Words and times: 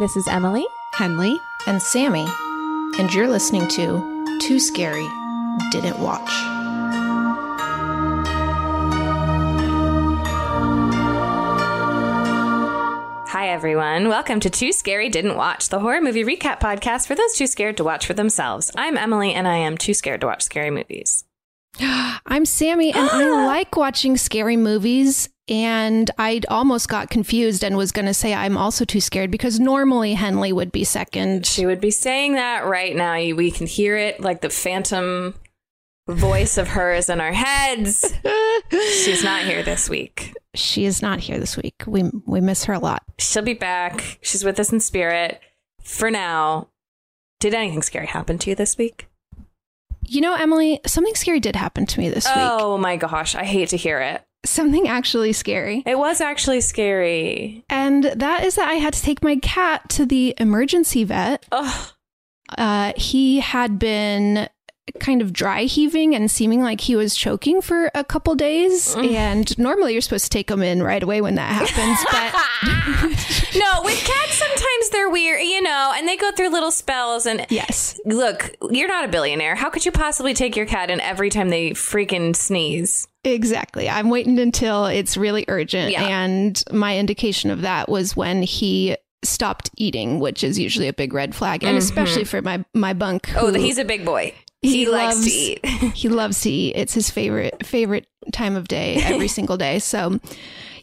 This 0.00 0.16
is 0.16 0.26
Emily, 0.28 0.66
Henley, 0.94 1.38
and 1.66 1.82
Sammy, 1.82 2.26
and 2.98 3.12
you're 3.12 3.28
listening 3.28 3.68
to 3.68 4.38
Too 4.40 4.58
Scary 4.58 5.06
Didn't 5.70 5.98
Watch. 5.98 6.30
Hi, 13.28 13.48
everyone. 13.50 14.08
Welcome 14.08 14.40
to 14.40 14.48
Too 14.48 14.72
Scary 14.72 15.10
Didn't 15.10 15.36
Watch, 15.36 15.68
the 15.68 15.80
horror 15.80 16.00
movie 16.00 16.24
recap 16.24 16.60
podcast 16.60 17.06
for 17.06 17.14
those 17.14 17.34
too 17.34 17.46
scared 17.46 17.76
to 17.76 17.84
watch 17.84 18.06
for 18.06 18.14
themselves. 18.14 18.72
I'm 18.74 18.96
Emily, 18.96 19.34
and 19.34 19.46
I 19.46 19.56
am 19.56 19.76
too 19.76 19.92
scared 19.92 20.22
to 20.22 20.28
watch 20.28 20.40
scary 20.40 20.70
movies. 20.70 21.26
I'm 21.78 22.46
Sammy, 22.46 22.90
and 22.90 23.06
I 23.06 23.44
like 23.46 23.76
watching 23.76 24.16
scary 24.16 24.56
movies. 24.56 25.28
And 25.50 26.08
I 26.16 26.40
almost 26.48 26.88
got 26.88 27.10
confused 27.10 27.64
and 27.64 27.76
was 27.76 27.90
going 27.90 28.06
to 28.06 28.14
say 28.14 28.32
I'm 28.32 28.56
also 28.56 28.84
too 28.84 29.00
scared 29.00 29.32
because 29.32 29.58
normally 29.58 30.14
Henley 30.14 30.52
would 30.52 30.70
be 30.70 30.84
second. 30.84 31.44
She 31.44 31.66
would 31.66 31.80
be 31.80 31.90
saying 31.90 32.34
that 32.34 32.64
right 32.64 32.94
now. 32.94 33.14
We 33.14 33.50
can 33.50 33.66
hear 33.66 33.96
it 33.96 34.20
like 34.20 34.42
the 34.42 34.48
phantom 34.48 35.34
voice 36.08 36.56
of 36.56 36.68
hers 36.68 37.08
in 37.08 37.20
our 37.20 37.32
heads. 37.32 38.14
She's 38.70 39.24
not 39.24 39.42
here 39.42 39.64
this 39.64 39.90
week. 39.90 40.34
She 40.54 40.84
is 40.84 41.02
not 41.02 41.18
here 41.18 41.38
this 41.38 41.56
week. 41.56 41.82
We 41.86 42.04
we 42.26 42.40
miss 42.40 42.64
her 42.64 42.72
a 42.72 42.78
lot. 42.78 43.02
She'll 43.18 43.42
be 43.42 43.54
back. 43.54 44.18
She's 44.22 44.44
with 44.44 44.58
us 44.60 44.72
in 44.72 44.78
spirit. 44.80 45.40
For 45.82 46.10
now, 46.10 46.68
did 47.40 47.54
anything 47.54 47.82
scary 47.82 48.06
happen 48.06 48.38
to 48.38 48.50
you 48.50 48.56
this 48.56 48.78
week? 48.78 49.08
You 50.06 50.20
know, 50.20 50.34
Emily, 50.34 50.80
something 50.86 51.14
scary 51.14 51.40
did 51.40 51.56
happen 51.56 51.86
to 51.86 52.00
me 52.00 52.08
this 52.08 52.26
week. 52.26 52.34
Oh 52.36 52.78
my 52.78 52.96
gosh, 52.96 53.34
I 53.34 53.44
hate 53.44 53.68
to 53.70 53.76
hear 53.76 54.00
it. 54.00 54.22
Something 54.44 54.88
actually 54.88 55.32
scary. 55.32 55.82
It 55.86 55.98
was 55.98 56.20
actually 56.20 56.60
scary. 56.62 57.64
And 57.68 58.04
that 58.04 58.44
is 58.44 58.54
that 58.54 58.68
I 58.68 58.74
had 58.74 58.94
to 58.94 59.02
take 59.02 59.22
my 59.22 59.36
cat 59.36 59.88
to 59.90 60.06
the 60.06 60.34
emergency 60.38 61.04
vet. 61.04 61.44
Ugh. 61.52 61.92
Uh, 62.58 62.92
he 62.96 63.40
had 63.40 63.78
been 63.78 64.48
kind 64.98 65.22
of 65.22 65.32
dry 65.32 65.64
heaving 65.64 66.14
and 66.14 66.30
seeming 66.30 66.62
like 66.62 66.80
he 66.80 66.96
was 66.96 67.14
choking 67.14 67.60
for 67.60 67.90
a 67.94 68.04
couple 68.04 68.34
days. 68.34 68.96
And 68.96 69.56
normally 69.58 69.92
you're 69.92 70.02
supposed 70.02 70.24
to 70.24 70.30
take 70.30 70.50
him 70.50 70.62
in 70.62 70.82
right 70.82 71.02
away 71.02 71.20
when 71.20 71.36
that 71.36 71.52
happens. 71.52 71.98
But 72.10 72.32
no, 73.58 73.82
with 73.84 74.02
cats, 74.04 74.34
sometimes 74.34 74.90
they're 74.90 75.10
weird, 75.10 75.42
you 75.42 75.62
know, 75.62 75.92
and 75.96 76.08
they 76.08 76.16
go 76.16 76.32
through 76.32 76.50
little 76.50 76.70
spells. 76.70 77.26
And 77.26 77.46
yes, 77.50 77.98
look, 78.04 78.54
you're 78.70 78.88
not 78.88 79.04
a 79.04 79.08
billionaire. 79.08 79.54
How 79.54 79.70
could 79.70 79.84
you 79.84 79.92
possibly 79.92 80.34
take 80.34 80.56
your 80.56 80.66
cat 80.66 80.90
in 80.90 81.00
every 81.00 81.30
time 81.30 81.48
they 81.50 81.70
freaking 81.70 82.34
sneeze? 82.34 83.06
exactly. 83.22 83.88
I'm 83.88 84.08
waiting 84.08 84.38
until 84.38 84.86
it's 84.86 85.16
really 85.16 85.44
urgent. 85.48 85.92
Yeah. 85.92 86.06
And 86.06 86.62
my 86.72 86.96
indication 86.96 87.50
of 87.50 87.62
that 87.62 87.88
was 87.88 88.16
when 88.16 88.42
he 88.42 88.96
stopped 89.22 89.70
eating, 89.76 90.20
which 90.20 90.42
is 90.42 90.58
usually 90.58 90.88
a 90.88 90.92
big 90.92 91.12
red 91.12 91.34
flag. 91.34 91.62
And 91.62 91.76
especially 91.76 92.24
for 92.24 92.40
my, 92.42 92.64
my 92.74 92.92
bunk. 92.92 93.26
Mm-hmm. 93.28 93.38
Oh, 93.38 93.52
he's 93.52 93.78
a 93.78 93.84
big 93.84 94.04
boy. 94.04 94.34
He, 94.62 94.86
likes 94.86 95.16
loves- 95.16 95.26
to 95.26 95.32
eat. 95.32 95.66
he 95.94 96.08
loves 96.08 96.40
to 96.42 96.50
eat. 96.50 96.76
It's 96.76 96.94
his 96.94 97.10
favorite 97.10 97.64
favorite 97.66 98.06
time 98.32 98.56
of 98.56 98.68
day 98.68 98.96
every 99.02 99.28
single 99.36 99.56
day. 99.56 99.78
So, 99.78 100.20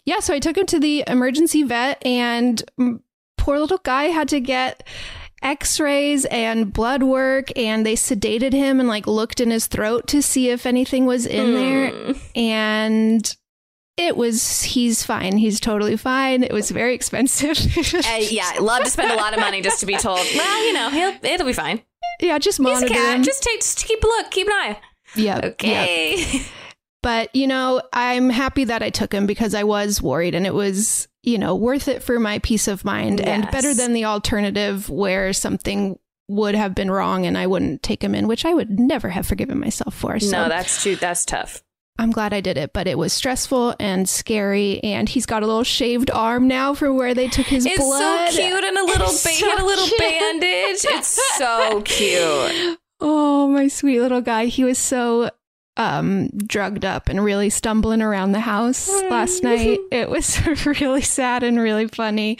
yeah, 0.05 0.19
so 0.19 0.33
I 0.33 0.39
took 0.39 0.57
him 0.57 0.65
to 0.67 0.79
the 0.79 1.03
emergency 1.07 1.63
vet, 1.63 2.03
and 2.05 2.63
mm, 2.79 2.99
poor 3.37 3.59
little 3.59 3.79
guy 3.83 4.05
had 4.05 4.29
to 4.29 4.39
get 4.39 4.87
x-rays 5.43 6.25
and 6.25 6.73
blood 6.73 7.03
work 7.03 7.55
and 7.55 7.85
they 7.85 7.93
sedated 7.93 8.53
him 8.53 8.79
and 8.79 8.89
like 8.89 9.05
looked 9.05 9.39
in 9.39 9.51
his 9.51 9.67
throat 9.67 10.07
to 10.07 10.19
see 10.19 10.49
if 10.49 10.65
anything 10.65 11.05
was 11.05 11.27
in 11.27 11.53
there 11.53 12.15
and 12.35 13.37
it 13.97 14.17
was 14.17 14.63
he's 14.63 15.03
fine 15.03 15.37
he's 15.37 15.59
totally 15.59 15.95
fine 15.95 16.41
it 16.41 16.51
was 16.51 16.71
very 16.71 16.95
expensive 16.95 17.55
Uh, 17.93 18.17
yeah, 18.19 18.51
I 18.55 18.57
love 18.59 18.83
to 18.83 18.89
spend 18.89 19.11
a 19.11 19.15
lot 19.15 19.33
of 19.35 19.39
money 19.39 19.61
just 19.61 19.79
to 19.81 19.85
be 19.85 19.95
told, 19.97 20.25
well, 20.35 20.65
you 20.65 20.73
know, 20.73 20.89
he'll 20.89 21.13
it'll 21.31 21.45
be 21.45 21.53
fine. 21.53 21.83
Yeah 22.19 22.37
just 22.39 22.57
He's 22.57 22.67
a 22.67 22.71
monitor 22.71 22.93
cat. 22.93 23.23
Just 23.23 23.43
take, 23.43 23.61
just 23.61 23.85
keep 23.85 24.03
a 24.03 24.07
look, 24.07 24.31
keep 24.31 24.47
an 24.47 24.53
eye. 24.53 24.79
yeah 25.15 25.41
Okay. 25.43 26.45
But, 27.03 27.33
you 27.33 27.47
know, 27.47 27.81
I'm 27.93 28.29
happy 28.29 28.65
that 28.65 28.83
I 28.83 28.89
took 28.89 29.13
him 29.13 29.27
because 29.27 29.53
I 29.53 29.63
was 29.63 30.01
worried 30.01 30.35
and 30.35 30.45
it 30.45 30.53
was, 30.53 31.07
you 31.23 31.37
know, 31.37 31.55
worth 31.55 31.87
it 31.87 32.03
for 32.03 32.19
my 32.19 32.39
peace 32.39 32.67
of 32.67 32.83
mind 32.83 33.21
and 33.21 33.49
better 33.51 33.73
than 33.73 33.93
the 33.93 34.05
alternative 34.05 34.89
where 34.89 35.31
something 35.31 35.97
would 36.27 36.55
have 36.55 36.75
been 36.75 36.91
wrong 36.91 37.25
and 37.25 37.37
I 37.37 37.47
wouldn't 37.47 37.81
take 37.83 38.03
him 38.03 38.13
in, 38.13 38.27
which 38.27 38.43
I 38.45 38.53
would 38.53 38.79
never 38.79 39.09
have 39.09 39.25
forgiven 39.25 39.59
myself 39.59 39.93
for. 39.93 40.19
So 40.19 40.31
no, 40.31 40.49
that's 40.49 40.81
true. 40.81 40.97
That's 40.97 41.23
tough. 41.23 41.63
I'm 41.99 42.11
glad 42.11 42.33
I 42.33 42.41
did 42.41 42.57
it, 42.57 42.73
but 42.73 42.87
it 42.87 42.97
was 42.97 43.11
stressful 43.13 43.75
and 43.79 44.07
scary. 44.07 44.79
And 44.83 45.09
he's 45.09 45.25
got 45.25 45.41
a 45.43 45.47
little 45.47 45.63
shaved 45.63 46.11
arm 46.11 46.47
now 46.47 46.73
from 46.73 46.95
where 46.95 47.13
they 47.13 47.27
took 47.27 47.47
his 47.47 47.65
It's 47.65 47.77
blood. 47.77 48.27
It's 48.27 48.35
so 48.35 48.41
cute 48.43 48.63
and 48.63 48.77
a 48.77 48.83
little 48.85 49.07
ba- 49.07 49.13
so 49.13 49.47
a 49.47 49.65
little 49.65 49.87
cute. 49.87 49.99
bandage. 49.99 50.85
It's 50.85 51.37
so 51.37 51.81
cute. 51.83 52.79
Oh, 52.99 53.47
my 53.47 53.67
sweet 53.67 53.99
little 54.01 54.21
guy. 54.21 54.45
He 54.47 54.63
was 54.63 54.79
so 54.79 55.29
um 55.77 56.29
drugged 56.29 56.83
up 56.83 57.09
and 57.09 57.23
really 57.23 57.51
stumbling 57.51 58.01
around 58.01 58.31
the 58.31 58.39
house 58.39 58.89
last 59.03 59.43
night. 59.43 59.77
It 59.91 60.09
was 60.09 60.39
really 60.65 61.01
sad 61.03 61.43
and 61.43 61.59
really 61.59 61.87
funny. 61.87 62.39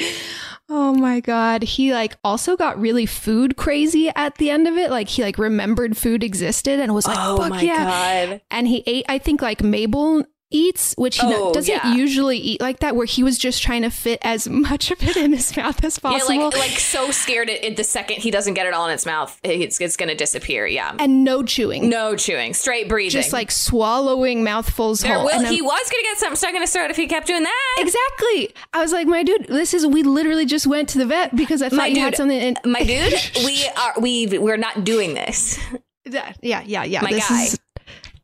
Oh 0.70 0.94
my 0.94 1.22
god. 1.22 1.64
He 1.64 1.94
like 1.94 2.18
also 2.24 2.58
got 2.58 2.80
really 2.80 3.06
food 3.06 3.56
crazy 3.56 4.10
at 4.16 4.36
the 4.36 4.50
end 4.50 4.68
of 4.68 4.76
it. 4.78 4.90
Like 4.92 5.08
he 5.08 5.24
like 5.24 5.38
remembered 5.38 5.96
food 5.96 6.24
existed 6.24 6.80
and 6.80 6.94
was 6.94 7.08
like, 7.08 7.18
oh 7.20 7.38
"Fuck 7.38 7.50
my 7.52 7.62
yeah." 7.62 8.26
god. 8.28 8.42
And 8.52 8.68
he 8.68 8.84
ate 8.86 9.06
I 9.08 9.18
think 9.18 9.42
like 9.42 9.64
Mabel 9.64 10.26
eats, 10.52 10.94
which 10.97 11.18
he 11.19 11.25
Oh, 11.25 11.53
doesn't 11.53 11.74
yeah. 11.74 11.94
usually 11.94 12.38
eat 12.38 12.62
like 12.62 12.80
that 12.80 12.96
where 12.96 13.06
he 13.06 13.24
was 13.24 13.38
just 13.38 13.62
trying 13.62 13.81
to 13.81 13.90
fit 13.90 14.19
as 14.22 14.47
much 14.50 14.91
of 14.91 15.02
it 15.03 15.18
in 15.18 15.34
his 15.34 15.56
mouth 15.58 15.84
as 15.84 16.00
possible. 16.00 16.35
Yeah, 16.35 16.46
like 16.46 16.58
like 16.58 16.80
so 16.80 17.12
scared 17.12 17.50
it, 17.50 17.63
it 17.63 17.75
the 17.78 17.84
second 17.84 18.18
he 18.22 18.31
doesn't 18.31 18.53
get 18.53 18.66
it 18.66 18.74
all 18.74 18.88
in 18.88 18.94
its 18.94 19.06
mouth, 19.06 19.38
it's 19.44 19.80
it's 19.81 19.97
gonna 19.97 20.16
disappear. 20.16 20.66
Yeah. 20.66 20.96
and 21.00 21.24
no 21.24 21.44
chewing. 21.44 21.90
No 21.90 22.16
chewing, 22.16 22.53
straight 22.53 22.88
breathing. 22.90 23.09
Just 23.12 23.34
like 23.34 23.52
swallowing 23.52 24.44
mouthfuls 24.44 25.02
there 25.02 25.16
whole. 25.16 25.25
will, 25.25 25.46
he 25.46 25.62
was 25.62 25.90
gonna 25.91 26.03
get 26.03 26.18
something 26.18 26.36
stuck 26.38 26.53
in 26.53 26.62
his 26.62 26.72
throat 26.72 26.90
if 26.91 26.97
he 26.97 27.07
kept 27.07 27.28
doing 27.28 27.44
that. 27.44 27.75
Exactly. 27.80 28.53
I 28.74 28.81
was 28.81 28.91
like, 28.91 29.07
my 29.07 29.24
dude, 29.24 29.47
this 29.47 29.74
is 29.74 29.86
we 29.86 30.03
literally 30.03 30.46
just 30.46 30.68
went 30.68 30.90
to 30.90 30.97
the 30.97 31.06
vet 31.06 31.36
because 31.36 31.62
I 31.62 31.69
thought 31.69 31.78
My 31.78 31.88
you 31.88 32.00
had 32.00 32.16
something. 32.16 32.38
In- 32.40 32.57
My 32.66 32.84
dude, 32.84 33.13
we 33.46 33.68
are 33.78 33.94
we 34.00 34.28
we're 34.40 34.57
not 34.57 34.84
doing 34.84 35.13
this. 35.13 35.59
yeah, 36.06 36.34
yeah, 36.41 36.62
yeah, 36.66 36.84
yeah. 36.84 37.02
My 37.02 37.12
this 37.12 37.28
guy. 37.30 37.44
is 37.44 37.59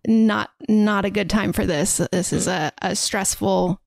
not 0.08 0.50
not 0.68 1.06
a 1.06 1.10
good 1.10 1.30
time 1.30 1.54
for 1.54 1.66
this. 1.66 1.98
This 2.12 2.34
is 2.34 2.48
a, 2.48 2.72
a 2.82 2.96
stressful 2.96 3.80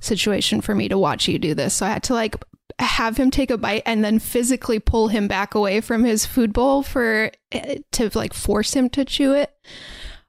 situation 0.00 0.60
for 0.60 0.74
me 0.74 0.88
to 0.88 0.98
watch 0.98 1.28
you 1.28 1.38
do 1.38 1.54
this. 1.54 1.74
So 1.74 1.86
I 1.86 1.90
had 1.90 2.02
to 2.04 2.14
like 2.14 2.36
have 2.78 3.16
him 3.16 3.30
take 3.30 3.50
a 3.50 3.58
bite 3.58 3.82
and 3.86 4.04
then 4.04 4.18
physically 4.18 4.78
pull 4.78 5.08
him 5.08 5.28
back 5.28 5.54
away 5.54 5.80
from 5.80 6.04
his 6.04 6.24
food 6.24 6.52
bowl 6.52 6.82
for 6.82 7.30
eh, 7.52 7.78
to 7.92 8.10
like 8.14 8.32
force 8.32 8.74
him 8.74 8.88
to 8.90 9.04
chew 9.04 9.32
it. 9.32 9.54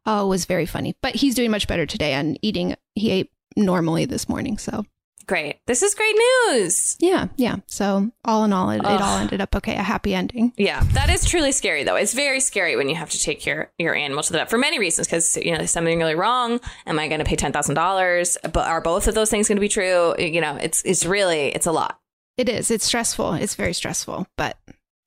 Oh, 0.06 0.26
it 0.26 0.30
was 0.30 0.46
very 0.46 0.66
funny. 0.66 0.96
But 1.02 1.16
he's 1.16 1.36
doing 1.36 1.52
much 1.52 1.68
better 1.68 1.86
today 1.86 2.14
and 2.14 2.38
eating. 2.42 2.76
He 2.96 3.12
ate 3.12 3.32
normally 3.56 4.06
this 4.06 4.28
morning. 4.28 4.58
So 4.58 4.86
Great. 5.28 5.60
This 5.68 5.84
is 5.84 5.94
great 5.96 6.16
news. 6.50 6.96
yeah, 7.00 7.28
yeah. 7.38 7.58
So 7.68 8.12
all 8.26 8.44
in 8.44 8.54
all, 8.54 8.70
it, 8.72 8.78
it 8.80 8.86
all 8.86 9.18
ended 9.18 9.42
up 9.42 9.56
okay. 9.56 9.76
A 9.76 9.84
happy 9.84 10.14
ending. 10.14 10.54
Yeah, 10.58 10.82
that 10.94 11.10
is 11.10 11.26
truly 11.26 11.52
scary 11.52 11.84
though. 11.84 11.96
It's 11.96 12.14
very 12.14 12.40
scary 12.40 12.76
when 12.76 12.90
you 12.90 12.96
have 12.96 13.10
to 13.12 13.20
take 13.20 13.46
your 13.46 13.72
your 13.78 13.96
animal 13.96 14.24
to 14.24 14.32
the 14.32 14.40
vet 14.40 14.50
for 14.50 14.58
many 14.58 14.80
reasons 14.80 15.08
because 15.08 15.38
you 15.38 15.52
know 15.52 15.58
there's 15.58 15.72
something 15.72 15.98
really 15.98 16.16
wrong. 16.16 16.60
Am 16.86 17.00
I 17.00 17.08
going 17.08 17.20
to 17.20 17.26
pay 17.26 17.36
ten 17.36 17.52
thousand 17.54 17.76
dollars? 17.76 18.38
But 18.44 18.68
are 18.68 18.82
both 18.82 19.08
of 19.08 19.16
those 19.16 19.30
things 19.30 19.48
going 19.48 19.58
to 19.58 19.62
be 19.62 19.70
true? 19.70 20.16
You 20.18 20.42
know, 20.42 20.56
it's 20.56 20.82
it's 20.84 21.06
really 21.06 21.48
it's 21.50 21.66
a 21.66 21.72
lot. 21.72 22.00
It 22.38 22.50
is. 22.50 22.72
It's 22.72 22.86
stressful. 22.86 23.34
It's 23.34 23.56
very 23.56 23.74
stressful, 23.74 24.28
but 24.38 24.58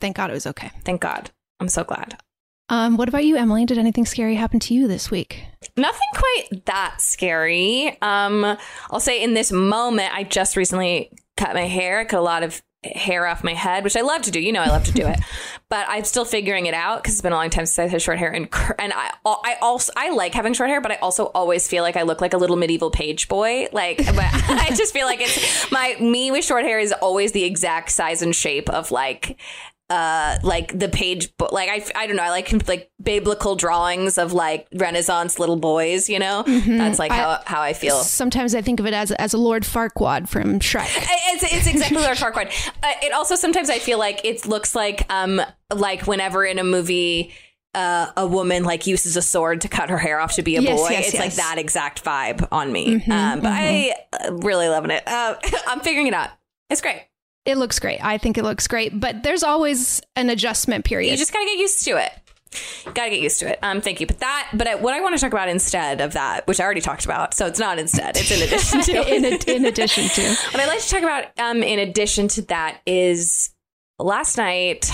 thank 0.01 0.17
God 0.17 0.31
it 0.31 0.35
was 0.35 0.47
okay. 0.47 0.71
Thank 0.85 1.01
God. 1.01 1.31
I'm 1.61 1.69
so 1.69 1.85
glad. 1.85 2.19
Um, 2.69 2.97
what 2.97 3.09
about 3.09 3.25
you, 3.25 3.37
Emily? 3.37 3.67
Did 3.67 3.79
anything 3.79 4.07
scary 4.07 4.37
happen 4.37 4.59
to 4.61 4.75
you 4.75 4.89
this 4.89 5.11
week? 5.11 5.45
Nothing 5.77 6.09
quite 6.15 6.65
that 6.67 7.01
scary. 7.01 7.99
Um, 8.01 8.57
I'll 8.91 9.01
say 9.01 9.23
in 9.23 9.35
this 9.35 9.53
moment, 9.53 10.15
I 10.15 10.25
just 10.25 10.57
recently 10.57 11.11
cut 11.37 11.55
my 11.55 11.67
hair. 11.67 12.01
I 12.01 12.05
cut 12.05 12.21
a 12.21 12.23
lot 12.23 12.43
of 12.43 12.63
hair 12.85 13.27
off 13.27 13.43
my 13.43 13.55
head, 13.55 13.83
which 13.85 13.97
I 13.97 14.03
love 14.03 14.23
to 14.23 14.31
do. 14.31 14.41
You 14.41 14.53
know, 14.53 14.63
I 14.63 14.69
love 14.69 14.85
to 14.85 14.93
do 14.93 15.07
it, 15.07 15.19
but 15.69 15.87
I'm 15.89 16.05
still 16.05 16.25
figuring 16.25 16.67
it 16.67 16.75
out 16.75 17.03
because 17.03 17.15
it's 17.15 17.23
been 17.23 17.33
a 17.33 17.37
long 17.37 17.51
time 17.51 17.67
since 17.67 17.79
I 17.79 17.89
had 17.89 18.03
short 18.03 18.19
hair. 18.19 18.31
And 18.31 18.49
and 18.79 18.93
I 18.95 19.11
I 19.25 19.57
also 19.61 19.93
I 19.97 20.11
like 20.11 20.35
having 20.35 20.55
short 20.55 20.71
hair, 20.71 20.81
but 20.81 20.93
I 20.93 20.97
also 20.97 21.27
always 21.27 21.69
feel 21.69 21.83
like 21.83 21.97
I 21.97 22.03
look 22.03 22.21
like 22.21 22.35
a 22.35 22.39
little 22.39 22.57
medieval 22.57 22.91
page 22.91 23.29
boy. 23.29 23.69
Like, 23.73 23.99
but 24.07 24.17
I 24.19 24.71
just 24.75 24.93
feel 24.93 25.07
like 25.07 25.21
it's 25.21 25.71
my 25.71 25.97
me 26.01 26.31
with 26.31 26.45
short 26.45 26.65
hair 26.65 26.79
is 26.79 26.93
always 26.93 27.33
the 27.33 27.45
exact 27.45 27.91
size 27.91 28.23
and 28.23 28.35
shape 28.35 28.69
of 28.71 28.91
like 28.91 29.39
uh 29.91 30.39
like 30.43 30.79
the 30.79 30.89
page 30.89 31.29
like 31.53 31.69
I, 31.69 31.85
I 31.95 32.07
don't 32.07 32.17
know 32.17 32.23
i 32.23 32.31
like 32.31 32.51
like 32.67 32.91
biblical 33.03 33.55
drawings 33.55 34.17
of 34.17 34.33
like 34.33 34.67
renaissance 34.75 35.39
little 35.39 35.57
boys 35.57 36.09
you 36.09 36.19
know 36.19 36.43
that's 36.43 36.99
like 36.99 37.13
how, 37.13 37.43
how 37.45 37.61
i 37.61 37.75
feel 37.75 37.97
Sometimes 37.99 38.55
I 38.55 38.63
think 38.63 38.81
of 38.81 38.87
it 38.87 38.95
as 38.95 39.13
as 39.13 39.35
a 39.35 39.39
Lord 39.39 39.63
Farquaad 39.63 40.27
from 40.29 40.59
Shrek. 40.59 40.87
it's, 40.89 41.43
it's 41.45 41.67
exactly 41.67 41.99
Lord 42.01 42.17
Farquaad. 42.17 42.47
Uh, 42.83 42.93
it 43.03 43.13
also 43.13 43.35
sometimes 43.37 43.69
I 43.69 43.79
feel 43.79 43.99
like 43.99 44.25
it 44.25 44.47
looks 44.47 44.75
like 44.75 45.05
um 45.13 45.41
like 45.75 46.07
whenever 46.07 46.45
in 46.47 46.59
a 46.59 46.65
movie 46.65 47.33
uh, 47.75 48.11
a 48.17 48.27
woman 48.27 48.63
like 48.65 48.87
uses 48.87 49.17
a 49.17 49.23
sword 49.23 49.61
to 49.63 49.69
cut 49.69 49.91
her 49.91 49.99
hair 49.99 50.19
off 50.21 50.35
to 50.37 50.43
be 50.43 50.57
a 50.57 50.61
Yes, 50.63 50.81
boy. 50.81 50.89
yes, 50.91 51.07
it's 51.09 51.15
like 51.15 51.25
yes. 51.25 51.39
Mm-hmm, 51.39 51.49
that 51.49 51.59
exact 51.59 52.05
vibe 52.05 52.49
on 52.53 52.73
me. 52.73 52.95
um, 53.11 53.41
but 53.41 53.53
I 53.53 53.95
uh, 54.13 54.33
really 54.35 54.69
loving 54.69 54.93
it. 54.93 55.03
Uh, 55.07 55.35
I'm 55.67 55.81
figuring 55.81 56.07
it 56.07 56.15
out. 56.15 56.31
It's 56.71 56.81
great. 56.81 57.03
It 57.45 57.59
looks 57.59 57.79
great. 57.79 58.03
I 58.03 58.19
think 58.19 58.39
it 58.39 58.43
looks 58.43 58.67
great, 58.67 58.99
but 58.99 59.23
there's 59.23 59.43
always 59.43 60.01
an 60.17 60.31
adjustment 60.31 60.85
period. 60.85 61.11
You 61.11 61.17
just 61.17 61.33
gotta 61.33 61.45
get 61.45 61.59
used 61.59 61.85
to 61.85 62.03
it. 62.03 62.13
Gotta 62.95 63.11
get 63.11 63.21
used 63.21 63.41
to 63.41 63.51
it. 63.51 63.59
Um, 63.63 63.81
thank 63.81 64.01
you. 64.01 64.07
But 64.07 64.21
that, 64.21 64.51
but 64.55 64.81
what 64.81 64.95
I 64.95 65.01
want 65.01 65.15
to 65.15 65.21
talk 65.21 65.33
about 65.33 65.49
instead 65.49 66.01
of 66.01 66.13
that, 66.13 66.47
which 66.47 66.61
I 66.61 66.65
already 66.65 66.81
talked 66.81 67.05
about, 67.05 67.35
so 67.35 67.47
it's 67.47 67.59
not 67.59 67.79
instead, 67.79 68.17
it's 68.17 68.31
in 68.31 68.43
addition 68.43 68.81
to. 68.83 69.15
in, 69.15 69.25
ad- 69.25 69.49
in 69.49 69.65
addition 69.67 70.09
to 70.09 70.23
What 70.53 70.61
I'd 70.61 70.69
like 70.69 70.81
to 70.81 70.89
talk 70.89 71.03
about, 71.03 71.25
um, 71.39 71.63
in 71.63 71.79
addition 71.79 72.29
to 72.29 72.43
that, 72.43 72.81
is 72.87 73.51
last 73.99 74.37
night. 74.37 74.91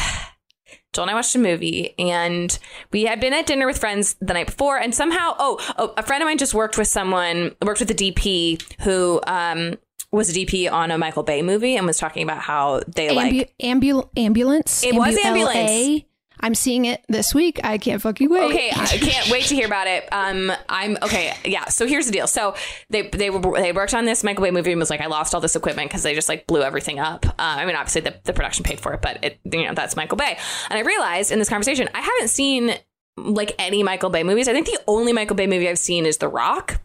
Joel 0.93 1.05
and 1.05 1.11
I 1.13 1.15
watched 1.15 1.37
a 1.37 1.39
movie, 1.39 1.95
and 2.01 2.59
we 2.91 3.05
had 3.05 3.21
been 3.21 3.33
at 3.33 3.47
dinner 3.47 3.67
with 3.67 3.79
friends 3.79 4.17
the 4.21 4.35
night 4.35 4.47
before, 4.47 4.77
and 4.77 4.93
somehow, 4.93 5.37
oh, 5.39 5.75
oh 5.79 5.95
a 5.97 6.03
friend 6.03 6.21
of 6.21 6.27
mine 6.27 6.39
just 6.39 6.53
worked 6.53 6.77
with 6.77 6.89
someone, 6.89 7.55
worked 7.63 7.79
with 7.79 7.93
a 7.93 7.95
DP 7.95 8.61
who 8.81 9.21
um, 9.25 9.77
was 10.13 10.31
a 10.31 10.33
DP 10.33 10.71
on 10.71 10.91
a 10.91 10.99
Michael 10.99 11.23
Bay 11.23 11.43
movie, 11.43 11.77
and 11.77 11.87
was 11.87 11.99
talking 11.99 12.23
about 12.23 12.43
how 12.43 12.81
they 12.89 13.11
like 13.11 13.55
ambul- 13.63 14.09
ambulance. 14.17 14.83
It 14.85 14.95
was 14.95 15.17
Ambulance. 15.17 15.71
LA. 15.89 15.99
I'm 16.43 16.55
seeing 16.55 16.87
it 16.87 17.05
this 17.09 17.35
week. 17.35 17.61
I 17.63 17.77
can't 17.77 18.01
fucking 18.01 18.31
wait. 18.31 18.45
Okay, 18.45 18.71
I 18.75 18.97
can't 18.97 19.31
wait 19.31 19.45
to 19.45 19.55
hear 19.55 19.67
about 19.67 19.87
it. 19.87 20.09
Um, 20.11 20.51
I'm 20.71 20.97
okay. 21.03 21.35
Yeah. 21.45 21.67
So 21.67 21.87
here's 21.87 22.07
the 22.07 22.13
deal. 22.13 22.27
So 22.27 22.55
they 22.89 23.09
they 23.09 23.29
were 23.29 23.61
they 23.61 23.73
worked 23.73 23.93
on 23.95 24.07
this 24.07 24.25
Michael 24.25 24.45
Bay 24.45 24.51
movie 24.51 24.73
and 24.73 24.79
was 24.79 24.91
like, 24.91 25.03
I 25.03 25.07
lost 25.07 25.35
all 25.35 25.41
this 25.43 25.55
equipment 25.55 25.91
because 25.91 26.03
they 26.03 26.15
just 26.15 26.29
like 26.29 26.47
blew 26.47 26.63
everything 26.63 26.99
up. 26.99 27.27
Uh, 27.27 27.33
I 27.39 27.67
mean, 27.67 27.77
obviously 27.77 28.01
the, 28.01 28.15
the 28.25 28.33
production 28.33 28.65
paid 28.65 28.81
for 28.81 28.95
it, 28.95 29.03
but 29.03 29.23
it 29.23 29.39
you 29.45 29.67
know 29.67 29.75
that's 29.75 29.97
Michael 29.97 30.17
Bay. 30.17 30.39
And 30.71 30.79
I 30.79 30.83
realized 30.83 31.31
in 31.31 31.39
this 31.39 31.49
conversation, 31.51 31.91
I 31.95 32.01
haven't 32.01 32.29
seen 32.29 32.75
like 33.19 33.55
any 33.59 33.83
Michael 33.83 34.11
Bay 34.11 34.23
movies. 34.23 34.49
I 34.49 34.55
think 34.55 34.67
the 34.67 34.81
only 34.87 35.13
Michael 35.13 35.37
Bay 35.37 35.47
movie 35.47 35.69
I've 35.69 35.79
seen 35.79 36.07
is 36.07 36.17
The 36.17 36.29
Rock, 36.29 36.81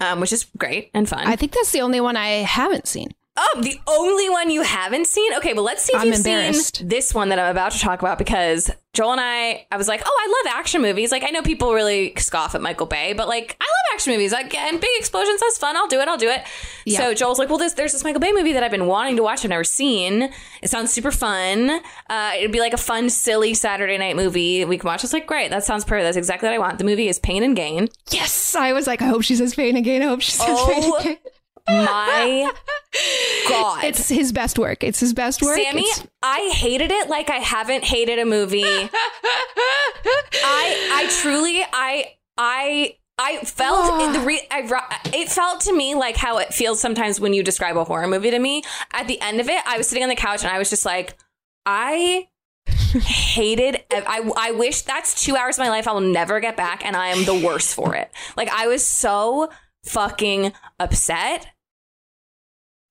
um, 0.00 0.20
which 0.20 0.32
is 0.32 0.46
great 0.56 0.90
and 0.94 1.08
fun. 1.08 1.26
I 1.26 1.36
think 1.36 1.52
that's 1.52 1.72
the 1.72 1.80
only 1.80 2.00
one 2.00 2.16
I 2.16 2.28
haven't 2.28 2.86
seen. 2.86 3.10
Oh, 3.40 3.60
the 3.62 3.80
only 3.86 4.28
one 4.28 4.50
you 4.50 4.62
haven't 4.62 5.06
seen? 5.06 5.32
Okay, 5.34 5.54
well, 5.54 5.62
let's 5.62 5.84
see 5.84 5.92
if 5.94 6.00
I'm 6.00 6.08
you've 6.08 6.16
seen 6.16 6.88
this 6.88 7.14
one 7.14 7.28
that 7.28 7.38
I'm 7.38 7.52
about 7.52 7.70
to 7.70 7.78
talk 7.78 8.02
about 8.02 8.18
because 8.18 8.68
Joel 8.94 9.12
and 9.12 9.20
I, 9.20 9.64
I 9.70 9.76
was 9.76 9.86
like, 9.86 10.02
oh, 10.04 10.18
I 10.20 10.26
love 10.26 10.58
action 10.58 10.82
movies. 10.82 11.12
Like, 11.12 11.22
I 11.22 11.28
know 11.28 11.42
people 11.42 11.72
really 11.72 12.14
scoff 12.16 12.56
at 12.56 12.60
Michael 12.60 12.86
Bay, 12.86 13.12
but 13.12 13.28
like, 13.28 13.56
I 13.60 13.64
love 13.64 13.94
action 13.94 14.12
movies. 14.12 14.32
Like, 14.32 14.52
and 14.56 14.80
big 14.80 14.90
explosions, 14.96 15.40
that's 15.40 15.56
fun. 15.56 15.76
I'll 15.76 15.86
do 15.86 16.00
it. 16.00 16.08
I'll 16.08 16.16
do 16.16 16.28
it. 16.28 16.42
Yeah. 16.84 16.98
So 16.98 17.14
Joel's 17.14 17.38
like, 17.38 17.48
well, 17.48 17.58
this, 17.58 17.74
there's 17.74 17.92
this 17.92 18.02
Michael 18.02 18.20
Bay 18.20 18.32
movie 18.32 18.54
that 18.54 18.64
I've 18.64 18.72
been 18.72 18.86
wanting 18.86 19.14
to 19.16 19.22
watch. 19.22 19.44
I've 19.44 19.50
never 19.50 19.62
seen. 19.62 20.32
It 20.60 20.68
sounds 20.68 20.92
super 20.92 21.12
fun. 21.12 21.80
Uh, 22.10 22.32
it'd 22.36 22.50
be 22.50 22.58
like 22.58 22.72
a 22.72 22.78
fun, 22.78 23.08
silly 23.08 23.54
Saturday 23.54 23.98
night 23.98 24.16
movie 24.16 24.64
we 24.64 24.78
can 24.78 24.88
watch. 24.88 25.02
I 25.02 25.04
was 25.04 25.12
like, 25.12 25.28
great. 25.28 25.50
That 25.50 25.62
sounds 25.62 25.84
perfect. 25.84 26.06
That's 26.06 26.16
exactly 26.16 26.48
what 26.48 26.54
I 26.56 26.58
want. 26.58 26.78
The 26.78 26.84
movie 26.84 27.06
is 27.08 27.20
Pain 27.20 27.44
and 27.44 27.54
Gain. 27.54 27.88
Yes, 28.10 28.56
I 28.56 28.72
was 28.72 28.88
like, 28.88 29.00
I 29.00 29.06
hope 29.06 29.22
she 29.22 29.36
says 29.36 29.54
pain 29.54 29.76
and 29.76 29.84
Gain. 29.84 30.02
I 30.02 30.06
hope 30.06 30.22
she 30.22 30.32
says 30.32 30.58
pain 30.66 30.82
and 30.82 30.94
again. 31.00 31.18
My 31.68 32.50
God. 33.48 33.84
It's 33.84 34.08
his 34.08 34.32
best 34.32 34.58
work. 34.58 34.82
It's 34.82 35.00
his 35.00 35.12
best 35.12 35.42
work. 35.42 35.56
Sammy, 35.58 35.82
It's- 35.82 36.06
I 36.22 36.50
hated 36.54 36.90
it 36.90 37.08
like 37.08 37.30
I 37.30 37.36
haven't 37.36 37.84
hated 37.84 38.18
a 38.18 38.24
movie. 38.24 38.62
I 38.64 38.90
I 40.44 41.08
truly 41.20 41.62
I 41.72 42.14
I 42.36 42.96
I 43.18 43.38
felt 43.38 44.00
in 44.02 44.12
the 44.12 44.20
re- 44.20 44.46
I, 44.50 44.98
it 45.14 45.28
felt 45.28 45.60
to 45.62 45.72
me 45.76 45.94
like 45.94 46.16
how 46.16 46.38
it 46.38 46.54
feels 46.54 46.80
sometimes 46.80 47.18
when 47.20 47.32
you 47.32 47.42
describe 47.42 47.76
a 47.76 47.84
horror 47.84 48.06
movie 48.06 48.30
to 48.30 48.38
me. 48.38 48.62
At 48.92 49.08
the 49.08 49.20
end 49.20 49.40
of 49.40 49.48
it, 49.48 49.60
I 49.66 49.76
was 49.76 49.88
sitting 49.88 50.02
on 50.04 50.08
the 50.08 50.14
couch 50.16 50.42
and 50.44 50.52
I 50.52 50.58
was 50.58 50.70
just 50.70 50.84
like, 50.84 51.16
I 51.66 52.28
hated 52.94 53.82
I 53.90 54.30
I 54.36 54.52
wish 54.52 54.82
that's 54.82 55.22
2 55.24 55.36
hours 55.36 55.58
of 55.58 55.64
my 55.64 55.68
life 55.68 55.86
I 55.88 55.92
will 55.92 56.00
never 56.00 56.40
get 56.40 56.56
back 56.56 56.84
and 56.84 56.96
I 56.96 57.08
am 57.08 57.24
the 57.24 57.34
worst 57.46 57.74
for 57.74 57.94
it. 57.94 58.10
Like 58.36 58.48
I 58.50 58.66
was 58.68 58.86
so 58.86 59.50
fucking 59.84 60.52
upset. 60.78 61.46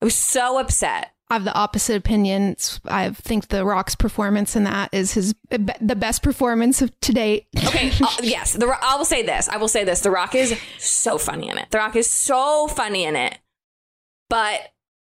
I 0.01 0.05
was 0.05 0.15
so 0.15 0.59
upset. 0.59 1.11
I 1.29 1.33
have 1.33 1.43
the 1.43 1.53
opposite 1.53 1.97
opinion. 1.97 2.55
I 2.85 3.09
think 3.09 3.49
The 3.49 3.65
Rock's 3.65 3.95
performance 3.95 4.55
in 4.55 4.63
that 4.63 4.93
is 4.93 5.13
his 5.13 5.35
the 5.49 5.95
best 5.95 6.23
performance 6.23 6.81
of 6.81 6.97
to 7.01 7.11
date. 7.11 7.47
Okay, 7.65 7.91
uh, 8.01 8.07
yes. 8.21 8.53
The 8.53 8.65
I 8.81 8.95
will 8.95 9.05
say 9.05 9.23
this. 9.23 9.49
I 9.49 9.57
will 9.57 9.67
say 9.67 9.83
this. 9.83 10.01
The 10.01 10.11
Rock 10.11 10.35
is 10.35 10.57
so 10.77 11.17
funny 11.17 11.49
in 11.49 11.57
it. 11.57 11.69
The 11.69 11.79
Rock 11.79 11.95
is 11.97 12.09
so 12.09 12.67
funny 12.67 13.03
in 13.03 13.17
it. 13.17 13.37
But 14.29 14.61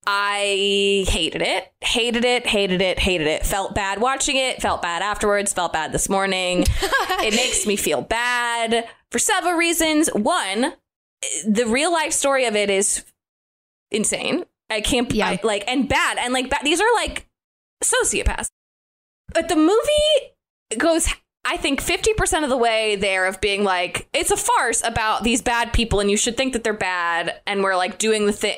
I 0.06 1.04
hated 1.08 1.40
it. 1.43 1.72
Hated 1.81 2.25
it. 2.25 2.46
Hated 2.46 2.82
it. 2.82 2.98
Hated 2.98 3.26
it. 3.26 3.46
Felt 3.46 3.75
bad 3.75 4.00
watching 4.00 4.36
it. 4.36 4.60
Felt 4.60 4.82
bad 4.82 5.02
afterwards. 5.02 5.54
Felt 5.54 5.72
bad 5.72 5.93
this 5.93 6.08
morning. 6.08 6.64
it 7.22 7.34
makes 7.34 7.66
me 7.66 7.76
feel 7.76 8.02
bad 8.02 8.86
for 9.10 9.19
several 9.19 9.54
reasons. 9.54 10.08
One, 10.08 10.75
the 11.46 11.66
real 11.66 11.93
life 11.93 12.12
story 12.12 12.44
of 12.44 12.56
it 12.56 12.69
is 12.69 13.04
insane. 13.90 14.44
I 14.70 14.81
can't 14.81 15.12
Yeah. 15.12 15.28
I- 15.28 15.40
like 15.43 15.64
and 15.67 15.88
bad 15.88 16.19
and 16.19 16.32
like 16.32 16.50
bad. 16.50 16.61
These 16.64 16.81
are 16.81 16.94
like 16.94 17.26
sociopaths. 17.82 18.49
But 19.32 19.49
the 19.49 19.56
movie 19.56 20.76
goes 20.78 21.08
I 21.44 21.56
think 21.56 21.82
50% 21.82 22.44
of 22.44 22.50
the 22.50 22.56
way 22.56 22.96
there 22.96 23.26
of 23.26 23.40
being 23.40 23.64
like 23.64 24.08
it's 24.12 24.31
a 24.31 24.37
farce 24.37 24.82
about 24.84 25.25
these 25.25 25.40
bad 25.40 25.72
people 25.72 26.00
and 26.00 26.11
you 26.11 26.17
should 26.17 26.37
think 26.37 26.52
that 26.52 26.64
they're 26.64 26.75
bad 26.75 27.40
and 27.46 27.62
we're 27.62 27.76
like 27.76 27.99
doing 27.99 28.26
the 28.26 28.32
thing 28.32 28.56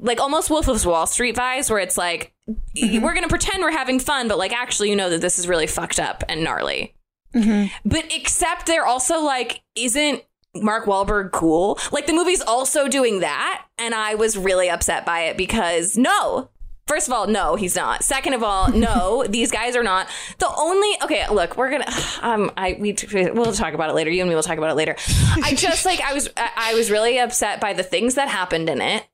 like 0.00 0.20
almost 0.20 0.50
Wolf 0.50 0.68
of 0.68 0.84
Wall 0.84 1.06
Street 1.06 1.36
vibes 1.36 1.70
where 1.70 1.80
it's 1.80 1.98
like 1.98 2.32
mm-hmm. 2.48 3.02
we're 3.02 3.12
going 3.12 3.24
to 3.24 3.28
pretend 3.28 3.62
we're 3.62 3.70
having 3.72 3.98
fun 3.98 4.28
but 4.28 4.38
like 4.38 4.52
actually 4.52 4.90
you 4.90 4.96
know 4.96 5.10
that 5.10 5.20
this 5.20 5.38
is 5.38 5.48
really 5.48 5.66
fucked 5.66 5.98
up 5.98 6.22
and 6.28 6.44
gnarly. 6.44 6.94
Mm-hmm. 7.34 7.66
But 7.84 8.06
except 8.14 8.66
they're 8.66 8.86
also 8.86 9.20
like 9.20 9.62
isn't 9.74 10.22
Mark 10.62 10.86
Wahlberg 10.86 11.32
cool? 11.32 11.78
Like 11.92 12.06
the 12.06 12.12
movie's 12.12 12.42
also 12.42 12.88
doing 12.88 13.20
that 13.20 13.64
and 13.78 13.94
I 13.94 14.14
was 14.14 14.36
really 14.36 14.68
upset 14.68 15.04
by 15.06 15.20
it 15.22 15.36
because 15.36 15.96
no, 15.96 16.50
First 16.86 17.08
of 17.08 17.12
all, 17.12 17.26
no, 17.26 17.56
he's 17.56 17.74
not. 17.74 18.04
Second 18.04 18.34
of 18.34 18.44
all, 18.44 18.70
no, 18.70 19.24
these 19.28 19.50
guys 19.50 19.74
are 19.74 19.82
not. 19.82 20.08
The 20.38 20.48
only 20.56 20.88
okay, 21.02 21.28
look, 21.28 21.56
we're 21.56 21.70
gonna 21.70 21.90
um, 22.22 22.52
I 22.56 22.76
we 22.78 22.96
we'll 23.12 23.52
talk 23.52 23.74
about 23.74 23.90
it 23.90 23.94
later. 23.94 24.10
You 24.10 24.20
and 24.20 24.28
me 24.28 24.36
will 24.36 24.42
talk 24.42 24.58
about 24.58 24.70
it 24.70 24.76
later. 24.76 24.94
I 25.42 25.54
just 25.54 25.84
like 25.84 26.00
I 26.00 26.14
was 26.14 26.28
I 26.36 26.50
I 26.56 26.74
was 26.74 26.90
really 26.90 27.18
upset 27.18 27.60
by 27.60 27.72
the 27.72 27.82
things 27.82 28.14
that 28.14 28.28
happened 28.28 28.68
in 28.68 28.80
it. 28.80 29.06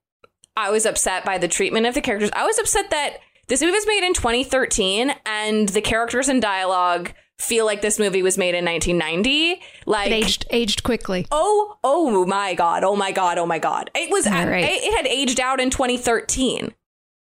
I 0.54 0.70
was 0.70 0.84
upset 0.84 1.24
by 1.24 1.38
the 1.38 1.48
treatment 1.48 1.86
of 1.86 1.94
the 1.94 2.02
characters. 2.02 2.30
I 2.34 2.44
was 2.44 2.58
upset 2.58 2.90
that 2.90 3.18
this 3.48 3.62
movie 3.62 3.72
was 3.72 3.86
made 3.86 4.06
in 4.06 4.12
2013 4.12 5.14
and 5.24 5.68
the 5.70 5.80
characters 5.80 6.28
and 6.28 6.42
dialogue 6.42 7.12
feel 7.38 7.66
like 7.66 7.82
this 7.82 7.98
movie 7.98 8.22
was 8.22 8.38
made 8.38 8.54
in 8.54 8.64
1990. 8.64 9.60
Like 9.86 10.08
It 10.08 10.12
aged 10.12 10.46
aged 10.50 10.82
quickly. 10.82 11.26
Oh, 11.30 11.78
oh 11.82 12.24
my 12.26 12.54
god! 12.54 12.84
Oh 12.84 12.96
my 12.96 13.12
god! 13.12 13.38
Oh 13.38 13.46
my 13.46 13.58
god! 13.58 13.90
It 13.94 14.10
was. 14.10 14.26
All 14.26 14.46
right. 14.46 14.64
It, 14.64 14.82
it 14.82 14.96
had 14.96 15.06
aged 15.06 15.40
out 15.40 15.60
in 15.60 15.70
2013. 15.70 16.74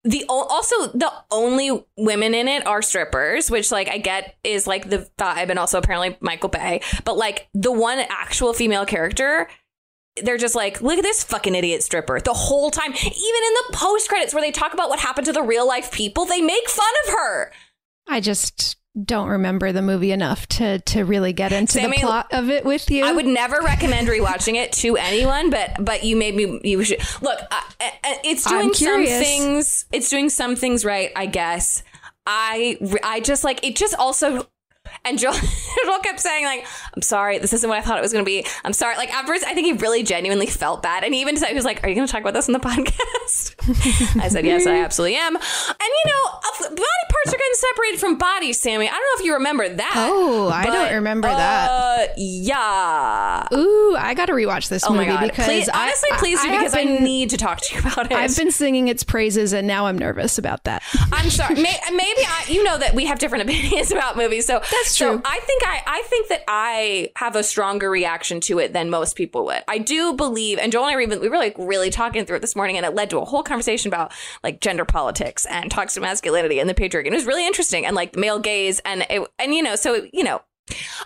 The 0.03 0.23
also 0.29 0.87
the 0.87 1.11
only 1.31 1.85
women 1.97 2.33
in 2.33 2.47
it 2.47 2.65
are 2.65 2.81
strippers, 2.81 3.51
which 3.51 3.71
like 3.71 3.89
I 3.89 3.97
get 3.97 4.37
is 4.43 4.65
like 4.65 4.89
the 4.89 5.09
vibe, 5.17 5.49
and 5.49 5.59
also 5.59 5.79
apparently 5.79 6.17
Michael 6.21 6.49
Bay. 6.49 6.81
But 7.03 7.17
like 7.17 7.49
the 7.53 7.71
one 7.73 7.99
actual 8.09 8.53
female 8.53 8.85
character, 8.85 9.49
they're 10.23 10.37
just 10.37 10.55
like, 10.55 10.81
look 10.81 10.97
at 10.97 11.03
this 11.03 11.23
fucking 11.23 11.55
idiot 11.55 11.83
stripper 11.83 12.21
the 12.21 12.33
whole 12.33 12.71
time. 12.71 12.93
Even 12.93 13.07
in 13.11 13.53
the 13.67 13.73
post 13.73 14.07
credits 14.07 14.33
where 14.33 14.41
they 14.41 14.51
talk 14.51 14.73
about 14.73 14.89
what 14.89 14.99
happened 14.99 15.25
to 15.25 15.33
the 15.33 15.43
real 15.43 15.67
life 15.67 15.91
people, 15.91 16.25
they 16.25 16.41
make 16.41 16.69
fun 16.69 16.93
of 17.05 17.13
her. 17.13 17.51
I 18.07 18.21
just 18.21 18.76
don't 19.03 19.27
remember 19.27 19.71
the 19.71 19.81
movie 19.81 20.11
enough 20.11 20.47
to 20.47 20.79
to 20.79 21.03
really 21.03 21.33
get 21.33 21.51
into 21.51 21.73
Sammy, 21.73 21.97
the 21.97 22.01
plot 22.01 22.27
of 22.31 22.49
it 22.49 22.65
with 22.65 22.89
you. 22.89 23.05
I 23.05 23.11
would 23.11 23.25
never 23.25 23.59
recommend 23.61 24.07
rewatching 24.07 24.55
it 24.55 24.71
to 24.73 24.97
anyone, 24.97 25.49
but 25.49 25.71
but 25.79 26.03
you 26.03 26.15
made 26.15 26.35
me. 26.35 26.59
You 26.63 26.83
should 26.83 26.99
look. 27.21 27.39
Uh, 27.51 27.61
it's 28.23 28.43
doing 28.45 28.73
some 28.73 29.05
things. 29.05 29.85
It's 29.91 30.09
doing 30.09 30.29
some 30.29 30.55
things 30.55 30.83
right, 30.83 31.11
I 31.15 31.25
guess. 31.27 31.83
I 32.25 32.77
I 33.03 33.19
just 33.19 33.43
like 33.43 33.63
it. 33.65 33.75
Just 33.75 33.95
also 33.95 34.47
And 35.05 35.19
Joel, 35.19 35.33
Joel 35.85 35.99
kept 35.99 36.19
saying 36.19 36.45
like, 36.45 36.65
"I'm 36.95 37.01
sorry, 37.01 37.37
this 37.39 37.53
isn't 37.53 37.69
what 37.69 37.77
I 37.77 37.81
thought 37.81 37.97
it 37.97 38.01
was 38.01 38.13
going 38.13 38.23
to 38.23 38.29
be. 38.29 38.45
I'm 38.63 38.73
sorry." 38.73 38.95
Like 38.97 39.13
afterwards, 39.13 39.43
I 39.43 39.53
think 39.53 39.65
he 39.67 39.73
really 39.73 40.03
genuinely 40.03 40.47
felt 40.47 40.81
bad, 40.81 41.03
and 41.03 41.13
he 41.13 41.21
even 41.21 41.37
said 41.37 41.49
he 41.49 41.55
was 41.55 41.65
like, 41.65 41.83
"Are 41.83 41.89
you 41.89 41.95
going 41.95 42.07
to 42.07 42.11
talk 42.11 42.21
about 42.21 42.33
this 42.33 42.49
on 42.49 42.53
the 42.53 42.59
podcast?" 42.71 43.55
I 44.21 44.27
said, 44.29 44.45
"Yes, 44.45 44.65
I 44.65 44.77
absolutely 44.79 45.17
am." 45.17 45.35
And 45.35 45.43
you 45.81 46.11
know, 46.11 46.39
body 46.69 46.81
parts 47.09 47.27
are 47.33 47.37
getting 47.37 47.53
separated 47.53 47.99
from 47.99 48.17
bodies, 48.17 48.59
Sammy. 48.59 48.87
I 48.87 48.91
don't 48.91 48.99
know 49.01 49.19
if 49.19 49.25
you 49.25 49.33
remember 49.33 49.67
that. 49.69 49.93
Oh, 49.95 50.49
I 50.49 50.65
don't 50.65 50.93
remember 50.95 51.27
that. 51.27 51.69
Uh, 51.69 52.13
yeah. 52.17 53.47
Ooh, 53.53 53.95
I 53.97 54.13
got 54.13 54.27
to 54.27 54.33
rewatch 54.33 54.69
this 54.69 54.83
Oh 54.87 54.93
movie 54.93 55.15
because 55.21 55.45
Please, 55.45 55.69
I- 55.69 55.83
honestly, 55.83 56.09
I- 56.13 56.17
please 56.17 56.41
do 56.41 56.47
I 56.47 56.51
have 56.51 56.61
because 56.61 56.75
I 56.75 56.83
need 56.83 57.29
to 57.31 57.37
talk 57.37 57.59
to 57.61 57.75
you 57.75 57.81
about 57.81 58.11
it. 58.11 58.13
I've 58.13 58.35
been 58.35 58.51
singing 58.51 58.87
its 58.87 59.03
praises, 59.03 59.53
and 59.53 59.67
now 59.67 59.85
I'm 59.87 59.97
nervous 59.97 60.37
about 60.37 60.63
that. 60.65 60.83
I'm 61.11 61.29
sorry. 61.29 61.55
May, 61.61 61.77
maybe 61.91 62.21
I, 62.25 62.45
you 62.47 62.63
know 62.63 62.77
that 62.77 62.93
we 62.95 63.05
have 63.05 63.19
different 63.19 63.43
opinions 63.49 63.91
about 63.91 64.17
movies. 64.17 64.45
So 64.45 64.59
That's 64.59 64.95
so 64.95 65.13
true. 65.13 65.21
I 65.25 65.39
think 65.41 65.63
I, 65.65 65.81
I 65.85 66.01
think 66.07 66.29
that 66.29 66.43
I 66.47 67.11
have 67.15 67.35
a 67.35 67.43
stronger 67.43 67.89
reaction 67.89 68.39
to 68.41 68.59
it 68.59 68.73
than 68.73 68.89
most 68.89 69.15
people 69.15 69.45
would. 69.45 69.63
I 69.67 69.77
do 69.77 70.13
believe, 70.13 70.57
and 70.59 70.71
Joel 70.71 70.85
and 70.85 70.91
I 70.93 70.95
were 70.95 71.01
even 71.01 71.19
we 71.19 71.29
were 71.29 71.37
like 71.37 71.55
really 71.57 71.89
talking 71.89 72.25
through 72.25 72.37
it 72.37 72.41
this 72.41 72.55
morning, 72.55 72.77
and 72.77 72.85
it 72.85 72.93
led 72.95 73.09
to 73.11 73.19
a 73.19 73.25
whole 73.25 73.43
conversation 73.43 73.56
about 73.87 74.13
like 74.43 74.61
gender 74.61 74.85
politics 74.85 75.45
and 75.45 75.71
toxic 75.71 76.01
masculinity 76.01 76.59
and 76.59 76.69
the 76.69 76.73
patriarchy. 76.73 77.05
And 77.05 77.13
it 77.13 77.17
was 77.17 77.25
really 77.25 77.45
interesting, 77.45 77.85
and 77.85 77.95
like 77.95 78.15
male 78.15 78.39
gaze, 78.39 78.79
and 78.85 79.05
it, 79.09 79.27
and 79.39 79.53
you 79.53 79.63
know, 79.63 79.75
so 79.75 80.07
you 80.13 80.23
know, 80.23 80.41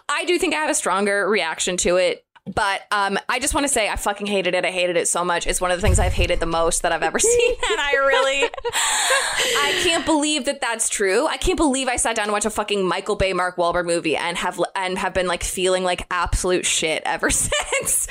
I 0.10 0.26
do 0.26 0.38
think 0.38 0.54
I 0.54 0.58
have 0.58 0.70
a 0.70 0.76
stronger 0.76 1.28
reaction 1.28 1.78
to 1.78 1.98
it. 1.98 2.26
But 2.56 2.82
um, 2.90 3.20
I 3.30 3.40
just 3.40 3.54
want 3.54 3.68
to 3.68 3.72
say 3.72 3.88
I 3.88 3.96
fucking 3.96 4.26
hated 4.26 4.56
it. 4.56 4.66
I 4.66 4.72
hated 4.72 4.98
it 4.98 5.08
so 5.08 5.24
much. 5.24 5.46
It's 5.46 5.62
one 5.62 5.70
of 5.70 5.78
the 5.78 5.82
things 5.82 6.00
I've 6.00 6.12
hated 6.12 6.40
the 6.40 6.48
most 6.48 6.82
that 6.82 6.92
I've 6.92 7.04
ever 7.04 7.20
seen, 7.20 7.52
and 7.70 7.80
I 7.80 7.92
really, 7.94 8.44
I 8.44 9.80
can't 9.84 10.06
believe 10.06 10.46
that 10.46 10.60
that's 10.60 10.90
true. 10.90 11.28
I 11.28 11.38
can't 11.38 11.58
believe 11.58 11.88
I 11.88 11.98
sat 11.98 12.16
down 12.16 12.28
to 12.28 12.32
watch 12.34 12.46
a 12.46 12.50
fucking 12.50 12.84
Michael 12.84 13.16
Bay, 13.16 13.34
Mark 13.34 13.58
Wahlberg 13.58 13.86
movie 13.86 14.18
and 14.18 14.38
have 14.38 14.60
and 14.76 14.98
have 14.98 15.14
been 15.14 15.28
like 15.28 15.44
feeling 15.44 15.84
like 15.84 16.08
absolute 16.10 16.66
shit 16.66 17.04
ever 17.06 17.30
since. 17.30 18.08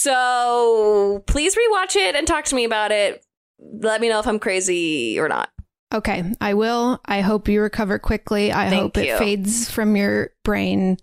So 0.00 1.24
please 1.26 1.56
rewatch 1.56 1.96
it 1.96 2.14
and 2.14 2.26
talk 2.26 2.44
to 2.46 2.54
me 2.54 2.64
about 2.64 2.92
it. 2.92 3.24
Let 3.58 4.00
me 4.00 4.08
know 4.08 4.20
if 4.20 4.26
I'm 4.26 4.38
crazy 4.38 5.18
or 5.18 5.28
not. 5.28 5.50
Okay, 5.92 6.22
I 6.40 6.54
will. 6.54 7.00
I 7.06 7.20
hope 7.22 7.48
you 7.48 7.60
recover 7.62 7.98
quickly. 7.98 8.52
I 8.52 8.68
Thank 8.68 8.82
hope 8.82 8.98
it 8.98 9.18
fades 9.18 9.70
from 9.70 9.96
your 9.96 10.30
brain. 10.44 10.98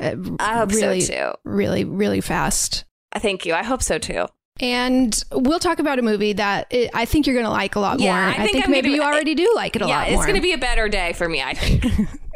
uh, 0.00 0.14
I 0.38 0.56
hope 0.58 0.70
really, 0.70 1.00
so 1.00 1.32
too. 1.44 1.50
really, 1.50 1.84
really 1.84 2.20
fast. 2.20 2.84
Thank 3.14 3.44
you. 3.44 3.54
I 3.54 3.62
hope 3.64 3.82
so 3.82 3.98
too. 3.98 4.26
And 4.60 5.22
we'll 5.32 5.58
talk 5.60 5.78
about 5.78 5.98
a 5.98 6.02
movie 6.02 6.32
that 6.32 6.66
it, 6.70 6.90
I 6.94 7.04
think 7.04 7.26
you're 7.26 7.34
going 7.34 7.46
to 7.46 7.50
like 7.50 7.76
a 7.76 7.80
lot 7.80 8.00
Yeah, 8.00 8.12
more. 8.12 8.24
I 8.24 8.30
I 8.30 8.36
think 8.38 8.52
think, 8.52 8.64
I'm 8.66 8.70
maybe 8.70 8.90
you 8.90 9.02
already 9.02 9.34
do 9.34 9.52
like 9.54 9.76
it 9.76 9.82
a 9.82 9.86
yeah, 9.86 9.96
lot 9.96 10.00
more. 10.02 10.10
Yeah, 10.10 10.16
it's 10.16 10.26
going 10.26 10.36
to 10.36 10.42
be 10.42 10.52
a 10.52 10.58
better 10.58 10.88
day 10.88 11.12
for 11.12 11.28
me. 11.28 11.42
I 11.42 11.54
think. 11.54 11.84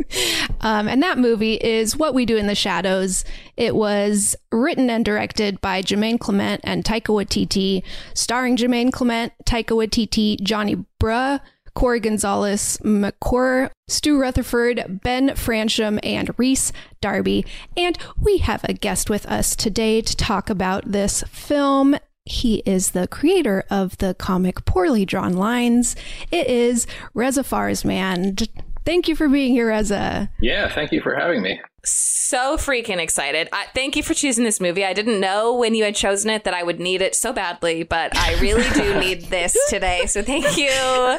Um, 0.61 0.89
and 0.89 1.03
that 1.03 1.19
movie 1.19 1.55
is 1.55 1.97
What 1.97 2.15
We 2.15 2.25
Do 2.25 2.37
in 2.37 2.47
the 2.47 2.55
Shadows. 2.55 3.25
It 3.57 3.75
was 3.75 4.37
written 4.51 4.91
and 4.91 5.05
directed 5.05 5.61
by 5.61 5.83
Jemaine 5.83 6.19
Clement 6.19 6.61
and 6.65 6.85
Taika 6.85 7.09
Waititi, 7.09 7.83
starring 8.15 8.57
Jemaine 8.57 8.93
Clement, 8.93 9.33
Taika 9.45 9.77
Waititi, 9.77 10.41
Johnny 10.41 10.85
Brugh, 11.01 11.41
Corey 11.75 12.01
Gonzalez, 12.01 12.79
Macuer, 12.83 13.71
Stu 13.89 14.21
Rutherford, 14.21 15.01
Ben 15.03 15.31
Fransham, 15.31 15.99
and 16.03 16.31
Rhys 16.39 16.73
Darby. 17.01 17.45
And 17.77 17.99
we 18.21 18.39
have 18.39 18.65
a 18.65 18.75
guest 18.75 19.09
with 19.09 19.27
us 19.27 19.57
today 19.57 20.01
to 20.03 20.17
talk 20.17 20.51
about 20.51 20.93
this 20.93 21.23
film. 21.29 21.97
He 22.25 22.63
is 22.65 22.93
the 22.93 23.09
creator 23.09 23.65
of 23.69 23.99
the 23.99 24.15
comic 24.15 24.65
Poorly 24.65 25.05
Drawn 25.05 25.35
Lines. 25.35 25.97
It 26.31 26.47
is 26.47 26.87
Reza 27.15 27.43
Farazmand. 27.43 28.49
Thank 28.85 29.09
you 29.09 29.15
for 29.17 29.29
being 29.29 29.53
here, 29.53 29.69
Reza. 29.69 30.31
Yeah, 30.41 30.73
thank 30.73 30.93
you 30.93 31.01
for 31.01 31.15
having 31.15 31.43
me. 31.43 31.61
so 31.85 32.57
freaking 32.57 32.99
excited. 32.99 33.49
I, 33.53 33.67
thank 33.75 33.95
you 33.97 34.03
for 34.03 34.15
choosing 34.15 34.45
this 34.45 34.61
movie. 34.61 34.85
I 34.85 34.93
didn't 34.93 35.21
know 35.21 35.55
when 35.55 35.75
you 35.75 35.85
had 35.85 35.95
chosen 35.95 36.31
it 36.31 36.45
that 36.45 36.55
I 36.55 36.63
would 36.63 36.81
need 36.81 37.03
it 37.03 37.15
so 37.15 37.33
badly, 37.33 37.83
but 37.83 38.17
I 38.17 38.39
really 38.41 38.69
do 38.71 38.99
need 39.01 39.23
this 39.27 39.57
today. 39.69 40.07
So 40.07 40.23
thank 40.23 40.57
you. 40.57 41.19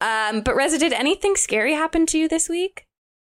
Um, 0.00 0.40
but 0.42 0.54
Reza, 0.56 0.78
did 0.78 0.92
anything 0.92 1.36
scary 1.36 1.74
happen 1.74 2.06
to 2.06 2.18
you 2.18 2.28
this 2.28 2.48
week? 2.48 2.86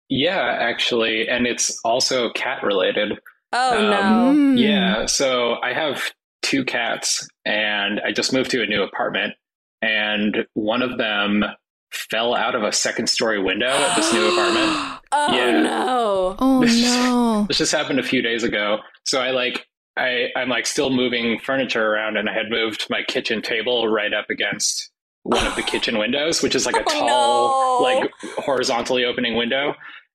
Yeah, 0.08 0.40
actually, 0.60 1.28
and 1.28 1.46
it's 1.46 1.78
also 1.84 2.30
cat 2.32 2.62
related. 2.62 3.18
Oh 3.52 3.78
Um, 3.78 3.90
no. 3.90 4.34
Mm. 4.54 4.58
Yeah, 4.60 5.06
so 5.06 5.54
I 5.62 5.72
have 5.72 6.02
two 6.42 6.64
cats, 6.64 7.26
and 7.46 8.00
I 8.00 8.12
just 8.12 8.32
moved 8.32 8.50
to 8.50 8.62
a 8.62 8.66
new 8.66 8.82
apartment, 8.82 9.34
and 9.80 10.46
one 10.54 10.82
of 10.82 10.98
them 10.98 11.44
fell 11.94 12.34
out 12.34 12.54
of 12.54 12.62
a 12.62 12.72
second 12.72 13.08
story 13.08 13.40
window 13.42 13.68
at 13.68 13.96
this 13.96 14.12
new 14.12 14.32
apartment. 14.32 15.00
Oh 15.16 15.32
Yeah. 15.32 15.60
no. 15.60 16.36
Oh 16.40 16.60
This- 16.66 16.82
no. 16.82 17.44
This 17.46 17.58
just 17.58 17.70
happened 17.72 18.00
a 18.00 18.02
few 18.02 18.20
days 18.20 18.42
ago. 18.42 18.78
So 19.04 19.20
I 19.20 19.30
like 19.30 19.64
I 19.96 20.30
I'm 20.34 20.48
like 20.48 20.66
still 20.66 20.90
moving 20.90 21.38
furniture 21.38 21.86
around, 21.86 22.16
and 22.16 22.28
I 22.28 22.32
had 22.32 22.50
moved 22.50 22.86
my 22.90 23.02
kitchen 23.06 23.40
table 23.40 23.86
right 23.86 24.12
up 24.12 24.28
against 24.28 24.90
one 25.22 25.46
of 25.46 25.54
the 25.54 25.62
kitchen 25.62 25.98
windows, 25.98 26.42
which 26.42 26.56
is 26.56 26.66
like 26.66 26.74
a 26.76 26.80
Oh, 26.88 26.98
tall, 27.06 27.80
no. 27.82 28.00
like 28.00 28.10
horizontally 28.44 29.04
opening 29.04 29.36
window. 29.36 29.74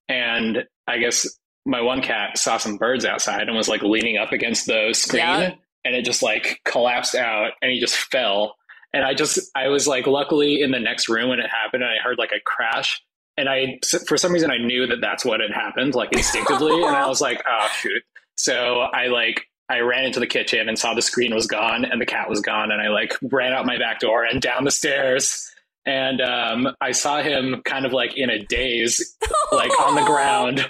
And 0.09 0.65
I 0.88 0.98
guess 0.98 1.25
my 1.65 1.79
one 1.81 2.01
cat 2.01 2.38
saw 2.38 2.57
some 2.57 2.75
birds 2.75 3.05
outside 3.05 3.43
and 3.48 3.55
was 3.55 3.69
like 3.69 3.81
leaning 3.83 4.17
up 4.17 4.33
against 4.33 4.65
the 4.65 4.89
screen, 4.93 5.21
Yeah. 5.24 5.51
and 5.86 5.95
it 5.95 6.03
just 6.03 6.21
like 6.21 6.59
collapsed 6.65 7.15
out, 7.15 7.51
and 7.62 7.71
he 7.71 7.79
just 7.79 7.95
fell. 7.95 8.55
And 8.93 9.03
I 9.03 9.13
just 9.13 9.39
I 9.55 9.67
was 9.67 9.88
like 9.88 10.08
luckily 10.08 10.62
in 10.62 10.72
the 10.72 10.79
next 10.79 11.10
room 11.10 11.29
when 11.29 11.39
it 11.39 11.50
happened, 11.50 11.84
and 11.84 11.91
I 11.91 12.01
heard 12.03 12.17
like 12.17 12.31
a 12.31 12.39
crash. 12.39 13.01
And 13.38 13.48
I, 13.48 13.79
for 14.05 14.17
some 14.17 14.34
reason, 14.34 14.51
I 14.51 14.58
knew 14.58 14.86
that 14.88 15.00
that's 15.00 15.24
what 15.24 15.39
had 15.39 15.51
happened, 15.51 15.96
like 15.96 16.12
instinctively. 16.12 16.74
and 16.84 16.96
I 16.96 17.08
was 17.08 17.22
like, 17.22 17.41
oh, 17.48 17.69
shoot. 17.74 18.03
So 18.36 18.79
I 18.81 19.08
like, 19.08 19.46
I 19.69 19.79
ran 19.79 20.03
into 20.03 20.19
the 20.19 20.27
kitchen 20.27 20.67
and 20.67 20.77
saw 20.77 20.93
the 20.93 21.01
screen 21.01 21.34
was 21.34 21.48
gone 21.48 21.86
and 21.86 22.01
the 22.01 22.05
cat 22.05 22.29
was 22.29 22.41
gone. 22.41 22.69
And 22.69 22.81
I 22.81 22.89
like 22.89 23.13
ran 23.22 23.53
out 23.53 23.65
my 23.65 23.77
back 23.77 24.00
door 24.00 24.25
and 24.25 24.41
down 24.41 24.65
the 24.65 24.72
stairs. 24.72 25.50
And 25.86 26.19
um, 26.19 26.75
I 26.81 26.91
saw 26.91 27.22
him 27.22 27.62
kind 27.63 27.86
of 27.86 27.93
like 27.93 28.17
in 28.17 28.29
a 28.29 28.39
daze, 28.39 29.15
like 29.53 29.72
on 29.79 29.96
the 29.96 30.03
ground 30.05 30.69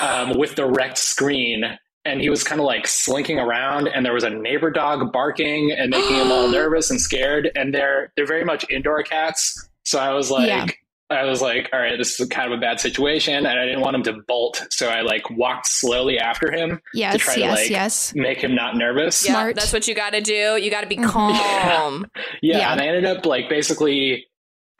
um, 0.00 0.38
with 0.38 0.54
the 0.54 0.66
wrecked 0.66 0.98
screen. 0.98 1.64
And 2.06 2.20
he 2.20 2.30
was 2.30 2.44
kind 2.44 2.60
of 2.60 2.66
like 2.66 2.86
slinking 2.86 3.38
around, 3.38 3.88
and 3.88 4.06
there 4.06 4.12
was 4.14 4.24
a 4.24 4.30
neighbor 4.30 4.70
dog 4.70 5.12
barking 5.12 5.72
and 5.72 5.90
making 5.90 6.16
him 6.16 6.30
all 6.32 6.48
nervous 6.50 6.90
and 6.90 7.00
scared. 7.00 7.50
And 7.56 7.74
they're 7.74 8.12
they're 8.16 8.26
very 8.26 8.44
much 8.44 8.64
indoor 8.70 9.02
cats, 9.02 9.68
so 9.84 9.98
I 9.98 10.12
was 10.12 10.30
like, 10.30 10.48
Yeah. 10.48 10.66
I 11.08 11.22
was 11.24 11.40
like, 11.40 11.68
all 11.72 11.78
right, 11.78 11.96
this 11.96 12.18
is 12.18 12.26
kind 12.28 12.52
of 12.52 12.58
a 12.58 12.60
bad 12.60 12.80
situation, 12.80 13.46
and 13.46 13.58
I 13.60 13.64
didn't 13.64 13.80
want 13.80 13.94
him 13.94 14.02
to 14.04 14.14
bolt, 14.26 14.66
so 14.70 14.88
I 14.88 15.02
like 15.02 15.30
walked 15.30 15.68
slowly 15.68 16.18
after 16.18 16.50
him 16.50 16.80
Yes, 16.94 17.20
try 17.20 17.36
to, 17.36 17.46
like, 17.48 17.70
yes. 17.70 18.12
make 18.16 18.42
him 18.42 18.56
not 18.56 18.76
nervous. 18.76 19.24
Yeah, 19.24 19.34
Smart. 19.34 19.54
that's 19.54 19.72
what 19.72 19.86
you 19.86 19.94
got 19.94 20.14
to 20.14 20.20
do. 20.20 20.58
You 20.60 20.68
got 20.68 20.80
to 20.80 20.88
be 20.88 20.96
calm. 21.12 22.06
Yeah, 22.42 22.58
Yeah. 22.58 22.72
and 22.72 22.80
I 22.80 22.86
ended 22.86 23.04
up 23.04 23.24
like 23.24 23.48
basically 23.48 24.26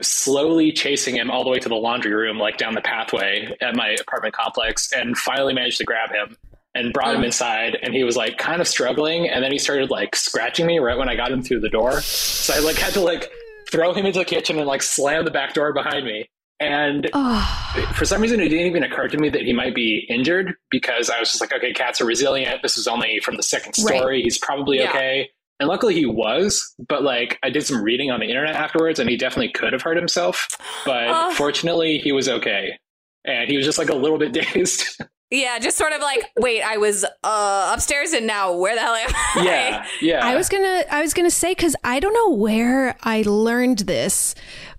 slowly 0.02 0.72
chasing 0.72 1.14
him 1.14 1.30
all 1.30 1.44
the 1.44 1.50
way 1.50 1.58
to 1.58 1.68
the 1.68 1.74
laundry 1.76 2.12
room, 2.12 2.38
like 2.38 2.58
down 2.58 2.74
the 2.74 2.80
pathway 2.80 3.56
at 3.60 3.76
my 3.76 3.90
apartment 4.00 4.34
complex, 4.34 4.92
and 4.92 5.16
finally 5.16 5.54
managed 5.54 5.78
to 5.78 5.84
grab 5.84 6.10
him 6.10 6.36
and 6.76 6.92
brought 6.92 7.14
him 7.14 7.24
inside. 7.24 7.78
And 7.82 7.94
he 7.94 8.04
was 8.04 8.16
like 8.16 8.36
kind 8.38 8.60
of 8.60 8.68
struggling, 8.68 9.28
and 9.28 9.42
then 9.42 9.50
he 9.52 9.58
started 9.58 9.90
like 9.90 10.14
scratching 10.14 10.66
me 10.66 10.78
right 10.78 10.96
when 10.98 11.08
I 11.08 11.16
got 11.16 11.32
him 11.32 11.42
through 11.42 11.60
the 11.60 11.68
door. 11.70 12.00
So 12.02 12.54
I 12.54 12.58
like 12.60 12.76
had 12.76 12.92
to 12.94 13.00
like 13.00 13.30
throw 13.72 13.92
him 13.94 14.06
into 14.06 14.18
the 14.20 14.24
kitchen 14.24 14.58
and 14.58 14.66
like 14.66 14.82
slam 14.82 15.24
the 15.24 15.30
back 15.30 15.54
door 15.54 15.72
behind 15.72 16.04
me. 16.06 16.28
And 16.60 17.10
Oh, 17.14 17.92
for 17.94 18.04
some 18.04 18.22
reason, 18.22 18.40
it 18.40 18.48
didn't 18.48 18.66
even 18.66 18.82
occur 18.82 19.08
to 19.08 19.18
me 19.18 19.28
that 19.30 19.42
he 19.42 19.52
might 19.52 19.74
be 19.74 20.06
injured 20.08 20.54
because 20.70 21.10
I 21.10 21.18
was 21.20 21.30
just 21.30 21.40
like, 21.40 21.52
okay, 21.52 21.72
cats 21.72 22.00
are 22.00 22.06
resilient. 22.06 22.62
This 22.62 22.78
is 22.78 22.86
only 22.86 23.20
from 23.20 23.36
the 23.36 23.42
second 23.42 23.74
Right. 23.84 23.98
story. 23.98 24.22
He's 24.22 24.38
probably 24.38 24.78
Yeah. 24.78 24.90
okay. 24.90 25.28
And 25.58 25.68
luckily 25.68 25.94
he 25.94 26.04
was, 26.06 26.74
but 26.88 27.02
like 27.02 27.38
I 27.42 27.48
did 27.50 27.66
some 27.66 27.82
reading 27.82 28.10
on 28.10 28.20
the 28.20 28.26
internet 28.26 28.54
afterwards 28.56 28.98
and 28.98 29.08
he 29.08 29.16
definitely 29.16 29.50
could 29.52 29.72
have 29.72 29.82
hurt 29.82 29.96
himself. 29.96 30.48
But 30.84 31.08
Oh. 31.08 31.32
fortunately, 31.34 31.98
he 31.98 32.12
was 32.12 32.28
okay. 32.28 32.78
And 33.24 33.48
he 33.50 33.56
was 33.56 33.64
just 33.66 33.78
like 33.78 33.88
a 33.90 33.94
little 33.94 34.18
bit 34.18 34.32
dazed. 34.54 35.00
Yeah, 35.30 35.58
just 35.58 35.76
sort 35.76 35.92
of 35.92 36.00
like, 36.00 36.24
wait, 36.38 36.62
I 36.62 36.76
was 36.76 37.04
uh, 37.24 37.72
upstairs 37.74 38.12
and 38.12 38.26
now 38.26 38.56
where 38.56 38.74
the 38.74 38.80
hell 38.80 38.94
am 38.94 39.10
I? 39.10 39.42
yeah. 39.44 39.86
Yeah. 40.00 40.26
I 40.26 40.36
was 40.36 40.48
gonna, 40.48 40.84
I 40.90 41.02
was 41.02 41.14
gonna 41.14 41.30
say 41.30 41.52
because 41.52 41.74
I 41.82 42.00
don't 42.00 42.14
know 42.14 42.30
where 42.36 42.96
I 43.02 43.22
learned 43.22 43.80
this, 43.80 44.34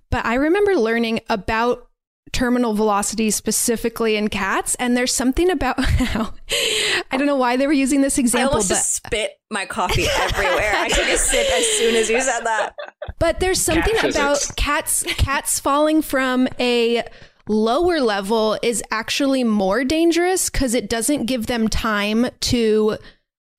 but 0.10 0.26
I 0.26 0.36
remember 0.36 0.76
learning 0.76 1.20
about 1.30 1.84
terminal 2.34 2.74
velocity 2.74 3.32
specifically 3.32 4.16
in 4.16 4.28
cats, 4.28 4.76
and 4.76 4.96
there's 4.96 5.14
something 5.14 5.50
about 5.50 5.80
how 5.84 6.34
I 7.12 7.18
don't 7.18 7.26
know 7.26 7.36
why 7.38 7.58
they 7.58 7.68
were 7.68 7.74
using 7.74 8.02
this 8.02 8.18
I 8.18 8.22
example, 8.22 8.50
almost 8.52 8.70
but 8.70 8.76
just 8.76 8.96
spit 8.96 9.32
my 9.50 9.66
coffee 9.66 10.06
everywhere. 10.20 10.74
I 10.76 10.90
took 10.90 11.08
a 11.08 11.18
sip 11.18 11.48
as 11.50 11.66
soon 11.78 11.96
as 11.96 12.10
you 12.10 12.22
said 12.22 12.42
that. 12.42 12.74
But 13.20 13.40
there's 13.40 13.60
something 13.62 13.96
Cat 13.96 14.12
about 14.12 14.38
physics. 14.38 14.54
cats 14.56 15.04
cats 15.04 15.60
falling 15.60 16.02
from 16.02 16.48
a 16.60 17.04
lower 17.48 18.00
level 18.00 18.58
is 18.62 18.84
actually 18.92 19.44
more 19.44 19.84
dangerous 19.84 20.50
because 20.50 20.74
it 20.74 20.90
doesn't 20.90 21.26
give 21.26 21.48
them 21.48 21.68
time 21.68 22.28
to 22.42 22.98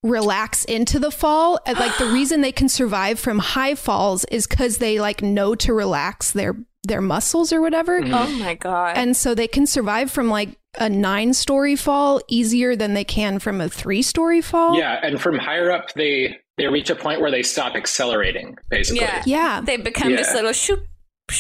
relax 0.03 0.65
into 0.65 0.99
the 0.99 1.11
fall. 1.11 1.59
Like 1.67 1.97
the 1.99 2.07
reason 2.13 2.41
they 2.41 2.53
can 2.53 2.69
survive 2.69 3.19
from 3.19 3.39
high 3.39 3.75
falls 3.75 4.25
is 4.27 4.47
because 4.47 4.79
they 4.79 5.01
like 5.01 5.23
know 5.23 5.55
to 5.57 5.73
relax 5.73 6.33
their 6.33 6.57
their 6.85 7.01
muscles 7.01 7.53
or 7.53 7.61
whatever. 7.61 8.01
Mhm. 8.01 8.13
Oh 8.15 8.39
my 8.39 8.55
god. 8.55 8.97
And 8.97 9.17
so 9.17 9.35
they 9.35 9.49
can 9.49 9.67
survive 9.67 10.11
from 10.11 10.29
like 10.29 10.51
a 10.79 10.89
nine 10.89 11.35
story 11.35 11.75
fall 11.75 12.21
easier 12.29 12.77
than 12.77 12.95
they 12.95 13.05
can 13.05 13.39
from 13.41 13.61
a 13.61 13.69
three 13.69 14.03
story 14.03 14.41
fall. 14.41 14.79
Yeah, 14.79 15.01
and 15.03 15.21
from 15.21 15.39
higher 15.39 15.71
up, 15.71 15.93
they 15.95 16.37
they 16.57 16.67
reach 16.67 16.91
a 16.91 16.95
point 16.95 17.21
where 17.21 17.31
they 17.31 17.43
stop 17.43 17.75
accelerating, 17.75 18.57
basically. 18.69 19.01
Yeah. 19.03 19.23
Yeah. 19.27 19.61
they 19.61 19.77
become 19.77 20.13
this 20.15 20.33
little 20.35 20.53
shoop 20.53 20.81
shoop 20.81 20.87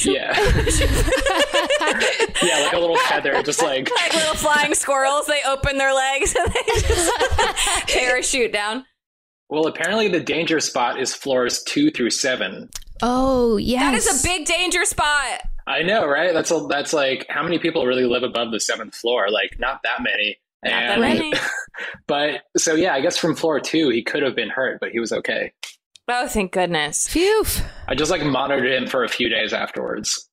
Yeah. 0.04 0.38
yeah, 2.42 2.60
like 2.60 2.72
a 2.72 2.78
little 2.78 2.98
feather, 3.08 3.42
just 3.42 3.62
like 3.62 3.90
like 3.96 4.14
little 4.14 4.34
flying 4.34 4.74
squirrels. 4.74 5.26
They 5.26 5.40
open 5.46 5.78
their 5.78 5.94
legs 5.94 6.36
and 6.36 6.52
they 6.52 6.60
just 6.80 7.10
parachute 7.88 8.52
down. 8.52 8.84
Well, 9.48 9.66
apparently 9.66 10.08
the 10.08 10.20
danger 10.20 10.60
spot 10.60 11.00
is 11.00 11.14
floors 11.14 11.62
two 11.62 11.90
through 11.90 12.10
seven. 12.10 12.68
Oh, 13.02 13.56
yes. 13.56 13.80
That 13.80 13.94
is 13.94 14.24
a 14.24 14.28
big 14.28 14.46
danger 14.46 14.84
spot. 14.84 15.40
I 15.66 15.82
know, 15.82 16.06
right? 16.06 16.34
That's 16.34 16.50
a, 16.50 16.66
that's 16.68 16.92
like 16.92 17.26
how 17.30 17.42
many 17.42 17.58
people 17.58 17.86
really 17.86 18.04
live 18.04 18.22
above 18.22 18.52
the 18.52 18.60
seventh 18.60 18.94
floor? 18.94 19.30
Like 19.30 19.58
not 19.58 19.80
that 19.84 20.02
many. 20.02 20.38
Not 20.64 20.70
that 20.70 21.00
many. 21.00 21.32
But 22.06 22.42
so 22.56 22.74
yeah, 22.74 22.94
I 22.94 23.00
guess 23.00 23.16
from 23.16 23.36
floor 23.36 23.60
two 23.60 23.88
he 23.90 24.02
could 24.02 24.22
have 24.22 24.34
been 24.34 24.50
hurt, 24.50 24.80
but 24.80 24.90
he 24.90 24.98
was 24.98 25.12
okay. 25.12 25.52
Oh, 26.08 26.26
thank 26.28 26.52
goodness. 26.52 27.06
Phew. 27.08 27.44
I 27.86 27.94
just 27.94 28.10
like 28.10 28.22
monitored 28.24 28.70
him 28.72 28.86
for 28.86 29.04
a 29.04 29.08
few 29.08 29.28
days 29.28 29.52
afterwards. 29.52 30.28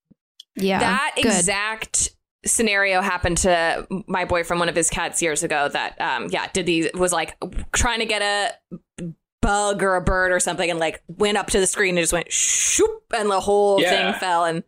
Yeah. 0.56 0.80
that 0.80 1.12
good. 1.16 1.26
exact 1.26 2.10
scenario 2.46 3.02
happened 3.02 3.38
to 3.40 3.86
my 4.08 4.24
boyfriend 4.24 4.60
one 4.60 4.70
of 4.70 4.76
his 4.76 4.90
cats 4.90 5.20
years 5.22 5.42
ago 5.42 5.68
that 5.68 6.00
um 6.00 6.28
yeah 6.30 6.48
did 6.54 6.68
these 6.68 6.88
was 6.94 7.12
like 7.12 7.36
trying 7.74 8.00
to 8.00 8.06
get 8.06 8.22
a 8.22 9.04
bug 9.42 9.82
or 9.84 9.96
a 9.96 10.02
bird 10.02 10.32
or 10.32 10.40
something 10.40 10.70
and 10.70 10.80
like 10.80 11.02
went 11.08 11.38
up 11.40 11.48
to 11.48 11.60
the 11.60 11.66
screen 11.68 11.98
and 11.98 12.04
just 12.04 12.14
went 12.14 12.32
shoop 12.32 13.04
and 13.18 13.30
the 13.32 13.40
whole 13.40 13.82
Yeah. 13.82 14.12
thing 14.12 14.20
fell 14.20 14.46
and 14.46 14.64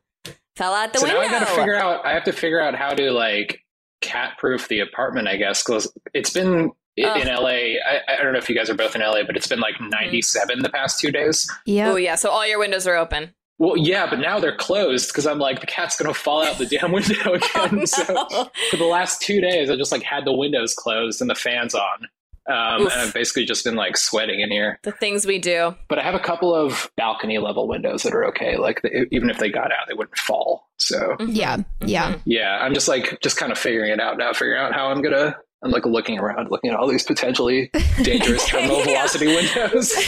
fell 0.55 0.73
out 0.73 0.91
the 0.91 0.99
so 0.99 1.05
window 1.05 1.21
now 1.21 1.27
I 1.27 1.29
got 1.31 1.47
to 1.47 1.53
figure 1.55 1.75
out. 1.75 2.03
I 2.05 2.13
have 2.13 2.23
to 2.25 2.33
figure 2.33 2.59
out 2.59 2.73
how 2.75 2.89
to 2.95 3.11
like 3.11 3.59
cat 4.01 4.37
proof 4.39 4.67
the 4.67 4.79
apartment. 4.79 5.27
I 5.27 5.35
guess 5.37 5.63
because 5.63 5.91
it's 6.15 6.31
been 6.33 6.71
i- 7.00 7.20
in 7.20 7.27
LA. 7.27 7.48
I, 7.86 8.01
I 8.08 8.24
don't 8.24 8.34
know 8.34 8.39
if 8.39 8.50
you 8.50 8.56
guys 8.56 8.70
are 8.70 8.75
both 8.75 8.96
in 8.96 9.01
LA, 9.01 9.24
but 9.24 9.36
it's 9.38 9.48
been 9.48 9.60
like 9.60 9.75
97 9.80 10.62
the 10.63 10.70
past 10.70 11.00
two 11.00 11.12
days. 11.12 11.50
Yeah. 11.66 11.92
oh 11.92 11.96
yeah 11.96 12.16
so 12.16 12.30
all 12.30 12.48
your 12.48 12.60
windows 12.60 12.88
are 12.88 12.96
open 12.96 13.34
Well, 13.60 13.75
yeah, 13.77 14.08
but 14.10 14.20
now 14.20 14.39
they're 14.39 14.56
closed 14.56 15.10
because 15.10 15.25
I'm 15.25 15.39
like 15.39 15.62
the 15.62 15.68
cat's 15.68 15.98
gonna 15.98 16.13
fall 16.13 16.44
out 16.44 16.58
the 16.58 16.66
damn 16.77 16.92
window 16.92 17.34
again. 17.34 17.80
Oh, 17.82 17.86
So 17.86 18.50
for 18.72 18.77
the 18.77 18.86
last 18.86 19.22
two 19.22 19.42
days, 19.42 19.70
I 19.70 19.75
just 19.75 19.92
like 19.92 20.04
had 20.04 20.25
the 20.25 20.34
windows 20.34 20.74
closed 20.75 21.22
and 21.22 21.30
the 21.30 21.36
fans 21.36 21.74
on. 21.75 22.08
Um, 22.50 22.84
and 22.84 22.94
I've 22.94 23.13
basically 23.13 23.44
just 23.44 23.66
been 23.66 23.75
like 23.75 23.98
sweating 23.98 24.39
in 24.39 24.50
here. 24.50 24.80
the 24.84 24.94
things 24.94 25.25
we 25.27 25.38
do 25.38 25.75
But 25.89 26.00
I 26.00 26.04
have 26.04 26.16
a 26.16 26.20
couple 26.20 26.56
of 26.56 26.89
balcony 26.96 27.39
level 27.39 27.68
windows 27.68 28.04
that 28.04 28.13
are 28.13 28.24
okay. 28.27 28.56
Like 28.56 28.82
they, 28.84 29.06
even 29.12 29.30
if 29.30 29.38
they 29.38 29.50
got 29.50 29.66
out, 29.74 29.88
they 29.89 29.94
wouldn't 29.96 30.18
fall. 30.18 30.70
So 30.77 31.18
Yeah. 31.27 31.58
Yeah. 31.82 32.16
yeah, 32.24 32.60
I'm 32.62 32.74
just 32.74 32.88
like 32.88 33.20
just 33.22 33.36
kind 33.36 33.51
of 33.51 33.58
figuring 33.58 33.92
it 33.92 34.00
out 34.00 34.18
now, 34.18 34.32
figuring 34.32 34.62
out 34.62 34.74
how 34.74 34.88
I'm 34.92 35.01
gonna. 35.01 35.36
I'm 35.63 35.71
like 35.71 35.85
looking 35.85 36.19
around, 36.19 36.49
looking 36.51 36.69
at 36.69 36.75
all 36.77 36.87
these 36.87 37.03
potentially 37.03 37.71
dangerous 38.03 38.45
terminal 38.47 38.83
velocity 38.83 39.27
windows. 39.27 39.91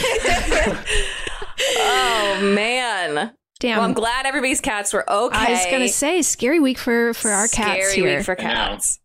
oh 1.78 2.40
man 2.54 3.32
Damn. 3.58 3.76
well 3.78 3.86
i'm 3.86 3.92
glad 3.92 4.24
everybody's 4.26 4.60
cats 4.60 4.92
were 4.92 5.10
okay 5.10 5.36
I 5.36 5.50
was 5.50 5.66
gonna 5.70 5.88
say 5.88 6.22
scary 6.22 6.60
week 6.60 6.78
for 6.78 7.12
for 7.12 7.30
our 7.30 7.46
Scary 7.46 7.80
cats 7.80 7.92
here. 7.92 8.16
week 8.16 8.24
for 8.24 8.34
cats 8.34 8.98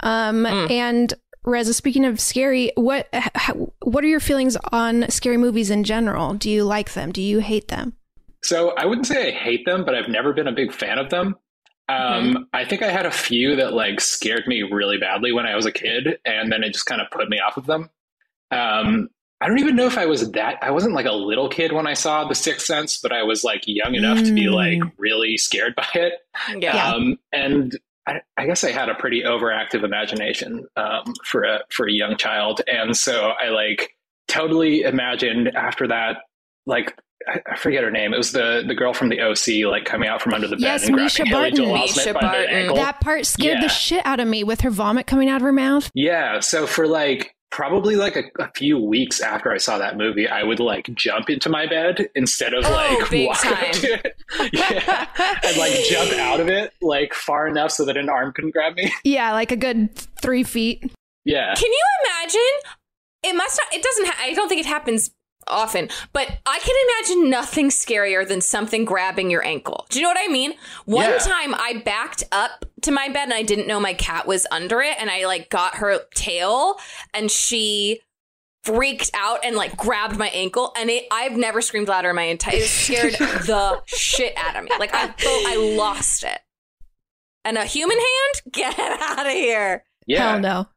um, 0.00 0.44
Mm. 0.44 0.70
and 0.70 1.14
Reza, 1.46 1.72
speaking 1.74 2.04
of 2.06 2.20
scary, 2.20 2.72
what 2.74 3.08
h- 3.12 3.28
h- 3.48 3.56
what 3.82 4.02
are 4.02 4.06
your 4.06 4.18
feelings 4.20 4.56
on 4.72 5.08
scary 5.10 5.36
movies 5.36 5.70
in 5.70 5.84
general? 5.84 6.32
Do 6.34 6.50
you 6.50 6.64
like 6.64 6.94
them? 6.94 7.12
Do 7.12 7.20
you 7.22 7.38
hate 7.40 7.68
them? 7.68 7.94
So 8.42 8.70
I 8.76 8.86
wouldn't 8.86 9.06
say 9.06 9.28
I 9.28 9.30
hate 9.38 9.64
them, 9.66 9.84
but 9.84 9.94
I've 9.94 10.08
never 10.08 10.32
been 10.32 10.46
a 10.48 10.52
big 10.52 10.72
fan 10.72 10.98
of 10.98 11.10
them. 11.10 11.36
Um, 11.88 12.48
I 12.52 12.64
think 12.64 12.82
I 12.82 12.90
had 12.90 13.06
a 13.06 13.10
few 13.10 13.56
that 13.56 13.72
like 13.74 14.00
scared 14.00 14.46
me 14.46 14.62
really 14.62 14.98
badly 14.98 15.32
when 15.32 15.46
I 15.46 15.54
was 15.54 15.66
a 15.66 15.72
kid, 15.72 16.18
and 16.24 16.50
then 16.50 16.62
it 16.62 16.72
just 16.72 16.86
kind 16.86 17.00
of 17.00 17.10
put 17.10 17.28
me 17.28 17.38
off 17.40 17.56
of 17.56 17.66
them. 17.66 17.90
Um, 18.50 19.08
I 19.40 19.48
don't 19.48 19.58
even 19.58 19.76
know 19.76 19.86
if 19.86 19.98
I 19.98 20.06
was 20.06 20.30
that. 20.32 20.58
I 20.62 20.70
wasn't 20.70 20.94
like 20.94 21.06
a 21.06 21.12
little 21.12 21.48
kid 21.48 21.72
when 21.72 21.86
I 21.86 21.92
saw 21.94 22.26
The 22.26 22.34
Sixth 22.34 22.64
Sense, 22.66 22.98
but 23.02 23.12
I 23.12 23.22
was 23.22 23.44
like 23.44 23.64
young 23.66 23.94
enough 23.94 24.18
to 24.22 24.32
be 24.32 24.46
Mm. 24.46 24.54
like 24.54 24.92
really 24.96 25.36
scared 25.36 25.74
by 25.76 25.86
it. 25.94 26.14
yeah 26.58 26.92
Um, 26.92 27.18
and 27.32 27.78
I, 28.06 28.20
I 28.36 28.46
guess 28.46 28.64
I 28.64 28.70
had 28.70 28.88
a 28.88 28.94
pretty 28.94 29.22
overactive 29.22 29.82
imagination 29.82 30.66
um, 30.76 31.12
for 31.24 31.42
a 31.42 31.60
for 31.70 31.86
a 31.86 31.92
young 31.92 32.16
child, 32.16 32.62
and 32.66 32.96
so 32.96 33.32
I 33.42 33.48
like 33.48 33.90
totally 34.28 34.82
imagined 34.82 35.48
after 35.54 35.88
that, 35.88 36.18
like 36.66 36.96
I, 37.28 37.40
I 37.52 37.56
forget 37.56 37.82
her 37.84 37.90
name. 37.90 38.12
It 38.14 38.18
was 38.18 38.32
the 38.32 38.62
the 38.66 38.74
girl 38.74 38.92
from 38.94 39.08
the 39.08 39.20
OC, 39.20 39.70
like 39.70 39.84
coming 39.84 40.08
out 40.08 40.20
from 40.22 40.34
under 40.34 40.46
the 40.48 40.56
bed 40.56 40.62
Yes, 40.62 40.86
and 40.86 40.96
Mischa 40.96 41.18
grabbing 41.28 41.32
Barton. 41.32 41.56
Joel 41.56 41.78
Mischa 41.78 42.12
Osment 42.14 42.20
Barton. 42.20 42.74
That 42.74 43.00
part 43.00 43.26
scared 43.26 43.58
Yeah. 43.60 43.62
the 43.62 43.68
shit 43.68 44.04
out 44.06 44.20
of 44.20 44.28
me 44.28 44.44
with 44.44 44.60
her 44.62 44.70
vomit 44.70 45.06
coming 45.06 45.28
out 45.28 45.36
of 45.36 45.42
her 45.42 45.52
mouth. 45.52 45.90
Yeah. 45.94 46.40
So 46.40 46.66
for 46.66 46.86
like 46.86 47.34
probably 47.50 47.94
like 47.94 48.16
a, 48.16 48.24
a 48.42 48.50
few 48.56 48.76
weeks 48.78 49.20
after 49.20 49.52
I 49.52 49.58
saw 49.58 49.78
that 49.78 49.96
movie, 49.96 50.26
I 50.28 50.42
would 50.42 50.58
like 50.58 50.88
jump 50.94 51.30
into 51.30 51.48
my 51.48 51.66
bed 51.66 52.08
instead 52.16 52.52
of 52.52 52.64
Oh, 52.66 52.70
like 52.70 53.10
big 53.10 53.28
walk 53.28 53.40
time. 53.42 53.52
up 53.52 53.72
to 53.72 53.92
it. 54.04 54.16
yeah. 54.52 55.06
And 55.44 55.56
like 55.56 55.72
jump 55.88 56.12
out 56.14 56.40
of 56.40 56.48
it 56.48 56.72
like 56.82 57.14
far 57.14 57.46
enough 57.46 57.70
so 57.70 57.84
that 57.84 57.96
an 57.96 58.08
arm 58.08 58.32
couldn't 58.32 58.50
grab 58.50 58.74
me. 58.74 58.92
Yeah, 59.04 59.32
like 59.32 59.52
a 59.52 59.56
good 59.56 59.94
three 60.20 60.42
feet. 60.42 60.92
Yeah. 61.24 61.54
Can 61.54 61.70
you 61.70 61.82
imagine? 62.04 62.40
It 63.22 63.34
must 63.36 63.58
not, 63.62 63.72
it 63.72 63.82
doesn't, 63.82 64.06
ha- 64.06 64.18
I 64.20 64.34
don't 64.34 64.48
think 64.48 64.60
it 64.60 64.66
happens 64.66 65.10
often, 65.46 65.88
but 66.12 66.28
I 66.46 66.58
can 66.58 66.74
imagine 67.16 67.30
nothing 67.30 67.68
scarier 67.70 68.26
than 68.26 68.40
something 68.40 68.84
grabbing 68.84 69.30
your 69.30 69.44
ankle. 69.44 69.86
Do 69.90 69.98
you 69.98 70.02
know 70.04 70.10
what 70.10 70.18
I 70.20 70.28
mean? 70.32 70.54
One 70.84 71.08
Yeah. 71.10 71.18
time 71.18 71.54
I 71.54 71.82
backed 71.84 72.24
up 72.32 72.64
to 72.82 72.90
my 72.92 73.08
bed 73.08 73.24
and 73.24 73.34
I 73.34 73.42
didn't 73.42 73.66
know 73.66 73.80
my 73.80 73.94
cat 73.94 74.26
was 74.26 74.46
under 74.50 74.80
it 74.80 74.96
and 74.98 75.10
I 75.10 75.26
like 75.26 75.50
got 75.50 75.76
her 75.76 76.00
tail 76.14 76.76
and 77.12 77.30
she 77.30 78.00
freaked 78.62 79.10
out 79.14 79.40
and 79.44 79.56
like 79.56 79.76
grabbed 79.76 80.16
my 80.18 80.28
ankle 80.28 80.72
and 80.78 80.88
it 80.88 81.04
I've 81.10 81.36
never 81.36 81.60
screamed 81.60 81.88
louder 81.88 82.10
in 82.10 82.16
my 82.16 82.22
entire 82.22 82.56
it 82.56 82.62
scared 82.64 83.12
the 83.46 83.82
shit 83.86 84.34
out 84.36 84.56
of 84.56 84.64
me. 84.64 84.70
Like 84.78 84.94
I 84.94 85.08
felt 85.08 85.46
I 85.46 85.74
lost 85.76 86.24
it. 86.24 86.38
And 87.44 87.58
a 87.58 87.64
human 87.66 87.98
hand? 87.98 88.42
Get 88.52 88.78
out 88.78 89.26
of 89.26 89.32
here. 89.32 89.84
Yeah. 90.06 90.30
Hell 90.32 90.40
no. 90.40 90.68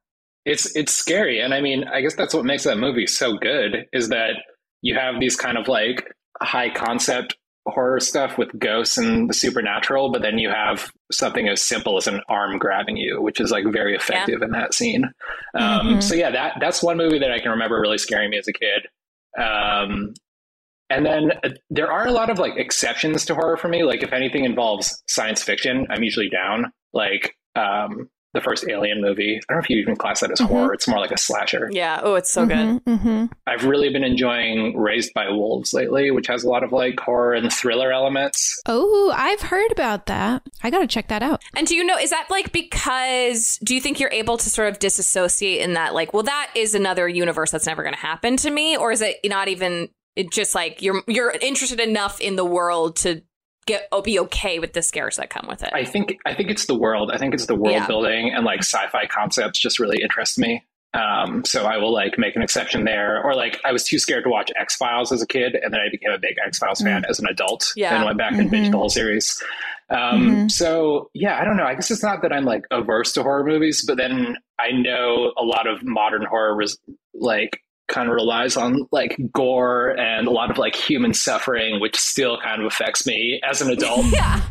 it's 0.46 0.74
it's 0.78 0.94
scary 0.94 1.40
and 1.42 1.54
i 1.54 1.60
mean 1.60 1.84
i 1.94 2.00
guess 2.00 2.16
that's 2.16 2.34
what 2.34 2.46
makes 2.46 2.64
that 2.64 2.78
movie 2.78 3.06
so 3.08 3.38
good 3.38 3.86
is 3.92 4.08
that 4.10 4.36
you 4.82 4.96
have 4.96 5.20
these 5.20 5.36
kind 5.36 5.58
of 5.58 5.68
like 5.68 6.12
high 6.42 6.70
concept 6.70 7.36
horror 7.68 8.00
stuff 8.00 8.38
with 8.38 8.48
ghosts 8.60 8.98
and 8.98 9.30
the 9.30 9.34
supernatural 9.34 10.10
but 10.12 10.22
then 10.22 10.38
you 10.38 10.50
have 10.50 10.90
something 11.12 11.50
as 11.50 11.62
simple 11.62 11.98
as 11.98 12.08
an 12.08 12.22
arm 12.30 12.58
grabbing 12.58 12.96
you 12.96 13.22
which 13.22 13.42
is 13.42 13.52
like 13.52 13.66
very 13.74 13.94
effective 13.96 14.42
in 14.42 14.52
that 14.52 14.74
scene. 14.74 15.04
Um, 15.54 15.88
Mhm. 15.98 16.04
so 16.04 16.16
yeah 16.16 16.32
that 16.32 16.54
that's 16.62 16.82
one 16.82 16.96
movie 16.98 17.20
that 17.20 17.32
i 17.32 17.40
can 17.40 17.52
remember 17.52 17.80
really 17.82 17.98
scaring 17.98 18.30
me 18.30 18.38
as 18.38 18.48
a 18.48 18.54
kid. 18.54 18.88
Um, 19.38 20.14
and 20.90 21.06
then 21.06 21.32
uh, 21.44 21.50
there 21.70 21.92
are 21.92 22.08
a 22.08 22.12
lot 22.12 22.30
of 22.30 22.40
like 22.40 22.54
exceptions 22.56 23.26
to 23.26 23.36
horror 23.36 23.58
for 23.58 23.68
me. 23.68 23.84
Like 23.84 24.02
if 24.04 24.14
anything 24.14 24.46
involves 24.46 25.04
science 25.10 25.44
fiction 25.44 25.86
i'm 25.90 26.04
usually 26.04 26.30
down. 26.30 26.72
Like 26.94 27.36
um, 27.56 28.10
the 28.38 28.44
first 28.44 28.66
Alien 28.70 29.02
movie. 29.02 29.38
I 29.50 29.54
don't 29.54 29.58
know 29.58 29.64
if 29.64 29.70
you 29.70 29.78
even 29.80 29.96
class 29.96 30.20
that 30.22 30.32
as 30.32 30.40
Mhm. 30.40 30.48
horror. 30.48 30.74
It's 30.74 30.88
more 30.88 31.00
like 31.00 31.12
a 31.12 31.18
slasher. 31.18 31.70
Yeah. 31.72 32.00
Oh, 32.04 32.16
it's 32.16 32.30
so 32.30 32.46
good. 32.46 32.82
hmm 32.86 33.26
I've 33.48 33.66
really 33.66 33.90
been 33.90 34.04
enjoying 34.04 34.78
Raised 34.78 35.14
by 35.14 35.30
Wolves 35.30 35.74
lately, 35.74 36.12
which 36.12 36.28
has 36.28 36.44
a 36.44 36.50
lot 36.50 36.64
of 36.64 36.72
like 36.72 37.00
horror 37.00 37.34
and 37.34 37.52
thriller 37.52 37.92
elements. 37.92 38.62
Oh, 38.68 39.12
I've 39.16 39.42
heard 39.42 39.72
about 39.72 40.06
that. 40.06 40.44
I 40.64 40.70
got 40.70 40.80
to 40.80 40.88
check 40.88 41.08
that 41.10 41.24
out. 41.24 41.42
And 41.56 41.66
do 41.68 41.76
you 41.76 41.84
know, 41.84 41.98
is 41.98 42.10
that 42.12 42.28
like 42.30 42.52
because, 42.52 43.58
do 43.64 43.74
you 43.76 43.82
think 43.82 44.00
you're 44.00 44.12
able 44.12 44.38
to 44.38 44.50
sort 44.50 44.70
of 44.70 44.80
disassociate 44.80 45.62
in 45.62 45.74
that, 45.74 45.94
like, 45.94 46.14
well, 46.14 46.24
that 46.24 46.52
is 46.56 46.76
another 46.76 47.08
universe 47.08 47.52
that's 47.52 47.66
never 47.66 47.84
going 47.84 47.96
to 47.96 48.00
happen 48.00 48.38
to 48.38 48.50
me? 48.50 48.78
Or 48.78 48.92
is 48.92 49.02
it 49.02 49.18
not 49.26 49.48
even, 49.48 49.90
it 50.16 50.32
just 50.32 50.56
like 50.56 50.82
you're, 50.82 51.02
you're 51.08 51.32
interested 51.42 51.80
enough 51.80 52.20
in 52.22 52.36
the 52.36 52.46
world 52.46 52.96
to 52.98 53.22
get, 53.68 53.88
oh, 53.92 54.02
be 54.02 54.18
okay 54.20 54.58
with 54.60 54.74
the 54.74 54.82
scares 54.82 55.18
that 55.18 55.30
come 55.30 55.46
with 55.48 55.62
it? 55.64 55.70
I 55.74 55.86
think 55.86 56.18
I 56.26 56.34
think 56.34 56.50
it's 56.50 56.66
the 56.66 56.78
world. 56.78 57.12
I 57.14 57.18
think 57.20 57.34
it's 57.36 57.46
the 57.46 57.56
world 57.56 57.76
Yeah. 57.76 57.86
building 57.88 58.34
and 58.34 58.44
like 58.46 58.60
sci-fi 58.62 59.06
concepts 59.06 59.60
just 59.60 59.80
really 59.80 60.02
interest 60.02 60.40
me. 60.40 60.66
Um, 60.94 61.44
so 61.46 61.66
I 61.66 61.78
will 61.78 61.94
like 61.94 62.18
make 62.18 62.36
an 62.36 62.42
exception 62.42 62.86
there. 62.86 63.22
Or 63.24 63.36
like 63.36 63.60
I 63.64 63.72
was 63.72 63.84
too 63.84 64.00
scared 64.00 64.24
to 64.24 64.30
watch 64.30 64.52
X 64.60 64.76
Files 64.78 65.12
as 65.12 65.22
a 65.22 65.28
kid, 65.28 65.54
and 65.54 65.72
then 65.72 65.80
I 65.82 65.90
became 65.92 66.12
a 66.12 66.18
big 66.18 66.36
X 66.44 66.58
Files 66.58 66.82
fan 66.82 67.04
as 67.08 67.20
an 67.20 67.28
adult, 67.28 67.72
Yeah. 67.76 67.96
and 67.96 68.06
went 68.06 68.18
back 68.18 68.32
and 68.34 68.50
binged 68.50 68.72
the 68.72 68.78
whole 68.78 68.90
series. 68.90 69.44
Um, 69.90 70.48
Mhm. 70.48 70.52
So 70.52 71.12
yeah, 71.14 71.40
I 71.40 71.44
don't 71.44 71.58
know. 71.58 71.66
I 71.66 71.76
guess 71.76 71.92
it's 71.92 72.02
not 72.04 72.22
that 72.24 72.34
I'm 72.34 72.46
like 72.46 72.64
averse 72.72 73.14
to 73.14 73.22
horror 73.24 73.44
movies, 73.44 73.84
but 73.86 73.98
then 73.98 74.38
I 74.60 74.72
know 74.72 75.34
a 75.38 75.44
lot 75.44 75.68
of 75.68 75.84
modern 75.84 76.26
horror 76.26 76.56
was 76.56 76.80
like 77.14 77.62
kind 77.88 78.10
of 78.10 78.16
relies 78.16 78.58
on 78.58 78.86
like 78.92 79.18
gore 79.34 79.90
and 79.98 80.28
a 80.28 80.32
lot 80.32 80.52
of 80.52 80.58
like 80.58 80.76
human 80.76 81.14
suffering, 81.14 81.80
which 81.80 81.96
still 81.98 82.38
kind 82.42 82.62
of 82.62 82.68
affects 82.68 83.06
me 83.08 83.40
as 83.50 83.62
an 83.62 83.70
adult. 83.72 84.06
yeah. 84.12 84.42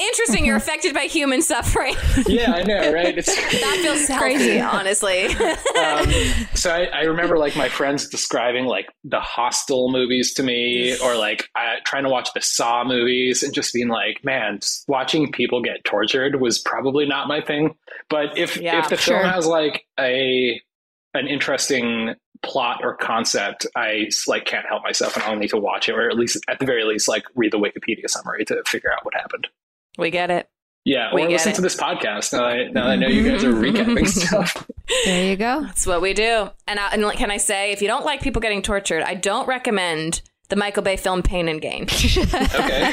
Interesting. 0.00 0.46
You're 0.46 0.56
affected 0.56 0.94
by 0.94 1.02
human 1.06 1.42
suffering. 1.42 1.96
Yeah, 2.28 2.52
I 2.52 2.62
know, 2.62 2.92
right? 2.92 3.16
It's, 3.18 3.34
that 3.60 3.78
feels 3.82 4.06
Crazy. 4.18 4.60
honestly. 4.60 5.26
um, 5.26 6.10
so 6.54 6.70
I, 6.70 6.84
I 6.92 7.00
remember 7.02 7.36
like 7.38 7.56
my 7.56 7.68
friends 7.68 8.08
describing 8.08 8.66
like 8.66 8.86
the 9.02 9.18
Hostel 9.20 9.90
movies 9.90 10.34
to 10.34 10.42
me, 10.42 10.96
or 11.00 11.16
like 11.16 11.48
uh, 11.56 11.76
trying 11.84 12.04
to 12.04 12.10
watch 12.10 12.28
the 12.34 12.40
Saw 12.42 12.84
movies, 12.84 13.42
and 13.42 13.52
just 13.54 13.72
being 13.72 13.88
like, 13.88 14.24
man, 14.24 14.60
watching 14.88 15.32
people 15.32 15.62
get 15.62 15.82
tortured 15.84 16.40
was 16.40 16.60
probably 16.60 17.06
not 17.06 17.26
my 17.28 17.40
thing. 17.40 17.74
But 18.10 18.36
if 18.38 18.56
Yeah, 18.56 18.80
if 18.80 18.88
the 18.90 18.96
sure. 18.96 19.18
film 19.20 19.32
has 19.32 19.46
like 19.46 19.84
a 19.98 20.60
an 21.14 21.26
interesting 21.26 22.14
plot 22.42 22.80
or 22.82 22.94
concept, 22.96 23.66
I 23.76 24.08
like 24.26 24.44
can't 24.44 24.66
help 24.66 24.82
myself, 24.82 25.14
and 25.16 25.24
I'll 25.24 25.36
need 25.36 25.50
to 25.50 25.58
watch 25.58 25.88
it, 25.88 25.92
or 25.92 26.08
at 26.10 26.16
least 26.16 26.38
at 26.48 26.58
the 26.58 26.66
very 26.66 26.84
least, 26.84 27.08
like 27.08 27.24
read 27.34 27.52
the 27.52 27.58
Wikipedia 27.58 28.08
summary 28.08 28.44
to 28.46 28.62
figure 28.66 28.92
out 28.92 29.04
what 29.04 29.14
happened. 29.14 29.48
we 29.98 30.10
get 30.10 30.30
it. 30.30 30.48
Yeah, 30.84 31.12
We 31.12 31.24
or 31.24 31.28
listen 31.28 31.52
it. 31.52 31.54
to 31.56 31.60
this 31.60 31.76
podcast. 31.76 32.32
Now 32.32 32.44
I, 32.46 32.68
now 32.68 32.86
I 32.86 32.96
know 32.96 33.08
you 33.08 33.28
guys 33.28 33.44
are 33.44 33.52
recapping 33.52 34.08
stuff. 34.08 34.66
There 35.04 35.24
you 35.28 35.36
go. 35.36 35.62
That's 35.64 35.86
what 35.86 36.00
we 36.00 36.14
do. 36.14 36.48
And, 36.66 36.78
I, 36.80 36.88
and 36.92 37.04
can 37.12 37.30
I 37.30 37.36
say, 37.36 37.72
if 37.72 37.82
you 37.82 37.88
don't 37.88 38.06
like 38.06 38.22
people 38.22 38.40
getting 38.40 38.62
tortured, 38.62 39.02
I 39.02 39.14
don't 39.14 39.46
recommend 39.46 40.22
the 40.48 40.56
Michael 40.56 40.82
Bay 40.82 40.96
film 40.96 41.22
Pain 41.22 41.48
and 41.48 41.60
Gain. 41.60 41.86
Okay. 42.58 42.92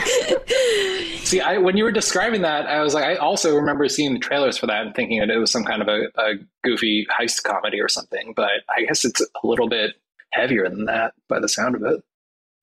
See, 1.23 1.41
I 1.41 1.57
when 1.57 1.75
you 1.75 1.83
were 1.83 1.91
describing 1.91 2.43
that, 2.43 2.67
I 2.67 2.81
was 2.81 2.93
like, 2.93 3.03
I 3.03 3.15
also 3.15 3.55
remember 3.55 3.87
seeing 3.89 4.13
the 4.13 4.19
trailers 4.19 4.57
for 4.57 4.67
that 4.67 4.85
and 4.85 4.93
thinking 4.95 5.19
that 5.19 5.29
it 5.31 5.37
was 5.37 5.51
some 5.51 5.63
kind 5.63 5.81
of 5.81 5.87
a, 5.87 6.03
a 6.21 6.33
goofy 6.63 7.07
heist 7.19 7.43
comedy 7.43 7.81
or 7.81 7.87
something. 7.87 8.33
But 8.35 8.49
I 8.69 8.83
guess 8.83 9.03
it's 9.05 9.21
a 9.21 9.47
little 9.47 9.67
bit 9.67 9.95
heavier 10.33 10.69
than 10.69 10.85
that 10.85 11.13
by 11.27 11.39
the 11.39 11.49
sound 11.49 11.75
of 11.75 11.83
it. 11.83 12.03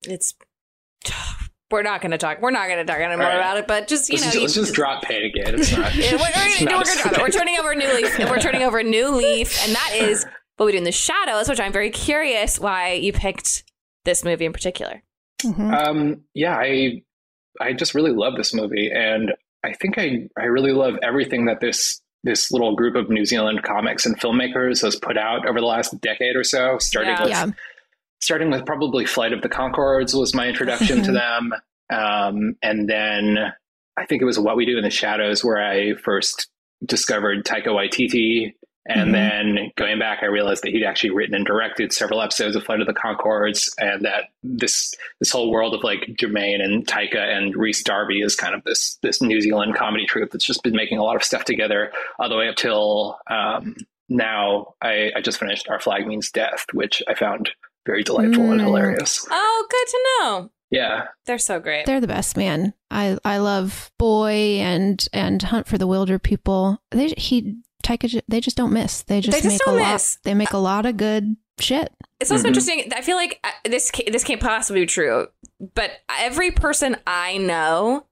It's. 0.04 0.34
We're 1.72 1.82
not 1.82 2.02
going 2.02 2.10
to 2.10 2.18
talk. 2.18 2.42
We're 2.42 2.50
not 2.50 2.68
going 2.68 2.84
to 2.86 2.92
talk 2.92 3.00
anymore 3.00 3.26
right. 3.26 3.34
about 3.36 3.56
it. 3.56 3.66
But 3.66 3.88
just 3.88 4.10
you 4.10 4.16
Let's, 4.16 4.26
know, 4.26 4.42
just, 4.42 4.56
let's 4.56 4.68
just 4.68 4.74
drop 4.74 5.02
pain 5.04 5.24
again. 5.24 5.54
It's 5.58 5.72
not. 5.76 5.94
Yeah, 5.94 6.12
we're, 6.12 6.18
we're, 6.18 6.26
it's 6.34 6.58
gonna- 6.58 6.70
not 6.70 6.86
we're, 6.86 7.02
gonna- 7.02 7.22
we're 7.22 7.30
turning 7.30 7.58
over 7.58 7.70
a 7.72 7.74
new 7.74 7.92
leaf. 7.94 8.18
We're 8.18 8.38
turning 8.40 8.62
over 8.62 8.78
a 8.78 8.84
new 8.84 9.08
leaf, 9.08 9.58
and 9.64 9.74
that 9.74 9.92
is 9.94 10.26
what 10.58 10.66
we 10.66 10.72
do 10.72 10.78
in 10.78 10.84
the 10.84 10.92
shadows. 10.92 11.48
Which 11.48 11.58
I'm 11.60 11.72
very 11.72 11.88
curious 11.88 12.60
why 12.60 12.92
you 12.92 13.14
picked 13.14 13.64
this 14.04 14.24
movie 14.24 14.44
in 14.44 14.52
particular. 14.52 15.02
Mhm. 15.42 15.72
Um, 15.86 16.24
yeah, 16.34 16.56
I 16.56 17.02
I 17.60 17.72
just 17.72 17.94
really 17.94 18.12
love 18.12 18.34
this 18.36 18.54
movie, 18.54 18.90
and 18.94 19.32
I 19.64 19.72
think 19.74 19.98
I 19.98 20.28
I 20.38 20.44
really 20.44 20.72
love 20.72 20.94
everything 21.02 21.46
that 21.46 21.60
this 21.60 22.00
this 22.24 22.52
little 22.52 22.76
group 22.76 22.94
of 22.94 23.10
New 23.10 23.24
Zealand 23.24 23.62
comics 23.64 24.06
and 24.06 24.18
filmmakers 24.20 24.80
has 24.82 24.94
put 24.96 25.18
out 25.18 25.46
over 25.48 25.58
the 25.60 25.66
last 25.66 26.00
decade 26.00 26.36
or 26.36 26.44
so. 26.44 26.78
Starting 26.78 27.12
Yeah. 27.14 27.22
with 27.22 27.30
Yeah. 27.30 27.46
starting 28.20 28.50
with 28.50 28.64
probably 28.64 29.04
Flight 29.04 29.32
of 29.32 29.42
the 29.42 29.48
Conchords 29.48 30.16
was 30.18 30.32
my 30.34 30.46
introduction 30.48 31.02
to 31.02 31.12
them, 31.12 31.52
um, 31.92 32.56
and 32.62 32.88
then 32.88 33.38
I 33.96 34.06
think 34.06 34.22
it 34.22 34.24
was 34.24 34.38
What 34.38 34.56
We 34.56 34.64
Do 34.64 34.78
in 34.78 34.84
the 34.84 34.90
Shadows 34.90 35.44
where 35.44 35.60
I 35.60 35.94
first 35.94 36.48
discovered 36.86 37.44
Taika 37.44 37.66
Waititi. 37.68 38.54
And 38.86 39.10
Mhm. 39.10 39.12
then 39.12 39.70
going 39.76 39.98
back, 40.00 40.20
I 40.22 40.26
realized 40.26 40.64
that 40.64 40.70
he'd 40.72 40.84
actually 40.84 41.10
written 41.10 41.34
and 41.36 41.46
directed 41.46 41.92
several 41.92 42.20
episodes 42.20 42.56
of 42.56 42.64
Flight 42.64 42.80
of 42.80 42.88
the 42.88 42.92
Conchords, 42.94 43.70
and 43.78 44.04
that 44.04 44.30
this 44.42 44.92
this 45.20 45.30
whole 45.30 45.50
world 45.52 45.72
of 45.74 45.84
like 45.84 46.16
Jemaine 46.18 46.60
and 46.60 46.84
Taika 46.86 47.18
and 47.18 47.54
Rhys 47.54 47.82
Darby 47.84 48.22
is 48.22 48.34
kind 48.34 48.54
of 48.56 48.64
this 48.64 48.98
this 49.02 49.22
New 49.22 49.40
Zealand 49.40 49.76
comedy 49.76 50.04
troupe 50.06 50.32
that's 50.32 50.44
just 50.46 50.62
been 50.64 50.74
making 50.74 50.98
a 50.98 51.04
lot 51.04 51.14
of 51.16 51.22
stuff 51.22 51.44
together 51.44 51.92
all 52.18 52.28
the 52.28 52.36
way 52.36 52.48
up 52.48 52.56
till 52.56 53.18
um, 53.28 53.76
now. 54.08 54.74
I, 54.82 55.12
I 55.14 55.20
just 55.20 55.38
finished 55.38 55.68
Our 55.68 55.78
Flag 55.78 56.06
Means 56.06 56.30
Death, 56.32 56.66
which 56.72 57.02
I 57.06 57.14
found 57.14 57.50
very 57.86 58.02
delightful 58.02 58.50
and 58.50 58.60
Mm. 58.60 58.64
hilarious. 58.64 59.24
Oh, 59.30 59.66
good 59.70 59.86
to 59.88 59.98
know. 60.20 60.50
Yeah, 60.70 61.08
They're 61.26 61.38
so 61.38 61.60
great. 61.60 61.84
They're 61.84 62.00
the 62.00 62.06
best, 62.06 62.34
man. 62.36 62.72
I 62.90 63.18
I 63.24 63.36
love 63.38 63.92
Boy 63.98 64.58
and 64.60 65.06
and 65.12 65.40
Hunt 65.42 65.66
for 65.68 65.76
the 65.78 65.86
Wilderpeople. 65.86 66.78
They 66.90 67.08
he 67.16 67.58
Taika 67.82 68.20
they 68.28 68.40
just 68.40 68.56
don't 68.56 68.72
miss. 68.72 69.02
They 69.02 69.20
just 69.20 69.32
They 69.36 69.42
just 69.48 69.54
make 69.54 69.60
don't 69.64 69.78
a 69.78 69.82
lot. 69.82 70.16
They 70.24 70.34
make 70.34 70.52
a 70.52 70.58
lot 70.58 70.86
of 70.86 70.96
good 70.96 71.36
shit. 71.58 71.92
It's 72.20 72.30
also 72.30 72.44
Mhm. 72.44 72.48
interesting. 72.48 72.92
I 72.94 73.02
feel 73.02 73.16
like 73.16 73.40
uh, 73.44 73.50
this 73.64 73.90
this 74.10 74.24
can't 74.24 74.40
possibly 74.40 74.82
be 74.82 74.86
true, 74.86 75.28
but 75.74 75.90
every 76.18 76.50
person 76.50 76.96
I 77.06 77.36
know 77.38 78.06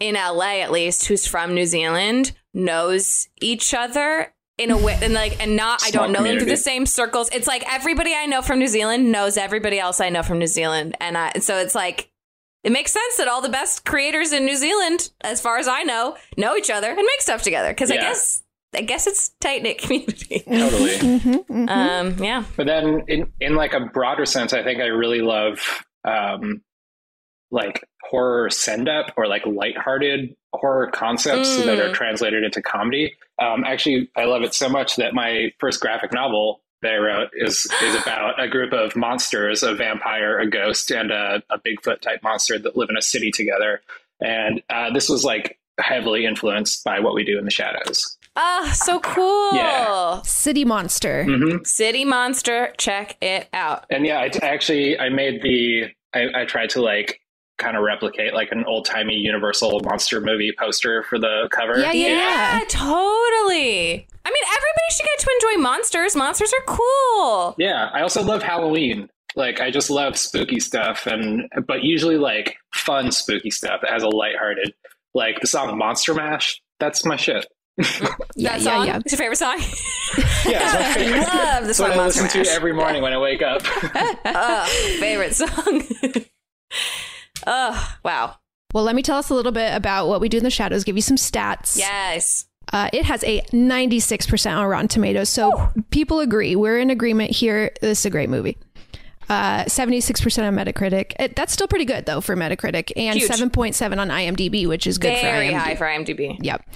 in 0.00 0.16
LA, 0.16 0.60
at 0.62 0.70
least, 0.72 1.06
who's 1.06 1.26
from 1.26 1.54
New 1.54 1.66
Zealand, 1.66 2.32
knows 2.52 3.28
each 3.40 3.72
other 3.74 4.32
in 4.58 4.70
a 4.70 4.76
way, 4.76 4.98
and 5.02 5.12
like, 5.14 5.40
and 5.42 5.56
not. 5.56 5.82
I 5.84 5.90
don't 5.90 6.12
know 6.12 6.22
them 6.22 6.38
through 6.38 6.46
the 6.46 6.56
same 6.56 6.86
circles. 6.86 7.28
It's 7.32 7.46
like 7.46 7.64
everybody 7.72 8.14
I 8.14 8.26
know 8.26 8.40
from 8.42 8.58
New 8.58 8.68
Zealand 8.68 9.10
knows 9.12 9.36
everybody 9.36 9.78
else 9.78 10.00
I 10.00 10.08
know 10.10 10.22
from 10.22 10.38
New 10.38 10.46
Zealand, 10.46 10.96
and 11.00 11.16
I, 11.18 11.32
so 11.40 11.58
it's 11.58 11.74
like. 11.74 12.10
It 12.62 12.72
makes 12.72 12.92
sense 12.92 13.18
that 13.18 13.28
all 13.28 13.42
the 13.42 13.50
best 13.50 13.84
creators 13.84 14.32
in 14.32 14.46
New 14.46 14.56
Zealand, 14.56 15.10
as 15.20 15.38
far 15.38 15.58
as 15.58 15.68
I 15.68 15.82
know, 15.82 16.16
know 16.38 16.56
each 16.56 16.70
other 16.70 16.86
and 16.88 16.96
make 16.96 17.20
stuff 17.20 17.42
together. 17.42 17.68
Because 17.68 17.90
I 17.90 17.96
guess, 17.98 18.42
I 18.76 18.82
guess 18.82 19.06
it's 19.06 19.30
tight 19.40 19.62
knit 19.62 19.78
community. 19.82 20.40
totally. 20.40 20.90
Mhm, 20.98 21.46
mhm. 21.46 21.68
Um, 21.70 22.22
yeah. 22.24 22.44
But 22.56 22.66
then, 22.66 23.02
in 23.08 23.32
in 23.40 23.54
like 23.54 23.72
a 23.74 23.80
broader 23.80 24.26
sense, 24.26 24.52
I 24.52 24.62
think 24.62 24.80
I 24.80 24.86
really 24.86 25.20
love 25.20 25.60
um, 26.04 26.62
like 27.50 27.86
horror 28.02 28.50
send 28.50 28.88
up 28.88 29.12
or 29.16 29.26
like 29.26 29.46
lighthearted 29.46 30.34
horror 30.52 30.90
concepts 30.90 31.56
Mm. 31.56 31.64
that 31.66 31.78
are 31.78 31.92
translated 31.92 32.44
into 32.44 32.60
comedy. 32.62 33.14
Um, 33.40 33.64
actually, 33.64 34.10
I 34.16 34.24
love 34.24 34.42
it 34.42 34.54
so 34.54 34.68
much 34.68 34.96
that 34.96 35.14
my 35.14 35.52
first 35.58 35.80
graphic 35.80 36.12
novel 36.12 36.60
that 36.82 36.92
I 36.92 36.96
wrote 36.98 37.30
is 37.34 37.66
is 37.82 37.94
about 38.02 38.40
a 38.42 38.48
group 38.48 38.72
of 38.72 38.94
monsters, 38.96 39.62
a 39.62 39.74
vampire, 39.74 40.38
a 40.38 40.48
ghost, 40.48 40.90
and 40.90 41.10
a, 41.10 41.42
a 41.50 41.58
Bigfoot 41.58 42.00
type 42.00 42.22
monster 42.22 42.58
that 42.58 42.76
live 42.76 42.90
in 42.90 42.96
a 42.96 43.02
city 43.02 43.30
together. 43.30 43.80
And 44.20 44.62
uh, 44.70 44.92
this 44.92 45.08
was 45.08 45.24
like 45.24 45.58
heavily 45.80 46.24
influenced 46.26 46.84
by 46.84 47.00
what 47.00 47.14
we 47.14 47.24
do 47.24 47.38
in 47.38 47.44
the 47.44 47.50
shadows. 47.50 48.16
Ah, 48.36 48.72
so 48.74 48.98
cool. 49.00 49.54
Yeah. 49.54 50.20
City 50.22 50.64
Monster. 50.64 51.24
hmm 51.24 51.58
City 51.64 52.04
Monster, 52.04 52.72
check 52.78 53.16
it 53.22 53.48
out. 53.52 53.84
And 53.90 54.04
yeah, 54.06 54.18
I 54.18 54.30
I 54.42 54.48
actually 54.48 54.98
I 54.98 55.08
made 55.08 55.42
the 55.42 55.84
I, 56.14 56.42
I 56.42 56.44
tried 56.44 56.70
to 56.70 56.82
like 56.82 57.20
kind 57.58 57.76
of 57.76 57.84
replicate 57.84 58.34
like 58.34 58.50
an 58.50 58.64
old 58.66 58.84
timey 58.84 59.14
Universal 59.14 59.80
monster 59.84 60.20
movie 60.20 60.52
poster 60.58 61.04
for 61.04 61.18
the 61.20 61.48
cover. 61.52 61.78
Yeah, 61.78 61.92
yeah, 61.92 62.08
Yeah, 62.08 62.58
yeah. 62.58 62.64
totally. 62.68 64.06
I 64.26 64.30
mean, 64.30 64.44
everybody 64.48 64.90
should 64.90 65.04
get 65.06 65.18
to 65.20 65.30
enjoy 65.40 65.62
monsters. 65.62 66.16
Monsters 66.16 66.52
are 66.52 66.64
cool. 66.76 67.54
Yeah, 67.58 67.90
I 67.92 68.00
also 68.02 68.22
love 68.22 68.42
Halloween. 68.42 69.08
Like 69.36 69.60
I 69.60 69.70
just 69.70 69.90
love 69.90 70.16
spooky 70.16 70.58
stuff 70.60 71.06
and 71.06 71.48
but 71.66 71.82
usually 71.84 72.16
like 72.16 72.56
fun 72.74 73.10
spooky 73.12 73.50
stuff 73.50 73.80
that 73.82 73.90
has 73.92 74.02
a 74.02 74.08
lighthearted 74.08 74.72
like 75.14 75.40
the 75.40 75.46
song 75.46 75.76
Monster 75.78 76.14
Mash. 76.14 76.60
That's 76.80 77.04
my 77.04 77.16
shit. 77.16 77.46
Yeah, 78.36 78.58
that 78.58 78.62
song 78.62 78.86
yeah. 78.86 79.00
is 79.04 79.12
your 79.12 79.18
favorite 79.18 79.36
song. 79.36 79.58
Yeah, 80.46 80.60
it's 80.62 80.74
my 80.74 80.94
favorite. 80.94 81.20
Love 81.20 81.60
the 81.62 81.66
That's 81.68 81.78
song 81.78 81.88
what 81.88 81.98
I 81.98 82.04
listen 82.04 82.24
Mash. 82.24 82.32
to 82.34 82.46
every 82.50 82.72
morning 82.72 83.02
when 83.02 83.12
I 83.12 83.18
wake 83.18 83.40
up. 83.42 83.62
Ugh, 84.24 84.68
favorite 85.00 85.34
song. 85.34 85.82
oh, 87.46 87.96
wow. 88.04 88.36
Well, 88.74 88.84
let 88.84 88.94
me 88.94 89.02
tell 89.02 89.16
us 89.18 89.30
a 89.30 89.34
little 89.34 89.52
bit 89.52 89.74
about 89.74 90.08
what 90.08 90.20
we 90.20 90.28
do 90.28 90.36
in 90.38 90.44
the 90.44 90.50
shadows. 90.50 90.84
Give 90.84 90.96
you 90.96 91.02
some 91.02 91.16
stats. 91.16 91.78
Yes. 91.78 92.46
Uh, 92.72 92.90
it 92.92 93.04
has 93.04 93.24
a 93.24 93.40
96% 93.52 94.56
on 94.56 94.66
Rotten 94.66 94.88
Tomatoes. 94.88 95.30
So 95.30 95.70
people 95.90 96.20
agree. 96.20 96.56
We're 96.56 96.78
in 96.78 96.90
agreement 96.90 97.30
here. 97.30 97.72
This 97.80 98.00
is 98.00 98.06
a 98.06 98.10
great 98.10 98.28
movie. 98.28 98.58
Uh, 99.28 99.64
76% 99.64 100.46
on 100.46 100.54
Metacritic. 100.54 101.12
It, 101.18 101.36
that's 101.36 101.52
still 101.52 101.68
pretty 101.68 101.84
good, 101.84 102.06
though, 102.06 102.20
for 102.20 102.36
Metacritic. 102.36 102.92
And 102.96 103.18
Huge. 103.18 103.30
7.7 103.30 103.98
on 103.98 104.08
IMDb, 104.08 104.66
which 104.66 104.86
is 104.86 104.98
good 104.98 105.18
Very 105.20 105.48
for 105.50 105.54
IMDb. 105.54 105.58
high 105.58 105.76
for 105.76 105.86
IMDb. 105.86 106.36
Yep. 106.40 106.68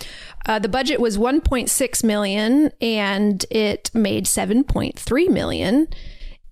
Uh, 0.47 0.59
the 0.59 0.69
budget 0.69 1.01
was 1.01 1.19
1.6 1.19 2.05
million 2.05 2.71
and 2.81 3.45
it 3.51 3.91
made 3.95 4.25
7.3 4.27 5.29
million. 5.31 5.89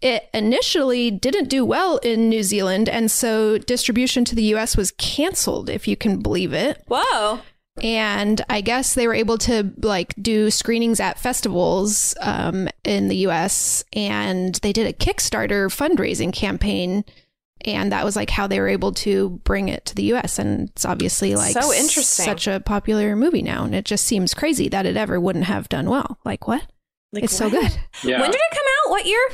It 0.02 0.28
initially 0.34 1.10
didn't 1.10 1.48
do 1.48 1.64
well 1.64 1.96
in 1.98 2.28
New 2.28 2.42
Zealand, 2.42 2.86
and 2.88 3.10
so 3.10 3.56
distribution 3.56 4.26
to 4.26 4.34
the 4.34 4.42
US 4.54 4.76
was 4.76 4.90
canceled, 4.92 5.70
if 5.70 5.88
you 5.88 5.96
can 5.96 6.20
believe 6.20 6.52
it. 6.52 6.82
Whoa. 6.86 7.40
And 7.82 8.42
I 8.48 8.60
guess 8.60 8.94
they 8.94 9.06
were 9.06 9.14
able 9.14 9.38
to 9.38 9.70
like 9.82 10.14
do 10.20 10.50
screenings 10.50 10.98
at 11.00 11.18
festivals 11.18 12.14
um, 12.20 12.68
in 12.84 13.08
the 13.08 13.16
US, 13.28 13.84
and 13.92 14.54
they 14.56 14.72
did 14.72 14.86
a 14.86 14.92
Kickstarter 14.92 15.66
fundraising 15.68 16.32
campaign. 16.32 17.04
And 17.64 17.90
that 17.90 18.04
was 18.04 18.16
like 18.16 18.30
how 18.30 18.46
they 18.46 18.60
were 18.60 18.68
able 18.68 18.92
to 18.92 19.40
bring 19.44 19.68
it 19.68 19.86
to 19.86 19.94
the 19.94 20.12
US. 20.14 20.38
And 20.38 20.68
it's 20.70 20.84
obviously 20.84 21.34
like 21.34 21.52
So 21.52 21.72
interesting. 21.72 22.24
such 22.24 22.46
a 22.46 22.60
popular 22.60 23.16
movie 23.16 23.42
now. 23.42 23.64
And 23.64 23.74
it 23.74 23.84
just 23.84 24.04
seems 24.06 24.34
crazy 24.34 24.68
that 24.68 24.86
it 24.86 24.96
ever 24.96 25.18
wouldn't 25.18 25.46
have 25.46 25.68
done 25.68 25.88
well. 25.88 26.18
Like, 26.24 26.46
what? 26.46 26.62
Like, 27.12 27.24
it's 27.24 27.36
so 27.36 27.48
good. 27.50 27.78
Yeah. 28.04 28.20
When 28.20 28.30
did 28.30 28.40
it 28.40 28.50
come 28.56 28.66
out? 28.84 28.90
What 28.90 29.06
year? 29.06 29.28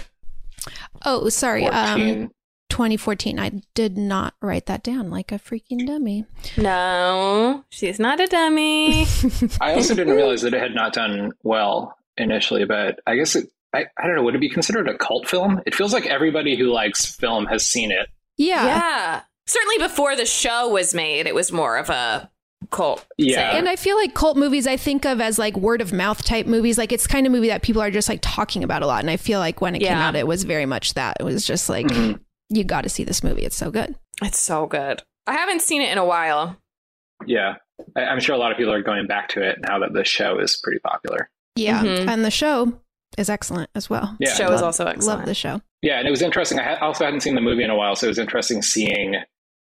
Oh, 1.05 1.29
sorry. 1.29 1.67
Um, 1.67 2.01
14. 2.01 2.31
2014. 2.73 3.39
I 3.39 3.61
did 3.75 3.97
not 3.99 4.35
write 4.41 4.67
that 4.67 4.83
down 4.83 5.11
like 5.11 5.31
a 5.31 5.39
freaking 5.39 5.87
dummy. 5.87 6.25
No, 6.57 7.65
she's 7.69 7.99
not 7.99 8.19
a 8.19 8.27
dummy. 8.27 9.05
I 9.61 9.75
also 9.75 9.95
didn't 9.95 10.17
realize 10.17 10.41
that 10.43 10.55
it 10.55 10.61
had 10.61 10.75
not 10.75 10.95
done 10.95 11.33
well 11.43 11.97
initially, 12.17 12.65
but 12.65 12.99
I 13.07 13.17
guess 13.17 13.37
it, 13.37 13.51
I, 13.75 13.85
I 13.99 14.07
don't 14.07 14.17
know, 14.17 14.23
would 14.23 14.35
it 14.35 14.41
be 14.41 14.49
considered 14.49 14.89
a 14.89 14.97
cult 14.97 15.29
film? 15.29 15.61
It 15.67 15.75
feels 15.75 15.93
like 15.93 16.07
everybody 16.07 16.57
who 16.57 16.73
likes 16.73 17.05
film 17.15 17.45
has 17.47 17.67
seen 17.67 17.91
it. 17.93 18.09
Yeah. 18.39 18.65
yeah. 18.67 19.21
Certainly 19.47 19.79
before 19.79 20.17
the 20.17 20.25
show 20.27 20.69
was 20.71 20.95
made, 20.95 21.27
it 21.27 21.35
was 21.35 21.53
more 21.53 21.77
of 21.77 21.91
a 21.91 22.31
cult. 22.71 23.05
Yeah. 23.19 23.51
thing. 23.51 23.59
And 23.59 23.69
I 23.69 23.77
feel 23.77 23.97
like 23.97 24.15
cult 24.15 24.37
movies 24.39 24.67
I 24.67 24.79
think 24.79 25.05
of 25.05 25.21
as 25.21 25.39
like 25.39 25.57
word 25.59 25.83
of 25.83 25.93
mouth 25.93 26.25
type 26.25 26.47
movies. 26.47 26.79
Like 26.79 26.91
it's 26.93 27.07
kind 27.07 27.27
of 27.27 27.33
movie 27.33 27.49
that 27.49 27.61
people 27.63 27.83
are 27.83 27.91
just 27.91 28.09
like 28.09 28.21
talking 28.23 28.65
about 28.65 28.83
a 28.83 28.87
lot. 28.87 29.01
And 29.01 29.11
I 29.11 29.19
feel 29.19 29.41
like 29.41 29.61
when 29.61 29.75
it 29.75 29.81
came 29.81 29.93
out, 29.99 30.17
it 30.17 30.27
was 30.27 30.45
very 30.45 30.65
much 30.67 30.95
that. 30.95 31.19
It 31.21 31.25
was 31.25 31.45
just 31.47 31.69
like, 31.69 31.87
Mhm. 31.87 32.21
You 32.53 32.65
got 32.65 32.83
to 32.83 32.89
see 32.89 33.05
this 33.05 33.23
movie. 33.25 33.43
It's 33.43 33.57
so 33.57 33.71
good. 33.71 33.95
It's 34.23 34.39
so 34.39 34.67
good. 34.67 35.03
I 35.27 35.33
haven't 35.35 35.63
seen 35.63 35.83
it 35.83 35.91
in 35.91 35.99
a 35.99 36.05
while. 36.05 36.57
Yeah. 37.27 37.57
I, 37.97 38.03
I'm 38.05 38.21
sure 38.21 38.35
a 38.35 38.39
lot 38.39 38.51
of 38.53 38.59
people 38.59 38.73
are 38.73 38.83
going 38.83 39.07
back 39.07 39.29
to 39.31 39.43
it 39.43 39.59
now 39.67 39.79
that 39.81 39.93
the 39.93 40.05
show 40.05 40.39
is 40.39 40.59
pretty 40.63 40.81
popular. 40.81 41.31
Yeah. 41.57 41.83
Mhm. 41.83 42.09
And 42.09 42.25
the 42.25 42.31
show 42.31 42.73
is 43.19 43.29
excellent 43.31 43.71
as 43.75 43.89
well. 43.91 44.17
Yeah. 44.21 44.33
Show 44.35 44.53
is 44.53 44.63
also 44.63 44.87
excellent. 44.87 45.19
Love 45.19 45.27
the 45.27 45.35
show. 45.35 45.61
Yeah, 45.83 45.99
and 45.99 46.07
it 46.07 46.11
was 46.11 46.23
interesting. 46.23 46.59
I 46.59 46.63
ha- 46.77 46.87
also 46.87 47.05
hadn't 47.05 47.21
seen 47.21 47.35
the 47.35 47.41
movie 47.41 47.63
in 47.65 47.71
a 47.71 47.77
while, 47.77 47.95
so 47.97 48.07
it 48.07 48.09
was 48.09 48.19
interesting 48.19 48.63
seeing 48.63 49.17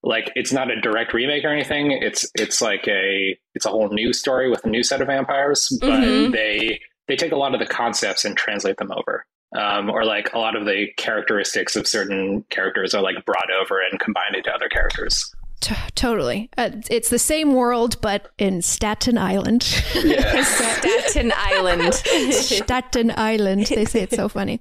like 0.03 0.31
it's 0.35 0.51
not 0.53 0.71
a 0.71 0.79
direct 0.81 1.13
remake 1.13 1.43
or 1.43 1.49
anything. 1.49 1.91
It's 1.91 2.29
it's 2.35 2.61
like 2.61 2.87
a 2.87 3.37
it's 3.53 3.65
a 3.65 3.69
whole 3.69 3.89
new 3.89 4.13
story 4.13 4.49
with 4.49 4.63
a 4.65 4.69
new 4.69 4.81
set 4.83 5.01
of 5.01 5.07
vampires, 5.07 5.67
but 5.81 5.89
Mhm. 6.01 6.31
they 6.31 6.79
they 7.07 7.15
take 7.15 7.31
a 7.31 7.35
lot 7.37 7.53
of 7.53 7.59
the 7.59 7.65
concepts 7.67 8.23
and 8.25 8.35
translate 8.37 8.77
them 8.77 8.91
over. 8.91 9.25
Um, 9.57 9.89
or 9.89 10.03
like 10.03 10.33
a 10.33 10.39
lot 10.39 10.55
of 10.55 10.65
the 10.65 10.87
characteristics 10.97 11.75
of 11.75 11.87
certain 11.87 12.43
characters 12.49 12.93
are 12.93 13.01
like 13.01 13.23
brought 13.25 13.49
over 13.51 13.79
and 13.79 13.99
combined 13.99 14.35
into 14.35 14.51
other 14.51 14.67
characters. 14.67 15.33
T- 15.61 15.75
totally. 15.95 16.49
Uh, 16.57 16.71
it's 16.89 17.09
the 17.09 17.19
same 17.19 17.53
world, 17.53 17.99
but 18.01 18.29
in 18.37 18.61
Staten 18.61 19.17
Island. 19.17 19.83
Yeah. 19.95 20.43
Staten 20.43 21.31
Island. 21.35 21.93
Staten 21.93 23.13
Island. 23.15 23.67
They 23.67 23.85
say 23.85 24.01
it's 24.03 24.15
so 24.15 24.27
funny. 24.27 24.59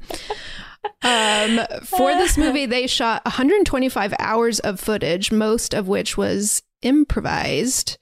Um, 1.03 1.61
for 1.83 2.13
this 2.13 2.39
movie, 2.39 2.67
they 2.67 2.87
shot 2.87 3.25
125 3.25 4.15
hours 4.19 4.61
of 4.61 4.81
footage, 4.81 5.33
most 5.33 5.75
of 5.75 5.89
which 5.89 6.17
was 6.17 6.63
improvised. 6.83 7.99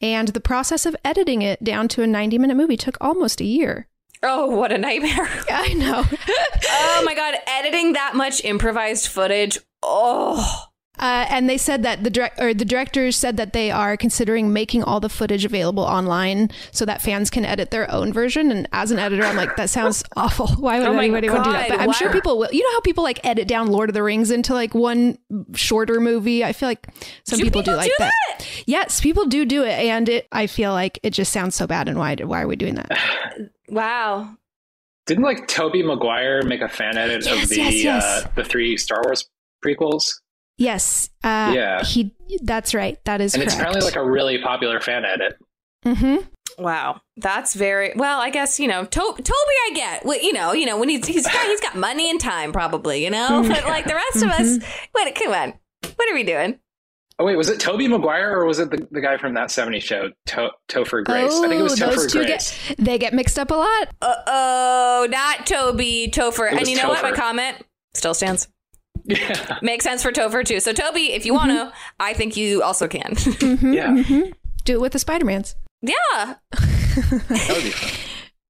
And 0.00 0.28
the 0.28 0.40
process 0.40 0.86
of 0.86 0.94
editing 1.04 1.42
it 1.42 1.64
down 1.64 1.88
to 1.88 2.02
a 2.02 2.06
90 2.06 2.38
minute 2.38 2.56
movie 2.56 2.76
took 2.76 2.96
almost 3.00 3.40
a 3.40 3.44
year. 3.44 3.88
Oh, 4.26 4.46
what 4.46 4.72
a 4.72 4.78
nightmare. 4.78 5.28
I 5.50 5.72
know. 5.74 6.04
oh 6.68 7.02
my 7.04 7.14
god, 7.14 7.36
editing 7.46 7.94
that 7.94 8.14
much 8.14 8.44
improvised 8.44 9.08
footage. 9.08 9.58
Oh. 9.82 10.66
Uh, 10.98 11.26
and 11.28 11.48
they 11.48 11.58
said 11.58 11.82
that 11.82 12.02
the 12.04 12.10
direct 12.10 12.40
or 12.40 12.54
the 12.54 12.64
directors 12.64 13.16
said 13.16 13.36
that 13.36 13.52
they 13.52 13.70
are 13.70 13.96
considering 13.96 14.52
making 14.52 14.82
all 14.82 14.98
the 14.98 15.08
footage 15.08 15.44
available 15.44 15.82
online 15.82 16.50
so 16.70 16.84
that 16.86 17.02
fans 17.02 17.28
can 17.28 17.44
edit 17.44 17.70
their 17.70 17.90
own 17.90 18.12
version. 18.12 18.50
And 18.50 18.66
as 18.72 18.90
an 18.90 18.98
editor, 18.98 19.22
I'm 19.24 19.36
like, 19.36 19.56
that 19.56 19.68
sounds 19.68 20.02
awful. 20.16 20.48
Why 20.48 20.78
would 20.78 20.88
Oh 20.88 20.98
anybody 20.98 21.28
want 21.28 21.44
to 21.44 21.50
do 21.50 21.52
that? 21.52 21.68
But 21.68 21.80
I'm 21.80 21.92
sure 21.92 22.10
people 22.12 22.38
will. 22.38 22.48
You 22.50 22.62
know 22.62 22.72
how 22.72 22.80
people 22.80 23.04
like 23.04 23.24
edit 23.26 23.46
down 23.46 23.68
Lord 23.68 23.90
of 23.90 23.94
the 23.94 24.02
Rings 24.02 24.30
into 24.30 24.54
like 24.54 24.74
one 24.74 25.18
shorter 25.54 26.00
movie? 26.00 26.42
I 26.42 26.54
feel 26.54 26.68
like 26.68 26.86
some 27.24 27.38
Do 27.38 27.44
people, 27.44 27.62
do 27.62 27.76
like 27.76 27.88
do 27.88 27.94
that. 27.98 28.12
that? 28.38 28.46
Yes, 28.66 29.00
people 29.00 29.26
do 29.26 29.44
do 29.44 29.64
it, 29.64 29.72
and 29.72 30.08
it. 30.08 30.26
I 30.32 30.46
feel 30.46 30.72
like 30.72 30.98
it 31.02 31.10
just 31.10 31.32
sounds 31.32 31.54
so 31.54 31.66
bad. 31.66 31.88
And 31.88 31.98
why? 31.98 32.14
Why 32.16 32.40
are 32.40 32.48
we 32.48 32.56
doing 32.56 32.76
that? 32.76 32.90
Wow. 33.68 34.36
Didn't 35.06 35.24
like 35.24 35.46
Tobey 35.48 35.82
Maguire 35.82 36.42
make 36.42 36.60
a 36.62 36.68
fan 36.68 36.96
edit 36.98 37.24
Yes, 37.24 37.42
of 37.44 37.48
the 37.48 37.56
yes, 37.56 37.74
yes. 37.74 38.04
Uh, 38.04 38.28
the 38.34 38.44
three 38.44 38.76
Star 38.76 39.02
Wars 39.04 39.28
prequels? 39.64 40.10
Yes. 40.58 41.10
Uh, 41.22 41.52
Yeah. 41.54 41.84
He. 41.84 42.14
That's 42.42 42.74
right. 42.74 42.98
That 43.04 43.20
is 43.20 43.34
And 43.34 43.42
it's 43.42 43.54
apparently 43.54 43.82
like 43.82 43.96
a 43.96 44.04
really 44.04 44.38
popular 44.42 44.80
fan 44.80 45.04
edit. 45.04 45.36
hmm 45.84 46.16
Wow, 46.58 47.02
that's 47.18 47.52
very 47.54 47.92
well. 47.96 48.18
I 48.18 48.30
guess 48.30 48.58
you 48.58 48.66
know 48.66 48.84
to- 48.84 48.88
Tobey. 49.16 49.56
I 49.66 49.70
get, 49.74 50.06
well, 50.06 50.18
you 50.22 50.32
know, 50.32 50.54
you 50.54 50.64
know 50.64 50.78
when 50.78 50.88
he's 50.88 51.06
he's 51.06 51.26
got 51.26 51.46
he's 51.46 51.60
got 51.60 51.76
money 51.76 52.08
and 52.08 52.18
time, 52.18 52.50
probably, 52.50 53.04
you 53.04 53.10
know. 53.10 53.44
But 53.48 53.64
like 53.64 53.84
the 53.84 53.94
rest 53.94 54.22
of 54.24 54.30
us, 54.30 54.58
wait, 54.94 55.14
come 55.14 55.34
on, 55.34 55.52
what 55.96 56.10
are 56.10 56.14
we 56.14 56.22
doing? 56.24 56.58
Oh 57.18 57.24
wait, 57.24 57.36
was 57.36 57.48
it 57.48 57.58
Tobey 57.58 57.88
Maguire 57.88 58.38
or 58.38 58.44
was 58.44 58.58
it 58.58 58.70
the, 58.70 58.86
the 58.90 59.00
guy 59.00 59.16
from 59.16 59.34
that 59.34 59.48
'70s 59.48 59.82
show, 59.82 60.10
to- 60.26 60.50
Topher 60.68 61.02
Grace? 61.04 61.32
I 61.34 61.48
think 61.48 61.60
it 61.60 61.62
was 61.62 61.80
Oh, 61.80 61.86
those 61.90 62.12
two 62.12 62.24
Grace. 62.24 62.52
get 62.68 62.76
they 62.78 62.98
get 62.98 63.14
mixed 63.14 63.38
up 63.38 63.50
a 63.50 63.54
lot. 63.54 63.88
Uh 64.02 64.14
oh, 64.26 65.06
not 65.10 65.46
Tobey 65.46 66.08
Topher. 66.10 66.50
And 66.50 66.66
you 66.68 66.76
know 66.76 66.88
what? 66.88 67.02
My 67.02 67.12
comment 67.12 67.56
still 67.94 68.12
stands. 68.14 68.48
Yeah, 69.04 69.58
Makes 69.62 69.84
sense 69.84 70.02
for 70.02 70.10
Topher 70.12 70.44
too. 70.44 70.58
So 70.60 70.72
Tobey, 70.72 71.12
if 71.12 71.24
you 71.24 71.32
want 71.32 71.52
to, 71.52 71.72
I 72.00 72.12
think 72.12 72.36
you 72.36 72.62
also 72.62 72.88
can. 72.88 73.14
Mhm, 73.14 73.72
Yeah. 73.74 73.88
mhm. 73.88 74.32
Do 74.64 74.74
it 74.74 74.80
with 74.80 74.92
the 74.92 74.98
Spider 74.98 75.24
Mans. 75.24 75.54
yeah. 75.80 76.34
that 76.52 77.50
would 77.50 77.62
be 77.62 77.70
fun. 77.70 77.90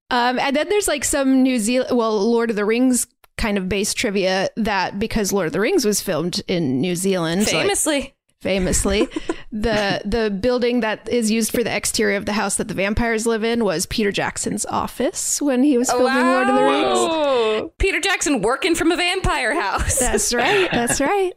Um, 0.08 0.38
and 0.38 0.56
then 0.56 0.68
there's 0.68 0.88
like 0.88 1.04
some 1.04 1.42
New 1.42 1.58
Zealand, 1.58 1.96
well, 1.96 2.16
Lord 2.30 2.50
of 2.50 2.56
the 2.56 2.64
Rings 2.64 3.06
kind 3.36 3.58
of 3.58 3.68
base 3.68 3.92
trivia 3.92 4.48
that 4.56 4.98
because 4.98 5.32
Lord 5.32 5.48
of 5.48 5.52
the 5.52 5.60
Rings 5.60 5.84
was 5.84 6.00
filmed 6.00 6.40
in 6.48 6.80
New 6.80 6.94
Zealand, 6.96 7.46
like, 7.52 8.14
Famously. 8.42 9.08
the 9.52 10.02
the 10.04 10.30
building 10.30 10.80
that 10.80 11.08
is 11.08 11.30
used 11.30 11.52
for 11.52 11.64
the 11.64 11.74
exterior 11.74 12.16
of 12.16 12.26
the 12.26 12.34
house 12.34 12.56
that 12.56 12.68
the 12.68 12.74
vampires 12.74 13.26
live 13.26 13.42
in 13.42 13.64
was 13.64 13.86
Peter 13.86 14.12
Jackson's 14.12 14.66
office 14.66 15.40
when 15.40 15.62
he 15.62 15.78
was 15.78 15.90
filming 15.90 16.26
Lord 16.26 16.48
of 16.48 16.54
the 16.54 16.62
Rings. 16.62 17.70
Peter 17.78 18.00
Jackson 18.00 18.42
working 18.42 18.74
from 18.74 18.92
a 18.92 18.96
vampire 18.96 19.58
house. 19.58 19.98
That's 19.98 20.34
right. 20.34 20.68
That's 20.70 21.00
right. 21.00 21.32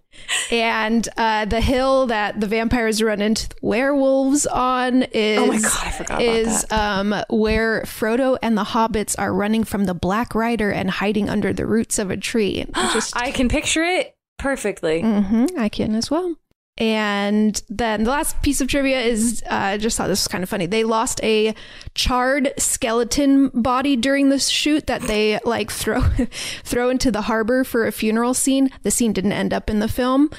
And 0.52 1.08
uh, 1.16 1.46
the 1.46 1.62
hill 1.62 2.08
that 2.08 2.42
the 2.42 2.48
vampires 2.48 3.02
run 3.02 3.22
into 3.22 3.48
the 3.48 3.56
werewolves 3.62 4.46
on 4.46 5.04
is 5.04 5.40
Oh 5.40 5.48
my 5.48 5.60
God, 5.60 5.82
I 5.82 5.92
forgot 5.92 6.22
is 6.22 6.66
um, 6.72 7.16
where 7.30 7.84
Frodo 7.84 8.38
and 8.42 8.58
the 8.58 8.66
hobbits 8.66 9.16
are 9.18 9.34
running 9.34 9.64
from 9.64 9.86
the 9.86 9.94
Black 9.94 10.36
Rider 10.36 10.72
and 10.72 10.92
hiding 10.92 11.30
under 11.30 11.54
the 11.54 11.66
roots 11.66 11.98
of 11.98 12.12
a 12.12 12.18
tree. 12.18 12.66
I 12.74 12.94
just 12.94 13.16
I 13.16 13.32
can 13.32 13.48
picture 13.48 13.84
it 13.84 14.18
perfectly. 14.38 15.02
hmm 15.02 15.46
I 15.58 15.70
can 15.70 15.96
as 15.96 16.12
well. 16.12 16.36
And 16.80 17.62
then 17.70 18.06
the 18.06 18.12
last 18.12 18.42
piece 18.42 18.62
of 18.62 18.68
trivia 18.68 19.02
is 19.02 19.44
uh, 19.50 19.56
I 19.56 19.78
just 19.78 19.98
thought 19.98 20.08
this 20.08 20.22
was 20.22 20.28
kind 20.28 20.44
of 20.44 20.50
funny. 20.50 20.66
They 20.66 20.84
lost 20.84 21.22
a 21.24 21.54
charred 21.94 22.54
skeleton 22.58 23.50
body 23.50 23.96
during 23.96 24.30
the 24.30 24.40
shoot 24.40 24.88
that 24.88 25.02
they 25.04 25.40
like 25.44 25.72
throw 25.72 26.02
throw 26.64 26.90
into 26.90 27.12
the 27.12 27.24
harbor 27.24 27.64
for 27.64 27.86
a 27.86 27.92
funeral 27.92 28.34
scene. 28.34 28.70
The 28.84 28.92
scene 28.92 29.14
didn't 29.14 29.34
end 29.34 29.54
up 29.54 29.70
in 29.70 29.80
the 29.80 29.88
film, 29.88 30.30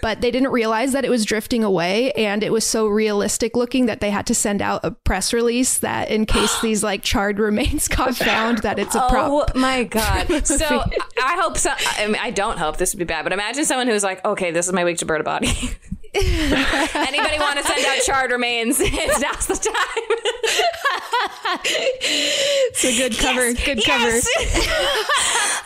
but 0.00 0.20
they 0.20 0.30
didn't 0.30 0.50
realize 0.50 0.92
that 0.92 1.04
it 1.04 1.10
was 1.10 1.24
drifting 1.24 1.64
away 1.64 2.12
and 2.12 2.42
it 2.42 2.52
was 2.52 2.64
so 2.64 2.86
realistic 2.86 3.56
looking 3.56 3.86
that 3.86 4.00
they 4.00 4.10
had 4.10 4.26
to 4.26 4.34
send 4.34 4.62
out 4.62 4.80
a 4.84 4.90
press 4.90 5.32
release 5.32 5.78
that 5.78 6.10
in 6.10 6.26
case 6.26 6.60
these 6.62 6.82
like 6.84 7.02
charred 7.02 7.38
remains 7.38 7.88
got 7.88 8.14
found 8.14 8.58
that 8.58 8.78
it's 8.78 8.94
a 8.94 9.06
prop. 9.08 9.50
Oh 9.54 9.58
my 9.58 9.84
god! 9.84 10.28
So 10.48 10.64
I 10.64 11.28
I 11.28 11.40
hope 11.40 11.58
so. 11.58 11.70
I 11.98 12.06
mean, 12.06 12.16
I 12.20 12.30
don't 12.30 12.58
hope 12.58 12.78
this 12.78 12.94
would 12.94 12.98
be 12.98 13.04
bad, 13.04 13.22
but 13.22 13.32
imagine 13.32 13.64
someone 13.64 13.86
who's 13.86 14.02
like, 14.02 14.24
"Okay, 14.24 14.50
this 14.50 14.66
is 14.66 14.72
my 14.72 14.84
week 14.84 14.98
to 14.98 15.06
burn 15.06 15.20
a 15.20 15.24
body." 15.24 15.52
Anybody 16.94 17.38
want 17.38 17.58
to 17.58 17.64
send 17.64 17.84
out 17.84 18.02
charred 18.06 18.30
remains? 18.30 18.80
It's 18.84 19.20
now's 19.20 19.46
the 19.46 19.54
time. 19.54 20.18
It's 21.64 22.84
a 22.84 22.96
good 22.96 23.16
cover. 23.18 23.52
Good 23.52 23.84
cover. 23.84 24.10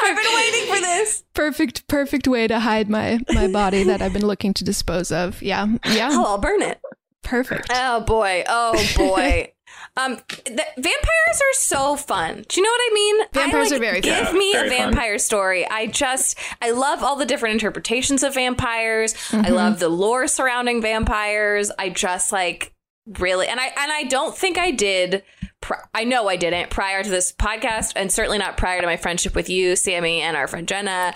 I've 0.01 0.17
been 0.17 0.35
waiting 0.35 0.75
for 0.75 0.81
this. 0.81 1.25
perfect 1.35 1.87
perfect 1.89 2.27
way 2.29 2.47
to 2.49 2.59
hide 2.61 2.89
my 2.89 3.21
my 3.31 3.49
body 3.49 3.85
that 3.85 4.03
I've 4.03 4.13
been 4.13 4.27
looking 4.27 4.53
to 4.55 4.65
dispose 4.65 5.13
of. 5.13 5.41
Yeah. 5.43 5.67
Yeah. 5.87 6.11
Oh, 6.13 6.25
I'll 6.25 6.39
burn 6.39 6.63
it. 6.63 6.81
Perfect. 7.23 7.69
Oh 7.73 8.01
boy. 8.01 8.45
Oh 8.49 8.73
boy. 8.97 9.52
Um, 9.97 10.17
the, 10.47 10.65
vampires 10.77 11.41
are 11.41 11.55
so 11.55 11.97
fun. 11.97 12.45
Do 12.49 12.61
you 12.61 12.65
know 12.65 12.71
what 12.71 12.81
I 12.81 12.95
mean? 12.95 13.17
Vampires 13.35 13.73
I, 13.73 13.77
are 13.77 13.79
very 13.79 14.01
fun. 14.01 14.11
give 14.11 14.27
fun. 14.29 14.39
me 14.39 14.53
Yeah, 14.53 14.61
a 14.61 14.69
very 14.69 14.77
fun. 14.79 14.93
vampire 14.95 15.19
story. 15.19 15.69
I 15.69 15.87
just 15.87 16.39
I 16.63 16.71
love 16.71 17.03
all 17.03 17.17
the 17.17 17.27
different 17.27 17.55
interpretations 17.55 18.23
of 18.23 18.35
vampires. 18.35 19.13
I 19.33 19.37
Mm-hmm. 19.43 19.53
love 19.55 19.79
the 19.81 19.89
lore 19.91 20.27
surrounding 20.29 20.81
vampires. 20.81 21.71
I 21.79 21.91
just 21.91 22.33
like 22.33 22.73
really 23.19 23.49
and 23.49 23.61
I 23.61 23.67
and 23.67 23.93
I 23.93 24.05
don't 24.05 24.35
think 24.37 24.57
I 24.59 24.71
did. 24.71 25.25
Pr- 25.61 25.75
I 25.95 26.05
know 26.05 26.27
I 26.29 26.37
didn't 26.37 26.71
prior 26.71 27.03
to 27.05 27.11
this 27.11 27.31
podcast, 27.33 27.93
and 27.95 28.11
certainly 28.11 28.39
not 28.39 28.57
prior 28.57 28.81
to 28.81 28.87
my 28.87 28.97
friendship 28.97 29.35
with 29.35 29.49
you, 29.51 29.77
Sammy, 29.77 30.21
and 30.23 30.37
our 30.37 30.49
friend 30.49 30.67
Jenna. 30.67 31.15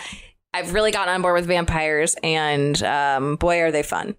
I've 0.54 0.72
really 0.72 0.90
gotten 0.92 1.12
on 1.14 1.20
board 1.22 1.34
with 1.34 1.46
vampires, 1.46 2.14
and 2.22 2.80
um, 2.82 3.36
boy, 3.36 3.60
are 3.60 3.72
they 3.72 3.82
fun! 3.82 4.14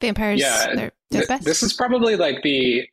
Vampires. 0.00 0.40
Yeah, 0.40 0.66
They're, 0.74 0.92
they're 1.10 1.20
Th- 1.22 1.28
best. 1.28 1.44
This 1.44 1.62
is 1.62 1.72
probably 1.72 2.16
like 2.16 2.42
the 2.42 2.86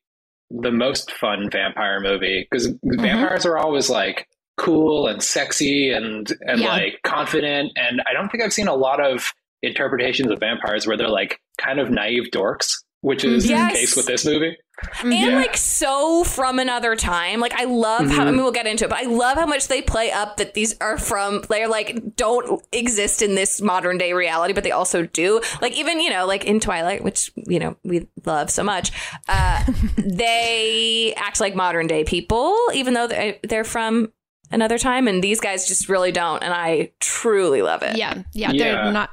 the 0.59 0.71
most 0.71 1.11
fun 1.11 1.49
vampire 1.49 1.99
movie 1.99 2.47
because 2.49 2.67
mm-hmm. 2.67 3.01
vampires 3.01 3.45
are 3.45 3.57
always 3.57 3.89
like 3.89 4.27
cool 4.57 5.07
and 5.07 5.23
sexy 5.23 5.91
and 5.91 6.31
and 6.41 6.61
Yeah. 6.61 6.67
like 6.67 6.99
confident 7.03 7.71
and 7.75 8.01
I 8.07 8.13
don't 8.13 8.29
think 8.29 8.43
I've 8.43 8.53
seen 8.53 8.67
a 8.67 8.75
lot 8.75 9.03
of 9.03 9.31
interpretations 9.63 10.29
of 10.31 10.39
vampires 10.39 10.85
where 10.85 10.97
they're 10.97 11.09
like 11.09 11.39
kind 11.57 11.79
of 11.79 11.89
naive 11.89 12.29
dorks, 12.33 12.73
which 13.01 13.23
is 13.23 13.49
Yes. 13.49 13.71
the 13.73 13.79
case 13.79 13.95
with 13.95 14.05
this 14.05 14.25
movie. 14.25 14.55
and 15.03 15.13
Yeah. 15.13 15.35
like 15.35 15.55
so 15.57 16.23
from 16.23 16.57
another 16.57 16.95
time. 16.95 17.39
Like 17.39 17.53
I 17.53 17.65
love 17.65 18.09
how 18.09 18.23
I 18.23 18.25
Mhm. 18.25 18.31
mean 18.33 18.43
we'll 18.43 18.51
get 18.51 18.65
into 18.65 18.85
it, 18.85 18.89
but 18.89 18.97
I 18.99 19.03
love 19.03 19.37
how 19.37 19.45
much 19.45 19.67
they 19.67 19.79
play 19.81 20.11
up 20.11 20.37
that 20.37 20.55
these 20.55 20.75
are 20.81 20.97
from 20.97 21.43
they're 21.49 21.67
like 21.67 22.15
don't 22.15 22.61
exist 22.71 23.21
in 23.21 23.35
this 23.35 23.61
modern 23.61 23.97
day 23.99 24.13
reality, 24.13 24.53
but 24.53 24.63
they 24.63 24.71
also 24.71 25.03
do. 25.03 25.39
Like 25.61 25.73
even 25.77 25.99
you 25.99 26.09
know 26.09 26.25
like 26.25 26.45
in 26.45 26.59
Twilight, 26.59 27.03
which 27.03 27.31
you 27.35 27.59
know 27.59 27.75
we 27.83 28.07
love 28.25 28.49
so 28.49 28.63
much, 28.63 28.91
uh, 29.29 29.63
they 29.97 31.13
act 31.17 31.39
like 31.39 31.55
modern 31.55 31.87
day 31.87 32.03
people, 32.03 32.55
even 32.73 32.93
though 32.93 33.07
they're, 33.07 33.35
they're 33.43 33.63
from 33.63 34.11
another 34.51 34.77
time, 34.77 35.07
and 35.07 35.23
these 35.23 35.39
guys 35.39 35.67
just 35.67 35.89
really 35.89 36.11
don't, 36.11 36.43
and 36.43 36.53
I 36.53 36.91
truly 36.99 37.61
love 37.61 37.83
it. 37.83 37.97
yeah, 37.97 38.15
yeah. 38.33 38.51
Yeah. 38.51 38.63
They're 38.83 38.91
not 38.91 39.11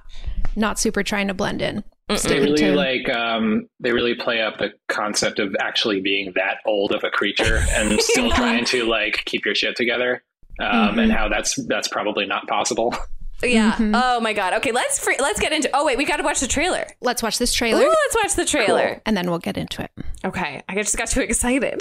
not 0.57 0.79
super 0.79 1.03
trying 1.03 1.29
to 1.29 1.35
blend 1.35 1.62
in. 1.62 1.85
They 2.09 2.40
really 2.40 2.57
to 2.57 2.75
like 2.75 3.09
um, 3.11 3.68
they 3.81 3.92
really 3.92 4.14
play 4.14 4.40
up 4.40 4.59
the 4.59 4.73
concept 4.88 5.38
of 5.38 5.55
actually 5.61 6.01
being 6.01 6.33
that 6.37 6.59
old 6.64 6.92
of 6.92 7.05
a 7.05 7.11
creature 7.11 7.62
and 7.71 8.01
still 8.01 8.31
trying 8.31 8.64
to 8.66 8.85
like 8.85 9.23
keep 9.27 9.44
your 9.44 9.55
shit 9.55 9.77
together, 9.77 10.23
um, 10.59 10.99
and 10.99 11.12
how 11.12 11.29
that's 11.29 11.55
that's 11.66 11.88
probably 11.88 12.27
not 12.27 12.47
possible. 12.49 12.94
Yeah. 13.40 13.75
Mm-hmm. 13.75 13.92
Oh 13.94 14.18
my 14.18 14.33
god. 14.33 14.55
Okay, 14.55 14.73
let's 14.73 14.99
free, 14.99 15.16
let's 15.21 15.38
get 15.38 15.53
into. 15.53 15.71
Oh 15.73 15.87
wait, 15.87 15.97
we 15.97 16.05
got 16.05 16.16
to 16.16 16.25
watch 16.25 16.40
the 16.40 16.49
trailer. 16.49 16.85
Let's 17.01 17.23
watch 17.23 17.38
this 17.38 17.55
Ooh, 17.55 17.59
trailer 17.59 17.87
let's 17.87 18.16
watch 18.16 18.35
the 18.35 18.44
trailer. 18.44 19.01
and 19.07 19.16
then 19.16 19.31
we'll 19.31 19.38
get 19.38 19.57
into 19.57 19.81
it. 19.81 19.92
Okay, 20.25 20.61
I 20.68 20.75
just 20.75 20.97
got 20.97 21.07
too 21.07 21.21
excited. 21.21 21.81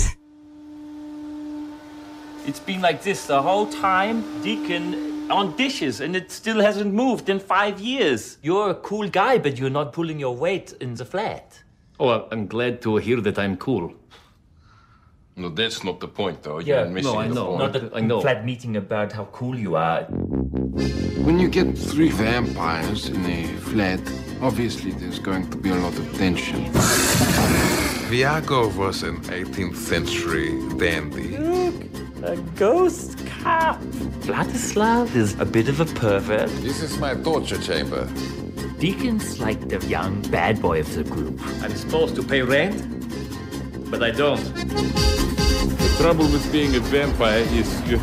It's 2.46 2.60
been 2.60 2.82
like 2.82 3.02
this 3.02 3.26
the 3.26 3.42
whole 3.42 3.66
time, 3.66 4.24
Deacon, 4.44 5.17
on 5.30 5.56
dishes, 5.56 6.02
and 6.02 6.16
it 6.16 6.32
still 6.32 6.62
hasn't 6.62 6.94
moved 6.94 7.30
in 7.30 7.40
five 7.40 7.80
years. 7.80 8.38
You're 8.42 8.70
a 8.72 8.76
cool 8.76 9.08
guy, 9.10 9.38
but 9.38 9.58
you're 9.58 9.70
not 9.70 9.94
pulling 9.94 10.20
your 10.20 10.36
weight 10.36 10.74
in 10.80 10.96
the 10.96 11.06
flat. 11.06 11.62
Oh, 12.00 12.28
I'm 12.32 12.48
glad 12.48 12.82
to 12.84 12.98
hear 12.98 13.20
that 13.22 13.38
I'm 13.40 13.58
cool. 13.58 13.94
No, 15.36 15.50
that's 15.50 15.84
not 15.84 16.00
the 16.00 16.08
point, 16.08 16.42
though. 16.42 16.60
Yeah, 16.60 16.84
You're 16.84 16.90
missing 16.94 17.14
no, 17.14 17.20
I 17.20 17.28
the 17.28 17.34
know. 17.36 17.46
point. 17.58 17.74
Not 17.74 17.76
a 17.76 17.96
I 17.96 18.02
know. 18.02 18.22
flat 18.22 18.44
meeting 18.46 18.76
about 18.78 19.12
how 19.12 19.26
cool 19.26 19.56
you 19.58 19.76
are. 19.76 20.04
When 20.06 21.38
you 21.40 21.48
get 21.48 21.78
three 21.78 22.10
vampires 22.10 23.10
in 23.10 23.24
a 23.26 23.46
flat, 23.60 24.00
obviously 24.42 24.92
there's 24.92 25.20
going 25.20 25.48
to 25.52 25.58
be 25.58 25.70
a 25.70 25.76
lot 25.76 25.96
of 25.98 26.18
tension. 26.18 26.66
Viago 28.10 28.76
was 28.76 29.04
an 29.04 29.18
18th 29.24 29.76
century 29.76 30.58
dandy. 30.78 31.36
A 32.24 32.36
ghost 32.56 33.26
cop. 33.28 33.80
Vladislav 34.26 35.16
is 35.16 35.40
a 35.40 35.46
bit 35.46 35.70
of 35.70 35.80
a 35.80 35.86
pervert. 35.86 36.50
This 36.62 36.82
is 36.82 36.98
my 36.98 37.14
torture 37.14 37.62
chamber. 37.62 38.10
Deacon's 38.80 39.40
like 39.40 39.70
the 39.70 39.86
young 39.88 40.22
bad 40.32 40.60
boy 40.60 40.80
of 40.80 40.94
the 40.96 41.04
group. 41.04 41.40
I'm 41.62 41.72
supposed 41.76 42.16
to 42.16 42.24
pay 42.24 42.42
rent, 42.42 42.82
but 43.92 44.02
I 44.02 44.10
don't. 44.10 44.44
The 44.56 45.96
trouble 46.00 46.26
with 46.26 46.52
being 46.52 46.76
a 46.76 46.80
vampire 46.80 47.46
is 47.52 47.70
you 47.90 47.98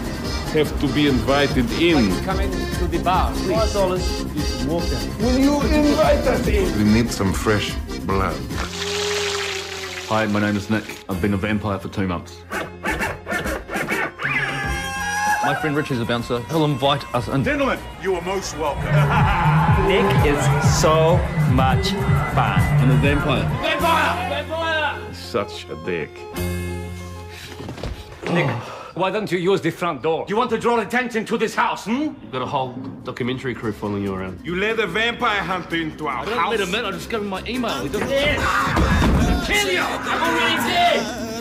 have 0.55 0.81
to 0.81 0.88
be 0.94 1.09
invited 1.09 1.68
in. 1.72 2.14
Come 2.24 2.40
into 2.40 2.87
the 2.87 2.98
bar, 3.03 3.35
Four 3.35 3.66
dollars. 3.72 4.24
Will 4.66 5.38
you 5.38 5.61
invite 5.61 6.24
us 6.27 6.46
in? 6.46 6.79
We 6.79 6.85
need 6.85 7.11
some 7.11 7.33
fresh 7.33 7.74
blood. 8.07 8.37
Hi, 10.09 10.27
my 10.27 10.40
name 10.40 10.57
is 10.57 10.70
Nick. 10.70 10.85
I've 11.09 11.20
been 11.20 11.35
a 11.35 11.37
vampire 11.37 11.81
for 11.81 11.88
two 11.88 12.07
months. 12.07 12.37
My 15.44 15.54
friend 15.54 15.76
Richie's 15.76 16.00
a 16.00 16.04
bouncer. 16.07 16.40
He'll 16.48 16.64
invite 16.64 17.04
us 17.14 17.28
in. 17.28 17.44
Gentlemen, 17.44 17.78
you 18.02 18.14
are 18.14 18.22
most 18.22 18.57
welcome. 18.57 18.85
Nick 19.88 20.26
is 20.26 20.42
so 20.80 21.16
much 21.52 21.88
fun. 22.35 22.61
I'm 22.80 22.90
a 22.90 22.96
vampire. 22.96 23.42
Vampire! 23.62 24.28
Vampire! 24.44 25.12
Such 25.14 25.66
a 25.68 25.76
dick. 25.85 26.11
Nick, 28.33 28.48
why 28.96 29.11
don't 29.11 29.30
you 29.30 29.38
use 29.38 29.61
the 29.61 29.70
front 29.70 30.02
door? 30.02 30.24
You 30.28 30.37
want 30.37 30.48
to 30.50 30.59
draw 30.59 30.80
attention 30.80 31.26
to 31.26 31.37
this 31.37 31.54
house, 31.54 31.85
hmm? 31.85 32.00
You've 32.22 32.33
got 32.33 32.40
a 32.42 32.46
whole 32.46 32.72
documentary 33.04 33.54
crew 33.54 33.72
following 33.72 34.02
you 34.02 34.14
around. 34.14 34.40
You 34.44 34.57
let 34.57 34.78
a 34.78 34.87
vampire 34.87 35.42
hunter 35.42 35.76
into 35.76 36.07
our 36.09 36.22
I 36.22 36.24
don't 36.24 36.38
house. 36.38 36.50
let 36.52 36.61
him 36.61 36.74
in, 36.74 36.85
I 36.87 36.90
just 36.92 37.11
give 37.11 37.20
him 37.20 37.28
my 37.28 37.42
email. 37.46 37.83
He 37.83 37.88
doesn't- 37.90 38.09
Kill 39.46 39.70
you! 39.72 39.80
I'm 39.80 40.22
already 40.22 40.57
dead! 40.70 41.34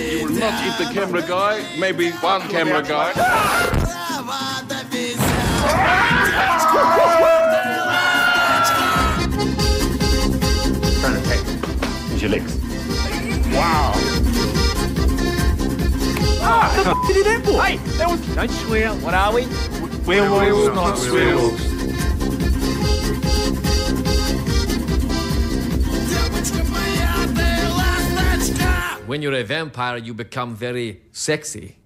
You 0.00 0.24
will 0.24 0.32
not 0.32 0.54
eat 0.64 0.76
the 0.78 0.92
camera 0.94 1.20
guy, 1.20 1.62
maybe 1.78 2.10
one 2.12 2.40
camera 2.48 2.82
guy. 2.82 3.12
Trying 11.00 11.16
to 11.16 11.28
take 11.28 11.44
Use 12.12 12.22
your 12.22 12.30
legs. 12.30 12.56
Ah, 16.42 16.72
hey, 17.12 17.76
that 17.98 18.08
was. 18.08 18.20
Don't 18.34 18.50
swear. 18.50 18.88
What 18.94 19.12
are 19.12 19.34
we? 19.34 19.46
Werewolves, 20.06 20.74
not 20.74 20.98
werewolves. 21.12 21.69
When 29.10 29.22
you're 29.22 29.34
a 29.34 29.42
vampire, 29.42 29.96
you 29.96 30.14
become 30.14 30.54
very 30.54 31.02
sexy. 31.10 31.78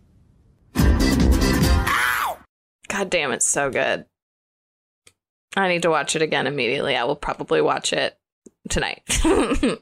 God 0.74 2.36
damn, 3.08 3.32
it's 3.32 3.48
so 3.48 3.70
good. 3.70 4.04
I 5.56 5.68
need 5.68 5.80
to 5.84 5.90
watch 5.90 6.16
it 6.16 6.20
again 6.20 6.46
immediately. 6.46 6.96
I 6.96 7.04
will 7.04 7.16
probably 7.16 7.62
watch 7.62 7.94
it 7.94 8.18
tonight. 8.68 9.00
Man, 9.24 9.78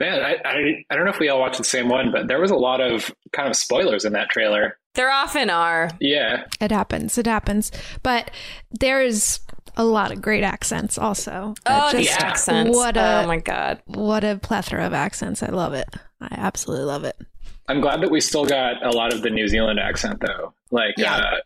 I, 0.00 0.36
I 0.44 0.84
I 0.88 0.94
don't 0.94 1.06
know 1.06 1.10
if 1.10 1.18
we 1.18 1.28
all 1.28 1.40
watched 1.40 1.58
the 1.58 1.64
same 1.64 1.88
one, 1.88 2.12
but 2.12 2.28
there 2.28 2.40
was 2.40 2.52
a 2.52 2.56
lot 2.56 2.80
of 2.80 3.12
kind 3.32 3.48
of 3.48 3.56
spoilers 3.56 4.04
in 4.04 4.12
that 4.12 4.30
trailer. 4.30 4.78
there 4.94 5.10
often 5.10 5.50
are. 5.50 5.90
Yeah, 5.98 6.44
It 6.60 6.70
happens. 6.70 7.18
It 7.18 7.26
happens. 7.26 7.72
But 8.04 8.30
there's 8.70 9.40
a 9.76 9.82
lot 9.82 10.12
of 10.12 10.22
great 10.22 10.44
accents 10.44 10.98
also. 10.98 11.54
Oh, 11.66 11.90
Just 11.90 12.16
the 12.16 12.24
accents. 12.24 12.76
What 12.76 12.96
a 12.96 13.24
oh 13.24 13.26
my 13.26 13.38
god. 13.38 13.82
what 13.86 14.22
a 14.22 14.38
plethora 14.40 14.86
of 14.86 14.92
accents. 14.92 15.42
I 15.42 15.48
love 15.48 15.74
it. 15.74 15.88
I 16.20 16.28
absolutely 16.32 16.84
love 16.86 17.04
it. 17.04 17.16
I'm 17.68 17.80
glad 17.80 18.00
that 18.02 18.10
we 18.10 18.20
still 18.20 18.44
got 18.46 18.84
a 18.84 18.90
lot 18.90 19.12
of 19.14 19.22
the 19.22 19.30
New 19.30 19.48
Zealand 19.48 19.78
accent 19.78 20.20
though. 20.20 20.54
Like, 20.70 20.94
Yeah. 20.98 21.16
uh, 21.16 21.36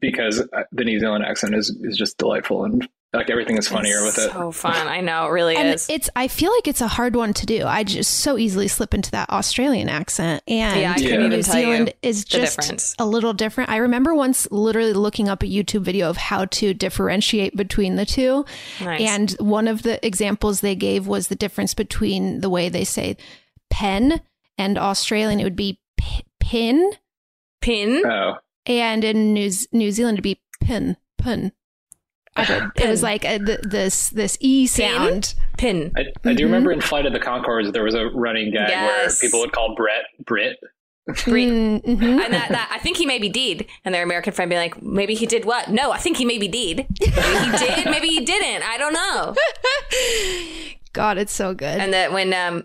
because 0.00 0.40
uh, 0.40 0.62
the 0.72 0.84
New 0.84 0.98
Zealand 0.98 1.24
accent 1.24 1.54
is 1.54 1.70
is 1.82 1.96
just 1.96 2.18
delightful 2.18 2.64
and 2.64 2.88
like 3.12 3.30
everything 3.30 3.56
is 3.56 3.68
funnier 3.68 4.02
with 4.04 4.18
it. 4.18 4.30
So 4.32 4.50
fun. 4.52 4.88
I 4.88 5.00
know, 5.00 5.26
it 5.26 5.30
really 5.30 5.56
And 5.56 5.68
is. 5.74 5.86
it's 5.88 6.10
I 6.16 6.28
feel 6.28 6.52
like 6.52 6.66
it's 6.68 6.80
a 6.80 6.88
hard 6.88 7.14
one 7.14 7.32
to 7.34 7.46
do. 7.46 7.64
I 7.64 7.84
just 7.84 8.14
so 8.18 8.36
easily 8.36 8.68
slip 8.68 8.92
into 8.94 9.10
that 9.12 9.30
Australian 9.30 9.88
accent 9.88 10.42
and 10.48 10.80
Yeah, 10.80 10.94
I 10.96 11.00
Yeah. 11.00 11.26
New 11.28 11.40
Zealand 11.42 11.94
is 12.02 12.24
just 12.24 12.58
difference. 12.58 12.94
a 12.98 13.06
little 13.06 13.32
different. 13.32 13.70
I 13.70 13.76
remember 13.76 14.12
once 14.14 14.48
literally 14.50 14.92
looking 14.92 15.28
up 15.28 15.42
a 15.42 15.46
YouTube 15.46 15.82
video 15.82 16.10
of 16.10 16.16
how 16.16 16.46
to 16.46 16.74
differentiate 16.74 17.56
between 17.56 17.94
the 17.96 18.04
two. 18.04 18.44
Nice. 18.82 19.00
And 19.00 19.30
one 19.38 19.68
of 19.68 19.82
the 19.82 20.04
examples 20.04 20.60
they 20.60 20.74
gave 20.74 21.06
was 21.06 21.28
the 21.28 21.36
difference 21.36 21.74
between 21.74 22.40
the 22.40 22.50
way 22.50 22.68
they 22.68 22.84
say 22.84 23.16
pen 23.70 24.20
and 24.58 24.78
Australian 24.78 25.40
it 25.40 25.44
would 25.44 25.56
be 25.56 25.80
p- 25.96 26.24
pin 26.40 26.92
Pin. 27.60 28.02
Oh, 28.06 28.34
and 28.66 29.02
in 29.04 29.32
New, 29.32 29.50
Z- 29.50 29.66
New 29.72 29.90
Zealand 29.90 30.16
it'd 30.16 30.22
be 30.22 30.40
pin 30.60 30.96
pin. 31.18 31.52
I 32.36 32.68
It 32.76 32.88
was 32.88 33.02
like 33.02 33.24
a, 33.24 33.38
th- 33.38 33.60
this 33.62 34.10
this 34.10 34.36
e 34.40 34.66
sound. 34.66 35.34
Pin. 35.56 35.90
I, 35.96 36.04
I 36.28 36.34
do 36.34 36.44
remember 36.44 36.70
in 36.70 36.80
Flight 36.82 37.06
of 37.06 37.12
the 37.12 37.18
Conchords 37.18 37.72
there 37.72 37.82
was 37.82 37.94
a 37.94 38.06
running 38.06 38.52
gag 38.52 38.68
Mm-hmm. 38.68 38.70
Yes. 38.70 39.20
where 39.22 39.28
people 39.28 39.40
would 39.40 39.52
call 39.52 39.74
Brett 39.74 40.04
Brit. 40.24 40.58
Brit. 41.24 41.48
Mm, 41.48 41.82
mhm. 41.84 42.24
And 42.24 42.34
that, 42.34 42.48
that 42.50 42.70
I 42.72 42.78
think 42.78 42.98
he 42.98 43.06
maybe 43.06 43.28
did. 43.28 43.66
And 43.84 43.94
their 43.94 44.02
American 44.02 44.32
friend 44.32 44.48
being 44.48 44.60
like, 44.60 44.82
maybe 44.82 45.14
he 45.14 45.24
did 45.24 45.44
what? 45.44 45.70
No, 45.70 45.92
I 45.92 45.98
think 45.98 46.16
he 46.18 46.24
maybe 46.24 46.46
did. 46.48 46.86
Maybe 47.00 47.10
he 47.50 47.50
did, 47.58 47.84
maybe 47.86 48.08
he 48.08 48.24
didn't. 48.24 48.62
I 48.68 48.76
don't 48.76 48.92
know. 48.92 49.34
God, 50.92 51.18
it's 51.18 51.32
so 51.32 51.54
good. 51.54 51.78
And 51.80 51.92
that 51.94 52.12
when 52.12 52.32
um, 52.34 52.64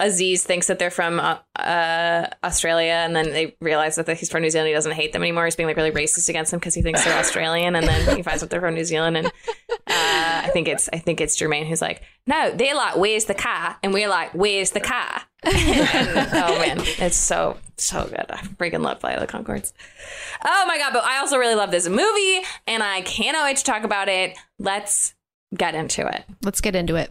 Aziz 0.00 0.42
thinks 0.44 0.66
that 0.68 0.78
they're 0.78 0.90
from 0.90 1.20
uh, 1.20 1.38
uh, 1.56 2.26
Australia, 2.42 2.92
and 2.92 3.14
then 3.14 3.30
they 3.30 3.56
realize 3.60 3.96
that 3.96 4.08
he's 4.16 4.30
from 4.30 4.42
New 4.42 4.50
Zealand, 4.50 4.68
he 4.68 4.74
doesn't 4.74 4.92
hate 4.92 5.12
them 5.12 5.22
anymore. 5.22 5.44
He's 5.44 5.56
being 5.56 5.66
like 5.66 5.76
really 5.76 5.92
racist 5.92 6.28
against 6.28 6.50
them 6.50 6.58
because 6.58 6.74
he 6.74 6.82
thinks 6.82 7.04
they're 7.04 7.18
Australian, 7.18 7.76
and 7.76 7.86
then 7.86 8.16
he 8.16 8.22
finds 8.22 8.42
out 8.42 8.50
they're 8.50 8.60
from 8.60 8.74
New 8.74 8.84
Zealand. 8.84 9.18
And 9.18 9.26
uh, 9.26 9.30
I 9.86 10.50
think 10.52 10.68
it's 10.68 10.88
I 10.92 10.98
think 10.98 11.20
it's 11.20 11.36
Jemaine 11.36 11.66
who's 11.66 11.82
like, 11.82 12.02
no, 12.26 12.50
they're 12.52 12.74
like, 12.74 12.96
where's 12.96 13.26
the 13.26 13.34
car? 13.34 13.76
And 13.82 13.92
we're 13.92 14.08
like, 14.08 14.32
where's 14.32 14.70
the 14.70 14.80
car? 14.80 15.22
And, 15.42 16.28
oh 16.34 16.58
man, 16.58 16.78
it's 16.98 17.16
so 17.16 17.56
so 17.76 18.04
good. 18.04 18.26
I 18.28 18.42
freaking 18.58 18.82
love 18.82 19.00
Flight 19.00 19.18
of 19.18 19.26
the 19.26 19.32
Conchords. 19.32 19.72
Oh 20.44 20.64
my 20.66 20.76
god! 20.76 20.92
But 20.92 21.04
I 21.04 21.18
also 21.18 21.38
really 21.38 21.54
love 21.54 21.70
this 21.70 21.88
movie, 21.88 22.40
and 22.66 22.82
I 22.82 23.00
cannot 23.02 23.44
wait 23.44 23.56
to 23.56 23.64
talk 23.64 23.84
about 23.84 24.08
it. 24.08 24.36
Let's 24.58 25.14
get 25.56 25.74
into 25.74 26.06
it. 26.06 26.24
Let's 26.42 26.60
get 26.60 26.76
into 26.76 26.96
it. 26.96 27.10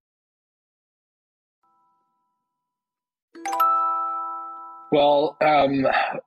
Well, 4.91 5.37
um, 5.41 5.83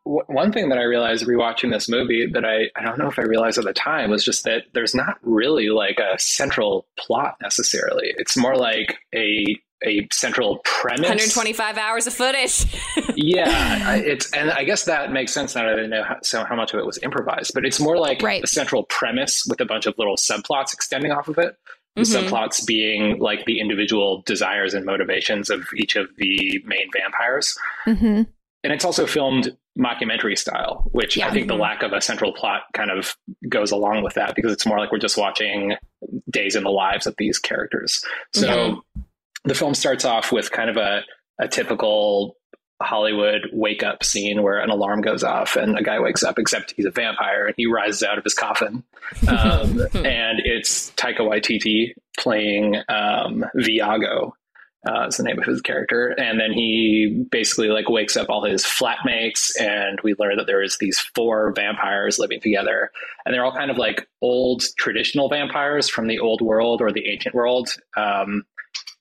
w- 0.06 0.24
one 0.26 0.50
thing 0.52 0.70
that 0.70 0.78
I 0.78 0.82
realized 0.84 1.26
rewatching 1.26 1.70
this 1.70 1.88
movie 1.88 2.26
that 2.32 2.44
I, 2.44 2.70
I 2.76 2.82
don't 2.82 2.98
know 2.98 3.08
if 3.08 3.18
I 3.18 3.22
realized 3.22 3.58
at 3.58 3.64
the 3.64 3.74
time 3.74 4.10
was 4.10 4.24
just 4.24 4.44
that 4.44 4.62
there's 4.72 4.94
not 4.94 5.18
really 5.22 5.68
like 5.68 5.98
a 5.98 6.18
central 6.18 6.86
plot 6.98 7.36
necessarily. 7.42 8.14
It's 8.16 8.36
more 8.36 8.56
like 8.56 8.96
a 9.14 9.44
a 9.86 10.08
central 10.10 10.60
premise. 10.64 11.00
125 11.00 11.76
hours 11.76 12.06
of 12.06 12.14
footage. 12.14 12.64
yeah, 13.16 13.96
it's 13.96 14.32
and 14.32 14.50
I 14.50 14.64
guess 14.64 14.86
that 14.86 15.12
makes 15.12 15.34
sense 15.34 15.54
now 15.54 15.66
that 15.68 15.78
I 15.78 15.86
know 15.86 16.02
how, 16.04 16.16
so 16.22 16.42
how 16.44 16.56
much 16.56 16.72
of 16.72 16.80
it 16.80 16.86
was 16.86 16.98
improvised. 17.02 17.50
But 17.52 17.66
it's 17.66 17.78
more 17.78 17.98
like 17.98 18.22
a 18.22 18.46
central 18.46 18.84
premise 18.84 19.44
with 19.46 19.60
a 19.60 19.66
bunch 19.66 19.84
of 19.84 19.92
little 19.98 20.16
subplots 20.16 20.72
extending 20.72 21.12
off 21.12 21.28
of 21.28 21.36
it. 21.36 21.58
The 21.96 22.02
Mhm. 22.02 22.28
subplots 22.28 22.66
being 22.66 23.18
like 23.20 23.44
the 23.44 23.60
individual 23.60 24.22
desires 24.24 24.72
and 24.72 24.86
motivations 24.86 25.50
of 25.50 25.64
each 25.76 25.96
of 25.96 26.08
the 26.16 26.62
main 26.64 26.88
vampires 26.92 27.56
Mm-hmm. 27.86 28.22
And 28.64 28.72
it's 28.72 28.84
also 28.84 29.06
filmed 29.06 29.56
mockumentary 29.78 30.36
style, 30.36 30.88
which 30.92 31.18
I 31.20 31.30
think 31.30 31.46
the 31.48 31.54
Mhm. 31.54 31.60
lack 31.60 31.82
of 31.84 31.92
a 31.92 32.00
central 32.00 32.32
plot 32.32 32.62
kind 32.74 32.90
of 32.90 33.14
goes 33.48 33.70
along 33.70 34.02
with 34.02 34.14
that 34.14 34.34
because 34.34 34.52
it's 34.52 34.66
more 34.66 34.78
like 34.78 34.90
we're 34.90 34.98
just 34.98 35.16
watching 35.18 35.76
days 36.30 36.56
in 36.56 36.64
the 36.64 36.70
lives 36.70 37.06
of 37.06 37.14
these 37.18 37.38
characters. 37.38 38.02
So 38.34 38.48
Mhm. 38.48 38.82
the 39.44 39.54
film 39.54 39.74
starts 39.74 40.04
off 40.04 40.32
with 40.32 40.50
kind 40.50 40.70
of 40.70 40.76
a, 40.76 41.02
a 41.38 41.46
typical 41.48 42.36
Hollywood 42.82 43.48
wake 43.52 43.82
up 43.82 44.02
scene 44.04 44.42
where 44.42 44.58
an 44.58 44.68
alarm 44.70 45.00
goes 45.00 45.22
off 45.22 45.56
and 45.56 45.78
a 45.78 45.82
guy 45.82 45.98
wakes 46.00 46.22
up, 46.24 46.38
except 46.38 46.74
he's 46.76 46.84
a 46.86 46.90
vampire 46.90 47.46
and 47.46 47.54
he 47.56 47.66
rises 47.66 48.02
out 48.02 48.18
of 48.18 48.24
his 48.24 48.34
coffin. 48.34 48.82
Um, 49.28 49.80
and 49.94 50.40
it's 50.44 50.90
Taika 50.92 51.20
Waititi 51.20 51.94
playing 52.18 52.76
um, 52.88 53.44
Viago, 53.56 54.32
uh, 54.86 55.06
is 55.06 55.16
the 55.16 55.22
name 55.22 55.38
of 55.38 55.44
his 55.44 55.60
character. 55.60 56.14
And 56.18 56.38
then 56.38 56.52
he 56.52 57.26
basically 57.30 57.68
like 57.68 57.88
wakes 57.88 58.16
up 58.16 58.28
all 58.28 58.44
his 58.44 58.64
flatmates, 58.64 59.50
and 59.60 59.98
we 60.02 60.14
learn 60.18 60.36
that 60.36 60.46
there 60.46 60.62
is 60.62 60.78
these 60.78 60.98
four 61.14 61.52
vampires 61.54 62.18
living 62.18 62.40
together, 62.40 62.90
and 63.24 63.34
they're 63.34 63.44
all 63.44 63.54
kind 63.54 63.70
of 63.70 63.78
like 63.78 64.08
old 64.22 64.62
traditional 64.78 65.28
vampires 65.28 65.88
from 65.88 66.06
the 66.06 66.18
old 66.18 66.40
world 66.40 66.80
or 66.80 66.92
the 66.92 67.08
ancient 67.08 67.34
world. 67.34 67.68
Um, 67.96 68.44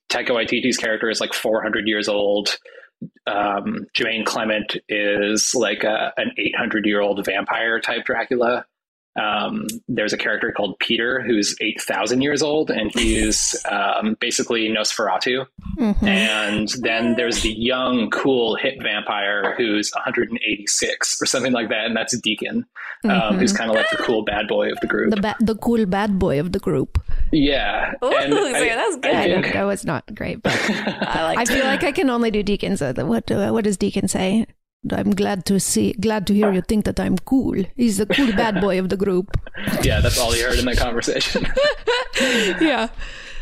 Taika 0.08 0.30
Waititi's 0.30 0.76
character 0.76 1.10
is 1.10 1.20
like 1.20 1.34
400 1.34 1.86
years 1.86 2.08
old. 2.08 2.56
Um, 3.26 3.86
Jemaine 3.94 4.24
Clement 4.24 4.76
is 4.88 5.54
like 5.54 5.82
a, 5.82 6.12
an 6.16 6.30
800 6.38 6.86
year 6.86 7.00
old 7.00 7.24
vampire 7.24 7.80
type 7.80 8.04
Dracula. 8.04 8.64
Um, 9.20 9.66
there's 9.88 10.12
a 10.12 10.18
character 10.18 10.50
called 10.50 10.78
Peter 10.80 11.20
who's 11.22 11.54
8,000 11.60 12.20
years 12.20 12.42
old, 12.42 12.70
and 12.70 12.90
he's 12.92 13.54
um, 13.70 14.16
basically 14.20 14.68
Nosferatu. 14.68 15.46
Mm-hmm. 15.78 16.06
And 16.06 16.68
then 16.80 17.14
there's 17.14 17.42
the 17.42 17.52
young, 17.52 18.10
cool, 18.10 18.56
hip 18.56 18.74
vampire 18.82 19.54
who's 19.56 19.90
186 19.94 21.18
or 21.22 21.26
something 21.26 21.52
like 21.52 21.68
that, 21.68 21.86
and 21.86 21.96
that's 21.96 22.16
Deacon, 22.18 22.64
um, 23.04 23.10
Mhm. 23.10 23.38
who's 23.38 23.52
kind 23.52 23.70
of 23.70 23.76
like 23.76 23.88
the 23.90 23.96
cool 23.98 24.22
bad 24.24 24.48
boy 24.48 24.70
of 24.70 24.80
the 24.80 24.86
group. 24.86 25.10
The 25.14 25.20
ba- 25.20 25.36
the 25.40 25.54
cool 25.56 25.86
bad 25.86 26.18
boy 26.18 26.40
of 26.40 26.52
the 26.52 26.58
group. 26.58 27.00
yeah. 27.32 27.92
and 28.02 28.34
I- 28.34 28.38
I 28.38 28.86
I 29.04 29.24
think- 29.40 29.52
that 29.52 29.62
was 29.64 29.84
not 29.84 30.12
great, 30.14 30.42
but 30.42 30.52
I, 30.68 31.34
I 31.38 31.44
feel 31.44 31.64
like 31.64 31.84
I 31.84 31.92
can 31.92 32.10
only 32.10 32.30
do 32.30 32.42
Deacon. 32.42 32.76
So 32.76 32.92
what 33.04 33.30
uh, 33.30 33.50
what 33.50 33.64
does 33.64 33.76
Deacon 33.76 34.08
say? 34.08 34.46
I'm 34.90 35.12
glad 35.12 35.44
to 35.46 35.58
see, 35.58 35.92
glad 35.94 36.26
to 36.26 36.34
hear 36.34 36.52
you 36.52 36.60
think 36.60 36.84
that 36.84 37.00
I'm 37.00 37.16
cool. 37.18 37.64
He's 37.76 37.98
the 37.98 38.06
cool 38.06 38.32
bad 38.32 38.60
boy 38.60 38.78
of 38.78 38.88
the 38.88 38.96
group. 38.96 39.36
yeah, 39.82 40.00
that's 40.00 40.18
all 40.18 40.34
you 40.36 40.44
heard 40.44 40.58
in 40.58 40.64
that 40.66 40.76
conversation. 40.76 41.46
yeah. 42.60 42.88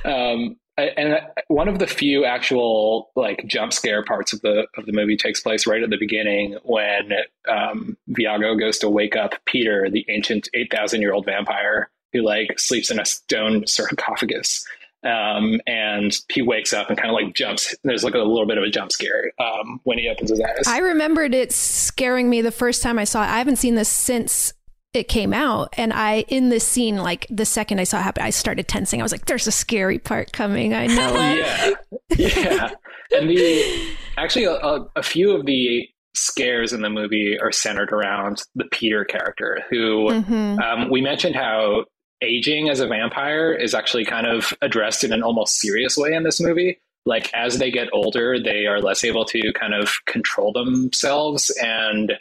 Um, 0.05 0.57
and 0.79 1.21
one 1.49 1.69
of 1.69 1.79
the 1.79 1.87
few 1.87 2.25
actual 2.25 3.11
like 3.15 3.45
jump 3.47 3.73
scare 3.73 4.03
parts 4.05 4.33
of 4.33 4.41
the 4.41 4.67
of 4.77 4.87
the 4.87 4.93
movie 4.93 5.17
takes 5.17 5.41
place 5.41 5.67
right 5.67 5.83
at 5.83 5.91
the 5.91 5.99
beginning 5.99 6.59
when 6.65 7.13
um, 7.49 7.97
Viago 8.11 8.59
goes 8.59 8.79
to 8.79 8.89
wake 8.89 9.15
up 9.15 9.35
Peter, 9.45 9.89
the 9.91 10.05
ancient 10.09 10.49
eight 10.55 10.73
thousand 10.73 11.03
year 11.03 11.13
old 11.13 11.27
vampire 11.27 11.91
who 12.13 12.23
like 12.23 12.59
sleeps 12.59 12.91
in 12.91 12.99
a 12.99 13.05
stone 13.05 13.67
sarcophagus. 13.67 14.67
Um, 15.05 15.61
and 15.67 16.17
he 16.33 16.43
wakes 16.43 16.73
up 16.73 16.89
and 16.89 16.97
kind 16.97 17.11
of 17.11 17.15
like 17.15 17.35
jumps. 17.35 17.75
There's 17.83 18.05
like 18.05 18.15
a 18.15 18.19
little 18.19 18.47
bit 18.47 18.57
of 18.59 18.65
a 18.65 18.71
jump 18.71 18.93
scare 18.93 19.33
um, 19.41 19.81
when 19.85 19.99
he 19.99 20.09
opens 20.09 20.31
his 20.31 20.41
eyes. 20.41 20.67
I 20.67 20.79
remembered 20.79 21.35
it 21.35 21.53
scaring 21.53 22.31
me 22.31 22.41
the 22.41 22.53
first 22.53 22.83
time 22.83 22.99
I 22.99 23.05
saw 23.05 23.23
it. 23.23 23.27
I 23.29 23.39
haven't 23.39 23.57
seen 23.57 23.75
this 23.75 23.89
since 23.89 24.53
it 24.95 25.09
came 25.09 25.33
out. 25.33 25.71
And 25.77 25.93
I, 25.93 26.21
in 26.29 26.51
this 26.51 26.67
scene, 26.67 26.99
like 26.99 27.27
the 27.31 27.47
second 27.47 27.81
I 27.81 27.85
saw 27.85 27.99
it 27.99 28.03
happen, 28.03 28.23
I 28.23 28.31
started 28.31 28.69
tensing. 28.69 29.01
I 29.01 29.03
was 29.03 29.11
like, 29.11 29.25
there's 29.27 29.47
a 29.47 29.53
scary 29.53 29.99
part 29.99 30.33
coming. 30.33 30.75
I 30.75 30.87
know 30.87 31.15
it. 31.17 31.77
yeah, 32.19 32.29
yeah. 32.39 32.71
And 33.19 33.29
the 33.29 33.95
actually 34.19 34.45
a, 34.45 34.53
a, 34.53 34.87
a 34.97 35.03
few 35.03 35.33
of 35.35 35.47
the 35.47 35.89
scares 36.15 36.73
in 36.75 36.83
the 36.83 36.91
movie 36.91 37.39
are 37.41 37.51
centered 37.51 37.91
around 37.91 38.43
the 38.55 38.65
Peter 38.71 39.03
character, 39.05 39.63
who 39.71 40.11
Mhm. 40.11 40.61
um, 40.63 40.91
we 40.91 41.01
mentioned 41.01 41.35
how 41.35 41.87
aging 42.23 42.69
as 42.71 42.81
a 42.81 42.87
vampire 42.87 43.53
is 43.53 43.75
actually 43.75 44.05
kind 44.05 44.27
of 44.27 44.53
addressed 44.63 45.05
in 45.05 45.13
an 45.13 45.23
almost 45.23 45.59
serious 45.59 45.97
way 45.97 46.15
in 46.15 46.23
this 46.23 46.41
movie. 46.41 46.79
Like 47.05 47.31
as 47.35 47.59
they 47.59 47.71
get 47.71 47.89
older, 47.93 48.41
they 48.41 48.67
are 48.67 48.81
less 48.81 49.03
able 49.05 49.25
to 49.27 49.53
kind 49.55 49.75
of 49.75 50.05
control 50.07 50.53
themselves, 50.53 51.51
and 51.63 52.13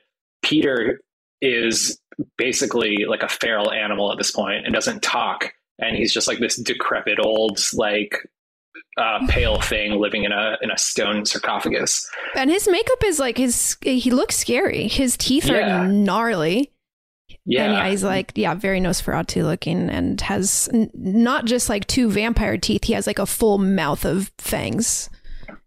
Peter 0.42 1.00
is 1.42 2.00
basically 2.38 3.06
like 3.08 3.24
a 3.24 3.30
feral 3.30 3.72
animal 3.72 4.12
at 4.12 4.18
this 4.18 4.32
point 4.32 4.66
and 4.66 4.74
doesn't 4.74 5.02
talk 5.02 5.54
and 5.80 5.98
he's 5.98 6.14
just 6.14 6.28
like 6.28 6.40
this 6.40 6.56
decrepit 6.58 7.18
old 7.20 7.60
like 7.74 8.16
uh, 8.98 9.20
pale 9.28 9.60
thing 9.60 10.00
living 10.00 10.24
in 10.24 10.32
a 10.32 10.58
in 10.62 10.70
a 10.70 10.78
stone 10.78 11.26
sarcophagus. 11.26 12.08
And 12.36 12.50
his 12.50 12.68
makeup 12.68 13.04
is 13.06 13.20
like 13.20 13.38
his, 13.38 13.78
he 13.82 14.12
looks 14.12 14.38
scary. 14.38 14.88
His 14.88 15.18
teeth 15.18 15.46
Yeah. 15.48 15.84
are 15.84 15.88
gnarly. 15.88 16.71
Yeah. 17.46 17.64
And 17.66 17.74
yeah, 17.74 17.90
he's 17.90 18.04
like, 18.04 18.32
yeah, 18.36 18.54
very 18.54 18.80
Nosferatu 18.80 19.44
looking 19.44 19.90
and 19.90 20.20
has 20.22 20.70
n- 20.74 20.92
not 20.94 21.46
just 21.46 21.70
like 21.70 21.88
two 21.88 22.10
vampire 22.10 22.58
teeth, 22.58 22.84
he 22.84 22.94
has 22.94 23.08
like 23.08 23.20
a 23.20 23.26
full 23.26 23.58
mouth 23.58 24.06
of 24.06 24.32
fangs. 24.38 25.10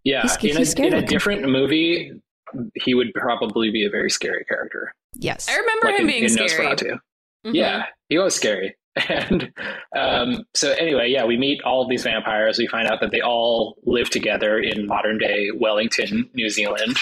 Yeah, 0.05 0.23
He's- 0.23 0.37
in, 0.45 0.57
he's 0.57 0.75
a, 0.79 0.83
in 0.87 0.95
a 0.95 1.07
different 1.07 1.49
movie, 1.49 2.13
he 2.75 2.95
would 2.95 3.13
probably 3.15 3.71
be 3.71 3.85
a 3.85 3.91
very 3.91 4.11
scary 4.11 4.45
character. 4.45 4.95
Yes. 5.15 5.49
I 5.49 5.57
remember 5.57 5.87
Like 5.89 5.95
him 5.97 6.01
in- 6.03 6.07
being 6.07 6.23
in 6.25 6.29
scary. 6.31 6.49
Nosferatu. 6.51 6.99
Mhm. 7.47 7.55
Yeah, 7.55 7.87
he 8.09 8.19
was 8.19 8.35
scary. 8.35 8.77
And 9.09 9.53
um, 9.97 10.45
so, 10.55 10.71
anyway, 10.79 11.09
yeah, 11.11 11.25
we 11.25 11.37
meet 11.37 11.61
all 11.65 11.83
of 11.83 11.89
these 11.91 12.05
vampires. 12.05 12.59
We 12.59 12.69
find 12.69 12.87
out 12.87 13.01
that 13.01 13.11
they 13.11 13.21
all 13.21 13.77
live 13.85 14.09
together 14.09 14.59
in 14.61 14.87
modern 14.87 15.19
day 15.19 15.51
Wellington, 15.53 16.31
New 16.35 16.49
Zealand. 16.49 16.97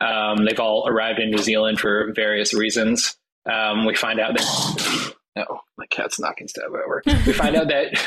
Um, 0.00 0.44
they've 0.44 0.60
all 0.60 0.86
arrived 0.88 1.18
in 1.18 1.30
New 1.32 1.38
Zealand 1.42 1.80
for 1.80 2.12
various 2.14 2.54
reasons. 2.54 3.16
Um, 3.50 3.86
we 3.86 3.94
find 3.94 4.20
out 4.20 4.36
that. 4.36 5.14
No, 5.34 5.62
my 5.78 5.86
cat's 5.86 6.20
knocking 6.20 6.46
stuff 6.46 6.66
over. 6.66 7.02
We 7.26 7.32
find 7.32 7.56
out 7.56 7.68
that 7.68 7.98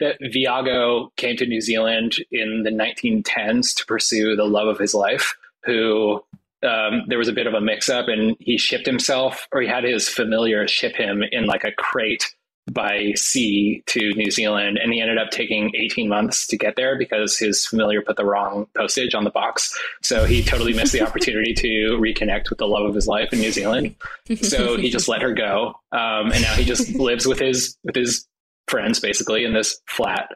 that 0.00 0.20
Viago 0.20 1.08
came 1.16 1.34
to 1.38 1.46
New 1.46 1.62
Zealand 1.62 2.16
in 2.30 2.62
the 2.62 2.68
1910s 2.68 3.74
to 3.76 3.86
pursue 3.86 4.36
the 4.36 4.44
love 4.44 4.68
of 4.68 4.78
his 4.78 4.92
life. 4.92 5.34
Who 5.64 6.22
um, 6.62 7.04
there 7.08 7.16
was 7.16 7.28
a 7.28 7.32
bit 7.32 7.46
of 7.46 7.54
a 7.54 7.60
mix-up, 7.62 8.08
and 8.08 8.36
he 8.38 8.58
shipped 8.58 8.84
himself, 8.84 9.48
or 9.50 9.62
he 9.62 9.66
had 9.66 9.84
his 9.84 10.10
familiar 10.10 10.68
ship 10.68 10.94
him 10.94 11.22
in 11.32 11.46
like 11.46 11.64
a 11.64 11.72
crate 11.72 12.34
by 12.72 13.12
sea 13.14 13.82
to 13.86 14.12
New 14.14 14.30
Zealand, 14.30 14.78
and 14.82 14.92
he 14.92 15.00
ended 15.00 15.18
up 15.18 15.30
taking 15.30 15.70
18 15.74 16.08
months 16.08 16.46
to 16.46 16.56
get 16.56 16.76
there 16.76 16.96
because 16.96 17.38
his 17.38 17.66
familiar 17.66 18.00
put 18.00 18.16
the 18.16 18.24
wrong 18.24 18.66
postage 18.74 19.14
on 19.14 19.24
the 19.24 19.30
box. 19.30 19.78
So 20.02 20.24
he 20.24 20.42
totally 20.42 20.72
missed 20.72 20.92
the 20.92 21.02
opportunity 21.06 21.52
to 21.54 21.98
reconnect 22.00 22.48
with 22.48 22.58
the 22.58 22.66
love 22.66 22.86
of 22.86 22.94
his 22.94 23.06
life 23.06 23.32
in 23.32 23.40
New 23.40 23.52
Zealand. 23.52 23.94
So 24.40 24.76
he 24.78 24.90
just 24.90 25.08
let 25.08 25.20
her 25.22 25.34
go, 25.34 25.74
um, 25.92 26.32
and 26.32 26.42
now 26.42 26.54
he 26.54 26.64
just 26.64 26.88
lives 26.94 27.26
with 27.26 27.38
his 27.38 27.76
with 27.84 27.94
his 27.94 28.26
friends 28.66 28.98
basically 28.98 29.44
in 29.44 29.52
this 29.52 29.80
flat. 29.86 30.30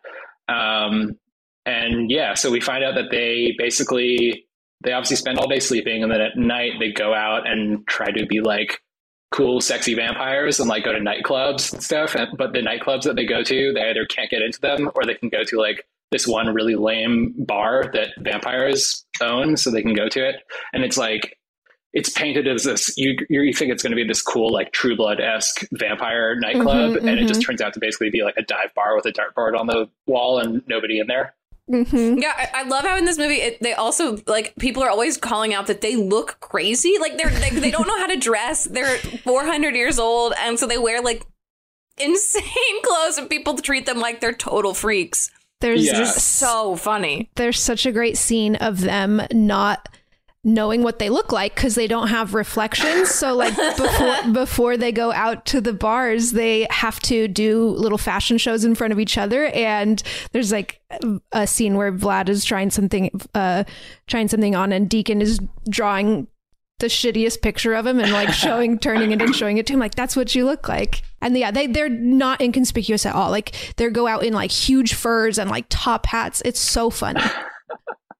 Um, 0.48 1.18
and 1.64 2.10
yeah, 2.10 2.34
so 2.34 2.50
we 2.50 2.60
find 2.60 2.84
out 2.84 2.94
that 2.94 3.10
they 3.10 3.54
basically 3.58 4.46
they 4.82 4.92
obviously 4.92 5.16
spend 5.16 5.38
all 5.38 5.48
day 5.48 5.60
sleeping, 5.60 6.02
and 6.02 6.12
then 6.12 6.20
at 6.20 6.36
night 6.36 6.72
they 6.78 6.92
go 6.92 7.14
out 7.14 7.48
and 7.48 7.86
try 7.86 8.10
to 8.10 8.26
be 8.26 8.40
like 8.40 8.80
cool, 9.30 9.60
sexy 9.60 9.94
vampires 9.94 10.58
and 10.58 10.68
like 10.68 10.84
go 10.84 10.92
to 10.92 10.98
nightclubs 11.00 11.72
and 11.72 11.82
stuff. 11.82 12.14
And, 12.14 12.36
but 12.36 12.52
the 12.52 12.60
nightclubs 12.60 13.02
that 13.02 13.16
they 13.16 13.26
go 13.26 13.42
to, 13.42 13.72
they 13.72 13.82
either 13.90 14.06
can't 14.06 14.30
get 14.30 14.42
into 14.42 14.60
them 14.60 14.90
or 14.94 15.04
they 15.04 15.14
can 15.14 15.28
go 15.28 15.44
to 15.44 15.58
like 15.58 15.84
this 16.10 16.26
one 16.26 16.54
really 16.54 16.74
lame 16.74 17.34
bar 17.36 17.90
that 17.92 18.08
vampires 18.18 19.04
own, 19.20 19.56
so 19.56 19.70
they 19.70 19.82
can 19.82 19.94
go 19.94 20.08
to 20.08 20.26
it. 20.26 20.36
And 20.72 20.82
it's 20.82 20.96
like 20.96 21.36
it's 21.92 22.10
painted 22.10 22.46
as 22.46 22.64
this 22.64 22.92
you 22.96 23.16
you 23.28 23.52
think 23.52 23.72
it's 23.72 23.82
going 23.82 23.92
to 23.92 23.96
be 23.96 24.04
this 24.06 24.22
cool 24.22 24.52
like 24.52 24.72
True 24.72 24.96
Blood 24.96 25.20
esque 25.20 25.66
vampire 25.72 26.36
nightclub, 26.36 26.92
Mhm, 26.92 26.98
and 26.98 27.18
it 27.18 27.26
just 27.26 27.40
mhm. 27.40 27.46
turns 27.46 27.60
out 27.60 27.74
to 27.74 27.80
basically 27.80 28.10
be 28.10 28.22
like 28.22 28.36
a 28.38 28.42
dive 28.42 28.72
bar 28.74 28.96
with 28.96 29.06
a 29.06 29.12
dartboard 29.12 29.58
on 29.58 29.66
the 29.66 29.88
wall 30.06 30.38
and 30.38 30.62
nobody 30.66 30.98
in 31.00 31.06
there. 31.06 31.34
Mm-hmm. 31.68 32.18
Yeah, 32.18 32.32
I, 32.36 32.62
I 32.62 32.62
love 32.68 32.84
how 32.84 32.96
in 32.96 33.04
this 33.04 33.18
movie 33.18 33.36
it, 33.36 33.60
they 33.62 33.74
also 33.74 34.18
like 34.26 34.54
people 34.58 34.82
are 34.82 34.90
always 34.90 35.16
calling 35.16 35.52
out 35.54 35.66
that 35.66 35.80
they 35.82 35.96
look 35.96 36.38
crazy. 36.40 36.96
Like 36.98 37.16
they're 37.18 37.30
they, 37.30 37.50
they 37.50 37.70
don't 37.70 37.86
know 37.86 37.98
how 37.98 38.06
to 38.06 38.16
dress. 38.16 38.64
They're 38.64 38.96
400 38.98 39.74
years 39.74 39.98
old, 39.98 40.32
and 40.40 40.58
so 40.58 40.66
they 40.66 40.78
wear 40.78 41.02
like 41.02 41.24
insane 41.98 42.42
clothes, 42.84 43.18
and 43.18 43.28
people 43.28 43.54
treat 43.56 43.86
them 43.86 43.98
like 43.98 44.20
they're 44.20 44.32
total 44.32 44.74
freaks. 44.74 45.30
There's 45.60 45.88
It's 45.88 45.98
just 45.98 46.36
so 46.38 46.76
funny. 46.76 47.30
there's 47.34 47.60
such 47.60 47.84
a 47.84 47.90
great 47.92 48.16
scene 48.16 48.54
of 48.56 48.80
them 48.80 49.20
not 49.32 49.88
knowing 50.54 50.82
what 50.82 50.98
they 50.98 51.10
look 51.10 51.30
like 51.30 51.54
because 51.54 51.74
they 51.74 51.86
don't 51.86 52.08
have 52.08 52.34
reflections. 52.34 53.10
So 53.10 53.34
like 53.34 53.54
before 53.76 54.32
before 54.32 54.76
they 54.76 54.92
go 54.92 55.12
out 55.12 55.44
to 55.46 55.60
the 55.60 55.72
bars 55.72 56.32
they 56.32 56.66
have 56.70 57.00
to 57.00 57.28
do 57.28 57.68
little 57.68 57.98
fashion 57.98 58.38
shows 58.38 58.64
in 58.64 58.74
front 58.74 58.92
of 58.92 58.98
each 58.98 59.18
other. 59.18 59.46
And 59.46 60.02
there's 60.32 60.50
like 60.50 60.80
a 61.32 61.46
scene 61.46 61.76
where 61.76 61.92
Vlad 61.92 62.28
is 62.28 62.44
trying 62.44 62.70
something 62.70 63.10
uh 63.34 63.64
trying 64.06 64.28
something 64.28 64.54
on 64.54 64.72
and 64.72 64.88
Deacon 64.88 65.20
is 65.20 65.38
drawing 65.68 66.26
the 66.78 66.86
shittiest 66.86 67.42
picture 67.42 67.74
of 67.74 67.86
him 67.86 67.98
and 67.98 68.12
like 68.12 68.32
showing 68.32 68.78
turning 68.80 69.10
it 69.10 69.20
and 69.20 69.34
showing 69.34 69.58
it 69.58 69.66
to 69.66 69.74
him. 69.74 69.80
Like 69.80 69.94
that's 69.94 70.16
what 70.16 70.34
you 70.34 70.44
look 70.44 70.68
like. 70.68 71.02
And 71.20 71.36
yeah 71.36 71.50
they 71.50 71.66
they're 71.66 71.88
not 71.88 72.40
inconspicuous 72.40 73.04
at 73.04 73.14
all. 73.14 73.30
Like 73.30 73.54
they 73.76 73.88
go 73.90 74.06
out 74.06 74.24
in 74.24 74.32
like 74.32 74.50
huge 74.50 74.94
furs 74.94 75.38
and 75.38 75.50
like 75.50 75.66
top 75.68 76.06
hats. 76.06 76.40
It's 76.44 76.60
so 76.60 76.88
funny 76.88 77.20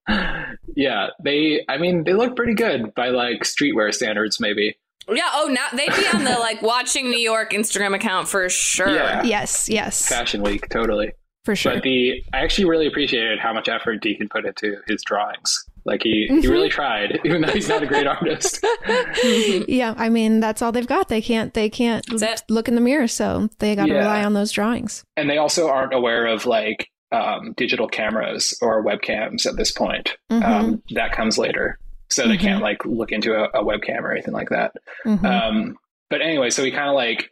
Yeah, 0.79 1.09
they. 1.23 1.65
I 1.69 1.77
mean, 1.77 2.05
they 2.05 2.13
look 2.13 2.37
pretty 2.37 2.55
good 2.55 2.95
by 2.95 3.09
like 3.09 3.41
streetwear 3.43 3.93
standards, 3.93 4.39
maybe. 4.39 4.77
Yeah. 5.11 5.29
Oh, 5.33 5.49
now 5.51 5.67
they'd 5.77 5.89
be 5.95 6.07
on 6.15 6.23
the 6.23 6.39
like 6.39 6.63
watching 6.63 7.11
New 7.11 7.19
York 7.19 7.51
Instagram 7.53 7.97
account 7.97 8.29
for 8.29 8.49
sure. 8.49 8.89
Yeah. 8.95 9.23
yes 9.25 9.69
yes 9.69 10.09
Fashion 10.09 10.41
Week, 10.43 10.69
totally. 10.69 11.11
for 11.45 11.57
sure 11.57 11.75
But 11.75 11.83
the 11.83 12.23
I 12.33 12.39
actually 12.45 12.67
really 12.67 12.87
appreciated 12.87 13.41
how 13.41 13.53
much 13.53 13.69
effort 13.69 13.97
Deacon 14.03 14.29
put 14.29 14.47
into 14.47 14.77
his 14.87 15.03
drawings. 15.03 15.53
Like 15.85 16.03
he 16.05 16.27
he 16.29 16.43
Mhm. 16.43 16.51
really 16.51 16.69
tried, 16.69 17.19
even 17.25 17.41
though 17.41 17.49
he's 17.53 17.69
not 17.69 17.83
a 17.83 17.87
great 17.87 18.07
artist. 18.07 18.65
yeah 19.69 19.95
i 19.97 20.09
mean 20.09 20.39
that's 20.41 20.63
all 20.63 20.71
they've 20.73 20.87
got 20.87 21.09
they 21.09 21.23
can't 21.23 21.55
they 21.55 21.69
can't 21.71 22.05
look 22.51 22.69
in 22.69 22.75
the 22.75 22.81
mirror 22.81 23.09
so 23.09 23.49
they 23.59 23.75
got 23.75 23.87
to 23.87 23.93
Yeah. 23.93 23.99
rely 24.01 24.23
on 24.25 24.35
those 24.35 24.53
drawings 24.53 25.05
and 25.17 25.29
they 25.31 25.39
also 25.39 25.69
aren't 25.69 25.95
aware 25.95 26.27
of 26.27 26.47
like 26.47 26.89
um, 27.13 27.55
digital 27.57 27.89
cameras 27.89 28.57
or 28.61 28.85
webcams 28.85 29.47
at 29.47 29.57
this 29.57 29.73
point. 29.73 30.17
Mhm. 30.31 30.45
Um, 30.45 30.83
that 30.91 31.13
comes 31.13 31.39
later, 31.39 31.79
so 32.11 32.29
they 32.29 32.37
Mhm. 32.37 32.41
can't 32.41 32.63
like 32.63 32.85
look 32.85 33.13
into 33.13 33.35
a, 33.35 33.45
a 33.59 33.65
webcam 33.65 34.03
or 34.03 34.13
anything 34.13 34.35
like 34.35 34.51
that. 34.51 34.73
Mhm. 35.07 35.25
Um, 35.25 35.79
but 36.11 36.21
anyway, 36.23 36.51
so 36.51 36.63
we 36.63 36.71
kind 36.71 36.89
of 36.89 36.95
like 36.95 37.31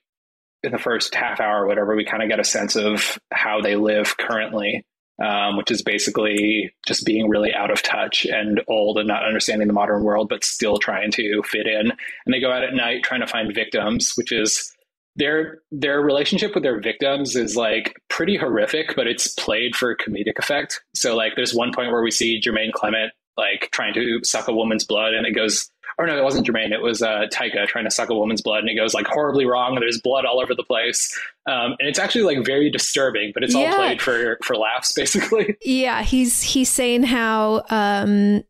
in 0.62 0.72
the 0.72 0.78
first 0.78 1.14
half 1.14 1.40
hour 1.40 1.62
or 1.62 1.66
whatever, 1.66 1.94
we 1.94 2.04
kind 2.04 2.22
of 2.22 2.28
get 2.28 2.40
a 2.40 2.44
sense 2.44 2.74
of 2.76 3.18
how 3.32 3.60
they 3.60 3.76
live 3.76 4.16
currently, 4.16 4.84
um, 5.22 5.56
which 5.56 5.70
is 5.70 5.82
basically 5.82 6.72
just 6.86 7.04
being 7.06 7.28
really 7.28 7.54
out 7.54 7.70
of 7.70 7.82
touch 7.82 8.24
and 8.24 8.60
old 8.68 8.98
and 8.98 9.06
not 9.06 9.24
understanding 9.24 9.68
the 9.68 9.74
modern 9.74 10.02
world, 10.02 10.28
but 10.28 10.42
still 10.44 10.78
trying 10.78 11.10
to 11.12 11.42
fit 11.44 11.66
in. 11.66 11.92
And 12.24 12.34
they 12.34 12.40
go 12.40 12.50
out 12.50 12.64
at 12.64 12.74
night 12.74 13.02
trying 13.04 13.20
to 13.20 13.26
find 13.26 13.54
victims, 13.54 14.12
which 14.16 14.32
is 14.32 14.72
their 15.16 15.62
their 15.70 16.00
relationship 16.00 16.54
with 16.54 16.62
their 16.62 16.80
victims 16.80 17.34
is 17.34 17.56
like 17.56 17.94
pretty 18.08 18.36
horrific, 18.36 18.94
but 18.94 19.06
it's 19.06 19.28
played 19.34 19.74
for 19.74 19.96
comedic 19.96 20.38
effect. 20.38 20.82
So 20.94 21.16
like 21.16 21.32
there's 21.36 21.54
one 21.54 21.72
point 21.74 21.90
where 21.90 22.02
we 22.02 22.10
see 22.10 22.40
Jemaine 22.40 22.72
Clement 22.72 23.12
like 23.36 23.68
trying 23.72 23.94
to 23.94 24.20
suck 24.22 24.48
a 24.48 24.52
woman's 24.52 24.84
blood 24.84 25.14
and 25.14 25.26
it 25.26 25.32
goes 25.32 25.70
or 25.98 26.06
no, 26.06 26.16
it 26.18 26.22
wasn't 26.22 26.46
Jemaine, 26.46 26.72
it 26.72 26.82
was 26.82 27.00
uh 27.00 27.24
Taika 27.32 27.66
trying 27.66 27.84
to 27.84 27.90
suck 27.90 28.10
a 28.10 28.14
woman's 28.14 28.42
blood 28.42 28.60
and 28.60 28.68
it 28.68 28.76
goes 28.76 28.92
like 28.92 29.06
horribly 29.06 29.46
wrong 29.46 29.74
and 29.74 29.82
there's 29.82 30.00
blood 30.00 30.26
all 30.26 30.40
over 30.40 30.54
the 30.54 30.62
place. 30.62 31.18
Um, 31.46 31.76
and 31.78 31.88
it's 31.88 31.98
actually 31.98 32.24
like 32.24 32.44
very 32.44 32.70
disturbing, 32.70 33.32
but 33.32 33.42
it's 33.42 33.54
all 33.54 33.74
played 33.74 34.02
for 34.02 34.38
for 34.44 34.56
laughs 34.56 34.92
basically. 34.92 35.56
Yeah, 35.64 36.02
he's 36.02 36.42
he's 36.42 36.68
saying 36.68 37.04
how 37.04 37.64
um 37.70 38.44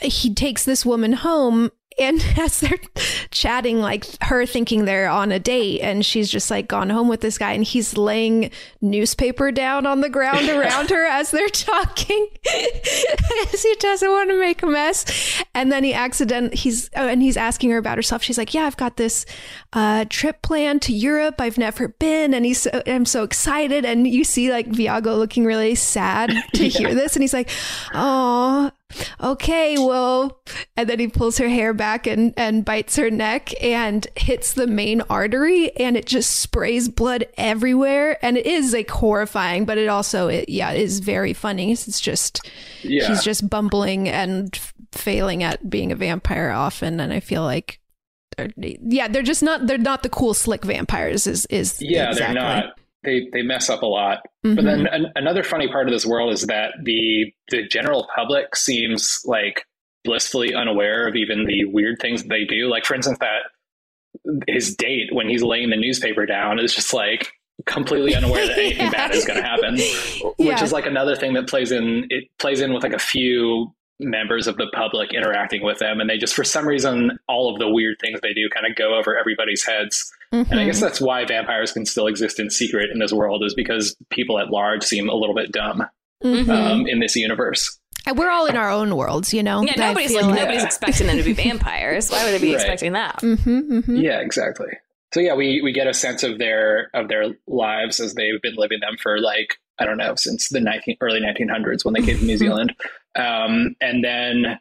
he 0.00 0.32
takes 0.32 0.64
this 0.64 0.86
woman 0.86 1.12
home 1.12 1.70
and 1.98 2.24
as 2.38 2.60
they're 2.60 2.78
chatting 3.30 3.80
like 3.80 4.04
her 4.22 4.46
thinking 4.46 4.84
they're 4.84 5.08
on 5.08 5.32
a 5.32 5.38
date 5.38 5.80
and 5.80 6.04
she's 6.04 6.30
just 6.30 6.50
like 6.50 6.68
gone 6.68 6.90
home 6.90 7.08
with 7.08 7.20
this 7.20 7.38
guy 7.38 7.52
and 7.52 7.64
he's 7.64 7.96
laying 7.96 8.50
newspaper 8.80 9.50
down 9.50 9.86
on 9.86 10.00
the 10.00 10.08
ground 10.08 10.48
around 10.48 10.90
her 10.90 11.06
as 11.06 11.30
they're 11.30 11.48
talking 11.50 12.28
because 12.42 13.62
he 13.62 13.74
doesn't 13.78 14.10
want 14.10 14.30
to 14.30 14.38
make 14.38 14.62
a 14.62 14.66
mess. 14.66 15.42
And 15.54 15.70
then 15.70 15.84
he 15.84 15.94
accident 15.94 16.54
he's 16.54 16.90
oh, 16.96 17.08
and 17.08 17.22
he's 17.22 17.36
asking 17.36 17.70
her 17.70 17.78
about 17.78 17.98
herself. 17.98 18.22
She's 18.22 18.38
like 18.38 18.54
yeah 18.54 18.64
i've 18.64 18.76
got 18.76 18.96
this 18.96 19.26
uh 19.72 20.04
trip 20.08 20.42
planned 20.42 20.82
to 20.82 20.92
europe. 20.92 21.36
I've 21.40 21.58
never 21.58 21.88
been. 21.88 22.34
And 22.34 22.44
he's 22.44 22.62
so, 22.62 22.82
i'm 22.86 23.04
so 23.04 23.22
excited. 23.22 23.84
And 23.84 24.06
you 24.06 24.24
see 24.24 24.50
like 24.50 24.68
viago 24.68 25.16
looking 25.16 25.44
really 25.44 25.74
sad 25.74 26.32
to 26.54 26.68
hear 26.68 26.94
this 26.94 27.14
and 27.16 27.22
he's 27.22 27.32
like 27.34 27.50
oh 27.92 28.70
okay 29.22 29.76
well 29.78 30.40
and 30.76 30.88
then 30.88 30.98
he 30.98 31.08
pulls 31.08 31.38
her 31.38 31.48
hair 31.48 31.72
back 31.72 32.06
and 32.06 32.32
and 32.36 32.64
bites 32.64 32.96
her 32.96 33.10
neck 33.10 33.50
and 33.62 34.06
hits 34.16 34.54
the 34.54 34.66
main 34.66 35.00
artery 35.02 35.74
and 35.76 35.96
it 35.96 36.06
just 36.06 36.40
sprays 36.40 36.88
blood 36.88 37.24
everywhere 37.36 38.18
and 38.24 38.36
it 38.36 38.46
is 38.46 38.72
like 38.72 38.90
horrifying 38.90 39.64
but 39.64 39.78
it 39.78 39.88
also 39.88 40.28
it, 40.28 40.48
yeah 40.48 40.72
is 40.72 41.00
very 41.00 41.32
funny 41.32 41.72
it's 41.72 42.00
just 42.00 42.40
Yeah. 42.82 43.08
he's 43.08 43.22
just 43.22 43.48
bumbling 43.48 44.08
and 44.08 44.50
f- 44.54 44.74
failing 44.92 45.42
at 45.42 45.68
being 45.68 45.92
a 45.92 45.96
vampire 45.96 46.50
often 46.50 47.00
and 47.00 47.12
i 47.12 47.20
feel 47.20 47.42
like 47.42 47.80
they're- 48.36 48.50
yeah 48.56 49.08
they're 49.08 49.22
just 49.22 49.42
not 49.42 49.66
they're 49.66 49.78
not 49.78 50.02
the 50.02 50.08
cool 50.08 50.34
slick 50.34 50.64
vampires 50.64 51.26
is 51.26 51.46
is 51.46 51.78
Yeah, 51.80 52.10
exactly. 52.10 52.34
they're 52.34 52.42
not. 52.42 52.78
They 53.04 53.28
they 53.32 53.42
mess 53.42 53.68
up 53.70 53.82
a 53.82 53.86
lot. 53.86 54.20
Mhm. 54.44 54.56
But 54.56 54.64
then 54.64 54.86
an, 54.86 55.06
another 55.16 55.42
funny 55.42 55.68
part 55.68 55.86
of 55.88 55.92
this 55.92 56.06
world 56.06 56.32
is 56.32 56.42
that 56.46 56.72
the 56.82 57.32
the 57.50 57.66
general 57.68 58.08
public 58.14 58.56
seems 58.56 59.20
like 59.24 59.64
blissfully 60.04 60.54
unaware 60.54 61.06
of 61.08 61.16
even 61.16 61.46
the 61.46 61.64
weird 61.66 61.96
things 62.00 62.22
that 62.22 62.28
they 62.28 62.44
do. 62.44 62.68
Like 62.68 62.84
for 62.84 62.94
instance, 62.94 63.18
that 63.20 63.42
his 64.46 64.74
date 64.76 65.08
when 65.12 65.28
he's 65.28 65.42
laying 65.42 65.70
the 65.70 65.76
newspaper 65.76 66.26
down 66.26 66.58
is 66.58 66.74
just 66.74 66.92
like 66.94 67.30
completely 67.66 68.14
unaware 68.14 68.46
that 68.46 68.58
anything 68.58 68.90
bad 68.90 69.14
is 69.14 69.24
going 69.24 69.38
to 69.40 69.46
happen, 69.46 69.74
which 70.38 70.58
Yeah. 70.58 70.62
is 70.62 70.72
like 70.72 70.86
another 70.86 71.16
thing 71.16 71.34
that 71.34 71.48
plays 71.48 71.72
in. 71.72 72.06
It 72.10 72.24
plays 72.38 72.60
in 72.60 72.72
with 72.72 72.82
like 72.82 72.92
a 72.92 72.98
few 72.98 73.74
members 74.00 74.46
of 74.48 74.56
the 74.56 74.66
public 74.74 75.14
interacting 75.14 75.62
with 75.62 75.78
them 75.78 76.00
and 76.00 76.10
they 76.10 76.18
just 76.18 76.34
for 76.34 76.42
some 76.42 76.66
reason 76.66 77.16
all 77.28 77.52
of 77.52 77.60
the 77.60 77.68
weird 77.68 77.94
things 78.00 78.18
they 78.22 78.32
do 78.34 78.48
kind 78.52 78.66
of 78.68 78.74
go 78.74 78.98
over 78.98 79.16
everybody's 79.16 79.64
heads 79.64 80.10
And 80.50 80.60
I 80.60 80.64
guess 80.64 80.80
that's 80.80 81.00
why 81.00 81.24
vampires 81.24 81.72
can 81.72 81.86
still 81.86 82.06
exist 82.06 82.38
in 82.40 82.50
secret 82.50 82.90
in 82.92 82.98
this 82.98 83.12
world, 83.12 83.42
is 83.44 83.54
because 83.54 83.96
people 84.10 84.38
at 84.38 84.50
large 84.50 84.82
seem 84.82 85.08
a 85.08 85.14
little 85.14 85.34
bit 85.34 85.52
dumb 85.52 85.84
Mhm. 86.22 86.48
um, 86.48 86.86
in 86.86 87.00
this 87.00 87.14
universe. 87.16 87.78
And 88.06 88.18
we're 88.18 88.30
all 88.30 88.46
in 88.46 88.56
our 88.56 88.70
own 88.70 88.96
worlds, 88.96 89.32
you 89.32 89.42
know. 89.42 89.62
Yeah, 89.62 89.74
nobody's 89.76 90.10
feel 90.12 90.26
like, 90.26 90.40
nobody's 90.40 90.64
expecting 90.64 91.06
them 91.06 91.16
to 91.16 91.22
be 91.22 91.32
vampires. 91.44 92.10
Why 92.10 92.24
would 92.24 92.34
they 92.34 92.38
be 92.38 92.48
Right. 92.52 92.60
expecting 92.60 92.92
that? 92.92 93.16
Mm-hmm, 93.20 93.58
mm-hmm. 93.78 93.96
Yeah, 93.96 94.20
exactly. 94.20 94.68
So 95.14 95.20
yeah, 95.20 95.34
we 95.34 95.60
we 95.62 95.72
get 95.72 95.86
a 95.86 95.94
sense 95.94 96.22
of 96.22 96.38
their 96.38 96.90
of 96.92 97.08
their 97.08 97.26
lives 97.46 98.00
as 98.00 98.14
they've 98.14 98.42
been 98.42 98.56
living 98.56 98.80
them 98.80 98.96
for 99.00 99.20
like 99.20 99.54
I 99.78 99.84
don't 99.86 99.96
know 99.96 100.14
since 100.16 100.48
the 100.48 100.60
19, 100.60 100.96
early 101.00 101.20
1900s 101.20 101.84
when 101.84 101.94
they 101.94 102.02
came 102.02 102.18
to 102.18 102.24
New 102.24 102.36
Zealand, 102.36 102.74
um, 103.16 103.74
and 103.80 104.02
then 104.04 104.58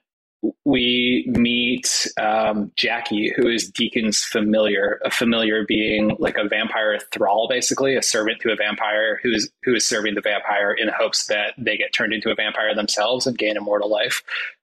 we 0.65 1.25
meet 1.27 2.07
um, 2.19 2.71
Jackie, 2.75 3.31
who 3.35 3.47
is 3.47 3.69
Deacon's 3.69 4.23
familiar, 4.23 4.99
a 5.05 5.11
familiar 5.11 5.65
being 5.65 6.15
like 6.19 6.37
a 6.37 6.47
vampire 6.47 6.99
thrall, 7.11 7.47
basically 7.49 7.95
a 7.95 8.01
servant 8.01 8.41
to 8.41 8.51
a 8.51 8.55
vampire 8.55 9.19
who 9.23 9.31
is 9.31 9.49
who 9.63 9.75
is 9.75 9.87
serving 9.87 10.15
the 10.15 10.21
vampire 10.21 10.73
in 10.73 10.89
hopes 10.89 11.27
that 11.27 11.53
they 11.57 11.77
get 11.77 11.93
turned 11.93 12.13
into 12.13 12.29
a 12.29 12.35
vampire 12.35 12.75
themselves 12.75 13.25
and 13.25 13.37
gain 13.37 13.55
immortal 13.55 13.89
life. 13.89 14.21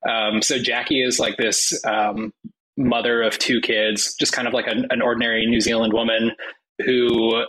Um, 0.08 0.42
so 0.42 0.58
Jackie 0.58 1.02
is 1.02 1.18
like 1.18 1.36
this 1.38 1.72
um, 1.84 2.32
mother 2.76 3.22
of 3.22 3.38
two 3.38 3.60
kids, 3.60 4.14
just 4.14 4.32
kind 4.32 4.46
of 4.46 4.54
like 4.54 4.66
an, 4.66 4.86
an 4.90 5.00
ordinary 5.00 5.46
New 5.46 5.60
Zealand 5.60 5.92
woman 5.92 6.32
who 6.84 7.44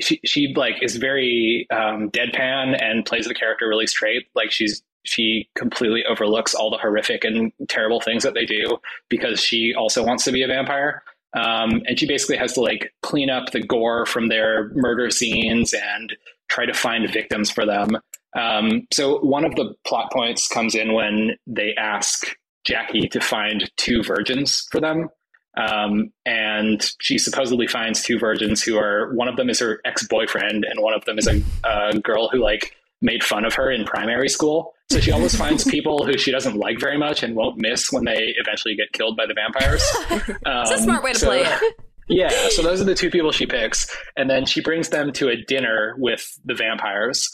she 0.00 0.20
she 0.24 0.54
like 0.56 0.82
is 0.82 0.96
very 0.96 1.66
um, 1.70 2.10
deadpan 2.10 2.82
and 2.82 3.04
plays 3.04 3.26
the 3.26 3.34
character 3.34 3.68
really 3.68 3.86
straight. 3.86 4.28
Like 4.34 4.50
she's 4.50 4.82
she 5.04 5.48
completely 5.54 6.04
overlooks 6.08 6.54
all 6.54 6.70
the 6.70 6.78
horrific 6.78 7.24
and 7.24 7.52
terrible 7.68 8.00
things 8.00 8.22
that 8.22 8.34
they 8.34 8.44
do 8.44 8.78
because 9.08 9.40
she 9.40 9.74
also 9.76 10.04
wants 10.04 10.24
to 10.24 10.32
be 10.32 10.42
a 10.42 10.46
vampire. 10.46 11.02
Um, 11.34 11.82
and 11.86 11.98
she 11.98 12.06
basically 12.06 12.36
has 12.36 12.52
to 12.54 12.60
like 12.60 12.92
clean 13.02 13.28
up 13.28 13.50
the 13.50 13.60
gore 13.60 14.06
from 14.06 14.28
their 14.28 14.70
murder 14.74 15.10
scenes 15.10 15.74
and 15.74 16.14
try 16.48 16.64
to 16.64 16.74
find 16.74 17.10
victims 17.12 17.50
for 17.50 17.66
them. 17.66 17.98
Um, 18.36 18.86
so 18.92 19.18
one 19.20 19.44
of 19.44 19.54
the 19.54 19.74
plot 19.86 20.10
points 20.12 20.48
comes 20.48 20.74
in 20.74 20.92
when 20.92 21.36
they 21.46 21.74
ask 21.76 22.36
Jackie 22.64 23.08
to 23.08 23.20
find 23.20 23.70
two 23.76 24.02
virgins 24.02 24.66
for 24.70 24.80
them. 24.80 25.08
Um, 25.56 26.12
and 26.26 26.84
she 27.00 27.18
supposedly 27.18 27.66
finds 27.66 28.02
two 28.02 28.18
virgins 28.18 28.62
who 28.62 28.76
are 28.76 29.12
one 29.14 29.28
of 29.28 29.36
them 29.36 29.48
is 29.48 29.60
her 29.60 29.80
ex 29.84 30.06
boyfriend, 30.08 30.64
and 30.64 30.80
one 30.80 30.94
of 30.94 31.04
them 31.04 31.18
is 31.18 31.28
a, 31.28 31.42
a 31.64 31.98
girl 32.00 32.28
who 32.28 32.38
like 32.38 32.74
made 33.00 33.22
fun 33.22 33.44
of 33.44 33.54
her 33.54 33.70
in 33.70 33.84
primary 33.84 34.28
school. 34.28 34.73
So 34.90 35.00
she 35.00 35.10
always 35.12 35.34
finds 35.34 35.64
people 35.64 36.04
who 36.06 36.16
she 36.18 36.30
doesn't 36.30 36.56
like 36.56 36.78
very 36.78 36.98
much 36.98 37.22
and 37.22 37.34
won't 37.34 37.56
miss 37.58 37.90
when 37.90 38.04
they 38.04 38.34
eventually 38.38 38.76
get 38.76 38.92
killed 38.92 39.16
by 39.16 39.26
the 39.26 39.34
vampires. 39.34 39.82
It's 40.10 40.70
a 40.70 40.74
Um, 40.74 40.80
smart 40.82 41.02
way 41.02 41.12
to 41.12 41.18
so- 41.18 41.26
play 41.26 41.40
it. 41.42 41.74
yeah, 42.08 42.48
so 42.50 42.62
those 42.62 42.80
are 42.80 42.84
the 42.84 42.94
two 42.94 43.10
people 43.10 43.32
she 43.32 43.46
picks, 43.46 43.88
and 44.16 44.28
then 44.28 44.44
she 44.44 44.60
brings 44.60 44.90
them 44.90 45.12
to 45.14 45.28
a 45.30 45.36
dinner 45.36 45.94
with 45.98 46.38
the 46.44 46.54
vampires. 46.54 47.30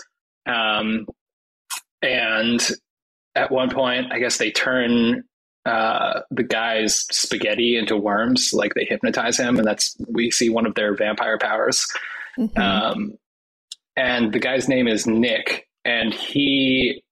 Um, 0.47 1.07
and 2.03 2.67
at 3.35 3.51
one 3.51 3.69
point, 3.71 4.13
I 4.13 4.21
guess 4.21 4.39
they 4.39 4.51
turn 4.53 5.25
uh, 5.67 6.21
the 6.31 6.43
guy's 6.45 7.05
spaghetti 7.11 7.77
into 7.77 7.97
worms, 7.97 8.53
like 8.55 8.75
they 8.75 8.87
hypnotize 8.89 9.39
him, 9.39 9.59
and 9.59 9.67
that's 9.67 9.97
we 10.09 10.31
see 10.31 10.49
one 10.51 10.67
of 10.67 10.75
their 10.77 10.95
vampire 10.95 11.37
powers. 11.39 11.85
Um, 12.57 13.19
and 13.97 14.33
the 14.33 14.39
guy's 14.39 14.69
name 14.69 14.87
is 14.89 15.07
Nick, 15.07 15.69
and 15.85 16.15
he, 16.15 17.03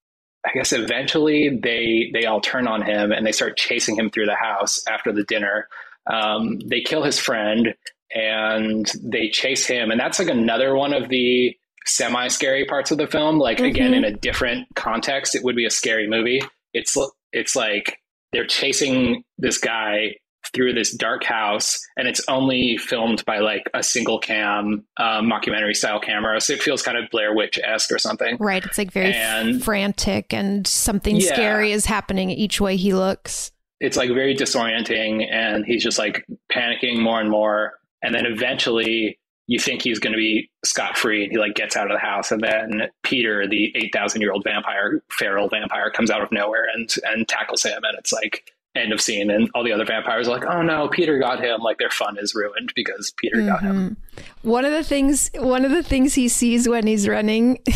I 0.45 0.51
guess, 0.53 0.71
eventually 0.73 1.49
they 1.61 2.09
they 2.13 2.25
all 2.25 2.39
turn 2.41 2.67
on 2.67 2.81
him 2.81 3.11
and 3.11 3.25
they 3.25 3.31
start 3.31 3.57
chasing 3.57 3.97
him 3.97 4.09
through 4.09 4.25
the 4.27 4.35
house 4.35 4.79
after 4.87 5.11
the 5.11 5.23
dinner. 5.23 5.67
Um, 6.09 6.59
they 6.65 6.81
kill 6.81 7.03
his 7.03 7.19
friend 7.19 7.75
and 8.15 8.91
they 9.03 9.29
chase 9.29 9.65
him, 9.67 9.91
and 9.91 9.99
that's 9.99 10.17
like 10.19 10.29
another 10.29 10.73
one 10.75 10.93
of 10.93 11.09
the 11.09 11.55
semi 11.85 12.27
scary 12.29 12.65
parts 12.65 12.91
of 12.91 12.97
the 12.97 13.07
film. 13.07 13.37
Like 13.37 13.59
again, 13.59 13.91
Mhm. 13.93 13.97
in 13.97 14.03
a 14.05 14.11
different 14.13 14.67
context, 14.75 15.35
it 15.35 15.43
would 15.43 15.55
be 15.55 15.65
a 15.65 15.69
scary 15.71 16.07
movie. 16.07 16.41
It's 16.73 16.95
it's 17.33 17.55
like 17.55 17.99
they're 18.31 18.47
chasing 18.47 19.23
this 19.37 19.57
guy 19.57 20.15
through 20.53 20.73
this 20.73 20.93
dark 20.95 21.23
house 21.23 21.79
and 21.97 22.07
it's 22.07 22.21
only 22.27 22.77
filmed 22.77 23.23
by 23.25 23.39
like 23.39 23.69
a 23.73 23.83
single 23.83 24.19
cam 24.19 24.85
um, 24.97 25.29
mockumentary 25.29 25.75
style 25.75 25.99
camera 25.99 26.39
so 26.41 26.53
it 26.53 26.61
feels 26.61 26.81
kind 26.81 26.97
of 26.97 27.09
blair 27.11 27.33
witch-esque 27.35 27.91
or 27.91 27.97
something 27.99 28.37
Right. 28.39 28.63
It's 28.65 28.77
like 28.77 28.91
very 28.91 29.13
And- 29.13 29.63
frantic 29.63 30.33
and 30.33 30.65
something 30.67 31.17
Yeah. 31.17 31.33
scary 31.33 31.71
is 31.71 31.85
happening 31.85 32.29
each 32.31 32.59
way 32.59 32.75
he 32.77 32.93
looks. 32.93 33.51
it's 33.79 33.95
like 33.97 34.09
very 34.09 34.35
disorienting 34.35 35.25
and 35.31 35.65
he's 35.65 35.83
just 35.83 35.97
like 35.99 36.25
panicking 36.51 36.99
more 36.99 37.19
and 37.21 37.29
more 37.29 37.73
and 38.01 38.13
then 38.15 38.25
eventually 38.25 39.17
you 39.47 39.57
think 39.59 39.81
he's 39.81 39.97
going 39.99 40.13
to 40.13 40.17
be 40.17 40.49
scot-free 40.63 41.23
and 41.23 41.31
he 41.31 41.37
like 41.39 41.55
gets 41.55 41.75
out 41.75 41.89
of 41.89 41.95
the 41.95 41.99
house 41.99 42.31
and 42.31 42.41
then 42.41 42.83
peter 43.03 43.47
the 43.47 43.71
8000 43.75 44.21
year 44.21 44.31
old 44.31 44.43
vampire 44.43 45.01
feral 45.11 45.47
vampire 45.49 45.89
comes 45.91 46.11
out 46.11 46.21
of 46.21 46.31
nowhere 46.31 46.65
and 46.75 46.93
and 47.05 47.27
tackles 47.27 47.63
him 47.63 47.81
and 47.83 47.97
it's 47.97 48.11
like 48.11 48.51
end 48.75 48.93
of 48.93 49.01
scene 49.01 49.31
and 49.31 49.49
all 49.55 49.63
the 49.63 49.71
other 49.71 49.83
vampires 49.85 50.27
are 50.27 50.31
like 50.37 50.45
oh 50.45 50.61
no 50.61 50.87
peter 50.89 51.17
got 51.17 51.43
him 51.43 51.59
like 51.61 51.79
their 51.79 51.89
fun 51.89 52.15
is 52.19 52.35
ruined 52.35 52.71
because 52.75 53.11
peter 53.17 53.41
got 53.41 53.61
him 53.61 53.97
Mhm. 54.15 54.23
One 54.43 54.63
of 54.65 54.71
the 54.71 54.83
things 54.83 55.31
one 55.35 55.65
of 55.65 55.71
the 55.71 55.81
things 55.83 56.13
he 56.13 56.27
sees 56.27 56.67
when 56.69 56.85
he's 56.85 57.07
running 57.07 57.57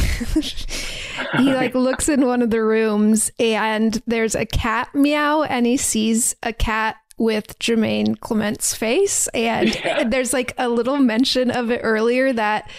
he 1.38 1.54
like 1.54 1.74
looks 1.76 2.10
in 2.10 2.26
one 2.26 2.42
of 2.42 2.50
the 2.50 2.62
rooms 2.62 3.32
and 3.40 4.02
there's 4.08 4.36
a 4.36 4.46
cat 4.46 4.94
meow 4.94 5.44
and 5.44 5.66
he 5.66 5.78
sees 5.78 6.36
a 6.44 6.54
cat 6.54 6.96
with 7.18 7.58
Jemaine 7.60 8.16
Clement's 8.20 8.74
face 8.76 9.28
and 9.34 9.74
Yeah. 9.86 10.04
there's 10.04 10.34
like 10.34 10.54
a 10.58 10.68
little 10.70 10.98
mention 10.98 11.52
of 11.52 11.70
it 11.72 11.82
earlier 11.84 12.34
that 12.34 12.70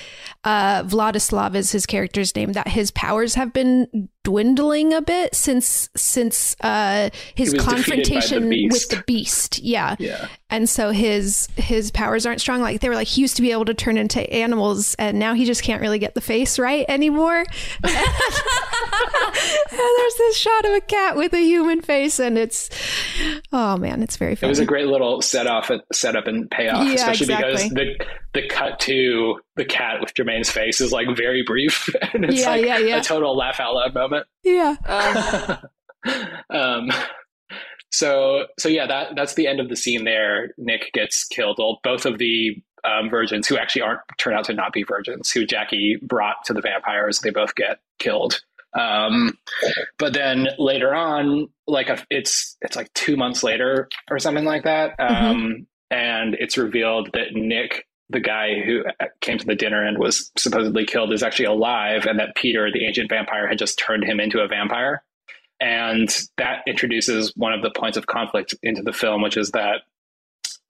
uh 0.45 0.83
Vladislav 0.85 1.55
is 1.55 1.73
his 1.73 1.87
character's 1.87 2.35
name 2.37 2.53
that 2.53 2.69
his 2.69 2.91
powers 2.91 3.35
have 3.35 3.53
been 3.53 4.09
dwindling 4.25 4.93
a 4.93 5.01
bit 5.01 5.35
since 5.35 5.89
since 5.95 6.57
uh 6.63 7.11
his 7.35 7.53
He 7.53 7.57
was 7.59 7.65
defeated 7.65 7.67
by 7.67 7.77
the 7.77 7.83
confrontation 7.85 8.69
with 8.73 8.89
the 8.89 9.03
beast 9.07 9.59
yeah 9.61 9.95
yeah 9.99 10.29
and 10.51 10.69
so 10.69 10.91
his 10.91 11.49
his 11.57 11.91
powers 11.91 12.27
aren't 12.27 12.41
strong 12.41 12.61
like 12.61 12.81
they 12.81 12.89
were 12.89 12.95
like 12.95 13.07
he 13.07 13.21
used 13.21 13.37
to 13.37 13.43
be 13.43 13.53
able 13.53 13.65
to 13.67 13.75
turn 13.75 13.97
into 13.99 14.21
animals 14.33 14.95
and 14.99 15.19
now 15.19 15.35
he 15.35 15.45
just 15.45 15.63
can't 15.63 15.81
really 15.83 15.99
get 15.99 16.15
the 16.15 16.21
face 16.21 16.59
right 16.59 16.87
anymore 16.89 17.39
and 17.85 17.95
there's 19.71 20.15
this 20.17 20.37
shot 20.37 20.65
of 20.65 20.73
a 20.73 20.81
cat 20.81 21.17
with 21.17 21.33
a 21.35 21.41
human 21.41 21.81
face 21.83 22.19
and 22.19 22.39
it's 22.39 22.71
oh 23.53 23.77
man 23.77 24.03
it's 24.03 24.17
very 24.17 24.35
funny. 24.35 24.49
It 24.49 24.53
was 24.53 24.59
a 24.59 24.65
great 24.65 24.87
little 24.87 25.21
set 25.23 25.47
off, 25.47 25.71
set 25.93 26.17
up 26.17 26.27
and 26.27 26.51
payoff, 26.51 26.87
Yeah, 26.87 26.95
especially 26.95 27.35
exactly. 27.35 27.53
because 27.53 27.71
the 27.71 28.07
the 28.41 28.49
cut 28.49 28.81
to 28.81 29.41
the 29.57 29.65
cat 29.65 30.01
with 30.01 30.15
Jemaine's 30.15 30.51
face 30.51 30.81
is 30.81 30.93
like 30.93 31.07
very 31.17 31.43
brief, 31.45 31.89
and 32.15 32.25
it's 32.25 32.41
Yeah, 32.41 32.51
like 32.51 32.65
yeah, 32.65 32.79
yeah. 32.79 32.97
a 32.99 33.03
total 33.03 33.37
laugh 33.37 33.61
out 33.61 33.75
loud 33.75 33.95
moment. 33.95 34.14
Yeah 34.43 35.61
Um, 36.51 36.91
so 37.91 38.47
so 38.59 38.69
yeah, 38.69 38.87
that 38.87 39.15
that's 39.17 39.35
the 39.35 39.47
end 39.47 39.61
of 39.61 39.69
the 39.69 39.77
scene. 39.77 40.05
There, 40.05 40.53
Nick 40.59 40.93
gets 40.93 41.25
killed. 41.25 41.57
Well, 41.59 41.81
both 41.83 42.07
of 42.07 42.19
the 42.19 42.63
um, 42.85 43.09
virgins 43.09 43.47
who 43.47 43.57
actually 43.57 43.83
aren't 43.83 44.01
turn 44.19 44.35
out 44.35 44.45
to 44.45 44.53
not 44.53 44.73
be 44.73 44.83
virgins, 44.83 45.31
who 45.31 45.47
Jackie 45.47 45.99
brought 46.03 46.45
to 46.47 46.53
the 46.53 46.61
vampires, 46.61 47.21
they 47.21 47.31
both 47.31 47.55
get 47.55 47.79
killed. 47.99 48.41
Um, 48.79 49.39
but 49.99 50.13
then 50.13 50.49
later 50.59 50.93
on, 50.95 51.49
like 51.69 51.89
a, 51.89 52.05
it's 52.11 52.57
it's 52.61 52.77
like 52.77 52.93
two 52.95 53.17
months 53.17 53.45
later 53.45 53.89
or 54.11 54.19
something 54.19 54.45
like 54.45 54.65
that, 54.65 54.97
um, 54.99 55.67
and 55.91 56.35
it's 56.35 56.59
revealed 56.59 57.11
that 57.13 57.35
Nick, 57.35 57.87
the 58.11 58.21
guy 58.21 58.61
who 58.61 58.85
came 59.21 59.39
to 59.39 59.47
the 59.47 59.55
dinner 59.55 59.85
and 59.85 59.99
was 59.99 60.31
supposedly 60.37 60.85
killed, 60.85 61.13
is 61.13 61.23
actually 61.23 61.47
alive, 61.47 62.07
and 62.07 62.19
that 62.19 62.35
Peter, 62.35 62.71
the 62.71 62.87
ancient 62.87 63.09
vampire, 63.09 63.49
had 63.49 63.59
just 63.59 63.79
turned 63.79 64.05
him 64.05 64.21
into 64.21 64.41
a 64.41 64.49
vampire. 64.49 65.03
And 65.61 66.09
that 66.37 66.63
introduces 66.67 67.33
one 67.37 67.53
of 67.53 67.63
the 67.63 67.71
points 67.71 67.97
of 67.97 68.07
conflict 68.07 68.55
into 68.63 68.83
the 68.83 68.93
film, 68.93 69.23
which 69.23 69.37
is 69.37 69.53
that 69.53 69.83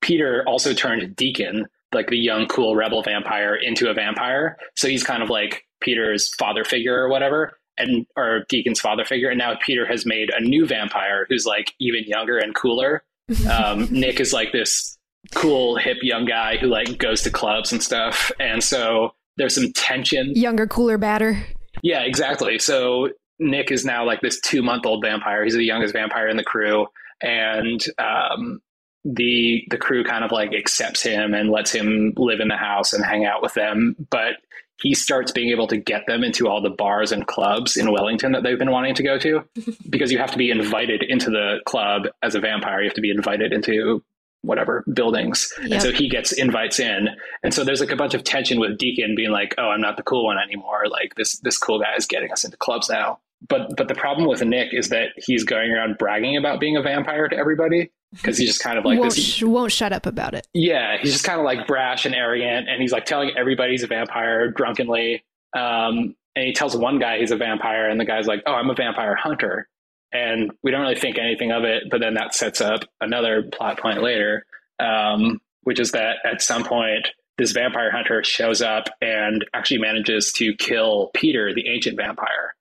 Peter 0.01 0.43
also 0.47 0.73
turned 0.73 1.15
Deacon, 1.15 1.65
like 1.93 2.07
the 2.07 2.17
young, 2.17 2.47
cool 2.47 2.75
rebel 2.75 3.01
vampire, 3.01 3.55
into 3.55 3.89
a 3.89 3.93
vampire. 3.93 4.57
So 4.75 4.87
he's 4.87 5.03
kind 5.03 5.23
of 5.23 5.29
like 5.29 5.65
Peter's 5.81 6.33
father 6.35 6.63
figure 6.63 6.95
or 6.95 7.09
whatever, 7.09 7.59
and 7.77 8.05
or 8.15 8.45
Deacon's 8.47 8.79
father 8.79 9.03
figure. 9.03 9.29
And 9.29 9.37
now 9.37 9.57
Peter 9.65 9.85
has 9.85 10.05
made 10.05 10.29
a 10.29 10.41
new 10.41 10.65
vampire 10.65 11.25
who's 11.27 11.45
like 11.45 11.73
even 11.79 12.03
younger 12.05 12.37
and 12.37 12.55
cooler. 12.55 13.03
Um, 13.51 13.87
Nick 13.89 14.19
is 14.19 14.33
like 14.33 14.51
this 14.51 14.99
cool, 15.33 15.77
hip 15.77 15.97
young 16.01 16.25
guy 16.25 16.57
who 16.57 16.67
like 16.67 16.97
goes 16.97 17.21
to 17.23 17.29
clubs 17.29 17.71
and 17.71 17.81
stuff. 17.81 18.31
And 18.39 18.63
so 18.63 19.13
there's 19.37 19.55
some 19.55 19.73
tension 19.73 20.31
younger 20.35 20.67
cooler 20.67 20.97
badder 20.97 21.45
yeah, 21.81 22.01
exactly. 22.01 22.59
So 22.59 23.09
Nick 23.39 23.71
is 23.71 23.85
now 23.85 24.05
like 24.05 24.21
this 24.21 24.39
two 24.39 24.61
month 24.61 24.85
old 24.85 25.03
vampire. 25.03 25.43
He's 25.43 25.55
the 25.55 25.63
youngest 25.63 25.93
vampire 25.93 26.27
in 26.27 26.37
the 26.37 26.43
crew, 26.43 26.87
and 27.21 27.83
um, 27.97 28.59
the 29.03 29.63
the 29.69 29.77
crew 29.77 30.03
kind 30.03 30.23
of 30.23 30.31
like 30.31 30.53
accepts 30.53 31.01
him 31.01 31.33
and 31.33 31.49
lets 31.49 31.71
him 31.71 32.13
live 32.17 32.39
in 32.39 32.47
the 32.47 32.57
house 32.57 32.93
and 32.93 33.05
hang 33.05 33.25
out 33.25 33.41
with 33.41 33.53
them. 33.53 33.95
But 34.09 34.37
he 34.81 34.93
starts 34.93 35.31
being 35.31 35.49
able 35.49 35.67
to 35.67 35.77
get 35.77 36.05
them 36.05 36.23
into 36.23 36.49
all 36.49 36.61
the 36.61 36.69
bars 36.69 37.11
and 37.11 37.25
clubs 37.27 37.77
in 37.77 37.91
Wellington 37.91 38.33
that 38.33 38.43
they've 38.43 38.59
been 38.59 38.71
wanting 38.71 38.95
to 38.95 39.03
go 39.03 39.17
to, 39.19 39.43
because 39.89 40.11
you 40.11 40.17
have 40.17 40.31
to 40.31 40.37
be 40.37 40.51
invited 40.51 41.03
into 41.03 41.29
the 41.29 41.59
club 41.65 42.07
as 42.23 42.35
a 42.35 42.39
vampire. 42.39 42.81
You 42.81 42.89
have 42.89 42.95
to 42.95 43.01
be 43.01 43.11
invited 43.11 43.53
into 43.53 44.03
whatever 44.45 44.83
buildings. 44.93 45.51
Yep. 45.61 45.71
And 45.71 45.81
so 45.81 45.91
he 45.91 46.09
gets 46.09 46.31
invites 46.31 46.79
in. 46.79 47.09
And 47.43 47.53
so 47.53 47.63
there's 47.63 47.79
like 47.79 47.91
a 47.91 47.95
bunch 47.95 48.13
of 48.13 48.23
tension 48.23 48.59
with 48.59 48.77
Deacon 48.77 49.15
being 49.15 49.31
like, 49.31 49.55
"Oh, 49.57 49.69
I'm 49.69 49.81
not 49.81 49.97
the 49.97 50.03
cool 50.03 50.25
one 50.25 50.37
anymore. 50.37 50.83
Like 50.89 51.15
this 51.15 51.39
this 51.39 51.57
cool 51.57 51.79
guy 51.79 51.95
is 51.97 52.05
getting 52.05 52.31
us 52.31 52.43
into 52.43 52.57
clubs 52.57 52.89
now." 52.89 53.19
But 53.47 53.75
but 53.75 53.87
the 53.87 53.95
problem 53.95 54.27
with 54.27 54.43
Nick 54.43 54.73
is 54.73 54.89
that 54.89 55.09
he's 55.17 55.43
going 55.43 55.71
around 55.71 55.97
bragging 55.97 56.37
about 56.37 56.59
being 56.59 56.77
a 56.77 56.81
vampire 56.81 57.27
to 57.27 57.35
everybody 57.35 57.91
because 58.13 58.37
he's 58.37 58.49
just 58.49 58.63
kind 58.63 58.77
of 58.77 58.85
like 58.85 58.99
won't, 58.99 59.13
this 59.13 59.23
sh- 59.23 59.43
won't 59.43 59.71
shut 59.71 59.91
up 59.91 60.05
about 60.05 60.33
it. 60.33 60.47
yeah, 60.53 60.97
he's 61.01 61.11
just 61.11 61.25
kind 61.25 61.39
of 61.39 61.45
like 61.45 61.67
brash 61.67 62.05
and 62.05 62.15
arrogant, 62.15 62.69
and 62.69 62.81
he's 62.81 62.91
like 62.91 63.05
telling 63.05 63.31
everybody 63.37 63.71
he's 63.71 63.83
a 63.83 63.87
vampire 63.87 64.49
drunkenly. 64.51 65.23
Um, 65.55 66.15
and 66.35 66.45
he 66.45 66.53
tells 66.53 66.75
one 66.75 66.99
guy 66.99 67.19
he's 67.19 67.31
a 67.31 67.37
vampire, 67.37 67.89
and 67.89 67.99
the 67.99 68.05
guy's 68.05 68.27
like, 68.27 68.43
"Oh, 68.45 68.53
I'm 68.53 68.69
a 68.69 68.75
vampire 68.75 69.15
hunter," 69.15 69.67
and 70.15 70.51
we 70.63 70.71
don't 70.71 70.81
really 70.81 70.95
think 70.95 71.17
anything 71.17 71.51
of 71.51 71.63
it. 71.63 71.83
But 71.91 71.99
then 71.99 72.13
that 72.13 72.33
sets 72.33 72.61
up 72.61 72.81
another 73.01 73.43
plot 73.43 73.79
point 73.79 74.01
later, 74.01 74.45
um, 74.79 75.41
which 75.63 75.79
is 75.79 75.91
that 75.91 76.17
at 76.23 76.41
some 76.41 76.63
point 76.63 77.07
this 77.37 77.51
vampire 77.51 77.91
hunter 77.91 78.23
shows 78.23 78.61
up 78.61 78.85
and 79.01 79.43
actually 79.53 79.79
manages 79.79 80.31
to 80.33 80.55
kill 80.55 81.11
Peter, 81.13 81.53
the 81.53 81.67
ancient 81.67 81.97
vampire, 81.97 82.55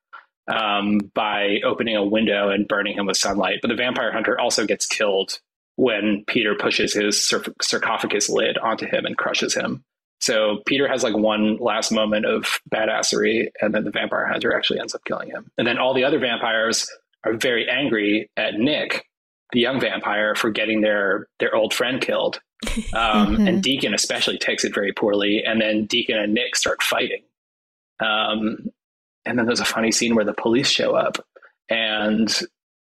um, 0.49 0.99
by 1.15 1.61
opening 1.65 1.97
a 1.97 2.05
window 2.05 2.49
and 2.49 2.67
burning 2.67 2.97
him 2.97 3.07
with 3.07 3.17
sunlight. 3.17 3.61
But 3.63 3.69
the 3.69 3.77
vampire 3.77 4.13
hunter 4.13 4.39
also 4.39 4.67
gets 4.67 4.87
killed 4.87 5.39
when 5.77 6.25
Peter 6.27 6.55
pushes 6.57 6.93
his 6.93 7.25
sarcophagus 7.63 8.29
lid 8.29 8.59
onto 8.59 8.87
him 8.87 9.07
and 9.07 9.17
crushes 9.17 9.55
him. 9.55 9.85
So 10.21 10.63
Peter 10.67 10.89
has 10.89 11.03
like 11.03 11.17
one 11.17 11.57
last 11.59 11.93
moment 11.93 12.25
of 12.27 12.59
badassery, 12.73 13.49
and 13.61 13.75
then 13.75 13.85
the 13.85 13.91
vampire 13.91 14.27
hunter 14.27 14.57
actually 14.57 14.81
ends 14.81 14.95
up 14.95 15.05
killing 15.05 15.29
him. 15.29 15.51
And 15.59 15.67
then 15.67 15.79
all 15.79 15.95
the 15.95 16.05
other 16.05 16.19
vampires 16.19 16.89
are 17.25 17.35
very 17.35 17.69
angry 17.69 18.31
at 18.37 18.55
Nick, 18.55 19.07
the 19.53 19.61
young 19.61 19.81
vampire, 19.81 20.35
for 20.35 20.51
getting 20.51 20.81
their 20.81 21.29
their 21.39 21.55
old 21.55 21.73
friend 21.75 22.01
killed. 22.01 22.41
Um, 22.95 23.37
Mhm. 23.37 23.49
And 23.49 23.63
Deacon 23.63 23.93
especially 23.95 24.39
takes 24.39 24.65
it 24.65 24.75
very 24.75 24.93
poorly. 24.93 25.43
And 25.45 25.61
then 25.61 25.85
Deacon 25.87 26.17
and 26.17 26.33
Nick 26.33 26.57
start 26.57 26.83
fighting. 26.83 27.23
Um, 28.01 28.71
and 29.27 29.39
then 29.39 29.47
there's 29.47 29.61
a 29.61 29.65
funny 29.65 29.93
scene 29.93 30.15
where 30.15 30.25
the 30.25 30.33
police 30.35 30.69
show 30.69 30.95
up 30.95 31.19
and 31.69 32.41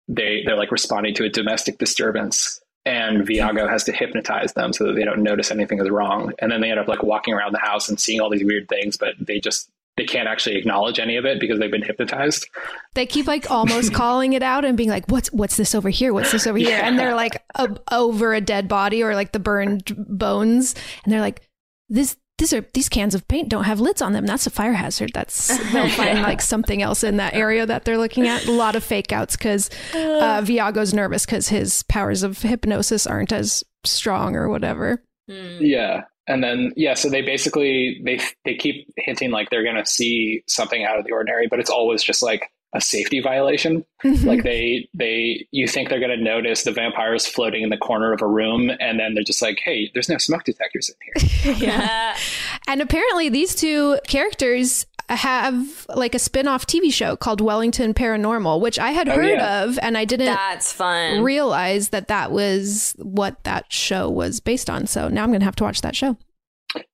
they 0.08 0.44
they're 0.46 0.56
like 0.58 0.72
responding 0.72 1.14
to 1.16 1.26
a 1.26 1.30
domestic 1.30 1.78
disturbance 1.78 2.60
and 2.86 3.28
Viago 3.28 3.70
has 3.70 3.84
to 3.86 3.92
hypnotize 3.92 4.54
them 4.54 4.72
so 4.74 4.86
that 4.86 4.94
they 4.94 5.04
don't 5.04 5.22
notice 5.22 5.52
anything 5.52 5.80
is 5.80 5.90
wrong 5.90 6.32
and 6.40 6.52
then 6.52 6.62
they 6.62 6.72
end 6.72 6.80
up 6.80 6.88
like 6.88 7.04
walking 7.04 7.34
around 7.34 7.54
the 7.54 7.60
house 7.60 7.90
and 7.90 8.00
seeing 8.00 8.22
all 8.22 8.30
these 8.30 8.44
weird 8.46 8.68
things 8.70 8.96
but 8.98 9.16
they 9.20 9.40
just 9.40 9.70
they 10.00 10.06
can't 10.06 10.30
actually 10.30 10.56
acknowledge 10.56 10.98
any 10.98 11.18
of 11.18 11.26
it 11.26 11.40
because 11.40 11.60
they've 11.60 11.70
been 11.70 11.84
hypnotized 11.84 12.48
They 12.94 13.06
keep 13.06 13.28
like 13.28 13.52
almost 13.52 13.94
calling 14.02 14.34
it 14.34 14.42
out 14.42 14.64
and 14.66 14.78
being 14.78 14.90
like, 14.90 15.06
"What's 15.10 15.32
what's 15.32 15.58
this 15.58 15.76
over 15.76 15.90
here? 15.90 16.14
What's 16.14 16.32
this 16.32 16.48
over 16.48 16.58
here?" 16.58 16.70
Yeah. 16.70 16.88
And 16.88 16.98
they're 16.98 17.14
like 17.14 17.44
a, 17.56 17.70
over 17.92 18.34
a 18.34 18.42
dead 18.42 18.68
body 18.68 19.04
or 19.04 19.14
like 19.14 19.34
the 19.34 19.40
burned 19.40 19.94
bones, 20.08 20.74
and 21.04 21.14
they're 21.14 21.22
like, 21.22 21.42
"This." 21.90 22.16
These 22.38 22.54
are 22.54 22.66
these 22.74 22.88
cans 22.88 23.16
of 23.16 23.28
paint 23.28 23.50
don't 23.50 23.66
have 23.66 23.82
lids 23.82 24.02
on 24.02 24.14
them. 24.14 24.26
That's 24.26 24.48
a 24.48 24.50
fire 24.50 24.72
hazard. 24.72 25.12
That's 25.14 25.50
they'll 25.74 25.90
find 26.02 26.22
like 26.22 26.42
something 26.42 26.82
else 26.82 27.04
in 27.04 27.18
that 27.18 27.34
area 27.34 27.66
that 27.66 27.84
they're 27.84 27.98
looking 27.98 28.30
at. 28.30 28.46
A 28.46 28.54
lot 28.54 28.78
of 28.78 28.84
fake 28.86 29.12
outs 29.12 29.36
because 29.36 29.70
uh, 29.94 30.40
Viago's 30.42 30.94
nervous 30.94 31.26
because 31.26 31.50
his 31.50 31.84
powers 31.84 32.24
of 32.24 32.42
hypnosis 32.42 33.06
aren't 33.06 33.34
as 33.34 33.62
strong 33.84 34.38
or 34.38 34.48
whatever. 34.48 35.04
Yeah. 35.28 36.04
And 36.30 36.44
then 36.44 36.72
yeah, 36.78 36.94
so 36.94 37.10
they 37.10 37.24
basically 37.24 38.00
they 38.06 38.20
they 38.46 38.54
keep 38.54 38.88
hinting 38.98 39.32
like 39.32 39.50
they're 39.50 39.64
gonna 39.64 39.86
see 39.86 40.44
something 40.48 40.86
out 40.86 41.00
of 41.00 41.06
the 41.06 41.12
ordinary, 41.12 41.48
but 41.48 41.60
it's 41.60 41.72
always 41.72 42.04
just 42.04 42.22
like 42.22 42.52
a 42.76 42.80
safety 42.80 43.20
violation. 43.20 43.84
Mm-hmm. 44.06 44.28
like 44.28 44.44
they 44.44 44.88
they 44.94 45.48
you 45.52 45.68
think 45.68 45.90
they're 45.90 46.00
gonna 46.00 46.16
notice 46.16 46.64
the 46.64 46.72
vampires 46.72 47.26
floating 47.26 47.64
in 47.64 47.70
the 47.70 47.78
corner 47.78 48.14
of 48.14 48.22
a 48.22 48.28
room, 48.28 48.70
and 48.80 49.00
then 49.00 49.16
they're 49.16 49.24
just 49.24 49.42
like, 49.42 49.60
hey, 49.66 49.90
there's 49.94 50.08
no 50.08 50.20
smoke 50.20 50.44
detectors 50.44 50.90
in 50.90 51.32
here. 51.44 51.54
yeah. 51.58 52.16
And 52.68 52.82
apparently 52.84 53.30
these 53.30 53.56
two 53.56 53.98
characters 54.08 54.86
have 55.16 55.86
like 55.96 56.14
a 56.16 56.20
spin-off 56.20 56.66
TV 56.68 56.92
show 56.94 57.16
called 57.16 57.42
Wellington 57.42 57.94
Paranormal, 57.94 58.60
which 58.62 58.78
I 58.80 58.92
had 58.92 59.10
Oh, 59.10 59.16
heard 59.16 59.38
yeah. 59.40 59.64
of 59.64 59.80
and 59.82 59.98
I 59.98 60.06
didn't 60.06 60.28
That's 60.28 60.72
fun. 60.72 61.22
realize 61.24 61.90
that 61.90 62.08
that 62.10 62.32
was 62.32 62.96
what 63.00 63.44
that 63.44 63.72
show 63.72 64.10
was 64.10 64.40
based 64.40 64.70
on. 64.70 64.88
So 64.88 65.08
now 65.08 65.24
I'm 65.24 65.30
going 65.30 65.40
to 65.42 65.46
have 65.46 65.56
to 65.58 65.64
watch 65.64 65.82
that 65.82 65.96
show. 65.96 66.18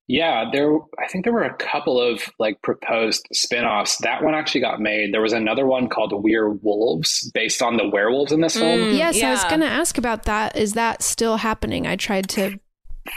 Yeah, 0.08 0.46
there. 0.54 0.74
I 1.04 1.08
think 1.12 1.26
there 1.26 1.34
were 1.34 1.44
a 1.44 1.54
couple 1.56 2.00
of 2.00 2.22
like 2.40 2.62
proposed 2.62 3.28
spin-offs. 3.34 3.98
That 3.98 4.24
one 4.24 4.34
actually 4.36 4.62
got 4.62 4.80
made. 4.80 5.14
There 5.14 5.22
was 5.22 5.34
another 5.34 5.66
one 5.66 5.90
called 5.90 6.14
We're 6.24 6.50
Wolves, 6.50 7.30
based 7.34 7.62
on 7.62 7.76
the 7.78 7.90
werewolves 7.90 8.32
in 8.32 8.40
this 8.40 8.56
film. 8.56 8.80
Mm, 8.80 8.98
yes, 8.98 9.22
I 9.22 9.32
was 9.32 9.44
going 9.46 9.62
to 9.62 9.66
ask 9.68 9.98
about 9.98 10.24
that. 10.24 10.56
Is 10.56 10.74
that 10.74 11.02
still 11.02 11.38
happening? 11.38 11.88
I 11.88 11.96
tried 11.96 12.30
to 12.30 12.58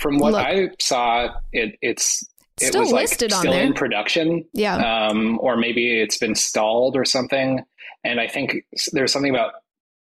From 0.01 0.19
what 0.19 0.33
Look. 0.33 0.45
I 0.45 0.69
saw, 0.81 1.29
it 1.53 1.77
it's 1.83 2.27
it 2.63 2.67
Still 2.69 2.81
was 2.83 2.93
like 2.93 3.03
listed 3.03 3.33
on 3.33 3.41
still 3.41 3.53
there. 3.53 3.63
in 3.65 3.73
production. 3.75 4.45
Yeah. 4.53 4.77
um, 5.09 5.39
or 5.41 5.57
maybe 5.57 6.01
it's 6.01 6.19
been 6.19 6.35
stalled 6.35 6.97
or 6.97 7.05
something. 7.05 7.63
And 8.05 8.21
I 8.21 8.29
think 8.29 8.65
there's 8.93 9.13
something 9.13 9.35
about 9.35 9.53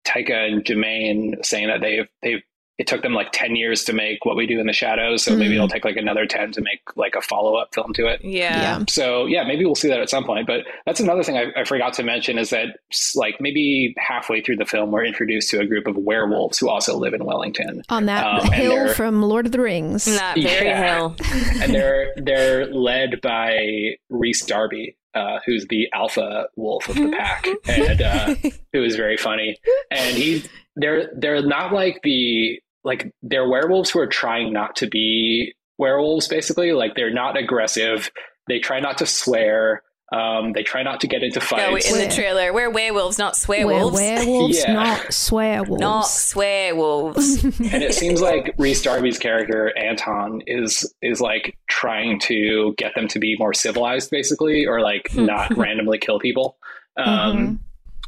Taika 0.07 0.33
and 0.53 0.65
Jemaine 0.65 1.37
saying 1.45 1.69
that 1.69 1.81
they've 1.81 2.07
they've 2.23 2.43
it 2.81 2.87
took 2.87 3.03
them 3.03 3.13
like 3.13 3.29
ten 3.33 3.55
years 3.57 3.85
to 3.85 3.93
make 3.93 4.25
what 4.25 4.37
we 4.37 4.47
do 4.47 4.59
in 4.59 4.67
the 4.67 4.73
shadows, 4.73 5.23
so 5.23 5.37
maybe 5.37 5.53
Mm. 5.53 5.57
it'll 5.57 5.69
take 5.69 5.85
like 5.85 5.97
another 5.99 6.25
ten 6.27 6.51
to 6.53 6.63
make 6.63 6.81
like 6.97 7.15
a 7.15 7.21
follow 7.21 7.55
up 7.57 7.75
film 7.75 7.93
to 7.93 8.07
it. 8.07 8.21
Yeah. 8.25 8.61
Yeah. 8.79 8.85
So 8.89 9.27
yeah, 9.27 9.45
maybe 9.45 9.65
we'll 9.67 9.75
see 9.75 9.89
that 9.89 10.01
at 10.01 10.09
some 10.09 10.25
point. 10.25 10.47
But 10.47 10.63
that's 10.87 10.99
another 10.99 11.23
thing 11.23 11.37
I, 11.37 11.47
I 11.61 11.65
forgot 11.65 11.93
to 11.95 12.03
mention 12.03 12.39
is 12.39 12.49
that 12.51 12.69
like 13.15 13.37
maybe 13.39 13.95
halfway 13.99 14.41
through 14.41 14.57
the 14.57 14.65
film, 14.65 14.91
we're 14.93 15.05
introduced 15.05 15.51
to 15.51 15.61
a 15.61 15.67
group 15.67 15.87
of 15.87 15.97
werewolves 15.97 16.59
who 16.59 16.69
also 16.71 16.97
live 16.97 17.13
in 17.13 17.25
Wellington 17.25 17.83
on 17.91 18.07
that 18.07 18.25
Um, 18.27 18.51
hill 18.53 18.89
from 18.95 19.23
Lord 19.23 19.45
of 19.47 19.53
the 19.53 19.61
Rings. 19.61 20.09
Yeah. 20.35 21.11
and 21.63 21.75
they're 21.75 22.15
they're 22.17 22.67
led 22.73 23.21
by 23.21 23.97
Rhys 24.09 24.41
Darby, 24.47 24.97
uh, 25.15 25.41
who's 25.45 25.67
the 25.69 25.89
alpha 25.93 26.47
wolf 26.57 26.89
of 26.89 26.97
the 26.97 27.11
pack, 27.19 27.47
and 27.69 28.01
uh, 28.01 28.35
who 28.73 28.83
is 28.83 28.97
very 28.97 29.17
funny. 29.19 29.57
And 29.91 30.17
he 30.17 30.45
they're 30.77 31.11
they're 31.17 31.43
not 31.43 31.73
like 31.73 32.01
the 32.05 32.61
like 32.85 33.13
they're 33.23 33.49
werewolves 33.49 33.91
who 33.91 33.99
are 34.01 34.07
trying 34.07 34.53
not 34.53 34.77
to 34.77 34.87
be 34.89 35.55
werewolves. 35.79 36.29
Basically, 36.29 36.73
like 36.73 36.95
they're 36.95 37.13
not 37.13 37.37
aggressive. 37.37 38.11
They 38.49 38.59
try 38.59 38.81
not 38.81 38.99
to 38.99 39.07
swear. 39.07 39.83
Um, 40.13 40.55
they 40.55 40.65
try 40.65 40.83
not 40.83 41.01
to 41.03 41.07
get 41.07 41.23
into 41.23 41.39
No, 41.39 41.45
fights. 41.47 41.89
in 41.93 41.97
the 42.09 42.13
trailer, 42.13 42.53
we're 42.53 42.69
werewolves, 42.69 43.17
not 43.17 43.39
We're 43.47 43.65
werewolves, 43.65 44.59
Yeah. 44.59 44.73
not 44.73 45.01
swearwolves. 45.11 45.79
Not 45.79 46.05
swearwolves. 46.07 47.45
and 47.73 47.83
it 47.85 47.95
seems 47.95 48.21
like 48.21 48.55
Rhys 48.59 48.83
Darby's 48.83 49.19
character 49.19 49.73
Anton 49.79 50.43
is 50.49 50.93
is 51.03 51.21
like 51.21 51.57
trying 51.69 52.19
to 52.21 52.75
get 52.77 52.95
them 52.97 53.07
to 53.09 53.19
be 53.21 53.37
more 53.39 53.55
civilized, 53.55 54.11
basically, 54.11 54.67
or 54.67 54.81
like 54.81 55.15
not 55.15 55.57
randomly 55.57 55.99
kill 55.99 56.19
people. 56.19 56.57
Um, 56.97 57.61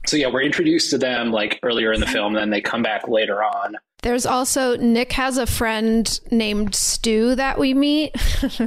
So 0.06 0.16
yeah, 0.16 0.26
we're 0.26 0.42
introduced 0.42 0.90
to 0.90 0.98
them 0.98 1.30
like 1.30 1.60
earlier 1.62 1.92
in 1.92 2.00
the 2.00 2.06
film, 2.08 2.34
and 2.34 2.42
then 2.42 2.50
they 2.50 2.60
come 2.60 2.82
back 2.82 3.06
later 3.06 3.44
on. 3.44 3.76
There's 4.02 4.26
also 4.26 4.76
Nick 4.76 5.12
has 5.12 5.38
a 5.38 5.46
friend 5.46 6.20
named 6.30 6.74
Stu 6.74 7.36
that 7.36 7.58
we 7.58 7.72
meet. 7.72 8.14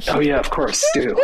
Oh 0.08 0.22
yeah, 0.22 0.40
of 0.40 0.50
course, 0.50 0.82
Stu. 0.92 1.16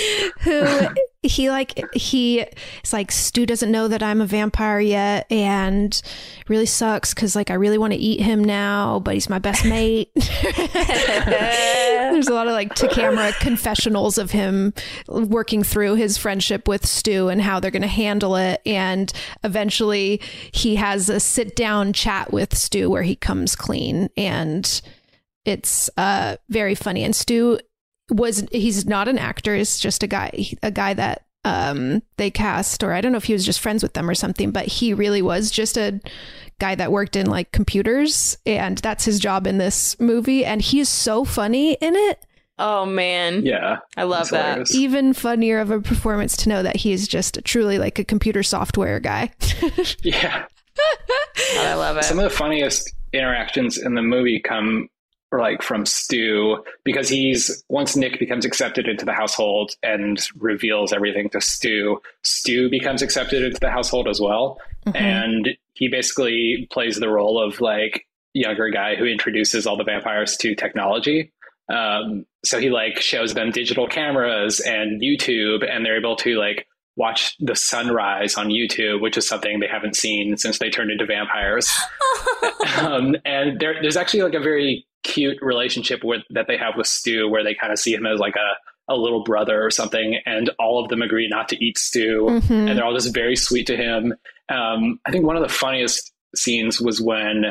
who 0.40 0.88
he 1.22 1.50
like 1.50 1.82
he 1.94 2.46
it's 2.78 2.92
like 2.92 3.10
Stu 3.10 3.44
doesn't 3.44 3.72
know 3.72 3.88
that 3.88 4.04
I'm 4.04 4.20
a 4.20 4.26
vampire 4.26 4.78
yet 4.78 5.26
and 5.32 6.00
really 6.46 6.66
sucks 6.66 7.12
cuz 7.12 7.34
like 7.34 7.50
I 7.50 7.54
really 7.54 7.78
want 7.78 7.92
to 7.92 7.98
eat 7.98 8.20
him 8.20 8.44
now 8.44 9.00
but 9.00 9.14
he's 9.14 9.28
my 9.28 9.40
best 9.40 9.64
mate. 9.64 10.12
There's 10.14 10.28
a 12.28 12.34
lot 12.34 12.46
of 12.46 12.52
like 12.52 12.74
to 12.76 12.86
camera 12.88 13.32
confessionals 13.40 14.16
of 14.16 14.30
him 14.30 14.72
working 15.08 15.64
through 15.64 15.96
his 15.96 16.16
friendship 16.16 16.68
with 16.68 16.86
Stu 16.86 17.28
and 17.28 17.42
how 17.42 17.58
they're 17.58 17.72
going 17.72 17.82
to 17.82 17.88
handle 17.88 18.36
it 18.36 18.62
and 18.64 19.12
eventually 19.42 20.20
he 20.52 20.76
has 20.76 21.08
a 21.08 21.18
sit 21.18 21.56
down 21.56 21.92
chat 21.92 22.32
with 22.32 22.56
Stu 22.56 22.88
where 22.88 23.02
he 23.02 23.16
comes 23.16 23.56
clean 23.56 24.08
and 24.16 24.80
it's 25.44 25.90
uh 25.96 26.36
very 26.48 26.76
funny 26.76 27.02
and 27.02 27.16
Stu 27.16 27.58
was 28.10 28.46
he's 28.52 28.86
not 28.86 29.08
an 29.08 29.18
actor 29.18 29.54
he's 29.54 29.78
just 29.78 30.02
a 30.02 30.06
guy 30.06 30.46
a 30.62 30.70
guy 30.70 30.94
that 30.94 31.24
um 31.44 32.02
they 32.16 32.30
cast 32.30 32.82
or 32.82 32.92
i 32.92 33.00
don't 33.00 33.12
know 33.12 33.18
if 33.18 33.24
he 33.24 33.32
was 33.32 33.44
just 33.44 33.60
friends 33.60 33.82
with 33.82 33.94
them 33.94 34.08
or 34.08 34.14
something 34.14 34.50
but 34.50 34.66
he 34.66 34.92
really 34.92 35.22
was 35.22 35.50
just 35.50 35.76
a 35.76 36.00
guy 36.58 36.74
that 36.74 36.92
worked 36.92 37.16
in 37.16 37.26
like 37.26 37.52
computers 37.52 38.36
and 38.44 38.78
that's 38.78 39.04
his 39.04 39.18
job 39.18 39.46
in 39.46 39.58
this 39.58 39.98
movie 40.00 40.44
and 40.44 40.60
he's 40.60 40.88
so 40.88 41.24
funny 41.24 41.74
in 41.74 41.94
it. 41.94 42.24
Oh 42.58 42.84
man. 42.84 43.46
Yeah. 43.46 43.78
I 43.96 44.02
love 44.02 44.30
that. 44.30 44.68
Even 44.72 45.12
funnier 45.12 45.60
of 45.60 45.70
a 45.70 45.80
performance 45.80 46.36
to 46.38 46.48
know 46.48 46.62
that 46.64 46.76
he's 46.76 47.06
just 47.06 47.38
truly 47.44 47.78
like 47.78 48.00
a 48.00 48.04
computer 48.04 48.42
software 48.42 49.00
guy. 49.00 49.32
Yeah, 50.02 50.46
I 51.56 51.74
love 51.74 51.96
it. 51.96 52.04
Some 52.04 52.18
of 52.18 52.24
the 52.24 52.30
funniest 52.30 52.92
interactions 53.12 53.78
in 53.78 53.94
the 53.94 54.02
movie 54.02 54.40
come 54.40 54.88
like 55.30 55.62
from 55.62 55.84
Stu 55.84 56.64
because 56.84 57.08
he's 57.08 57.62
once 57.68 57.96
Nick 57.96 58.18
becomes 58.18 58.44
accepted 58.44 58.88
into 58.88 59.04
the 59.04 59.12
household 59.12 59.72
and 59.82 60.18
reveals 60.38 60.92
everything 60.92 61.28
to 61.30 61.40
Stu, 61.40 62.00
Stu 62.22 62.70
becomes 62.70 63.02
accepted 63.02 63.42
into 63.42 63.60
the 63.60 63.70
household 63.70 64.08
as 64.08 64.20
well. 64.20 64.58
Mm-hmm. 64.86 64.96
And 64.96 65.48
he 65.74 65.88
basically 65.88 66.66
plays 66.70 66.96
the 66.96 67.08
role 67.08 67.42
of 67.42 67.60
like 67.60 68.06
younger 68.32 68.70
guy 68.70 68.96
who 68.96 69.04
introduces 69.04 69.66
all 69.66 69.76
the 69.76 69.84
vampires 69.84 70.36
to 70.38 70.54
technology. 70.54 71.32
Um, 71.68 72.24
so 72.44 72.58
he 72.58 72.70
like 72.70 72.98
shows 72.98 73.34
them 73.34 73.50
digital 73.50 73.86
cameras 73.86 74.60
and 74.60 75.02
YouTube, 75.02 75.68
and 75.68 75.84
they're 75.84 75.98
able 75.98 76.16
to 76.16 76.38
like 76.38 76.66
watch 76.98 77.36
the 77.38 77.54
sunrise 77.54 78.34
on 78.36 78.48
YouTube, 78.48 79.00
which 79.00 79.16
is 79.16 79.26
something 79.26 79.60
they 79.60 79.68
haven't 79.68 79.94
seen 79.96 80.36
since 80.36 80.58
they 80.58 80.68
turned 80.68 80.90
into 80.90 81.06
vampires. 81.06 81.72
um, 82.78 83.14
and 83.24 83.60
there, 83.60 83.80
there's 83.80 83.96
actually 83.96 84.22
like 84.22 84.34
a 84.34 84.40
very 84.40 84.84
cute 85.04 85.38
relationship 85.40 86.02
with 86.02 86.22
that 86.30 86.46
they 86.48 86.56
have 86.56 86.74
with 86.76 86.88
Stu, 86.88 87.28
where 87.30 87.44
they 87.44 87.54
kind 87.54 87.72
of 87.72 87.78
see 87.78 87.94
him 87.94 88.04
as 88.04 88.18
like 88.18 88.34
a, 88.34 88.92
a 88.92 88.96
little 88.96 89.22
brother 89.22 89.64
or 89.64 89.70
something, 89.70 90.18
and 90.26 90.50
all 90.58 90.82
of 90.82 90.88
them 90.90 91.00
agree 91.00 91.28
not 91.28 91.48
to 91.50 91.64
eat 91.64 91.78
Stu, 91.78 92.26
Mhm. 92.28 92.68
and 92.68 92.76
they're 92.76 92.84
all 92.84 92.94
just 92.94 93.14
very 93.14 93.36
sweet 93.36 93.66
to 93.68 93.76
him. 93.76 94.14
Um, 94.48 94.98
I 95.06 95.12
think 95.12 95.24
one 95.24 95.36
of 95.36 95.42
the 95.42 95.48
funniest 95.54 96.12
scenes 96.34 96.80
was 96.80 97.00
when 97.00 97.44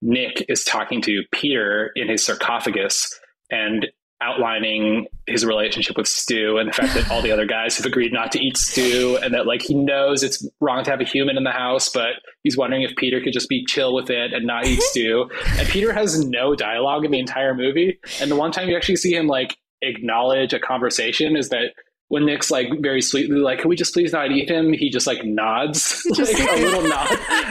Nick 0.00 0.44
is 0.48 0.62
talking 0.64 1.02
to 1.02 1.22
Peter 1.32 1.90
in 1.96 2.08
his 2.08 2.24
sarcophagus 2.24 3.18
and 3.50 3.86
outlining 4.22 5.06
his 5.26 5.44
relationship 5.44 5.96
with 5.96 6.08
Stu 6.08 6.56
and 6.56 6.68
the 6.68 6.72
fact 6.72 6.94
that 6.94 7.10
all 7.10 7.20
the 7.20 7.30
other 7.30 7.44
guys 7.44 7.76
have 7.76 7.84
agreed 7.84 8.12
not 8.12 8.32
to 8.32 8.40
eat 8.40 8.56
Stu 8.56 9.18
and 9.22 9.34
that 9.34 9.46
like 9.46 9.62
he 9.62 9.74
knows 9.74 10.22
it's 10.22 10.46
wrong 10.60 10.84
to 10.84 10.90
have 10.90 11.00
a 11.00 11.04
human 11.04 11.36
in 11.36 11.44
the 11.44 11.50
house, 11.50 11.88
but 11.88 12.14
he's 12.42 12.56
wondering 12.56 12.82
if 12.82 12.96
Peter 12.96 13.20
could 13.20 13.32
just 13.32 13.48
be 13.48 13.64
chill 13.66 13.94
with 13.94 14.08
it 14.08 14.32
and 14.32 14.46
not 14.46 14.66
eat 14.66 14.80
Stu. 14.82 15.28
And 15.58 15.68
Peter 15.68 15.92
has 15.92 16.24
no 16.26 16.54
dialogue 16.54 17.04
in 17.04 17.10
the 17.10 17.18
entire 17.18 17.54
movie. 17.54 17.98
And 18.20 18.30
the 18.30 18.36
one 18.36 18.52
time 18.52 18.68
you 18.68 18.76
actually 18.76 18.96
see 18.96 19.14
him 19.14 19.26
like 19.26 19.56
acknowledge 19.82 20.52
a 20.52 20.58
conversation 20.58 21.36
is 21.36 21.48
that 21.50 21.72
when 22.08 22.24
Nick's 22.24 22.50
like 22.50 22.68
very 22.80 23.00
sweetly 23.02 23.36
like, 23.36 23.60
"Can 23.60 23.68
we 23.68 23.76
just 23.76 23.92
please 23.92 24.12
not 24.12 24.30
eat 24.30 24.48
him?" 24.50 24.72
He 24.72 24.90
just 24.90 25.06
like 25.06 25.24
nods, 25.24 26.02
like 26.10 26.38
a 26.38 26.56
little 26.64 26.82
nod, 26.82 27.08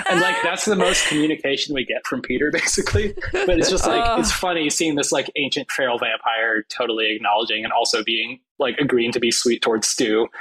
and 0.10 0.22
like 0.22 0.38
that's 0.44 0.66
the 0.66 0.76
most 0.76 1.08
communication 1.08 1.76
we 1.76 1.84
get 1.86 2.06
from 2.08 2.22
Peter, 2.22 2.52
basically. 2.54 3.14
But 3.34 3.60
it's 3.60 3.70
just 3.70 3.86
like 3.88 4.04
Oh. 4.06 4.20
it's 4.20 4.32
funny 4.32 4.70
seeing 4.70 4.96
this 4.96 5.12
like 5.12 5.30
ancient 5.36 5.70
feral 5.72 5.98
vampire 5.98 6.64
totally 6.70 7.14
acknowledging 7.16 7.64
and 7.64 7.74
also 7.74 8.04
being 8.04 8.40
like 8.60 8.78
agreeing 8.80 9.12
to 9.12 9.20
be 9.20 9.32
sweet 9.32 9.62
towards 9.62 9.88
Stu. 9.88 10.28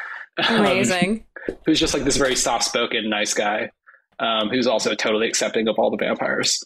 Um, 0.48 0.60
Amazing. 0.62 1.24
who's 1.64 1.78
just 1.78 1.94
like 1.94 2.02
this 2.02 2.16
very 2.16 2.34
soft-spoken, 2.34 3.08
nice 3.08 3.34
guy, 3.34 3.70
um, 4.18 4.48
who's 4.48 4.66
also 4.66 4.96
totally 4.96 5.28
accepting 5.28 5.68
of 5.68 5.76
all 5.78 5.92
the 5.92 5.96
vampires. 5.96 6.60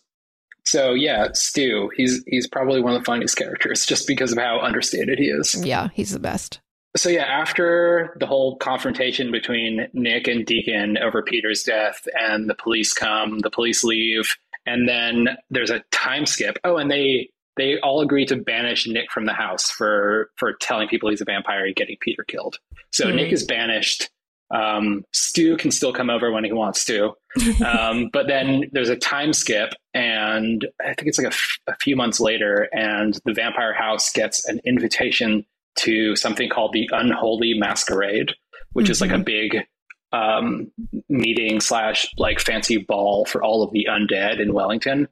So 0.64 0.94
yeah, 0.94 1.28
Stu, 1.34 1.90
he's 1.94 2.22
he's 2.26 2.46
probably 2.46 2.80
one 2.80 2.94
of 2.94 3.01
the 3.03 3.05
funniest 3.05 3.36
characters 3.36 3.84
just 3.84 4.07
because 4.07 4.32
of 4.32 4.38
how 4.38 4.59
understated 4.61 5.18
he 5.18 5.26
is. 5.26 5.55
Yeah, 5.66 5.88
he's 5.92 6.12
the 6.12 6.18
best. 6.18 6.61
So 6.99 7.09
yeah, 7.09 7.24
after 7.24 8.16
the 8.18 8.26
whole 8.26 8.57
confrontation 8.57 9.30
between 9.30 9.86
Nick 9.92 10.26
and 10.26 10.44
Deacon 10.44 10.99
over 10.99 11.22
Peter's 11.22 11.62
death, 11.62 12.07
and 12.18 12.51
the 12.51 12.55
police 12.55 12.92
come, 12.92 13.38
the 13.38 13.51
police 13.51 13.84
leave, 13.84 14.36
and 14.66 14.88
then 14.88 15.28
there's 15.51 15.70
a 15.70 15.80
time 15.92 16.26
skip. 16.26 16.59
Oh, 16.64 16.76
and 16.76 16.90
they 16.90 17.30
they 17.57 17.78
all 17.80 18.01
agree 18.01 18.24
to 18.26 18.36
banish 18.36 18.86
Nick 18.86 19.11
from 19.11 19.26
the 19.26 19.32
house 19.32 19.70
for 19.70 20.30
for 20.36 20.53
telling 20.61 20.88
people 20.88 21.09
he's 21.11 21.20
a 21.20 21.24
vampire 21.24 21.66
and 21.66 21.76
getting 21.76 21.96
Peter 22.01 22.24
killed. 22.24 22.59
So 22.90 23.09
Hmm. 23.09 23.16
Nick 23.16 23.32
is 23.32 23.44
banished. 23.44 24.11
Um, 24.51 25.05
Stu 25.12 25.59
can 25.59 25.70
still 25.70 25.92
come 25.92 26.09
over 26.09 26.32
when 26.32 26.42
he 26.42 26.53
wants 26.53 26.84
to, 26.86 27.12
um, 27.66 28.09
but 28.14 28.28
then 28.28 28.64
there's 28.72 28.88
a 28.88 28.96
time 28.96 29.34
skip, 29.34 29.74
and 29.92 30.66
I 30.80 30.94
think 30.94 31.07
it's 31.09 31.18
like 31.18 31.26
a, 31.26 31.36
f- 31.36 31.59
a 31.66 31.76
few 31.76 31.94
months 31.96 32.18
later, 32.18 32.66
and 32.72 33.18
the 33.26 33.34
vampire 33.34 33.74
house 33.74 34.11
gets 34.11 34.49
an 34.49 34.59
invitation 34.64 35.44
to 35.79 36.16
something 36.16 36.49
called 36.49 36.72
the 36.72 36.89
Unholy 36.93 37.55
Masquerade, 37.55 38.33
which 38.72 38.91
is 38.91 39.01
like 39.01 39.11
a 39.11 39.18
big 39.18 39.64
um, 40.12 40.70
meeting 41.09 41.61
slash 41.61 42.07
like 42.16 42.41
fancy 42.41 42.79
ball 42.79 43.24
for 43.24 43.43
all 43.43 43.62
of 43.62 43.72
the 43.72 43.87
undead 43.91 44.41
in 44.41 44.53
Wellington. 44.53 45.09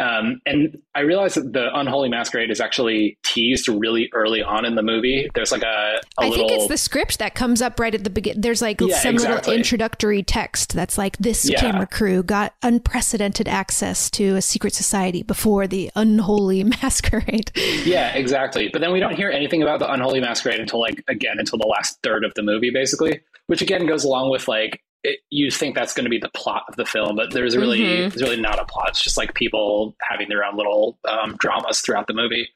Um, 0.00 0.40
and 0.46 0.78
I 0.94 1.00
realized 1.00 1.36
that 1.36 1.52
the 1.52 1.68
Unholy 1.78 2.08
Masquerade 2.08 2.50
is 2.50 2.60
actually 2.60 3.18
teased 3.22 3.68
really 3.68 4.08
early 4.14 4.42
on 4.42 4.64
in 4.64 4.74
the 4.74 4.82
movie. 4.82 5.30
There's 5.34 5.52
like 5.52 5.62
a, 5.62 5.66
a 5.66 6.00
I 6.18 6.28
little. 6.28 6.46
I 6.46 6.48
think 6.48 6.52
it's 6.60 6.68
the 6.68 6.78
script 6.78 7.18
that 7.18 7.34
comes 7.34 7.60
up 7.60 7.78
right 7.78 7.94
at 7.94 8.04
the 8.04 8.10
beginning. 8.10 8.40
There's 8.40 8.62
like 8.62 8.80
Yeah, 8.80 8.98
some 8.98 9.16
little 9.16 9.52
introductory 9.52 10.22
text 10.22 10.72
that's 10.74 10.96
like 10.96 11.16
this 11.18 11.48
Yeah. 11.48 11.60
camera 11.60 11.86
crew 11.86 12.22
got 12.22 12.54
unprecedented 12.62 13.46
access 13.48 14.08
to 14.10 14.36
a 14.36 14.42
secret 14.42 14.72
society 14.74 15.22
before 15.22 15.66
the 15.66 15.90
unholy 15.94 16.64
masquerade. 16.82 17.52
Yeah, 17.84 18.14
exactly. 18.14 18.68
But 18.72 18.80
then 18.80 18.92
we 18.92 19.00
don't 19.00 19.14
hear 19.14 19.30
anything 19.30 19.62
about 19.62 19.80
the 19.80 19.90
Unholy 19.92 20.20
Masquerade 20.20 20.60
until 20.60 20.80
like 20.80 21.02
again 21.08 21.36
until 21.38 21.58
the 21.58 21.66
last 21.66 21.98
third 22.02 22.24
of 22.24 22.32
the 22.34 22.42
movie, 22.42 22.70
basically. 22.70 23.20
Which 23.48 23.60
again 23.62 23.86
goes 23.86 24.04
along 24.04 24.30
with 24.30 24.48
like 24.48 24.80
it, 25.02 25.20
you 25.30 25.50
think 25.50 25.74
that's 25.74 25.94
going 25.94 26.04
to 26.04 26.10
be 26.10 26.18
the 26.18 26.28
plot 26.30 26.64
of 26.68 26.76
the 26.76 26.84
film, 26.84 27.16
but 27.16 27.32
there's 27.32 27.56
really 27.56 27.78
Mhm. 27.80 28.10
there's 28.10 28.22
really 28.22 28.40
not 28.40 28.58
a 28.60 28.64
plot. 28.66 28.90
It's 28.90 29.02
just 29.02 29.16
like 29.16 29.34
people 29.34 29.96
having 30.02 30.28
their 30.28 30.44
own 30.44 30.56
little 30.56 30.98
um, 31.08 31.36
dramas 31.38 31.80
throughout 31.80 32.06
the 32.06 32.12
movie. 32.14 32.48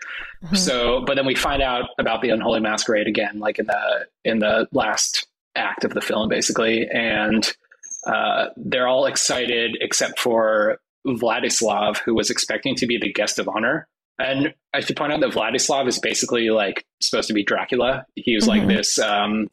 So, 0.55 1.03
but 1.07 1.17
then 1.17 1.25
we 1.25 1.35
find 1.35 1.63
out 1.63 1.89
about 1.99 2.21
the 2.21 2.29
Unholy 2.31 2.61
Masquerade 2.61 3.07
again, 3.07 3.39
like 3.39 3.59
in 3.59 3.67
the 3.67 4.07
in 4.25 4.39
the 4.41 4.69
last 4.73 5.27
act 5.57 5.85
of 5.85 5.95
the 5.95 6.01
film, 6.03 6.29
basically, 6.29 6.87
and 6.93 7.51
uh, 8.07 8.49
they're 8.57 8.89
all 8.89 9.07
excited 9.07 9.79
except 9.81 10.19
for 10.19 10.79
Vladislav, 11.07 11.99
who 11.99 12.15
was 12.15 12.29
expecting 12.31 12.75
to 12.77 12.87
be 12.87 12.99
the 12.99 13.13
guest 13.13 13.39
of 13.39 13.49
honor. 13.49 13.89
And 14.19 14.55
I 14.75 14.81
should 14.81 14.97
point 14.97 15.13
out 15.13 15.21
that 15.21 15.31
Vladislav 15.31 15.89
is 15.89 15.99
basically 15.99 16.51
like 16.51 16.85
supposed 17.01 17.29
to 17.29 17.35
be 17.35 17.43
Dracula. 17.43 18.05
He 18.17 18.35
was 18.35 18.47
like 18.47 18.63
Mhm. 18.63 18.69
this 18.69 18.99
um, 18.99 19.49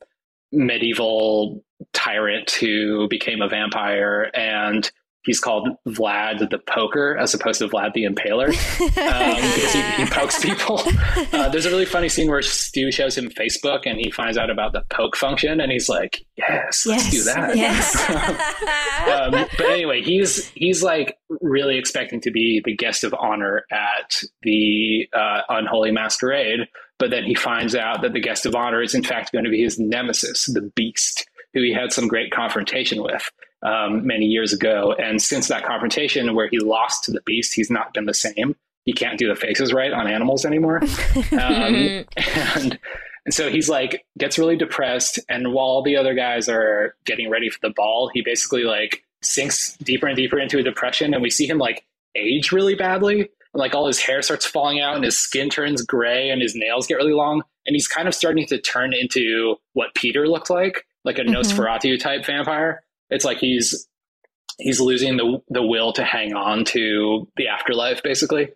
medieval 0.52 1.64
tyrant 1.93 2.52
who 2.52 3.08
became 3.08 3.41
a 3.41 3.47
vampire, 3.47 4.30
and 4.34 4.91
he's 5.24 5.39
called 5.39 5.69
Vlad 5.88 6.49
the 6.49 6.57
Poker 6.57 7.17
as 7.17 7.34
opposed 7.34 7.59
to 7.59 7.67
Vlad 7.67 7.93
the 7.93 8.03
Impaler 8.03 8.47
um, 8.82 9.36
because 9.36 9.74
he, 9.74 9.82
he 10.03 10.05
pokes 10.05 10.43
people. 10.43 10.82
Uh, 11.32 11.47
there's 11.49 11.65
a 11.65 11.69
really 11.69 11.86
funny 11.86 12.09
scene 12.09 12.30
where 12.30 12.41
Stu 12.41 12.91
shows 12.91 13.17
him 13.17 13.30
Facebook, 13.30 13.82
and 13.86 13.99
he 13.99 14.11
finds 14.11 14.38
out 14.38 14.49
about 14.49 14.74
the 14.74 14.84
poke 14.89 15.15
function, 15.15 15.61
and 15.61 15.72
he's 15.72 15.88
like, 15.88 16.26
"Yes, 16.36 16.86
let's 16.86 17.09
do 17.09 17.24
that." 17.24 17.51
um, 19.07 19.32
but 19.32 19.65
anyway, 19.67 20.01
he's 20.01 20.49
he's 20.49 20.84
like 20.84 21.17
really 21.41 21.78
expecting 21.78 22.19
to 22.22 22.32
be 22.32 22.61
the 22.65 22.76
guest 22.76 23.03
of 23.03 23.13
honor 23.13 23.65
at 23.72 24.22
the 24.43 25.07
uh, 25.13 25.41
unholy 25.49 25.91
masquerade, 25.91 26.61
but 26.99 27.11
then 27.11 27.24
he 27.24 27.36
finds 27.36 27.76
out 27.76 28.01
that 28.01 28.13
the 28.13 28.22
guest 28.22 28.45
of 28.45 28.55
honor 28.55 28.82
is 28.82 28.93
in 28.93 29.03
fact 29.03 29.32
going 29.32 29.45
to 29.45 29.51
be 29.51 29.63
his 29.63 29.80
nemesis, 29.80 30.45
the 30.45 30.61
Beast, 30.76 31.28
who 31.53 31.61
he 31.61 31.74
had 31.74 31.93
some 31.93 32.07
great 32.07 32.32
confrontation 32.32 33.01
with 33.01 33.30
um, 33.64 34.05
many 34.05 34.26
years 34.26 34.53
ago. 34.53 34.93
And 34.97 35.22
since 35.22 35.47
that 35.47 35.64
confrontation, 35.66 36.34
where 36.36 36.47
he 36.49 36.59
lost 36.59 37.03
to 37.05 37.12
the 37.12 37.22
Beast, 37.26 37.53
he's 37.53 37.70
not 37.70 37.93
been 37.93 38.05
the 38.05 38.14
same. 38.14 38.55
He 38.86 38.93
can't 38.93 39.18
do 39.20 39.28
the 39.28 39.36
faces 39.36 39.74
right 39.74 39.91
on 39.93 40.07
animals 40.07 40.43
anymore, 40.45 40.82
um, 41.34 42.03
and 42.18 42.80
and 43.26 43.34
so 43.34 43.49
he's 43.51 43.70
like 43.70 44.03
gets 44.18 44.39
really 44.39 44.55
depressed. 44.57 45.20
And 45.30 45.53
while 45.53 45.84
the 45.84 45.95
other 45.97 46.16
guys 46.16 46.49
are 46.49 46.95
getting 47.05 47.30
ready 47.30 47.49
for 47.49 47.59
the 47.62 47.70
ball, 47.76 48.09
he 48.14 48.22
basically 48.24 48.64
like 48.64 49.03
sinks 49.22 49.78
deeper 49.78 50.07
and 50.07 50.16
deeper 50.16 50.39
into 50.39 50.57
a 50.57 50.64
depression. 50.64 51.14
And 51.14 51.22
we 51.22 51.30
see 51.30 51.45
him 51.47 51.59
like 51.59 51.86
age 52.16 52.51
really 52.51 52.74
badly. 52.74 53.20
And, 53.53 53.59
like 53.59 53.76
all 53.76 53.86
his 53.86 53.99
hair 53.99 54.22
starts 54.24 54.45
falling 54.47 54.80
out 54.80 54.95
and 54.95 55.03
his 55.03 55.20
skin 55.20 55.49
turns 55.49 55.84
gray 55.84 56.30
and 56.32 56.41
his 56.41 56.55
nails 56.55 56.88
get 56.88 56.95
really 56.95 57.14
long. 57.14 57.43
And 57.68 57.76
he's 57.76 57.88
kind 57.88 58.07
of 58.07 58.16
starting 58.16 58.47
to 58.47 58.59
turn 58.59 58.93
into 58.93 59.57
what 59.74 59.93
Peter 59.93 60.28
looked 60.28 60.49
like, 60.49 60.88
like 61.05 61.20
a 61.20 61.22
Mhm. 61.22 61.36
Nosferatu 61.36 61.99
type 61.99 62.26
vampire. 62.26 62.82
It's 63.12 63.26
like 63.26 63.38
he's 63.38 63.88
he's 64.57 64.80
losing 64.80 65.18
the 65.18 65.39
the 65.49 65.62
will 65.62 65.93
to 65.93 66.03
hang 66.03 66.34
on 66.34 66.66
to 66.66 67.28
the 67.38 67.47
afterlife, 67.47 68.01
basically. 68.03 68.49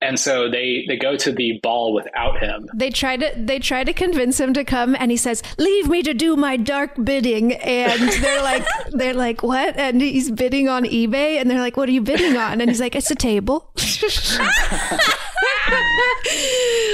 And 0.00 0.18
so 0.18 0.48
they 0.48 0.84
they 0.86 0.96
go 0.96 1.16
to 1.16 1.32
the 1.32 1.58
ball 1.62 1.92
without 1.92 2.38
him. 2.40 2.68
They 2.72 2.90
try 2.90 3.16
to 3.16 3.32
they 3.36 3.58
try 3.58 3.82
to 3.82 3.92
convince 3.92 4.38
him 4.38 4.54
to 4.54 4.64
come 4.64 4.94
and 4.98 5.10
he 5.10 5.16
says, 5.16 5.42
"Leave 5.58 5.88
me 5.88 6.02
to 6.04 6.14
do 6.14 6.36
my 6.36 6.56
dark 6.56 6.92
bidding." 7.02 7.54
And 7.54 8.08
they're 8.22 8.42
like 8.42 8.64
they're 8.92 9.14
like, 9.14 9.42
"What?" 9.42 9.76
And 9.76 10.00
he's 10.00 10.30
bidding 10.30 10.68
on 10.68 10.84
eBay 10.84 11.40
and 11.40 11.50
they're 11.50 11.58
like, 11.58 11.76
"What 11.76 11.88
are 11.88 11.92
you 11.92 12.00
bidding 12.00 12.36
on?" 12.36 12.60
And 12.60 12.70
he's 12.70 12.80
like, 12.80 12.94
"It's 12.94 13.10
a 13.10 13.16
table." 13.16 13.72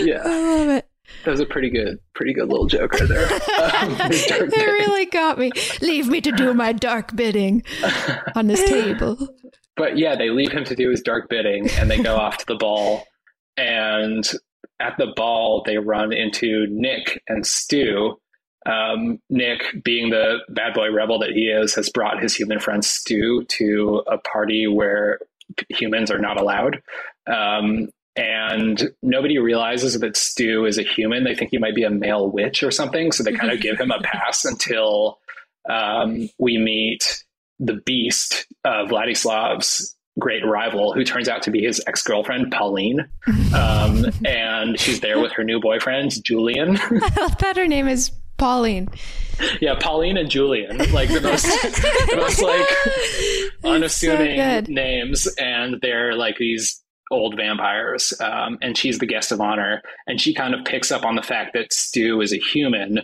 Yeah, 0.04 0.22
I 0.24 0.58
love 0.58 0.68
it. 0.68 0.88
That 1.24 1.30
was 1.30 1.40
a 1.40 1.46
pretty 1.46 1.70
good 1.70 1.98
pretty 2.14 2.32
good 2.32 2.48
little 2.48 2.66
joke 2.66 2.92
right 2.94 3.08
there. 3.08 3.24
Um, 3.26 3.96
It 4.00 4.52
really 4.56 5.06
got 5.06 5.38
me. 5.38 5.50
Leave 5.80 6.08
me 6.08 6.20
to 6.20 6.32
do 6.32 6.54
my 6.54 6.72
dark 6.72 7.14
bidding 7.16 7.62
on 8.34 8.46
this 8.46 8.62
table. 8.68 9.16
but 9.76 9.98
yeah, 9.98 10.16
they 10.16 10.30
leave 10.30 10.52
him 10.52 10.64
to 10.64 10.74
do 10.74 10.90
his 10.90 11.02
dark 11.02 11.28
bidding 11.28 11.68
and 11.78 11.90
they 11.90 12.02
go 12.02 12.16
off 12.24 12.38
to 12.38 12.46
the 12.46 12.54
ball. 12.56 13.06
And 13.56 14.24
at 14.80 14.96
the 14.98 15.12
ball, 15.16 15.62
they 15.64 15.78
run 15.78 16.12
into 16.12 16.66
Nick 16.70 17.22
and 17.28 17.46
Stu. 17.46 18.18
Um, 18.66 19.20
Nick, 19.28 19.62
being 19.84 20.10
the 20.10 20.38
bad 20.48 20.74
boy 20.74 20.90
rebel 20.90 21.18
that 21.20 21.30
he 21.30 21.42
is, 21.48 21.74
has 21.74 21.90
brought 21.90 22.22
his 22.22 22.34
human 22.34 22.58
friend 22.58 22.84
Stu 22.84 23.44
to 23.44 24.02
a 24.10 24.18
party 24.18 24.66
where 24.66 25.18
humans 25.68 26.10
are 26.10 26.18
not 26.18 26.40
allowed. 26.40 26.82
Um, 27.26 27.88
and 28.16 28.90
nobody 29.02 29.38
realizes 29.38 29.98
that 29.98 30.16
Stu 30.16 30.66
is 30.66 30.78
a 30.78 30.82
human. 30.82 31.24
They 31.24 31.34
think 31.34 31.50
he 31.50 31.58
might 31.58 31.74
be 31.74 31.84
a 31.84 31.90
male 31.90 32.30
witch 32.30 32.62
or 32.62 32.70
something. 32.70 33.12
So 33.12 33.22
they 33.24 33.32
kind 33.32 33.52
of 33.52 33.60
give 33.62 33.78
him 33.78 33.90
a 33.90 34.00
pass 34.02 34.44
until 34.44 35.18
um, 35.68 36.28
we 36.38 36.58
meet 36.58 37.24
the 37.58 37.80
beast, 37.84 38.46
uh, 38.64 38.84
Vladislav's 38.86 39.96
great 40.18 40.44
rival, 40.44 40.92
who 40.92 41.04
turns 41.04 41.28
out 41.28 41.42
to 41.42 41.50
be 41.50 41.62
his 41.62 41.82
ex 41.86 42.02
girlfriend 42.02 42.52
Pauline, 42.52 43.00
um, 43.54 44.06
and 44.24 44.78
she's 44.78 45.00
there 45.00 45.20
with 45.20 45.32
her 45.32 45.44
new 45.44 45.60
boyfriend 45.60 46.22
Julian. 46.24 46.76
I 46.80 47.34
that 47.40 47.56
her 47.56 47.66
name 47.66 47.88
is 47.88 48.10
Pauline. 48.36 48.88
yeah, 49.60 49.74
Pauline 49.80 50.16
and 50.16 50.30
Julian, 50.30 50.78
like 50.92 51.08
the 51.08 51.20
most, 51.20 51.44
the 51.44 52.16
most 52.16 52.42
like 52.42 52.68
unassuming 53.64 54.36
good. 54.36 54.68
names, 54.68 55.26
and 55.38 55.80
they're 55.80 56.14
like 56.14 56.36
these 56.38 56.83
old 57.10 57.36
vampires. 57.36 58.12
Um, 58.20 58.58
and 58.62 58.76
she's 58.76 58.98
the 58.98 59.06
guest 59.06 59.32
of 59.32 59.40
honor, 59.40 59.82
and 60.06 60.20
she 60.20 60.34
kind 60.34 60.54
of 60.54 60.64
picks 60.64 60.90
up 60.90 61.04
on 61.04 61.16
the 61.16 61.22
fact 61.22 61.52
that 61.54 61.72
Stu 61.72 62.20
is 62.20 62.32
a 62.32 62.38
human, 62.38 63.00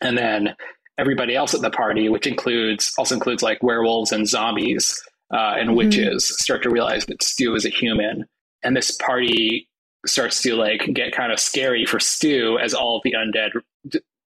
and 0.00 0.16
then 0.16 0.54
everybody 0.98 1.34
else 1.36 1.54
at 1.54 1.60
the 1.60 1.70
party, 1.70 2.08
which 2.08 2.26
includes 2.26 2.92
also 2.98 3.14
includes 3.14 3.42
like 3.42 3.62
werewolves 3.62 4.12
and 4.12 4.26
zombies 4.26 4.98
uh, 5.32 5.54
and 5.58 5.70
Mhm. 5.70 5.76
witches, 5.76 6.28
start 6.38 6.62
to 6.62 6.70
realize 6.70 7.04
that 7.06 7.22
Stu 7.22 7.54
is 7.54 7.66
a 7.66 7.70
human, 7.70 8.24
and 8.62 8.76
this 8.76 8.92
party 8.96 9.68
starts 10.06 10.40
to 10.42 10.54
like 10.54 10.88
get 10.94 11.12
kind 11.12 11.32
of 11.32 11.40
scary 11.40 11.84
for 11.84 11.98
Stu 11.98 12.58
as 12.62 12.72
all 12.72 12.96
of 12.96 13.02
the 13.02 13.12
undead 13.12 13.50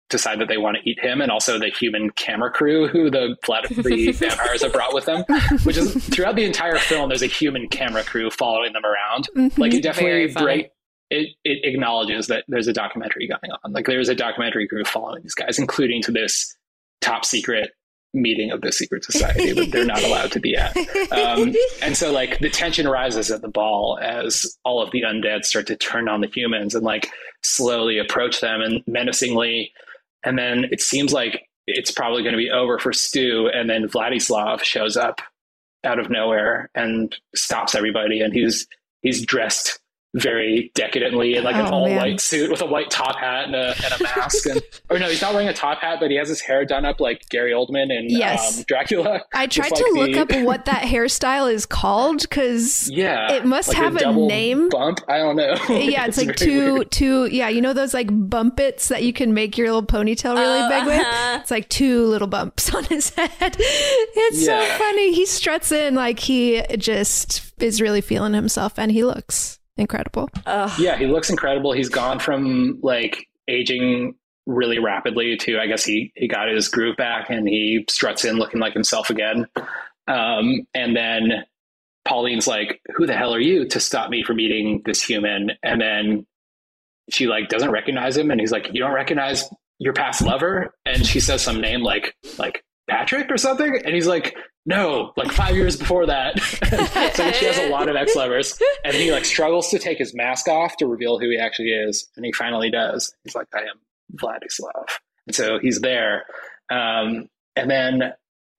decide 0.09 0.39
that 0.39 0.47
they 0.47 0.57
want 0.57 0.77
to 0.81 0.89
eat 0.89 0.99
him, 0.99 1.21
and 1.21 1.31
also 1.31 1.57
the 1.59 1.69
human 1.69 2.09
camera 2.11 2.51
crew 2.51 2.87
who 2.87 3.09
the 3.09 3.35
the 3.47 4.11
vampires 4.11 4.63
have 4.63 4.73
brought 4.73 4.93
with 4.93 5.05
them. 5.05 5.23
Which 5.63 5.77
is 5.77 5.93
throughout 6.07 6.35
the 6.35 6.45
entire 6.45 6.77
film, 6.77 7.09
there's 7.09 7.21
a 7.21 7.27
human 7.27 7.67
camera 7.69 8.03
crew 8.03 8.29
following 8.29 8.73
them 8.73 8.83
around. 8.85 9.27
Mhm. 9.35 9.57
Like 9.57 9.73
it 9.73 9.83
definitely 9.83 10.33
break. 10.33 10.69
It, 11.11 11.29
it 11.43 11.59
acknowledges 11.63 12.27
that 12.27 12.43
there's 12.47 12.67
a 12.67 12.73
documentary 12.73 13.27
going 13.27 13.51
on. 13.63 13.71
Like 13.73 13.87
there's 13.87 14.09
a 14.09 14.15
documentary 14.15 14.67
crew 14.67 14.83
following 14.85 15.23
these 15.23 15.33
guys, 15.33 15.57
including 15.57 16.03
to 16.03 16.11
this 16.11 16.55
top 17.01 17.25
secret 17.25 17.71
meeting 18.13 18.51
of 18.51 18.61
the 18.61 18.71
secret 18.71 19.03
society 19.03 19.51
that 19.53 19.71
they're 19.71 19.85
not 19.85 20.03
allowed 20.03 20.31
to 20.31 20.39
be 20.39 20.55
at. 20.55 20.75
Um, 21.11 21.55
and 21.81 21.95
so 21.95 22.11
like 22.11 22.39
the 22.39 22.49
tension 22.49 22.87
rises 22.87 23.29
at 23.31 23.41
the 23.41 23.47
ball 23.47 23.99
as 24.01 24.57
all 24.63 24.81
of 24.81 24.91
the 24.91 25.01
undead 25.01 25.45
start 25.45 25.67
to 25.67 25.75
turn 25.75 26.09
on 26.09 26.21
the 26.21 26.27
humans 26.27 26.73
and 26.75 26.83
like 26.83 27.09
slowly 27.43 27.97
approach 27.99 28.41
them 28.41 28.61
and 28.61 28.83
menacingly. 28.87 29.71
And 30.23 30.37
then 30.37 30.65
it 30.71 30.81
seems 30.81 31.13
like 31.13 31.47
it's 31.67 31.91
probably 31.91 32.23
going 32.23 32.33
to 32.33 32.37
be 32.37 32.49
over 32.49 32.79
for 32.79 32.93
Stu. 32.93 33.49
And 33.53 33.69
then 33.69 33.87
Vladislav 33.87 34.61
shows 34.61 34.97
up 34.97 35.21
out 35.83 35.99
of 35.99 36.09
nowhere 36.09 36.69
and 36.75 37.15
stops 37.35 37.75
everybody. 37.75 38.21
And 38.21 38.33
he's 38.33 38.67
he's 39.01 39.25
dressed 39.25 39.78
very 40.15 40.71
decadently 40.73 41.35
in 41.35 41.43
like 41.43 41.55
an 41.55 41.67
Oh, 41.67 41.71
all 41.71 41.85
man. 41.87 41.97
white 41.97 42.19
suit 42.19 42.49
with 42.49 42.61
a 42.61 42.65
white 42.65 42.89
top 42.89 43.15
hat 43.19 43.45
and 43.45 43.55
a, 43.55 43.75
and 43.83 43.93
a 44.01 44.03
mask. 44.03 44.45
And 44.47 44.61
or 44.89 44.97
no, 44.97 45.07
he's 45.07 45.21
not 45.21 45.33
wearing 45.33 45.49
a 45.49 45.53
top 45.53 45.79
hat, 45.81 45.99
but 45.99 46.09
he 46.09 46.17
has 46.17 46.27
his 46.29 46.41
hair 46.41 46.65
done 46.65 46.83
up 46.83 46.99
like 46.99 47.29
Gary 47.29 47.51
Oldman 47.51 47.91
in 47.95 48.07
Yes. 48.09 48.57
um, 48.59 48.63
Dracula. 48.67 49.21
I 49.33 49.45
Just 49.45 49.69
tried 49.69 49.79
like 49.79 49.85
to 49.93 49.99
look 49.99 50.29
the- 50.29 50.39
up 50.39 50.45
what 50.45 50.65
that 50.65 50.81
hairstyle 50.83 51.53
is 51.53 51.65
called 51.67 52.21
because 52.21 52.89
Yeah, 52.89 53.33
it 53.33 53.45
must 53.45 53.67
like 53.69 53.77
have 53.77 53.93
the 53.99 54.09
a 54.09 54.13
name. 54.13 54.69
Bump. 54.69 55.01
I 55.07 55.17
don't 55.17 55.35
know. 55.35 55.55
yeah, 55.69 56.05
it's, 56.07 56.17
like 56.17 56.35
two 56.35 56.73
weird. 56.75 56.91
two 56.91 57.25
yeah, 57.27 57.49
you 57.49 57.61
know 57.61 57.73
those 57.73 57.93
like 57.93 58.07
Bumpits 58.11 58.87
that 58.87 59.03
you 59.03 59.13
can 59.13 59.33
make 59.35 59.57
your 59.59 59.67
little 59.67 59.83
ponytail 59.85 60.35
really 60.35 60.59
Oh, 60.61 60.69
big 60.69 60.85
with? 60.87 60.99
uh-huh. 61.01 61.39
It's 61.41 61.51
like 61.51 61.69
two 61.69 62.05
little 62.05 62.27
bumps 62.27 62.73
on 62.73 62.83
his 62.85 63.11
head. 63.11 63.55
It's 63.59 64.43
so 64.45 64.59
funny. 64.79 65.13
He 65.13 65.25
struts 65.27 65.71
in 65.71 65.93
like 65.95 66.19
he 66.19 66.63
just 66.77 67.53
is 67.61 67.79
really 67.81 68.01
feeling 68.01 68.33
himself 68.33 68.79
and 68.79 68.91
he 68.91 69.03
looks 69.03 69.58
incredible. 69.79 70.29
Yeah, 70.77 70.97
he 70.97 71.07
looks 71.07 71.29
incredible. 71.29 71.73
He's 71.73 71.89
gone 71.89 72.19
from 72.19 72.79
like 72.81 73.27
aging 73.47 74.15
really 74.45 74.79
rapidly 74.79 75.37
to 75.37 75.59
I 75.59 75.67
guess 75.67 75.83
he 75.83 76.11
he 76.15 76.27
got 76.27 76.49
his 76.49 76.67
groove 76.67 76.95
back 76.97 77.29
and 77.29 77.47
he 77.47 77.85
struts 77.89 78.25
in 78.25 78.37
looking 78.37 78.59
like 78.59 78.73
himself 78.73 79.09
again. 79.09 79.45
Um, 80.07 80.67
and 80.73 80.95
then 80.95 81.43
Pauline's 82.07 82.47
like, 82.47 82.81
"Who 82.95 83.05
the 83.05 83.15
hell 83.15 83.33
are 83.33 83.39
you 83.39 83.67
to 83.69 83.79
stop 83.79 84.09
me 84.09 84.23
from 84.23 84.39
eating 84.39 84.81
this 84.85 85.03
human?" 85.03 85.51
And 85.61 85.79
then 85.79 86.25
she 87.11 87.27
like 87.27 87.49
doesn't 87.49 87.71
recognize 87.71 88.17
him, 88.17 88.31
and 88.31 88.39
he's 88.39 88.51
like, 88.51 88.69
"You 88.73 88.81
don't 88.81 88.93
recognize 88.93 89.47
your 89.77 89.93
past 89.93 90.21
lover?" 90.21 90.73
And 90.85 91.05
she 91.05 91.19
says 91.19 91.41
some 91.41 91.61
name 91.61 91.81
like 91.81 92.15
like 92.37 92.63
Patrick 92.89 93.31
or 93.31 93.37
something, 93.37 93.79
and 93.85 93.93
he's 93.95 94.07
like, 94.07 94.35
"No, 94.65 95.13
like 95.15 95.31
five 95.31 95.55
years 95.55 95.77
before 95.77 96.05
that." 96.07 96.39
so 97.15 97.31
she 97.31 97.45
has 97.45 97.57
a 97.59 97.69
lot 97.69 97.87
of 97.89 97.95
ex 97.95 98.15
lovers, 98.15 98.57
and 98.83 98.93
he 98.95 99.11
like 99.11 99.25
struggles 99.25 99.69
to 99.69 99.79
take 99.79 99.97
his 99.97 100.13
mask 100.13 100.47
off 100.47 100.75
to 100.77 100.87
reveal 100.87 101.19
who 101.19 101.29
he 101.29 101.37
actually 101.37 101.69
is, 101.71 102.07
and 102.15 102.25
he 102.25 102.31
finally 102.33 102.69
does. 102.71 103.13
He's 103.23 103.35
like, 103.35 103.47
"I 103.53 103.59
am 103.61 103.79
Vladislav," 104.21 104.97
and 105.27 105.35
so 105.35 105.59
he's 105.61 105.79
there. 105.81 106.25
Um, 106.71 107.27
and 107.55 107.69
then 107.69 108.03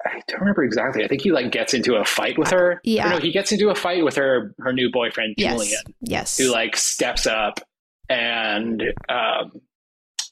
I 0.06 0.20
don't 0.28 0.40
remember 0.40 0.64
exactly. 0.64 1.04
I 1.04 1.08
think 1.08 1.22
he 1.22 1.30
like 1.30 1.52
gets 1.52 1.74
into 1.74 1.94
a 1.96 2.04
fight 2.04 2.38
with 2.38 2.50
her. 2.50 2.72
Or 2.72 2.80
Yeah. 2.84 3.10
no, 3.10 3.18
he 3.18 3.32
gets 3.32 3.52
into 3.52 3.68
a 3.70 3.74
fight 3.74 4.04
with 4.04 4.16
her 4.16 4.54
her 4.60 4.72
new 4.72 4.90
boyfriend 4.90 5.34
Yes. 5.36 5.52
Julian 5.52 5.82
Yes. 6.00 6.38
who 6.38 6.50
like 6.50 6.76
steps 6.76 7.26
up 7.26 7.60
and 8.08 8.82
um 9.08 9.52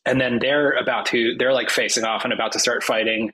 and 0.07 0.21
then 0.21 0.39
they're 0.41 0.73
about 0.73 1.07
to 1.07 1.35
they're 1.39 1.53
like 1.53 1.71
facing 1.71 2.05
off 2.05 2.25
and 2.25 2.33
about 2.33 2.53
to 2.53 2.59
start 2.59 2.83
fighting 2.83 3.31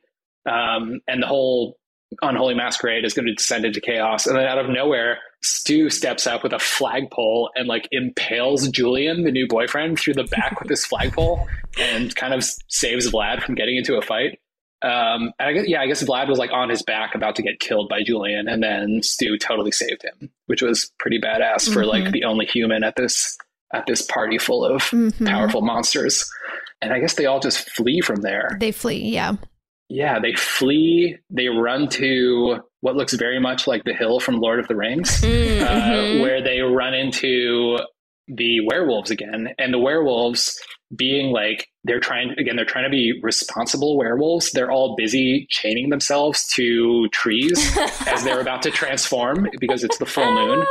um 0.47 1.01
and 1.09 1.22
the 1.22 1.26
whole 1.26 1.76
unholy 2.22 2.55
masquerade 2.55 3.05
is 3.05 3.12
going 3.12 3.26
to 3.26 3.34
descend 3.34 3.64
into 3.64 3.80
chaos 3.80 4.26
and 4.26 4.36
then 4.36 4.45
out 4.47 4.59
of 4.59 4.68
nowhere 4.68 5.18
stu 5.42 5.90
steps 5.90 6.26
up 6.26 6.42
with 6.45 6.53
a 6.53 6.59
flagpole 6.59 7.51
and 7.57 7.66
like 7.66 7.88
impales 7.92 8.68
julian 8.68 9.24
the 9.24 9.32
new 9.32 9.49
boyfriend 9.49 9.99
through 9.99 10.14
the 10.14 10.24
back 10.24 10.61
with 10.61 10.68
this 10.68 10.84
flagpole 10.90 11.45
and 11.78 12.14
kind 12.14 12.32
of 12.32 12.45
saves 12.68 13.11
vlad 13.11 13.42
from 13.42 13.55
getting 13.55 13.76
into 13.76 13.97
a 13.97 14.03
fight 14.03 14.38
um, 14.82 15.32
and 15.38 15.49
I 15.49 15.53
guess, 15.55 15.64
yeah, 15.66 15.80
I 15.80 15.86
guess 15.86 16.03
Vlad 16.05 16.28
was 16.28 16.38
like 16.38 16.51
on 16.53 16.68
his 16.68 16.82
back 16.82 17.14
about 17.14 17.36
to 17.36 17.42
get 17.42 17.59
killed 17.59 17.88
by 17.88 18.03
Julian, 18.03 18.49
and 18.49 18.62
then 18.62 19.01
Stu 19.03 19.38
totally 19.38 19.72
saved 19.72 20.03
him, 20.05 20.28
which 20.45 20.61
was 20.61 20.92
pretty 20.99 21.18
badass 21.18 21.72
for 21.72 21.86
like 21.86 22.05
Mhm. 22.05 22.12
the 22.12 22.24
only 22.24 22.45
human 22.45 22.84
at 22.84 22.95
this 22.95 23.34
at 23.72 23.86
this 23.86 24.03
party 24.03 24.36
full 24.36 24.62
of 24.62 24.82
Mhm. 24.82 25.26
powerful 25.26 25.62
monsters. 25.62 26.30
And 26.82 26.92
I 26.92 26.99
guess 26.99 27.14
they 27.14 27.24
all 27.24 27.40
just 27.40 27.70
flee 27.70 28.03
from 28.03 28.16
there. 28.20 28.59
They 28.61 28.72
flee, 28.72 28.97
yeah. 28.99 29.36
Yeah, 29.89 30.18
they 30.20 30.32
flee. 30.35 31.16
They 31.30 31.49
run 31.49 31.89
to 31.91 32.59
what 32.80 32.97
looks 32.97 33.14
very 33.14 33.39
much 33.41 33.66
like 33.66 33.85
the 33.85 33.95
hill 33.95 34.20
from 34.20 34.41
Lord 34.41 34.59
of 34.61 34.68
the 34.68 34.76
Rings, 34.76 35.20
Mhm. 35.22 35.61
uh, 35.62 36.22
where 36.22 36.43
they 36.43 36.61
run 36.61 36.95
into 36.95 37.78
the 38.28 38.61
werewolves 38.66 39.11
again. 39.11 39.49
And 39.59 39.72
the 39.72 39.78
werewolves, 39.78 40.59
being 40.97 41.32
like 41.32 41.66
they're 41.85 42.01
trying 42.01 42.30
again, 42.39 42.57
they're 42.57 42.64
trying 42.64 42.85
to 42.85 42.91
be 42.91 43.18
responsible 43.22 43.97
werewolves. 43.99 44.53
They're 44.53 44.70
all 44.70 44.95
busy 44.97 45.47
chaining 45.51 45.91
themselves 45.91 46.47
to 46.55 47.09
trees 47.09 47.59
as 48.07 48.22
they're 48.24 48.41
about 48.41 48.62
to 48.62 48.70
transform 48.70 49.49
because 49.61 49.82
it's 49.85 49.99
the 49.99 50.07
full 50.07 50.32
moon. 50.32 50.64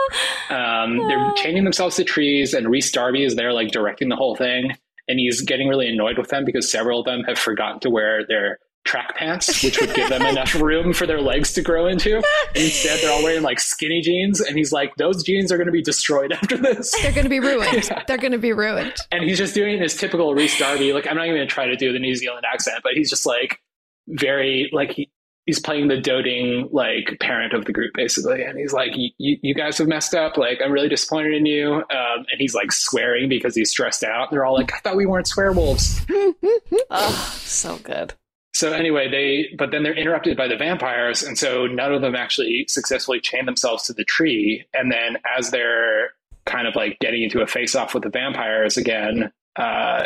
Um, 0.50 1.08
they're 1.08 1.32
chaining 1.36 1.64
themselves 1.66 1.96
to 1.98 2.04
trees, 2.04 2.54
and 2.54 2.70
Rhys 2.70 2.92
Darby 2.92 3.24
is 3.26 3.36
there, 3.36 3.54
like 3.54 3.70
directing 3.72 4.10
the 4.10 4.16
whole 4.16 4.36
thing. 4.36 4.72
And 5.08 5.20
he's 5.20 5.42
getting 5.42 5.68
really 5.68 5.88
annoyed 5.90 6.18
with 6.18 6.30
them 6.30 6.46
because 6.46 6.72
several 6.72 7.00
of 7.02 7.06
them 7.06 7.24
have 7.28 7.38
forgotten 7.38 7.80
to 7.82 7.90
wear 7.90 8.26
their 8.26 8.60
track 8.86 9.16
pants, 9.16 9.64
which 9.64 9.80
would 9.80 9.94
give 9.94 10.10
them 10.10 10.22
enough 10.24 10.54
room 10.56 10.94
for 10.94 11.08
their 11.08 11.22
legs 11.22 11.54
to 11.54 11.62
grow 11.62 11.88
into. 11.88 12.18
And 12.18 12.24
instead, 12.56 13.00
they're 13.02 13.12
all 13.12 13.24
wearing 13.24 13.42
like 13.44 13.60
skinny 13.60 14.02
jeans. 14.02 14.42
And 14.42 14.58
he's 14.58 14.72
like, 14.72 14.96
those 14.98 15.24
jeans 15.24 15.52
are 15.52 15.58
going 15.58 15.68
to 15.68 15.72
be 15.74 15.82
destroyed 15.82 16.32
after 16.34 16.58
this. 16.58 16.92
They're 17.02 17.12
going 17.14 17.24
to 17.26 17.30
be 17.30 17.40
ruined. 17.40 17.90
They're 18.08 18.18
going 18.18 18.34
to 18.34 18.38
be 18.38 18.52
ruined. 18.54 18.94
And 19.12 19.24
he's 19.24 19.38
just 19.38 19.54
doing 19.56 19.80
his 19.82 19.96
typical 19.96 20.34
Rhys 20.36 20.58
Darby. 20.58 20.94
Like, 20.94 21.08
I'm 21.08 21.16
not 21.16 21.26
even 21.26 21.38
going 21.38 21.48
to 21.48 21.54
try 21.54 21.66
to 21.68 21.76
do 21.76 21.94
the 21.94 22.00
New 22.00 22.16
Zealand 22.16 22.46
accent, 22.52 22.78
but 22.84 22.94
he's 22.94 23.10
just 23.10 23.26
like 23.26 23.60
very, 24.08 24.70
like, 24.74 24.92
he, 24.92 25.10
he's 25.46 25.60
playing 25.60 25.88
the 25.88 26.00
doting, 26.00 26.68
like, 26.72 27.18
parent 27.20 27.54
of 27.54 27.66
the 27.66 27.72
group, 27.74 27.92
basically. 27.94 28.44
And 28.44 28.58
he's 28.60 28.74
like, 28.74 28.92
"You- 28.96 29.12
you, 29.18 29.38
you 29.42 29.54
guys 29.56 29.78
have 29.78 29.88
messed 29.88 30.14
up. 30.14 30.38
Like, 30.38 30.60
I'm 30.64 30.72
really 30.72 30.90
disappointed 30.90 31.34
in 31.34 31.46
you. 31.46 31.74
Um, 31.76 31.86
and 32.30 32.38
he's 32.40 32.54
like 32.54 32.72
swearing 32.72 33.30
because 33.30 33.56
he's 33.56 33.70
stressed 33.70 34.04
out. 34.04 34.30
They're 34.32 34.46
all 34.46 34.56
like, 34.56 34.74
I 34.74 34.80
thought 34.80 34.96
we 34.98 35.06
weren't 35.06 35.26
swearwolves. 35.28 36.06
oh, 36.90 37.38
so 37.40 37.78
good. 37.78 38.14
So 38.54 38.72
anyway, 38.72 39.10
they 39.10 39.56
but 39.58 39.72
then 39.72 39.84
they're 39.84 39.98
interrupted 39.98 40.38
by 40.38 40.48
the 40.48 40.56
vampires, 40.56 41.24
and 41.24 41.38
so 41.38 41.66
none 41.66 41.94
of 41.94 42.02
them 42.02 42.16
actually 42.16 42.66
successfully 42.68 43.20
chain 43.20 43.46
themselves 43.46 43.84
to 43.84 43.94
the 43.94 44.04
tree. 44.04 44.66
And 44.74 44.92
then 44.92 45.18
as 45.38 45.50
they're 45.50 46.12
kind 46.46 46.68
of 46.68 46.76
like 46.76 47.00
getting 47.00 47.24
into 47.24 47.42
a 47.42 47.48
face 47.48 47.74
off 47.76 47.94
with 47.94 48.04
the 48.04 48.10
vampires 48.10 48.78
again, 48.78 49.32
uh, 49.56 50.06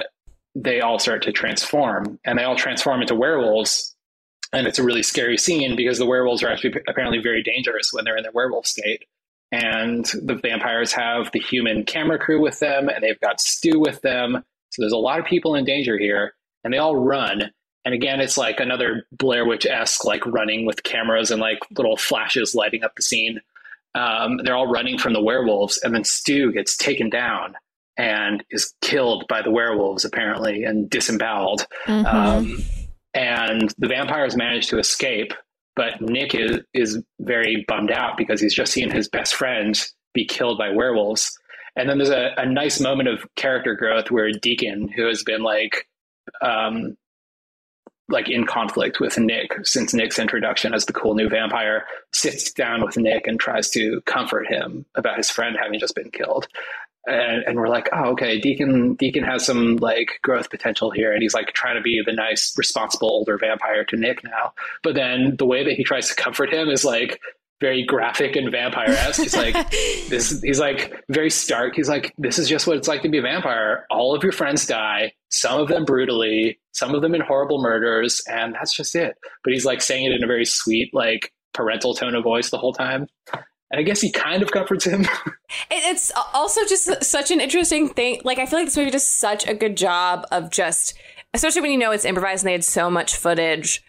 they 0.55 0.81
all 0.81 0.97
start 0.97 1.21
to 1.23 1.31
transform, 1.31 2.19
and 2.25 2.39
they 2.39 2.43
all 2.43 2.55
transform 2.55 3.01
into 3.01 3.15
werewolves. 3.15 3.93
And 4.53 4.65
it's 4.65 4.79
a 4.79 4.83
really 4.83 5.03
scary 5.03 5.37
scene 5.37 5.75
because 5.75 5.97
the 5.97 6.05
werewolves 6.05 6.41
are 6.41 6.47
actually 6.47 6.75
apparently 6.87 7.19
very 7.19 7.43
dangerous 7.43 7.91
when 7.91 8.05
they're 8.05 8.15
in 8.15 8.23
their 8.23 8.31
werewolf 8.31 8.65
state. 8.65 9.03
And 9.51 10.05
the 10.23 10.35
vampires 10.35 10.93
have 10.93 11.31
the 11.33 11.39
human 11.39 11.83
camera 11.83 12.17
crew 12.17 12.41
with 12.41 12.59
them, 12.59 12.87
and 12.87 13.03
they've 13.03 13.19
got 13.19 13.41
Stu 13.41 13.77
with 13.77 14.01
them. 14.01 14.43
So 14.69 14.81
there's 14.81 14.93
a 14.93 14.97
lot 14.97 15.19
of 15.19 15.25
people 15.25 15.55
in 15.55 15.65
danger 15.65 15.97
here, 15.97 16.33
and 16.63 16.73
they 16.73 16.77
all 16.77 16.95
run. 16.95 17.51
And 17.87 17.93
again, 17.93 18.19
it's 18.19 18.37
like 18.37 18.59
another 18.59 19.07
Blair 19.13 19.45
Witch 19.45 19.65
esque, 19.65 20.03
like 20.03 20.25
running 20.25 20.65
with 20.65 20.83
cameras 20.83 21.31
and 21.31 21.39
like 21.39 21.59
little 21.71 21.95
flashes 21.95 22.53
lighting 22.53 22.83
up 22.83 22.93
the 22.97 23.01
scene. 23.01 23.39
Um, 23.95 24.41
they're 24.43 24.57
all 24.57 24.67
running 24.67 24.97
from 24.97 25.13
the 25.13 25.21
werewolves, 25.23 25.77
and 25.81 25.95
then 25.95 26.03
Stu 26.03 26.51
gets 26.51 26.75
taken 26.75 27.09
down 27.09 27.55
and 27.95 28.43
is 28.49 28.73
killed 28.81 29.23
by 29.29 29.41
the 29.41 29.51
werewolves, 29.51 30.03
apparently, 30.03 30.65
and 30.65 30.89
disemboweled. 30.89 31.65
Mhm. 31.85 32.13
Um, 32.13 32.57
and 33.13 33.73
the 33.77 33.87
vampires 33.87 34.35
manage 34.35 34.67
to 34.67 34.79
escape, 34.79 35.33
but 35.77 36.01
Nick 36.01 36.35
is 36.35 36.59
is 36.73 37.01
very 37.21 37.63
bummed 37.69 37.91
out 37.91 38.17
because 38.17 38.41
he's 38.41 38.53
just 38.53 38.73
seen 38.73 38.91
his 38.91 39.07
best 39.07 39.33
friend 39.33 39.81
be 40.13 40.25
killed 40.25 40.57
by 40.57 40.71
werewolves. 40.71 41.39
And 41.77 41.89
then 41.89 41.99
there's 41.99 42.09
a, 42.09 42.33
a 42.35 42.45
nice 42.45 42.81
moment 42.81 43.07
of 43.07 43.25
character 43.37 43.75
growth 43.75 44.11
where 44.11 44.29
Deacon, 44.33 44.89
who 44.89 45.07
has 45.07 45.23
been 45.23 45.41
like 45.41 45.87
um, 46.41 46.97
like 48.09 48.29
in 48.29 48.45
conflict 48.45 48.99
with 48.99 49.17
Nick 49.17 49.65
since 49.65 49.93
Nick's 49.93 50.19
introduction 50.19 50.73
as 50.73 50.85
the 50.85 50.93
cool 50.93 51.15
new 51.15 51.29
vampire, 51.29 51.85
sits 52.13 52.51
down 52.51 52.83
with 52.83 52.97
Nick 52.97 53.27
and 53.27 53.39
tries 53.39 53.69
to 53.71 54.01
comfort 54.01 54.47
him 54.47 54.85
about 54.95 55.17
his 55.17 55.29
friend 55.29 55.57
having 55.61 55.79
just 55.79 55.95
been 55.95 56.11
killed. 56.11 56.47
And, 57.05 57.43
and 57.47 57.57
we're 57.57 57.69
like, 57.69 57.87
oh, 57.93 58.11
okay, 58.11 58.37
Deacon 58.37 58.95
Deacon 58.95 59.23
has 59.23 59.45
some 59.45 59.77
like 59.77 60.19
growth 60.23 60.49
potential 60.49 60.91
here, 60.91 61.13
and 61.13 61.21
he's 61.21 61.33
like 61.33 61.53
trying 61.53 61.75
to 61.75 61.81
be 61.81 62.01
the 62.05 62.11
nice, 62.11 62.53
responsible 62.57 63.09
older 63.09 63.37
vampire 63.37 63.85
to 63.85 63.95
Nick 63.95 64.25
now. 64.25 64.53
But 64.83 64.95
then 64.95 65.37
the 65.37 65.45
way 65.45 65.63
that 65.63 65.73
he 65.73 65.85
tries 65.85 66.09
to 66.09 66.15
comfort 66.15 66.53
him 66.53 66.69
is 66.69 66.83
like 66.83 67.21
very 67.59 67.83
graphic 67.85 68.35
and 68.35 68.51
vampire 68.51 68.89
esque. 68.89 69.21
He's 69.21 69.35
like 69.35 69.53
this. 70.09 70.41
He's 70.41 70.59
like 70.59 70.93
very 71.09 71.29
stark. 71.29 71.75
He's 71.75 71.89
like, 71.89 72.13
this 72.17 72.37
is 72.37 72.47
just 72.47 72.67
what 72.67 72.77
it's 72.77 72.87
like 72.87 73.01
to 73.01 73.09
be 73.09 73.17
a 73.17 73.21
vampire. 73.21 73.85
All 73.89 74.15
of 74.15 74.23
your 74.23 74.31
friends 74.31 74.65
die. 74.65 75.13
Some 75.29 75.59
of 75.59 75.67
them 75.67 75.85
brutally. 75.85 76.59
Some 76.71 76.93
of 76.93 77.01
them 77.01 77.15
in 77.15 77.21
horrible 77.21 77.61
murders, 77.61 78.21
and 78.27 78.53
that's 78.53 78.75
just 78.75 78.95
it. 78.95 79.17
But 79.43 79.53
he's 79.53 79.65
like 79.65 79.81
saying 79.81 80.05
it 80.05 80.15
in 80.15 80.23
a 80.23 80.27
very 80.27 80.45
sweet, 80.45 80.93
like 80.93 81.33
parental 81.53 81.95
tone 81.95 82.15
of 82.15 82.23
voice 82.23 82.49
the 82.51 82.57
whole 82.57 82.73
time. 82.73 83.07
And 83.33 83.79
I 83.79 83.83
guess 83.83 83.99
he 83.99 84.11
kind 84.11 84.41
of 84.41 84.51
comforts 84.51 84.85
him. 84.85 85.05
it's 85.71 86.11
also 86.33 86.61
just 86.65 87.03
such 87.03 87.31
an 87.31 87.41
interesting 87.41 87.89
thing. 87.89 88.21
Like 88.23 88.39
I 88.39 88.45
feel 88.45 88.59
like 88.59 88.67
this 88.67 88.77
movie 88.77 88.91
does 88.91 89.07
such 89.07 89.47
a 89.47 89.53
good 89.53 89.75
job 89.75 90.25
of 90.31 90.51
just, 90.51 90.93
especially 91.33 91.61
when 91.61 91.71
you 91.71 91.77
know 91.77 91.91
it's 91.91 92.05
improvised 92.05 92.43
and 92.43 92.49
they 92.49 92.53
had 92.53 92.63
so 92.63 92.89
much 92.89 93.15
footage 93.15 93.83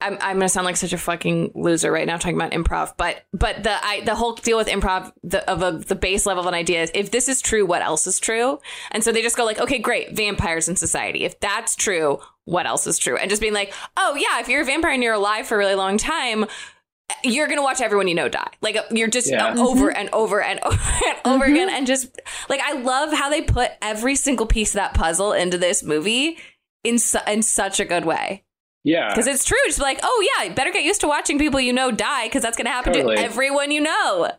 I'm, 0.00 0.18
I'm 0.20 0.36
gonna 0.36 0.48
sound 0.50 0.66
like 0.66 0.76
such 0.76 0.92
a 0.92 0.98
fucking 0.98 1.52
loser 1.54 1.90
right 1.90 2.06
now 2.06 2.18
talking 2.18 2.36
about 2.36 2.50
improv, 2.52 2.94
but 2.98 3.24
but 3.32 3.62
the 3.62 3.72
I, 3.72 4.02
the 4.04 4.14
whole 4.14 4.34
deal 4.34 4.58
with 4.58 4.66
improv 4.68 5.12
the, 5.22 5.48
of 5.50 5.62
a, 5.62 5.72
the 5.78 5.94
base 5.94 6.26
level 6.26 6.42
of 6.42 6.46
an 6.46 6.52
idea 6.54 6.82
is 6.82 6.90
if 6.94 7.10
this 7.10 7.28
is 7.28 7.40
true, 7.40 7.64
what 7.64 7.80
else 7.80 8.06
is 8.06 8.18
true? 8.20 8.58
And 8.90 9.02
so 9.02 9.12
they 9.12 9.22
just 9.22 9.36
go 9.36 9.44
like, 9.46 9.58
okay, 9.60 9.78
great, 9.78 10.14
vampires 10.14 10.68
in 10.68 10.76
society. 10.76 11.24
If 11.24 11.40
that's 11.40 11.74
true, 11.74 12.18
what 12.44 12.66
else 12.66 12.86
is 12.86 12.98
true? 12.98 13.16
And 13.16 13.30
just 13.30 13.40
being 13.40 13.54
like, 13.54 13.72
oh 13.96 14.14
yeah, 14.16 14.40
if 14.40 14.48
you're 14.48 14.60
a 14.62 14.64
vampire 14.66 14.92
and 14.92 15.02
you're 15.02 15.14
alive 15.14 15.46
for 15.46 15.54
a 15.54 15.58
really 15.58 15.74
long 15.76 15.96
time, 15.96 16.44
you're 17.22 17.48
gonna 17.48 17.62
watch 17.62 17.80
everyone 17.80 18.08
you 18.08 18.14
know 18.14 18.28
die. 18.28 18.50
Like 18.60 18.76
you're 18.90 19.08
just 19.08 19.30
Yeah. 19.30 19.54
over 19.56 19.90
Mhm. 19.90 19.96
and 19.96 20.10
over 20.12 20.42
and 20.42 20.60
over 20.64 20.78
and 21.06 21.16
over 21.24 21.44
again, 21.44 21.70
and 21.70 21.86
just 21.86 22.20
like 22.50 22.60
I 22.62 22.72
love 22.74 23.12
how 23.14 23.30
they 23.30 23.40
put 23.42 23.70
every 23.80 24.16
single 24.16 24.46
piece 24.46 24.70
of 24.70 24.76
that 24.76 24.92
puzzle 24.94 25.32
into 25.32 25.56
this 25.56 25.82
movie 25.82 26.36
in 26.82 26.98
su- 26.98 27.18
in 27.26 27.42
such 27.42 27.80
a 27.80 27.84
good 27.86 28.04
way. 28.04 28.44
Yeah. 28.84 29.08
Because 29.08 29.26
it's 29.26 29.44
true. 29.44 29.58
Just 29.66 29.80
like, 29.80 29.98
oh 30.02 30.28
yeah, 30.38 30.52
better 30.52 30.70
get 30.70 30.84
used 30.84 31.00
to 31.00 31.08
watching 31.08 31.38
people 31.38 31.58
you 31.60 31.72
know 31.72 31.90
die 31.90 32.26
because 32.26 32.42
that's 32.42 32.56
going 32.56 32.66
to 32.66 32.70
happen 32.72 32.92
Totally. 32.92 33.16
to 33.16 33.22
everyone 33.22 33.70
you 33.70 33.80
know. 33.80 34.30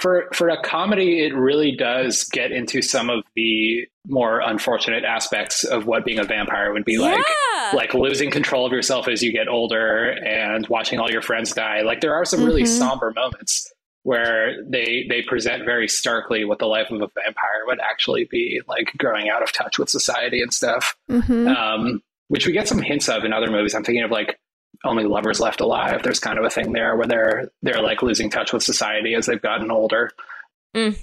for 0.00 0.28
for 0.32 0.48
a 0.48 0.60
comedy, 0.62 1.24
it 1.24 1.34
really 1.34 1.76
does 1.76 2.24
get 2.24 2.50
into 2.52 2.80
some 2.82 3.10
of 3.10 3.22
the 3.36 3.86
more 4.08 4.40
unfortunate 4.40 5.04
aspects 5.04 5.62
of 5.64 5.86
what 5.86 6.04
being 6.04 6.18
a 6.18 6.24
vampire 6.24 6.72
would 6.72 6.84
be 6.86 6.98
like. 6.98 7.18
Yeah. 7.54 7.72
Like 7.74 7.92
losing 7.94 8.30
control 8.30 8.64
of 8.66 8.72
yourself 8.72 9.06
as 9.08 9.22
you 9.22 9.30
get 9.32 9.46
older 9.48 10.10
and 10.24 10.66
watching 10.68 10.98
all 10.98 11.10
your 11.10 11.22
friends 11.22 11.52
die. 11.52 11.82
Like 11.82 12.00
there 12.00 12.14
are 12.14 12.24
some 12.24 12.42
really 12.44 12.62
Mhm. 12.64 12.78
somber 12.78 13.12
moments 13.14 13.70
where 14.04 14.56
they 14.64 15.06
they 15.08 15.22
present 15.22 15.64
very 15.64 15.86
starkly 15.86 16.44
what 16.44 16.58
the 16.58 16.66
life 16.66 16.90
of 16.90 17.00
a 17.02 17.08
vampire 17.14 17.60
would 17.66 17.78
actually 17.80 18.24
be 18.24 18.60
like 18.66 18.90
growing 18.98 19.28
out 19.28 19.42
of 19.42 19.52
touch 19.52 19.78
with 19.78 19.88
society 19.90 20.40
and 20.42 20.52
stuff. 20.52 20.96
Mhm. 21.10 21.54
Um, 21.54 22.02
which 22.32 22.46
we 22.46 22.52
get 22.54 22.66
some 22.66 22.80
hints 22.80 23.10
of 23.10 23.24
in 23.24 23.32
other 23.34 23.50
movies. 23.50 23.74
I'm 23.74 23.84
thinking 23.84 24.04
of 24.04 24.10
like 24.10 24.40
only 24.86 25.04
lovers 25.04 25.38
left 25.38 25.60
alive. 25.60 26.02
There's 26.02 26.18
kind 26.18 26.38
of 26.38 26.46
a 26.46 26.48
thing 26.48 26.72
there 26.72 26.96
where 26.96 27.06
they're 27.06 27.50
they're 27.60 27.82
like 27.82 28.00
losing 28.00 28.30
touch 28.30 28.54
with 28.54 28.62
society 28.62 29.14
as 29.14 29.26
they've 29.26 29.40
gotten 29.40 29.70
older. 29.70 30.10
Mm. 30.74 30.96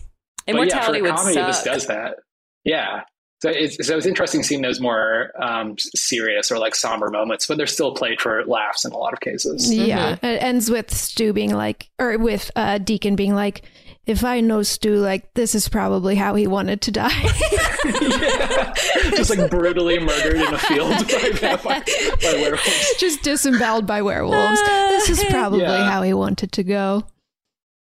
But 0.48 0.56
Immortality 0.56 0.98
yeah, 0.98 1.04
for 1.04 1.08
a 1.08 1.12
would 1.12 1.16
comedy, 1.18 1.34
suck. 1.36 1.48
this 1.48 1.64
does 1.64 1.86
that. 1.86 2.16
Yeah. 2.64 3.02
So 3.44 3.52
it's 3.52 3.86
so 3.86 3.96
it's 3.96 4.08
interesting 4.08 4.42
seeing 4.42 4.64
those 4.64 4.82
more 4.82 5.32
um, 5.40 5.76
serious 5.78 6.52
or 6.52 6.58
like 6.58 6.74
somber 6.74 7.12
moments, 7.12 7.46
but 7.46 7.58
they're 7.58 7.68
still 7.68 7.94
played 7.94 8.20
for 8.20 8.44
laughs 8.48 8.84
in 8.84 8.92
a 8.92 8.98
lot 8.98 9.14
of 9.14 9.20
cases. 9.20 9.72
Yeah, 9.72 10.14
it 10.24 10.42
ends 10.42 10.72
with 10.72 10.92
Stu 10.92 11.32
being 11.32 11.54
like, 11.54 11.92
or 12.00 12.18
with 12.18 12.50
uh, 12.56 12.80
Deacon 12.80 13.16
being 13.16 13.36
like, 13.36 13.62
if 14.06 14.24
I 14.24 14.40
know 14.42 14.64
Stu, 14.64 14.96
like 14.96 15.34
this 15.36 15.54
is 15.54 15.70
probably 15.70 16.16
how 16.16 16.36
he 16.36 16.48
wanted 16.48 16.82
to 16.82 16.92
die. 16.92 17.10
just 19.16 19.30
like 19.36 19.50
brutally 19.50 20.00
murdered 20.00 20.36
in 20.36 20.54
a 20.54 20.58
field 20.58 20.90
by, 21.08 21.30
vampire, 21.34 21.84
by 21.86 22.34
werewolves. 22.34 22.96
Just 23.00 23.22
disemboweled 23.24 23.86
by 23.86 24.02
werewolves. 24.02 24.62
This 24.64 25.10
is 25.10 25.24
probably 25.30 25.62
Yeah. 25.62 25.90
how 25.90 26.02
he 26.02 26.14
wanted 26.14 26.52
to 26.54 26.64
go. 26.64 27.04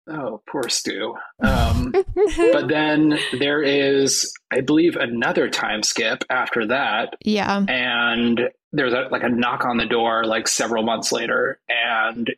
Oh, 0.08 0.42
poor 0.50 0.68
Stu. 0.68 1.14
Um, 1.42 1.90
but 2.52 2.68
then 2.68 3.18
there 3.38 3.62
is, 3.62 4.30
I 4.52 4.60
believe, 4.60 4.96
another 4.96 5.48
time 5.48 5.82
skip 5.82 6.24
after 6.28 6.66
that. 6.66 7.14
Yeah. 7.24 7.64
And 7.68 8.40
there's 8.72 8.92
a, 8.92 9.08
like 9.10 9.22
a 9.22 9.30
knock 9.30 9.64
on 9.64 9.78
the 9.78 9.86
door 9.86 10.24
like 10.26 10.46
several 10.46 10.82
months 10.82 11.10
later, 11.10 11.58
and 11.68 12.30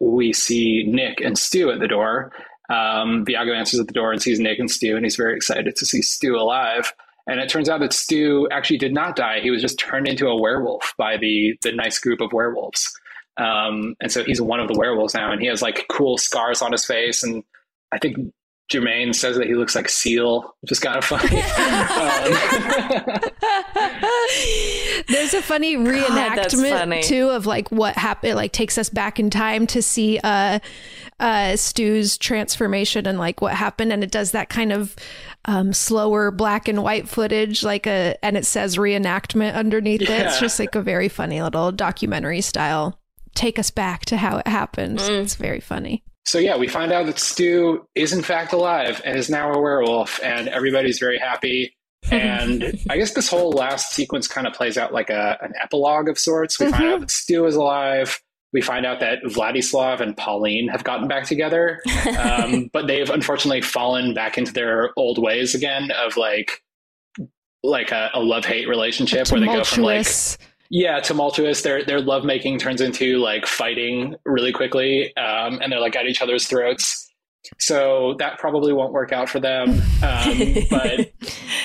we 0.00 0.34
see 0.34 0.84
Nick 0.86 1.20
and 1.22 1.38
Stu 1.38 1.70
at 1.70 1.80
the 1.80 1.88
door. 1.88 2.30
Um, 2.68 3.24
Viago 3.24 3.56
answers 3.56 3.80
at 3.80 3.86
the 3.86 3.92
door 3.92 4.12
and 4.12 4.20
sees 4.20 4.40
Nick 4.40 4.58
and 4.58 4.70
Stu, 4.70 4.96
and 4.96 5.04
he's 5.04 5.16
very 5.16 5.34
excited 5.34 5.74
to 5.76 5.86
see 5.86 6.02
Stu 6.02 6.36
alive. 6.36 6.92
And 7.26 7.40
it 7.40 7.48
turns 7.48 7.68
out 7.68 7.80
that 7.80 7.92
Stu 7.92 8.48
actually 8.50 8.78
did 8.78 8.94
not 8.94 9.16
die. 9.16 9.40
He 9.40 9.50
was 9.50 9.60
just 9.60 9.78
turned 9.78 10.08
into 10.08 10.28
a 10.28 10.40
werewolf 10.40 10.94
by 10.96 11.16
the 11.16 11.58
the 11.62 11.72
nice 11.72 11.98
group 11.98 12.20
of 12.20 12.32
werewolves. 12.32 12.90
Um, 13.36 13.94
and 14.00 14.10
so 14.10 14.24
he's 14.24 14.40
one 14.40 14.60
of 14.60 14.68
the 14.68 14.78
werewolves 14.78 15.14
now, 15.14 15.30
and 15.30 15.40
he 15.40 15.46
has 15.46 15.62
like 15.62 15.86
cool 15.88 16.18
scars 16.18 16.62
on 16.62 16.72
his 16.72 16.84
face. 16.84 17.22
And 17.22 17.44
I 17.92 17.98
think 17.98 18.16
Jemaine 18.68 19.14
says 19.14 19.38
that 19.38 19.46
he 19.46 19.54
looks 19.54 19.74
like 19.74 19.88
Seal, 19.88 20.54
which 20.60 20.72
is 20.72 20.78
kind 20.78 20.98
of 20.98 21.04
funny. 21.04 21.28
There's 25.08 25.32
a 25.32 25.40
funny 25.40 25.74
that's 25.76 26.54
reenactment 26.54 26.78
funny. 26.78 27.02
too 27.02 27.30
of 27.30 27.46
like 27.46 27.70
what 27.70 27.96
happened. 27.96 28.32
It 28.32 28.36
like 28.36 28.52
takes 28.52 28.76
us 28.76 28.90
back 28.90 29.18
in 29.18 29.30
time 29.30 29.66
to 29.68 29.80
see 29.80 30.20
uh, 30.22 30.58
uh, 31.18 31.56
Stu's 31.56 32.18
transformation 32.18 33.06
and 33.06 33.18
like 33.18 33.40
what 33.40 33.54
happened, 33.54 33.90
and 33.90 34.04
it 34.04 34.10
does 34.10 34.32
that 34.32 34.50
kind 34.50 34.72
of 34.72 34.94
um, 35.46 35.72
slower 35.72 36.30
black 36.30 36.68
and 36.68 36.82
white 36.82 37.08
footage, 37.08 37.64
like 37.64 37.86
a, 37.86 38.16
and 38.22 38.36
it 38.36 38.44
says 38.44 38.76
reenactment 38.76 39.54
underneath 39.54 40.02
it. 40.02 40.10
It's 40.10 40.40
just 40.40 40.60
like 40.60 40.74
a 40.74 40.82
very 40.82 41.08
funny 41.08 41.40
little 41.40 41.72
documentary 41.72 42.42
style. 42.42 43.00
Take 43.34 43.58
us 43.58 43.70
back 43.70 44.04
to 44.06 44.18
how 44.18 44.38
it 44.38 44.46
happened. 44.46 44.98
Mm. 44.98 45.22
It's 45.22 45.36
very 45.36 45.60
funny. 45.60 46.02
So 46.28 46.38
yeah, 46.38 46.58
we 46.58 46.68
find 46.68 46.92
out 46.92 47.06
that 47.06 47.18
Stu 47.18 47.86
is 47.94 48.12
in 48.12 48.22
fact 48.22 48.52
alive 48.52 49.00
and 49.02 49.16
is 49.16 49.30
now 49.30 49.50
a 49.50 49.58
werewolf, 49.58 50.20
and 50.22 50.46
everybody's 50.48 50.98
very 50.98 51.18
happy. 51.18 51.74
And 52.10 52.78
I 52.88 52.96
guess 52.96 53.12
this 53.14 53.28
whole 53.28 53.50
last 53.50 53.92
sequence 53.92 54.28
kind 54.28 54.46
of 54.46 54.52
plays 54.54 54.78
out 54.78 54.94
like 54.94 55.10
a 55.10 55.36
an 55.42 55.52
epilogue 55.60 56.08
of 56.08 56.16
sorts. 56.18 56.58
We 56.58 56.70
find 56.70 56.84
out 56.84 57.00
that 57.00 57.10
Stu 57.10 57.44
is 57.44 57.56
alive. 57.56 58.20
We 58.52 58.62
find 58.62 58.86
out 58.86 59.00
that 59.00 59.18
Vladislav 59.24 60.00
and 60.00 60.16
Pauline 60.16 60.68
have 60.68 60.84
gotten 60.84 61.08
back 61.08 61.24
together, 61.24 61.82
um, 62.18 62.70
but 62.72 62.86
they've 62.86 63.10
unfortunately 63.10 63.62
fallen 63.62 64.14
back 64.14 64.38
into 64.38 64.52
their 64.52 64.90
old 64.96 65.18
ways 65.20 65.54
again 65.56 65.90
of 65.90 66.16
like 66.16 66.62
like 67.64 67.90
a, 67.90 68.10
a 68.14 68.20
love 68.20 68.44
hate 68.44 68.68
relationship 68.68 69.30
where 69.30 69.40
they 69.40 69.46
go 69.46 69.64
from 69.64 69.82
like. 69.82 70.06
Yeah, 70.70 71.00
tumultuous. 71.00 71.62
Their 71.62 71.84
their 71.84 72.00
lovemaking 72.00 72.58
turns 72.58 72.80
into 72.80 73.18
like 73.18 73.46
fighting 73.46 74.16
really 74.24 74.52
quickly, 74.52 75.16
um, 75.16 75.60
and 75.60 75.72
they're 75.72 75.80
like 75.80 75.96
at 75.96 76.06
each 76.06 76.20
other's 76.20 76.46
throats. 76.46 77.06
So 77.58 78.14
that 78.18 78.38
probably 78.38 78.72
won't 78.72 78.92
work 78.92 79.12
out 79.12 79.28
for 79.28 79.40
them. 79.40 79.80
Um, 80.02 80.54
but 80.70 81.12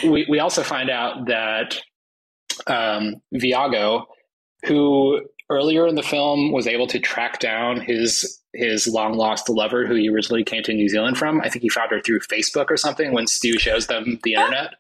we 0.04 0.26
we 0.30 0.40
also 0.40 0.64
find 0.64 0.90
out 0.90 1.28
that 1.28 1.82
um, 2.68 3.16
Viago, 3.34 4.06
who 4.66 5.22
earlier 5.50 5.86
in 5.86 5.96
the 5.96 6.04
film 6.04 6.52
was 6.52 6.68
able 6.68 6.88
to 6.88 7.00
track 7.00 7.40
down 7.40 7.82
his 7.82 8.40
his 8.54 8.88
long 8.88 9.16
lost 9.16 9.50
lover, 9.50 9.86
who 9.86 9.96
he 9.96 10.08
originally 10.08 10.44
came 10.44 10.64
to 10.64 10.74
New 10.74 10.88
Zealand 10.88 11.18
from. 11.18 11.42
I 11.42 11.50
think 11.50 11.64
he 11.64 11.70
found 11.70 11.92
her 11.92 12.02
through 12.02 12.20
Facebook 12.20 12.68
or 12.70 12.78
something 12.78 13.12
when 13.12 13.28
Stu 13.28 13.60
shows 13.60 13.88
them 13.88 14.20
the 14.24 14.36
internet, 14.36 14.76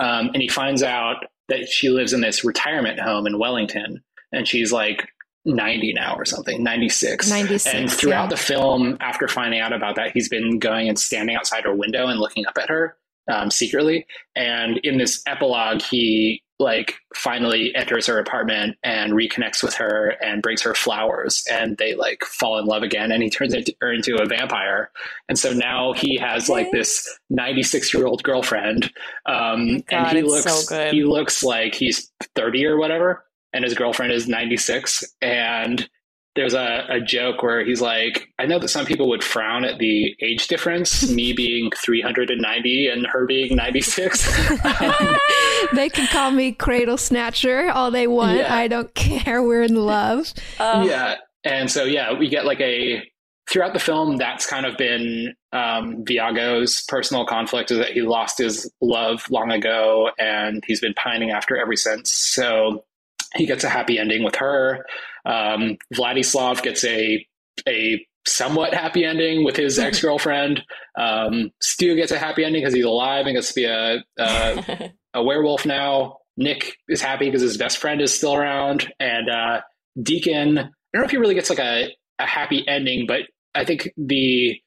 um, 0.00 0.30
and 0.32 0.42
he 0.42 0.48
finds 0.48 0.82
out 0.82 1.26
that 1.48 1.68
she 1.68 1.88
lives 1.88 2.12
in 2.12 2.20
this 2.20 2.44
retirement 2.44 3.00
home 3.00 3.26
in 3.26 3.38
Wellington, 3.38 4.02
and 4.32 4.46
she's 4.46 4.72
like 4.72 5.08
90 5.44 5.94
now 5.94 6.14
or 6.14 6.24
something 6.24 6.62
96 6.62 7.30
96, 7.30 7.74
and 7.74 7.90
throughout 7.90 8.24
yeah. 8.24 8.28
the 8.28 8.36
film 8.36 8.96
after 9.00 9.28
finding 9.28 9.60
out 9.60 9.72
about 9.72 9.96
that 9.96 10.10
he's 10.12 10.28
been 10.28 10.58
going 10.58 10.88
and 10.88 10.98
standing 10.98 11.36
outside 11.36 11.64
her 11.64 11.74
window 11.74 12.08
and 12.08 12.20
looking 12.20 12.44
up 12.46 12.58
at 12.58 12.68
her 12.68 12.96
um, 13.32 13.50
secretly 13.50 14.04
and 14.36 14.78
in 14.78 14.98
this 14.98 15.22
epilogue 15.26 15.80
he 15.80 16.42
like 16.58 16.96
finally 17.14 17.74
enters 17.76 18.06
her 18.06 18.18
apartment 18.18 18.76
and 18.82 19.12
reconnects 19.12 19.62
with 19.62 19.74
her 19.74 20.16
and 20.20 20.42
brings 20.42 20.60
her 20.62 20.74
flowers 20.74 21.44
and 21.50 21.76
they 21.78 21.94
like 21.94 22.24
fall 22.24 22.58
in 22.58 22.66
love 22.66 22.82
again 22.82 23.12
and 23.12 23.22
he 23.22 23.30
turns 23.30 23.54
into, 23.54 23.72
her 23.80 23.92
into 23.92 24.16
a 24.20 24.26
vampire. 24.26 24.90
And 25.28 25.38
so 25.38 25.52
now 25.52 25.92
he 25.92 26.16
has 26.16 26.48
like 26.48 26.70
this 26.72 27.08
96 27.30 27.94
year 27.94 28.06
old 28.06 28.22
girlfriend 28.24 28.92
um, 29.26 29.82
and 29.90 30.16
he 30.16 30.22
looks 30.22 30.66
so 30.66 30.90
he 30.90 31.04
looks 31.04 31.42
like 31.42 31.74
he's 31.74 32.10
30 32.34 32.66
or 32.66 32.78
whatever 32.78 33.24
and 33.52 33.64
his 33.64 33.74
girlfriend 33.74 34.12
is 34.12 34.28
96 34.28 35.04
and 35.22 35.88
there's 36.34 36.54
a, 36.54 36.86
a 36.88 37.00
joke 37.00 37.42
where 37.42 37.64
he's 37.64 37.80
like, 37.80 38.28
I 38.38 38.46
know 38.46 38.58
that 38.58 38.68
some 38.68 38.86
people 38.86 39.08
would 39.08 39.24
frown 39.24 39.64
at 39.64 39.78
the 39.78 40.14
age 40.22 40.46
difference, 40.48 41.10
me 41.10 41.32
being 41.36 41.70
390 41.76 42.88
and 42.88 43.06
her 43.06 43.26
being 43.26 43.56
96. 43.56 44.24
they 45.74 45.88
can 45.88 46.06
call 46.08 46.30
me 46.30 46.52
Cradle 46.52 46.96
Snatcher 46.96 47.70
all 47.70 47.90
they 47.90 48.06
want. 48.06 48.38
Yeah. 48.38 48.54
I 48.54 48.68
don't 48.68 48.94
care. 48.94 49.42
We're 49.42 49.62
in 49.62 49.74
love. 49.74 50.32
yeah. 50.58 51.16
And 51.44 51.70
so, 51.70 51.84
yeah, 51.84 52.16
we 52.16 52.28
get 52.28 52.44
like 52.44 52.60
a, 52.60 53.02
throughout 53.48 53.72
the 53.72 53.78
film, 53.78 54.16
that's 54.16 54.46
kind 54.46 54.66
of 54.66 54.76
been 54.76 55.34
um, 55.52 56.04
Viago's 56.04 56.84
personal 56.88 57.24
conflict 57.24 57.70
is 57.70 57.78
that 57.78 57.92
he 57.92 58.02
lost 58.02 58.38
his 58.38 58.70
love 58.80 59.24
long 59.30 59.50
ago 59.50 60.10
and 60.18 60.62
he's 60.66 60.80
been 60.80 60.94
pining 60.94 61.30
after 61.30 61.56
ever 61.56 61.74
since. 61.74 62.12
So 62.12 62.84
he 63.34 63.46
gets 63.46 63.64
a 63.64 63.68
happy 63.68 63.98
ending 63.98 64.24
with 64.24 64.36
her. 64.36 64.84
Um, 65.24 65.76
Vladislav 65.94 66.62
gets 66.62 66.84
a 66.84 67.26
a 67.66 68.04
somewhat 68.26 68.74
happy 68.74 69.04
ending 69.04 69.44
with 69.44 69.56
his 69.56 69.78
ex 69.78 70.00
girlfriend. 70.00 70.62
Um, 70.98 71.50
Stu 71.60 71.96
gets 71.96 72.12
a 72.12 72.18
happy 72.18 72.44
ending 72.44 72.62
because 72.62 72.74
he's 72.74 72.84
alive 72.84 73.26
and 73.26 73.34
gets 73.34 73.48
to 73.48 73.54
be 73.54 73.64
a 73.64 74.04
a, 74.18 74.92
a 75.14 75.22
werewolf 75.22 75.66
now. 75.66 76.18
Nick 76.36 76.76
is 76.88 77.00
happy 77.00 77.24
because 77.26 77.42
his 77.42 77.56
best 77.56 77.78
friend 77.78 78.00
is 78.00 78.14
still 78.14 78.34
around, 78.34 78.92
and 79.00 79.28
uh, 79.28 79.60
Deacon. 80.00 80.58
I 80.58 80.96
don't 80.96 81.02
know 81.02 81.04
if 81.04 81.10
he 81.10 81.18
really 81.18 81.34
gets 81.34 81.50
like 81.50 81.58
a, 81.58 81.88
a 82.18 82.26
happy 82.26 82.66
ending, 82.66 83.06
but 83.06 83.22
I 83.54 83.64
think 83.64 83.92
the 83.96 84.58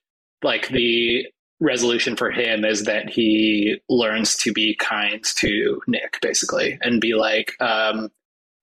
like 0.43 0.67
the 0.69 1.25
resolution 1.61 2.15
for 2.15 2.31
him 2.31 2.65
is 2.65 2.83
that 2.83 3.09
he 3.09 3.77
learns 3.87 4.35
to 4.35 4.51
be 4.51 4.75
kind 4.75 5.23
to 5.37 5.81
Nick, 5.87 6.19
basically, 6.21 6.77
and 6.81 6.99
be 6.99 7.13
like 7.13 7.53
um, 7.61 8.09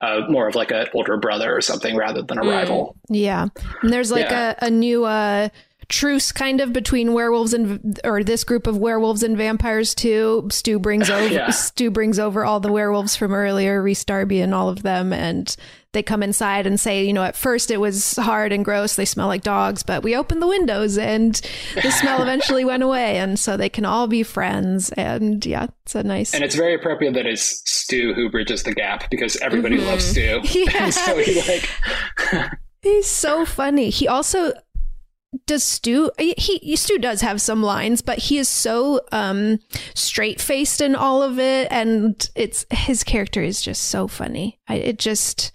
uh, 0.00 0.20
more 0.28 0.46
of 0.48 0.54
like 0.54 0.70
an 0.70 0.86
older 0.94 1.16
brother 1.16 1.54
or 1.56 1.60
something 1.60 1.96
rather 1.96 2.22
than 2.22 2.38
a 2.38 2.42
Mm. 2.42 2.50
rival. 2.50 2.96
Yeah. 3.08 3.48
And 3.82 3.92
there's 3.92 4.10
like 4.12 4.30
Yeah. 4.30 4.54
a, 4.60 4.66
a 4.66 4.70
new 4.70 5.04
uh 5.04 5.48
truce 5.88 6.32
kind 6.32 6.60
of 6.60 6.70
between 6.72 7.14
werewolves 7.14 7.54
and 7.54 7.98
or 8.04 8.22
this 8.22 8.44
group 8.44 8.66
of 8.66 8.76
werewolves 8.76 9.22
and 9.22 9.36
vampires 9.38 9.94
too. 9.94 10.46
Stu 10.52 10.78
brings 10.78 11.08
over 11.16 11.26
Yeah. 11.32 11.50
Stu 11.50 11.90
brings 11.90 12.18
over 12.18 12.44
all 12.44 12.60
the 12.60 12.70
werewolves 12.70 13.16
from 13.16 13.32
earlier, 13.32 13.82
Rhys 13.82 14.04
Darby 14.04 14.40
and 14.40 14.54
all 14.54 14.68
of 14.68 14.82
them 14.82 15.12
and 15.14 15.56
they 15.92 16.02
come 16.02 16.22
inside 16.22 16.66
and 16.66 16.78
say, 16.78 17.04
you 17.06 17.12
know, 17.14 17.22
at 17.24 17.34
first 17.36 17.70
it 17.70 17.78
was 17.78 18.14
hard 18.16 18.52
and 18.52 18.64
gross, 18.64 18.96
they 18.96 19.04
smell 19.06 19.26
like 19.26 19.42
dogs, 19.42 19.82
but 19.82 20.02
we 20.02 20.14
opened 20.14 20.42
the 20.42 20.46
windows 20.46 20.98
and 20.98 21.40
the 21.82 21.90
smell 21.90 22.20
eventually 22.20 22.64
went 22.64 22.82
away 22.82 23.16
and 23.16 23.38
so 23.38 23.56
they 23.56 23.70
can 23.70 23.86
all 23.86 24.06
be 24.06 24.22
friends 24.22 24.90
and 24.92 25.44
yeah, 25.46 25.66
it's 25.84 25.94
a 25.94 26.02
nice 26.02 26.34
And 26.34 26.44
it's 26.44 26.54
very 26.54 26.74
appropriate 26.74 27.14
that 27.14 27.24
it's 27.26 27.62
Stu 27.64 28.12
who 28.12 28.28
bridges 28.28 28.64
the 28.64 28.74
gap 28.74 29.08
because 29.10 29.36
everybody 29.38 29.78
Mhm. 29.78 29.86
loves 29.86 30.04
Stu. 30.04 30.40
Yeah. 30.44 30.66
And 30.78 30.92
so 30.94 31.16
he 31.18 31.40
like 31.42 32.50
He's 32.82 33.06
so 33.06 33.44
funny. 33.46 33.88
He 33.90 34.06
also 34.06 34.52
does 35.46 35.64
Stu. 35.64 36.10
He 36.18 36.76
Stu 36.76 36.98
does 36.98 37.22
have 37.22 37.40
some 37.40 37.62
lines, 37.62 38.02
but 38.02 38.18
he 38.18 38.38
is 38.38 38.48
so 38.48 39.00
um, 39.10 39.58
straight 39.94 40.40
faced 40.40 40.80
in 40.80 40.94
all 40.94 41.22
of 41.22 41.38
it, 41.38 41.66
and 41.72 42.28
it's 42.36 42.64
his 42.70 43.02
character 43.04 43.42
is 43.42 43.60
just 43.60 43.84
so 43.84 44.06
funny. 44.06 44.58
I, 44.68 44.76
it 44.76 44.98
just 44.98 45.50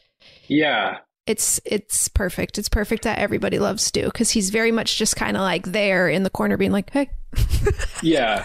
Yeah. 0.57 0.97
it's 1.25 1.59
it's 1.65 2.07
perfect. 2.09 2.57
It's 2.57 2.69
perfect 2.69 3.03
that 3.03 3.17
everybody 3.19 3.57
loves 3.59 3.83
Stu 3.83 4.03
because 4.05 4.29
he's 4.31 4.49
very 4.49 4.71
much 4.71 4.97
just 4.97 5.15
kind 5.15 5.37
of 5.37 5.41
like 5.41 5.71
there 5.71 6.09
in 6.09 6.23
the 6.23 6.29
corner, 6.29 6.57
being 6.57 6.71
like, 6.73 6.89
"Hey, 6.91 7.09
Yeah. 8.03 8.41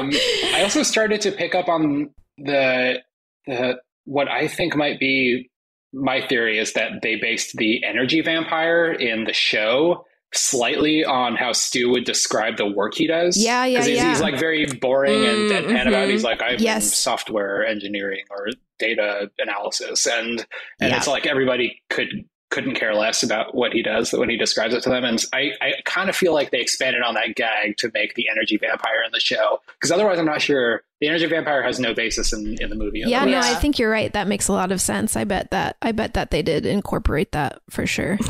um, 0.00 0.10
I 0.54 0.62
also 0.62 0.82
started 0.82 1.20
to 1.22 1.32
pick 1.32 1.54
up 1.54 1.68
on 1.68 2.10
the 2.38 3.00
the 3.46 3.80
what 4.04 4.28
I 4.28 4.48
think 4.48 4.74
might 4.76 4.98
be 4.98 5.50
my 5.92 6.26
theory 6.26 6.58
is 6.58 6.72
that 6.72 7.02
they 7.02 7.16
based 7.16 7.54
the 7.56 7.84
energy 7.84 8.20
vampire 8.22 8.90
in 8.90 9.24
the 9.24 9.32
show 9.34 10.06
slightly 10.34 11.04
on 11.04 11.36
how 11.36 11.52
Stu 11.52 11.90
would 11.90 12.04
describe 12.04 12.56
the 12.56 12.66
work 12.66 12.94
he 12.94 13.06
does. 13.06 13.36
Yeah, 13.36 13.66
yeah, 13.66 13.84
he's, 13.84 13.96
yeah. 13.96 14.08
he's 14.08 14.20
like 14.22 14.38
very 14.38 14.64
boring 14.64 15.22
and 15.26 15.50
Mm, 15.50 15.50
deadpan 15.50 15.86
about 15.88 16.04
it. 16.08 16.10
He's 16.12 16.24
like, 16.24 16.40
I'm 16.42 16.56
Yes. 16.58 16.96
software 16.96 17.66
engineering 17.66 18.24
or 18.30 18.48
data 18.82 19.30
analysis, 19.38 20.06
and 20.06 20.44
and 20.80 20.90
Yeah. 20.90 20.96
it's 20.96 21.06
like 21.06 21.26
everybody 21.26 21.80
could 21.88 22.08
couldn't 22.50 22.74
care 22.74 22.94
less 22.94 23.22
about 23.22 23.54
what 23.54 23.72
he 23.72 23.82
does 23.82 24.12
when 24.12 24.28
he 24.28 24.36
describes 24.36 24.74
it 24.74 24.82
to 24.82 24.90
them. 24.90 25.04
And 25.04 25.24
I, 25.32 25.52
I 25.62 25.72
kind 25.86 26.10
of 26.10 26.14
feel 26.16 26.34
like 26.34 26.50
they 26.50 26.60
expanded 26.60 27.00
on 27.00 27.14
that 27.14 27.34
gag 27.34 27.78
to 27.78 27.90
make 27.94 28.14
the 28.14 28.26
energy 28.30 28.58
vampire 28.58 29.02
in 29.06 29.10
the 29.10 29.20
show 29.20 29.60
because 29.72 29.90
otherwise, 29.90 30.18
I'm 30.18 30.26
not 30.26 30.42
sure 30.42 30.82
the 31.00 31.08
energy 31.08 31.24
vampire 31.24 31.62
has 31.62 31.80
no 31.80 31.94
basis 31.94 32.30
in, 32.34 32.58
in 32.60 32.68
the 32.68 32.76
movie. 32.76 33.04
yeah, 33.06 33.24
no. 33.24 33.38
I 33.38 33.54
think 33.54 33.78
you're 33.78 33.90
right. 33.90 34.12
That 34.12 34.28
makes 34.28 34.48
a 34.48 34.52
lot 34.52 34.70
of 34.70 34.82
sense. 34.82 35.16
I 35.16 35.24
bet 35.24 35.50
that 35.50 35.76
I 35.80 35.92
bet 35.92 36.12
that 36.12 36.30
they 36.30 36.42
did 36.42 36.66
incorporate 36.66 37.32
that 37.32 37.60
for 37.70 37.86
sure." 37.86 38.18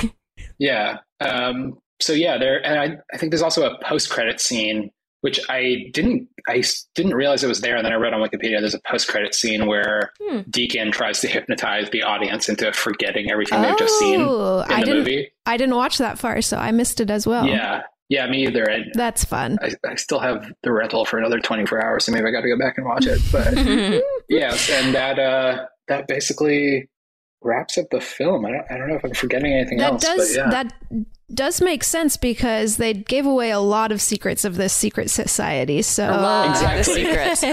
Yeah. 0.59 0.99
Um, 1.21 1.79
so 2.01 2.13
yeah, 2.13 2.39
there, 2.39 2.65
and 2.65 2.79
I, 2.79 2.97
I 3.13 3.17
think 3.17 3.31
there's 3.33 3.43
also 3.43 3.69
a 3.69 3.79
post 3.83 4.11
credit 4.11 4.41
scene, 4.41 4.91
which 5.23 5.41
I 5.49 5.89
didn't, 5.93 6.29
I 6.49 6.63
didn't 6.95 7.15
realize 7.15 7.43
it 7.43 7.49
was 7.49 7.61
there. 7.63 7.77
And 7.77 7.85
then 7.85 7.93
I 7.93 7.97
read 7.97 8.13
on 8.13 8.21
Wikipedia, 8.21 8.61
there's 8.61 8.75
a 8.75 8.81
post 8.81 9.09
credit 9.09 9.35
scene 9.35 9.67
where 9.67 10.13
Hmm. 10.21 10.41
Deacon 10.51 10.93
tries 10.93 11.21
to 11.23 11.29
hypnotize 11.29 11.91
the 11.91 12.03
audience 12.03 12.49
into 12.49 12.73
forgetting 12.73 13.31
everything 13.31 13.63
they've 13.63 13.79
just 13.79 13.99
seen 13.99 14.21
in 14.21 14.27
Oh, 14.29 14.65
I 14.69 14.81
the 14.81 14.85
didn't. 14.87 14.99
movie. 15.01 15.33
I 15.47 15.57
didn't 15.57 15.75
watch 15.77 15.99
that 15.99 16.19
far, 16.19 16.43
so 16.43 16.59
I 16.59 16.71
missed 16.71 17.01
it 17.01 17.11
as 17.11 17.27
well. 17.27 17.47
Yeah. 17.47 17.83
Yeah, 18.09 18.27
me 18.27 18.47
either. 18.47 18.71
I, 18.71 18.81
That's 18.93 19.25
fun. 19.25 19.59
I, 19.63 19.73
I 19.89 19.95
still 19.95 20.19
have 20.19 20.53
the 20.65 20.71
rental 20.73 21.07
for 21.07 21.19
another 21.19 21.41
24 21.41 21.83
hours, 21.83 22.05
so 22.05 22.13
maybe 22.13 22.27
I 22.27 22.31
got 22.31 22.43
to 22.43 22.49
go 22.49 22.59
back 22.59 22.77
and 22.77 22.87
watch 22.87 23.07
it. 23.07 23.21
But 23.33 23.55
yes, 24.29 24.69
and 24.71 24.95
that, 24.95 25.19
uh, 25.19 25.67
that 25.89 26.09
basically 26.09 26.91
wraps 27.43 27.79
up 27.79 27.87
the 27.91 28.01
film. 28.01 28.45
I 28.45 28.51
don't, 28.51 28.65
I 28.71 28.77
don't 28.77 28.89
know 28.89 28.97
if 28.97 29.05
I'm 29.05 29.15
forgetting 29.15 29.53
anything 29.55 29.79
that 29.79 29.93
else, 29.93 30.03
does 30.05 30.37
but 30.37 30.37
yeah. 30.37 30.51
that 30.51 30.75
does 31.35 31.61
make 31.61 31.83
sense 31.85 32.17
because 32.17 32.77
they 32.77 32.93
gave 32.95 33.27
away 33.27 33.51
a 33.51 33.59
lot 33.61 33.93
of 33.93 34.01
secrets 34.01 34.45
of 34.45 34.57
this 34.57 34.73
secret 34.73 35.11
society. 35.11 35.83
So 35.83 36.05
A 36.09 36.21
lot 36.21 36.47
of 36.47 36.53
Exactly. 36.79 37.05
secrets. 37.05 37.45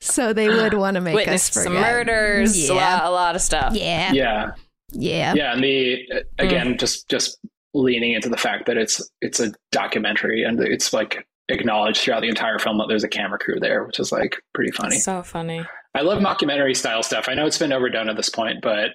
so 0.00 0.32
they 0.32 0.48
would 0.48 0.74
want 0.74 0.94
to 0.96 1.00
make 1.00 1.14
Witnessed 1.14 1.56
us 1.56 1.64
forget. 1.64 1.82
some 1.82 1.82
murders, 1.82 2.70
a, 2.70 2.74
Yeah. 2.74 2.94
lot, 2.98 3.04
a 3.04 3.10
lot 3.10 3.34
of 3.36 3.40
stuff. 3.42 3.74
Yeah. 3.74 4.12
yeah. 4.12 4.50
Yeah. 4.96 5.34
yeah 5.34 5.52
and 5.52 5.64
the 5.64 6.02
uh, 6.14 6.20
again 6.38 6.74
mm. 6.74 6.78
just 6.78 7.08
just 7.08 7.38
leaning 7.72 8.12
into 8.12 8.28
the 8.28 8.36
fact 8.36 8.66
that 8.66 8.76
it's 8.76 9.02
it's 9.20 9.40
a 9.40 9.52
documentary 9.72 10.44
and 10.44 10.60
it's 10.60 10.92
like 10.92 11.26
acknowledged 11.48 12.00
throughout 12.02 12.20
the 12.20 12.28
entire 12.28 12.60
film 12.60 12.78
that 12.78 12.86
there's 12.88 13.02
a 13.02 13.08
camera 13.08 13.38
crew 13.38 13.58
there 13.58 13.82
which 13.84 13.98
is 13.98 14.12
like 14.12 14.36
pretty 14.52 14.70
funny 14.70 15.00
So 15.00 15.24
funny. 15.24 15.64
i 15.96 16.02
love 16.02 16.22
mockumentary 16.22 16.76
style 16.76 17.02
stuff 17.02 17.28
i 17.28 17.34
know 17.34 17.44
it's 17.44 17.58
been 17.58 17.72
overdone 17.72 18.08
at 18.08 18.16
this 18.16 18.28
point 18.28 18.58
but 18.62 18.90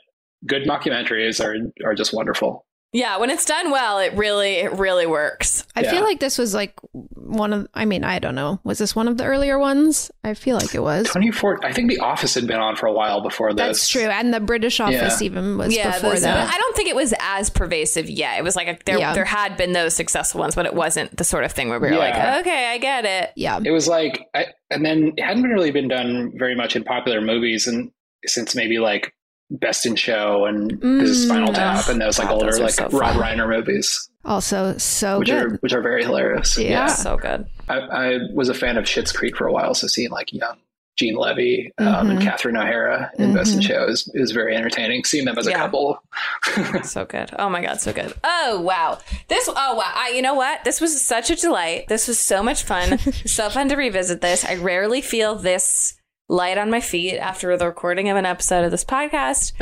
good 0.48 0.64
mockumentaries 0.65 1.44
are 1.44 1.57
are 1.86 1.94
just 1.95 2.14
wonderful 2.14 2.65
Yeah, 2.91 3.17
when 3.17 3.29
it's 3.29 3.45
done 3.45 3.69
well, 3.69 3.99
it 3.99 4.13
really, 4.15 4.55
it 4.55 4.71
really 4.73 5.05
works. 5.05 5.63
I 5.75 5.83
feel 5.83 6.01
like 6.01 6.19
this 6.19 6.39
was 6.39 6.55
like 6.55 6.73
one 6.91 7.53
of 7.53 7.67
I 7.75 7.85
mean, 7.85 8.03
I 8.03 8.17
don't 8.17 8.33
know. 8.33 8.59
Was 8.63 8.79
this 8.79 8.95
one 8.95 9.07
of 9.07 9.17
the 9.17 9.25
earlier 9.25 9.59
ones? 9.59 10.09
I 10.23 10.33
feel 10.33 10.55
like 10.57 10.73
it 10.73 10.81
was. 10.81 11.05
24 11.07 11.63
i 11.65 11.71
think 11.71 11.89
the 11.89 11.99
office 11.99 12.33
had 12.33 12.47
been 12.47 12.59
on 12.59 12.75
for 12.75 12.87
a 12.87 12.91
while 12.91 13.21
before 13.21 13.53
this 13.53 13.63
That's 13.67 13.87
true. 13.89 14.01
And 14.05 14.33
the 14.33 14.39
British 14.39 14.79
office 14.79 15.21
Yeah. 15.21 15.25
even 15.25 15.57
was 15.59 15.75
yeah, 15.75 15.91
before 15.93 16.11
those- 16.11 16.23
that. 16.23 16.51
I 16.51 16.57
don't 16.57 16.75
think 16.75 16.89
it 16.89 16.95
was 16.95 17.13
as 17.19 17.51
pervasive 17.51 18.09
yet. 18.09 18.39
It 18.39 18.43
was 18.43 18.55
like 18.55 18.67
a, 18.67 18.77
there, 18.85 18.97
Yeah. 18.97 19.13
there 19.13 19.25
had 19.25 19.55
been 19.55 19.73
those 19.73 19.93
successful 19.95 20.39
ones, 20.39 20.55
but 20.55 20.65
it 20.65 20.73
wasn't 20.73 21.15
the 21.15 21.23
sort 21.23 21.43
of 21.43 21.51
thing 21.51 21.69
where 21.69 21.79
we 21.79 21.89
were 21.89 21.93
Yeah. 21.93 21.99
like, 21.99 22.39
okay, 22.41 22.69
I 22.71 22.79
get 22.79 23.05
it. 23.05 23.31
Yeah. 23.35 23.59
it 23.63 23.71
was 23.71 23.87
like 23.87 24.25
I, 24.35 24.47
and 24.71 24.83
then 24.83 25.13
it 25.15 25.23
hadn't 25.23 25.43
really 25.43 25.69
been 25.69 25.89
done 25.89 26.31
very 26.35 26.55
much 26.55 26.75
in 26.75 26.83
popular 26.83 27.21
movies 27.21 27.67
and 27.67 27.91
since 28.25 28.55
maybe 28.55 28.79
like 28.79 29.13
best 29.51 29.85
in 29.85 29.95
show 29.95 30.45
and 30.45 30.80
this 30.81 31.09
is 31.09 31.26
spinal 31.26 31.49
Mm. 31.49 31.55
tap 31.55 31.89
and 31.89 31.99
those 31.99 32.19
like 32.19 32.27
God, 32.27 32.35
older 32.35 32.51
those 32.51 32.59
like 32.59 32.71
so 32.71 32.88
rob 32.89 33.15
fun. 33.15 33.21
reiner 33.38 33.49
movies 33.49 34.09
Also 34.26 34.77
so 34.77 35.19
which 35.19 35.30
good. 35.30 35.43
are 35.43 35.49
which 35.61 35.73
are 35.73 35.81
very 35.81 36.03
hilarious 36.03 36.57
Yeah. 36.57 36.85
So 36.88 37.17
good. 37.17 37.45
I, 37.67 37.77
I 37.80 38.17
was 38.34 38.49
a 38.49 38.53
fan 38.53 38.77
of 38.77 38.85
Schitt's 38.85 39.11
Creek 39.11 39.35
for 39.35 39.47
a 39.47 39.51
while, 39.51 39.73
so 39.73 39.88
seeing 39.88 40.11
like 40.11 40.31
young 40.34 40.57
Gene 40.97 41.15
Levy 41.15 41.71
um, 41.77 42.09
and 42.09 42.19
Mhm. 42.19 42.23
Catherine 42.23 42.57
O'Hara 42.57 43.09
in 43.17 43.34
Best 43.34 43.53
in 43.53 43.59
Mhm. 43.61 43.67
Show 43.67 43.88
is, 43.88 44.11
is 44.15 44.31
very 44.31 44.53
entertaining. 44.55 45.03
Seeing 45.05 45.23
them 45.26 45.38
as 45.38 45.47
a 45.47 45.51
Yeah. 45.51 45.57
couple, 45.59 46.03
so 46.84 47.05
good. 47.05 47.31
Oh 47.39 47.47
my 47.49 47.61
god, 47.61 47.80
so 47.80 47.93
good. 47.93 48.13
Oh 48.23 48.59
wow. 48.61 48.97
This 49.30 49.47
oh 49.47 49.76
wow. 49.76 49.91
I, 49.95 50.09
you 50.09 50.21
know 50.21 50.34
what? 50.34 50.63
This 50.65 50.81
was 50.81 51.03
such 51.03 51.30
a 51.30 51.35
delight. 51.35 51.88
This 51.88 52.07
was 52.07 52.19
so 52.19 52.43
much 52.43 52.63
fun. 52.63 52.97
so 53.26 53.49
fun 53.49 53.69
to 53.69 53.76
revisit 53.77 54.19
this. 54.21 54.43
I 54.45 54.55
rarely 54.55 54.99
feel 55.01 55.35
this 55.35 55.95
light 56.30 56.57
on 56.60 56.69
my 56.69 56.80
feet 56.80 57.18
after 57.18 57.57
the 57.57 57.65
recording 57.65 58.07
of 58.10 58.15
an 58.15 58.26
episode 58.26 58.64
of 58.64 58.72
this 58.72 58.85
podcast. 58.85 59.53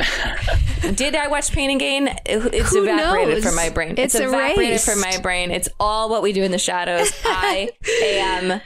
Did 0.96 1.14
I 1.16 1.26
watch 1.28 1.50
Pain 1.50 1.70
and 1.70 1.80
Gain? 1.80 2.08
It's 2.26 2.70
Who 2.72 2.82
evaporated 2.84 3.34
knows? 3.36 3.44
from 3.44 3.54
my 3.56 3.70
brain. 3.70 3.94
It's 3.96 4.14
evaporated 4.14 4.58
erased. 4.68 4.88
from 4.88 5.00
my 5.00 5.18
brain. 5.18 5.50
It's 5.50 5.68
all 5.80 6.08
what 6.10 6.22
we 6.22 6.32
do 6.32 6.42
in 6.42 6.50
the 6.52 6.58
shadows. 6.58 7.10
I 7.24 7.70
am 8.02 8.60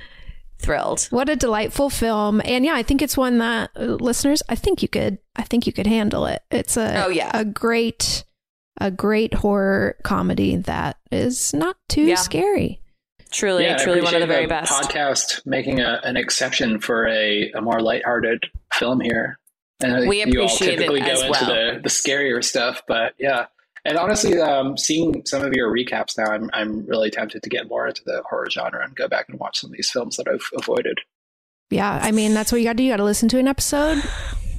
thrilled. 0.58 1.04
What 1.10 1.28
a 1.28 1.36
delightful 1.36 1.90
film. 1.90 2.42
And 2.44 2.64
yeah, 2.64 2.74
I 2.74 2.82
think 2.82 3.02
it's 3.02 3.16
one 3.16 3.38
that 3.38 3.70
uh, 3.76 3.82
listeners, 3.84 4.42
I 4.48 4.56
think 4.56 4.82
you 4.82 4.88
could 4.88 5.18
I 5.36 5.42
think 5.42 5.66
you 5.66 5.72
could 5.72 5.86
handle 5.86 6.26
it. 6.26 6.42
It's 6.50 6.76
a 6.76 7.04
Oh, 7.04 7.08
yeah. 7.08 7.30
a 7.32 7.44
great 7.44 8.24
a 8.80 8.90
great 8.90 9.32
horror 9.34 9.96
comedy 10.02 10.56
that 10.56 10.98
is 11.12 11.54
not 11.54 11.76
too 11.88 12.02
Yeah. 12.02 12.14
scary. 12.16 12.81
Truly, 13.32 13.64
yeah, 13.64 13.76
truly 13.76 14.00
one 14.00 14.14
of 14.14 14.20
the 14.20 14.24
appreciate 14.24 14.34
very 14.36 14.46
best. 14.46 14.72
Podcast 14.72 15.46
making 15.46 15.80
a, 15.80 16.00
an 16.04 16.16
exception 16.16 16.78
for 16.80 17.06
a, 17.08 17.50
a 17.52 17.60
more 17.60 17.80
lighthearted 17.80 18.44
film 18.74 19.00
here. 19.00 19.38
And 19.82 19.94
I 19.94 19.98
think 20.00 20.10
We 20.10 20.18
you 20.24 20.40
all 20.40 20.46
appreciate 20.46 20.74
it 20.74 20.76
typically 20.76 21.00
go 21.00 21.06
as 21.06 21.18
into 21.22 21.30
well. 21.30 21.46
the, 21.46 21.80
the 21.82 21.88
scarier 21.88 22.44
stuff, 22.44 22.82
but 22.86 23.14
yeah, 23.18 23.46
And 23.84 23.98
honestly, 23.98 24.38
um, 24.40 24.76
seeing 24.76 25.22
some 25.26 25.42
of 25.42 25.54
your 25.54 25.72
recaps 25.74 26.16
now, 26.16 26.26
I'm 26.30 26.48
I'm 26.52 26.86
really 26.86 27.10
tempted 27.10 27.42
to 27.42 27.48
get 27.50 27.68
more 27.68 27.88
into 27.88 28.02
the 28.04 28.22
horror 28.30 28.48
genre 28.48 28.84
and 28.84 28.94
go 28.94 29.08
back 29.08 29.28
and 29.28 29.40
watch 29.40 29.58
some 29.60 29.70
of 29.70 29.76
these 29.76 29.90
films 29.90 30.16
that 30.18 30.28
I've 30.28 30.46
avoided. 30.56 30.98
Yeah, 31.70 31.98
I 32.02 32.12
mean 32.12 32.32
that's 32.34 32.52
what 32.52 32.58
you 32.60 32.64
got 32.66 32.72
to 32.74 32.76
do. 32.76 32.84
You 32.84 32.92
got 32.92 32.98
to 32.98 33.04
listen 33.04 33.28
to 33.30 33.38
an 33.38 33.48
episode 33.48 34.02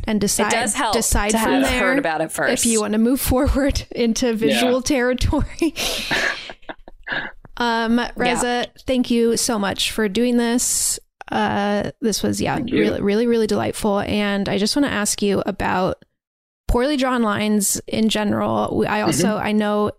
and 0.06 0.20
decide. 0.20 0.52
does 0.52 0.74
help 0.74 0.94
decide 0.94 1.30
to 1.32 1.38
from 1.38 1.52
have 1.54 1.64
there 1.64 1.80
heard 1.80 2.00
about 2.00 2.20
it 2.22 2.32
first. 2.32 2.52
if 2.66 2.66
you 2.70 2.82
want 2.82 2.92
to 2.94 3.00
move 3.00 3.22
forward 3.22 3.86
into 3.92 4.34
visual 4.34 4.74
Yeah. 4.78 4.82
territory. 4.84 5.74
um, 7.58 8.02
Reza, 8.16 8.68
thank 8.88 9.12
you 9.12 9.38
so 9.38 9.60
much 9.60 9.92
for 9.92 10.08
doing 10.10 10.38
this. 10.38 11.00
Uh, 11.32 11.92
this 12.02 12.22
was 12.22 12.42
yeah, 12.42 12.60
really, 12.60 13.02
really, 13.02 13.28
really 13.28 13.48
delightful. 13.48 14.00
And 14.02 14.50
I 14.50 14.58
just 14.58 14.76
want 14.76 14.86
to 14.86 14.92
ask 14.92 15.22
you 15.22 15.42
about 15.46 16.04
poorly 16.68 16.98
drawn 16.98 17.22
lines 17.22 17.80
in 17.88 18.10
general. 18.10 18.86
I 18.88 19.02
also 19.02 19.28
Mm-hmm. 19.28 19.48
I 19.48 19.52
know 19.52 19.92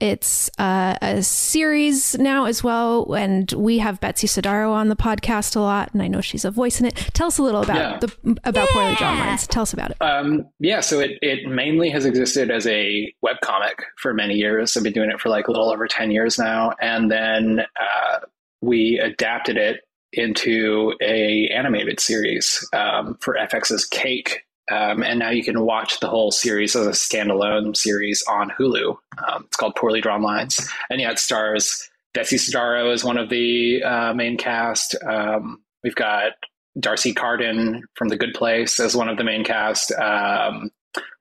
it's 0.00 0.50
uh, 0.58 0.96
a 1.00 1.22
series 1.22 2.18
now 2.18 2.44
as 2.44 2.62
well, 2.62 3.14
and 3.14 3.50
we 3.52 3.78
have 3.78 4.00
Betsy 4.00 4.26
Sodaro 4.26 4.70
on 4.72 4.88
the 4.88 4.96
podcast 4.96 5.56
a 5.56 5.60
lot, 5.60 5.92
and 5.92 6.02
I 6.02 6.08
know 6.08 6.20
she's 6.20 6.44
a 6.44 6.50
voice 6.50 6.80
in 6.80 6.86
it. 6.86 6.94
Tell 7.14 7.28
us 7.28 7.38
a 7.38 7.42
little 7.42 7.62
about 7.62 7.76
Yeah. 7.76 7.98
the 7.98 8.38
about 8.44 8.68
poorly 8.68 8.94
drawn 8.96 9.18
lines. 9.18 9.46
Tell 9.46 9.62
us 9.62 9.72
about 9.72 9.90
it. 9.92 9.96
Um, 10.02 10.46
yeah, 10.60 10.80
so 10.80 11.00
it, 11.00 11.12
it 11.22 11.48
mainly 11.48 11.88
has 11.90 12.04
existed 12.04 12.50
as 12.50 12.66
a 12.66 13.12
webcomic 13.24 13.74
for 13.98 14.12
many 14.12 14.34
years. 14.34 14.76
I've 14.76 14.82
been 14.82 14.92
doing 14.92 15.10
it 15.10 15.20
for 15.20 15.28
like 15.30 15.48
a 15.48 15.50
little 15.50 15.70
over 15.70 15.86
10 15.88 16.10
years 16.10 16.38
now. 16.38 16.72
And 16.80 17.10
then 17.10 17.60
uh, 17.60 18.18
we 18.60 18.98
adapted 18.98 19.56
it 19.56 19.80
into 20.12 20.92
a 21.02 21.48
animated 21.48 22.00
series 22.00 22.66
um, 22.72 23.16
for 23.20 23.34
FX's 23.34 23.84
Cake. 23.86 24.42
Um, 24.70 25.02
and 25.02 25.18
now 25.20 25.30
you 25.30 25.44
can 25.44 25.60
watch 25.64 26.00
the 26.00 26.08
whole 26.08 26.30
series 26.30 26.74
as 26.74 26.86
a 26.86 26.90
standalone 26.90 27.76
series 27.76 28.24
on 28.28 28.50
Hulu. 28.58 28.96
Um, 29.26 29.44
it's 29.46 29.56
called 29.56 29.76
Poorly 29.76 30.00
Drawn 30.00 30.22
Lines. 30.22 30.68
And 30.90 31.00
yeah, 31.00 31.10
it 31.12 31.18
stars 31.20 31.88
Betsy 32.14 32.36
Sodaro 32.36 32.92
as 32.92 33.04
one 33.04 33.16
of 33.18 33.28
the 33.28 33.82
uh, 33.84 34.12
main 34.14 34.36
cast. 34.36 34.96
Um, 35.06 35.62
we've 35.84 35.94
got 35.94 36.32
D'Arcy 36.80 37.14
Carden 37.14 37.84
from 37.94 38.08
The 38.08 38.16
Good 38.16 38.34
Place 38.34 38.80
as 38.80 38.96
one 38.96 39.08
of 39.08 39.16
the 39.18 39.24
main 39.24 39.44
cast. 39.44 39.92
Um, 39.92 40.70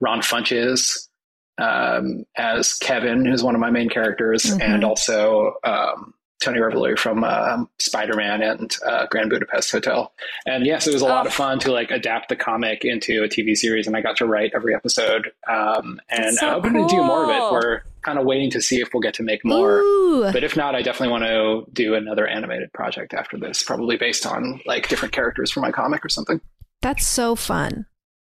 Ron 0.02 0.22
Funches 0.22 1.08
um, 1.60 2.26
as 2.38 2.74
Kevin, 2.74 3.26
who's 3.26 3.44
one 3.44 3.54
of 3.56 3.62
my 3.62 3.70
main 3.70 3.90
characters, 3.90 4.44
Mhm. 4.46 4.62
and 4.62 4.84
also 4.84 5.54
um, 5.64 6.14
Tony 6.46 6.60
Revolori 6.60 6.98
from 6.98 7.24
um, 7.24 7.68
Spider 7.80 8.16
Man 8.16 8.44
and 8.44 8.78
uh, 8.86 9.08
Grand 9.10 9.32
Budapest 9.32 9.72
Hotel. 9.72 10.14
And 10.46 10.66
yes, 10.66 10.86
it 10.86 10.94
was 10.94 11.02
a 11.02 11.08
lot 11.08 11.26
of 11.26 11.34
fun 11.34 11.58
to 11.60 11.72
like 11.72 11.90
adapt 11.90 12.30
the 12.30 12.36
comic 12.36 12.86
into 12.86 13.24
a 13.24 13.28
TV 13.28 13.56
series, 13.56 13.88
and 13.88 13.98
I 13.98 14.02
got 14.02 14.18
to 14.18 14.28
write 14.28 14.52
every 14.54 14.76
episode. 14.76 15.32
Um, 15.48 16.00
and 16.10 16.36
so 16.36 16.48
I'm 16.48 16.54
hoping 16.54 16.74
to 16.74 16.88
do 16.88 17.04
more 17.04 17.24
of 17.24 17.30
it. 17.30 17.52
We're 17.52 17.82
kind 18.04 18.20
of 18.20 18.26
waiting 18.26 18.52
to 18.52 18.62
see 18.62 18.80
if 18.80 18.94
we'll 18.94 19.02
get 19.02 19.16
to 19.16 19.24
make 19.24 19.44
more. 19.44 19.80
Ooh. 19.80 20.32
But 20.32 20.44
if 20.44 20.56
not, 20.56 20.76
I 20.76 20.84
definitely 20.84 21.12
want 21.12 21.24
to 21.24 21.66
do 21.74 21.96
another 21.96 22.28
animated 22.28 22.72
project 22.74 23.16
after 23.16 23.38
this, 23.38 23.64
probably 23.64 23.98
based 23.98 24.28
on 24.28 24.62
like 24.68 24.88
different 24.88 25.14
characters 25.14 25.50
from 25.50 25.62
my 25.62 25.72
comic 25.72 26.06
or 26.06 26.10
something. 26.10 26.40
That's 26.84 27.08
so 27.08 27.36
fun. 27.36 27.88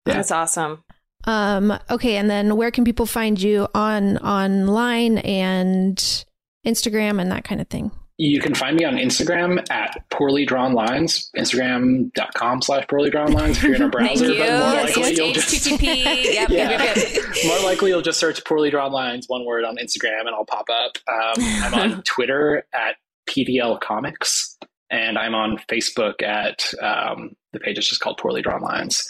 That's 0.05 0.31
awesome. 0.31 0.83
Um, 1.25 1.77
okay, 1.91 2.15
and 2.15 2.27
then 2.29 2.55
where 2.55 2.71
can 2.71 2.85
people 2.85 3.05
find 3.05 3.39
you 3.39 3.67
on 3.75 4.17
online 4.17 5.19
and 5.19 6.25
Instagram 6.65 7.21
and 7.21 7.31
that 7.31 7.43
kind 7.43 7.61
of 7.61 7.67
thing? 7.67 7.91
You 8.21 8.41
can 8.41 8.53
find 8.53 8.75
me 8.75 8.83
on 8.83 8.95
Instagram 8.95 9.65
at 9.71 10.03
poorly 10.09 10.45
drawn 10.45 10.73
lines, 10.73 11.29
instagram.com 11.37 12.61
slash 12.61 12.85
poorly 12.87 13.09
drawn 13.09 13.31
lines 13.31 13.57
if 13.57 13.63
you're 13.63 13.75
in 13.75 13.81
a 13.81 13.87
browser. 13.89 14.25
Thank 14.25 14.37
you. 14.37 14.43
But 14.43 14.49
more 14.49 14.73
Yes, 14.73 14.97
likely 14.97 15.15
you'll 15.15 15.31
just 15.33 15.65
Yep, 15.71 15.79
Yeah. 15.81 15.93
yep, 16.13 16.49
yep, 16.49 16.97
yep. 17.13 17.23
more 17.45 17.59
likely 17.59 17.91
you'll 17.91 18.01
just 18.01 18.19
search 18.19 18.43
poorly 18.43 18.69
drawn 18.71 18.91
lines, 18.91 19.29
one 19.29 19.45
word 19.45 19.63
on 19.63 19.77
Instagram, 19.77 20.21
and 20.21 20.29
I'll 20.35 20.45
pop 20.45 20.67
up. 20.69 20.97
Um, 21.07 21.43
I'm 21.63 21.73
on 21.73 22.03
Twitter 22.05 22.65
at 22.73 22.95
PDL 23.29 23.79
Comics, 23.79 24.57
and 24.89 25.17
I'm 25.17 25.33
on 25.33 25.57
Facebook 25.69 26.21
at 26.21 26.73
um, 26.81 27.37
the 27.53 27.59
page 27.59 27.77
is 27.77 27.87
just 27.87 28.01
called 28.01 28.17
Poorly 28.17 28.41
Drawn 28.41 28.61
Lines. 28.61 29.07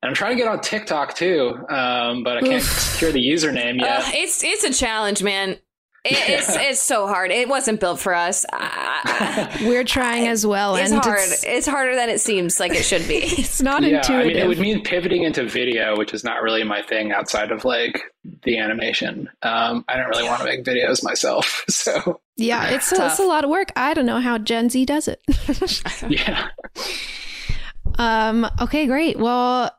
And 0.00 0.10
I'm 0.10 0.14
trying 0.14 0.36
to 0.36 0.42
get 0.42 0.48
on 0.48 0.60
TikTok 0.60 1.14
too, 1.16 1.56
um, 1.70 2.22
but 2.22 2.36
I 2.36 2.40
can't 2.42 2.62
secure 2.62 3.10
the 3.10 3.26
username 3.26 3.80
yet. 3.80 4.00
Ugh, 4.04 4.12
it's 4.14 4.44
it's 4.44 4.62
a 4.62 4.72
challenge, 4.72 5.22
man. 5.22 5.56
It, 6.04 6.12
it's 6.28 6.48
it's 6.50 6.80
so 6.80 7.06
hard. 7.06 7.30
It 7.30 7.48
wasn't 7.48 7.80
built 7.80 7.98
for 8.00 8.14
us. 8.14 8.44
I- 8.52 9.62
We're 9.62 9.84
trying 9.84 10.28
as 10.28 10.46
well, 10.46 10.76
it's 10.76 10.90
and 10.90 11.02
hard. 11.02 11.18
It's, 11.20 11.44
It's, 11.44 11.66
harder 11.66 11.94
than 11.94 12.08
it 12.10 12.20
seems 12.20 12.60
like 12.60 12.72
it 12.72 12.84
should 12.84 13.06
be. 13.08 13.16
it's 13.22 13.62
not 13.62 13.82
yeah, 13.82 13.98
intuitive. 13.98 14.20
I 14.20 14.28
mean, 14.28 14.36
it 14.36 14.46
would 14.48 14.58
mean 14.58 14.82
pivoting 14.82 15.22
into 15.22 15.44
video, 15.44 15.96
which 15.96 16.12
is 16.12 16.24
not 16.24 16.42
really 16.42 16.62
my 16.64 16.82
thing 16.82 17.12
outside 17.12 17.50
of 17.50 17.64
like 17.64 18.02
the 18.42 18.58
animation. 18.58 19.28
Um, 19.42 19.84
I 19.88 19.96
don't 19.96 20.08
really 20.08 20.24
want 20.24 20.40
to 20.40 20.44
make 20.44 20.64
videos 20.64 21.02
myself, 21.02 21.64
so 21.68 22.20
yeah, 22.36 22.70
it's 22.70 22.92
a, 22.92 23.06
it's 23.06 23.18
a 23.18 23.24
lot 23.24 23.44
of 23.44 23.50
work. 23.50 23.72
I 23.76 23.94
don't 23.94 24.06
know 24.06 24.20
how 24.20 24.38
Gen 24.38 24.68
Z 24.70 24.84
does 24.84 25.08
it. 25.08 25.22
yeah. 26.08 26.48
Um, 27.98 28.46
okay, 28.60 28.86
great. 28.86 29.18
Well, 29.18 29.70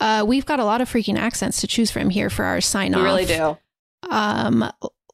uh, 0.00 0.24
we've 0.26 0.46
got 0.46 0.60
a 0.60 0.64
lot 0.64 0.80
of 0.80 0.88
freaking 0.90 1.18
accents 1.18 1.60
to 1.60 1.66
choose 1.66 1.90
from 1.90 2.10
here 2.10 2.30
for 2.30 2.44
our 2.44 2.60
sign 2.60 2.94
off. 2.94 3.00
We 3.00 3.04
really 3.04 3.26
do. 3.26 3.56
Um, 4.10 4.70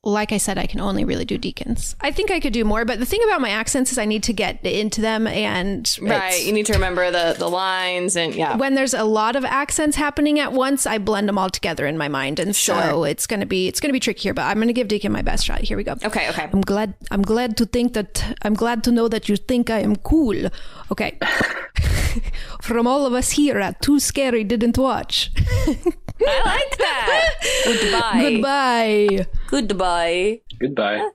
like 0.06 0.30
I 0.30 0.38
said, 0.38 0.56
I 0.56 0.66
can 0.66 0.80
only 0.80 1.04
really 1.04 1.24
do 1.24 1.36
deacons. 1.36 1.96
I 2.00 2.12
think 2.12 2.30
I 2.30 2.38
could 2.38 2.52
do 2.52 2.64
more, 2.64 2.84
but 2.84 3.00
the 3.00 3.06
thing 3.06 3.20
about 3.24 3.40
my 3.40 3.50
accents 3.50 3.90
is 3.90 3.98
I 3.98 4.04
need 4.04 4.22
to 4.24 4.32
get 4.32 4.64
into 4.64 5.00
them 5.00 5.26
and 5.26 5.96
Right. 6.00 6.44
You 6.44 6.52
need 6.52 6.66
to 6.66 6.74
remember 6.74 7.10
the 7.10 7.34
the 7.36 7.48
lines 7.48 8.16
and 8.16 8.34
yeah. 8.34 8.56
when 8.56 8.74
there's 8.74 8.94
a 8.94 9.02
lot 9.02 9.34
of 9.34 9.44
accents 9.44 9.96
happening 9.96 10.38
at 10.38 10.52
once, 10.52 10.86
I 10.86 10.98
blend 10.98 11.28
them 11.28 11.38
all 11.38 11.50
together 11.50 11.86
in 11.86 11.98
my 11.98 12.06
mind, 12.06 12.38
and 12.38 12.54
so 12.54 13.02
it's 13.04 13.26
gonna 13.26 13.46
be 13.46 13.66
it's 13.66 13.80
gonna 13.80 13.92
be 13.92 14.00
tricky 14.00 14.22
here. 14.22 14.34
But 14.34 14.42
I'm 14.42 14.60
gonna 14.60 14.72
give 14.72 14.88
Deacon 14.88 15.10
my 15.10 15.22
best 15.22 15.44
shot. 15.44 15.60
Here 15.62 15.76
we 15.76 15.82
go. 15.82 15.96
Okay. 16.04 16.28
Okay. 16.30 16.48
I'm 16.52 16.60
glad 16.60 16.94
I'm 17.10 17.22
glad 17.22 17.56
to 17.56 17.66
think 17.66 17.94
that 17.94 18.38
I'm 18.42 18.54
glad 18.54 18.84
to 18.84 18.92
know 18.92 19.08
that 19.08 19.28
you 19.28 19.36
think 19.36 19.70
I 19.70 19.80
am 19.80 19.96
cool. 19.96 20.50
Okay. 20.92 21.18
From 22.62 22.86
all 22.86 23.06
of 23.06 23.12
us 23.12 23.32
here 23.32 23.58
at 23.58 23.82
Too 23.82 23.98
Scary 23.98 24.44
Didn't 24.44 24.78
Watch. 24.78 25.30
I 26.20 26.43
like 26.44 26.78
that. 26.78 27.34
Goodbye. 27.64 28.30
Goodbye. 28.30 29.26
Goodbye. 29.48 30.40
Goodbye. 30.59 31.10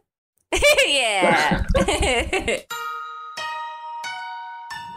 yeah. 0.87 1.63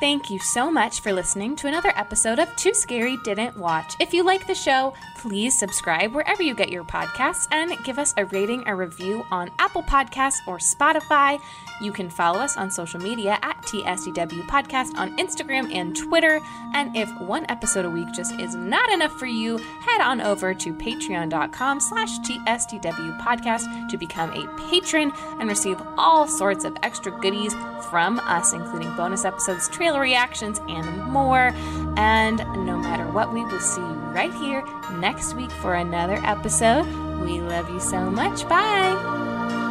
Thank 0.00 0.28
you 0.28 0.38
so 0.38 0.70
much 0.70 1.00
for 1.00 1.12
listening 1.14 1.56
to 1.56 1.66
another 1.66 1.92
episode 1.96 2.38
of 2.38 2.54
Too 2.56 2.74
Scary 2.74 3.16
Didn't 3.24 3.56
Watch. 3.56 3.94
If 4.00 4.12
you 4.12 4.22
like 4.22 4.46
the 4.46 4.54
show, 4.54 4.92
please 5.16 5.58
subscribe 5.58 6.12
wherever 6.12 6.42
you 6.42 6.54
get 6.54 6.68
your 6.68 6.84
podcasts 6.84 7.46
and 7.52 7.82
give 7.84 7.98
us 7.98 8.12
a 8.18 8.26
rating 8.26 8.68
or 8.68 8.76
review 8.76 9.24
on 9.30 9.50
Apple 9.58 9.82
Podcasts 9.82 10.46
or 10.46 10.58
Spotify. 10.58 11.40
You 11.80 11.92
can 11.92 12.08
follow 12.08 12.38
us 12.38 12.56
on 12.56 12.70
social 12.70 13.00
media 13.00 13.38
at 13.42 13.60
TSDW 13.62 14.42
Podcast 14.46 14.96
on 14.96 15.16
Instagram 15.16 15.74
and 15.74 15.96
Twitter. 15.96 16.40
And 16.72 16.96
if 16.96 17.08
one 17.20 17.46
episode 17.48 17.84
a 17.84 17.90
week 17.90 18.08
just 18.14 18.32
is 18.40 18.54
not 18.54 18.90
enough 18.92 19.12
for 19.18 19.26
you, 19.26 19.58
head 19.58 20.00
on 20.00 20.20
over 20.20 20.54
to 20.54 20.72
patreon.com 20.72 21.80
slash 21.80 22.18
TSDW 22.20 23.20
Podcast 23.20 23.88
to 23.90 23.96
become 23.96 24.30
a 24.30 24.46
patron 24.68 25.12
and 25.40 25.48
receive 25.48 25.80
all 25.98 26.28
sorts 26.28 26.64
of 26.64 26.76
extra 26.82 27.12
goodies 27.20 27.54
from 27.90 28.20
us, 28.20 28.52
including 28.52 28.94
bonus 28.96 29.24
episodes, 29.24 29.68
trailer 29.68 30.00
reactions, 30.00 30.60
and 30.68 31.04
more. 31.04 31.52
And 31.96 32.38
no 32.64 32.78
matter 32.78 33.06
what, 33.10 33.32
we 33.32 33.44
will 33.44 33.60
see 33.60 33.80
you 33.80 33.86
right 34.14 34.32
here 34.34 34.64
next 34.98 35.34
week 35.34 35.50
for 35.50 35.74
another 35.74 36.20
episode. 36.24 36.86
We 37.20 37.40
love 37.40 37.68
you 37.70 37.80
so 37.80 38.10
much. 38.10 38.48
Bye. 38.48 39.63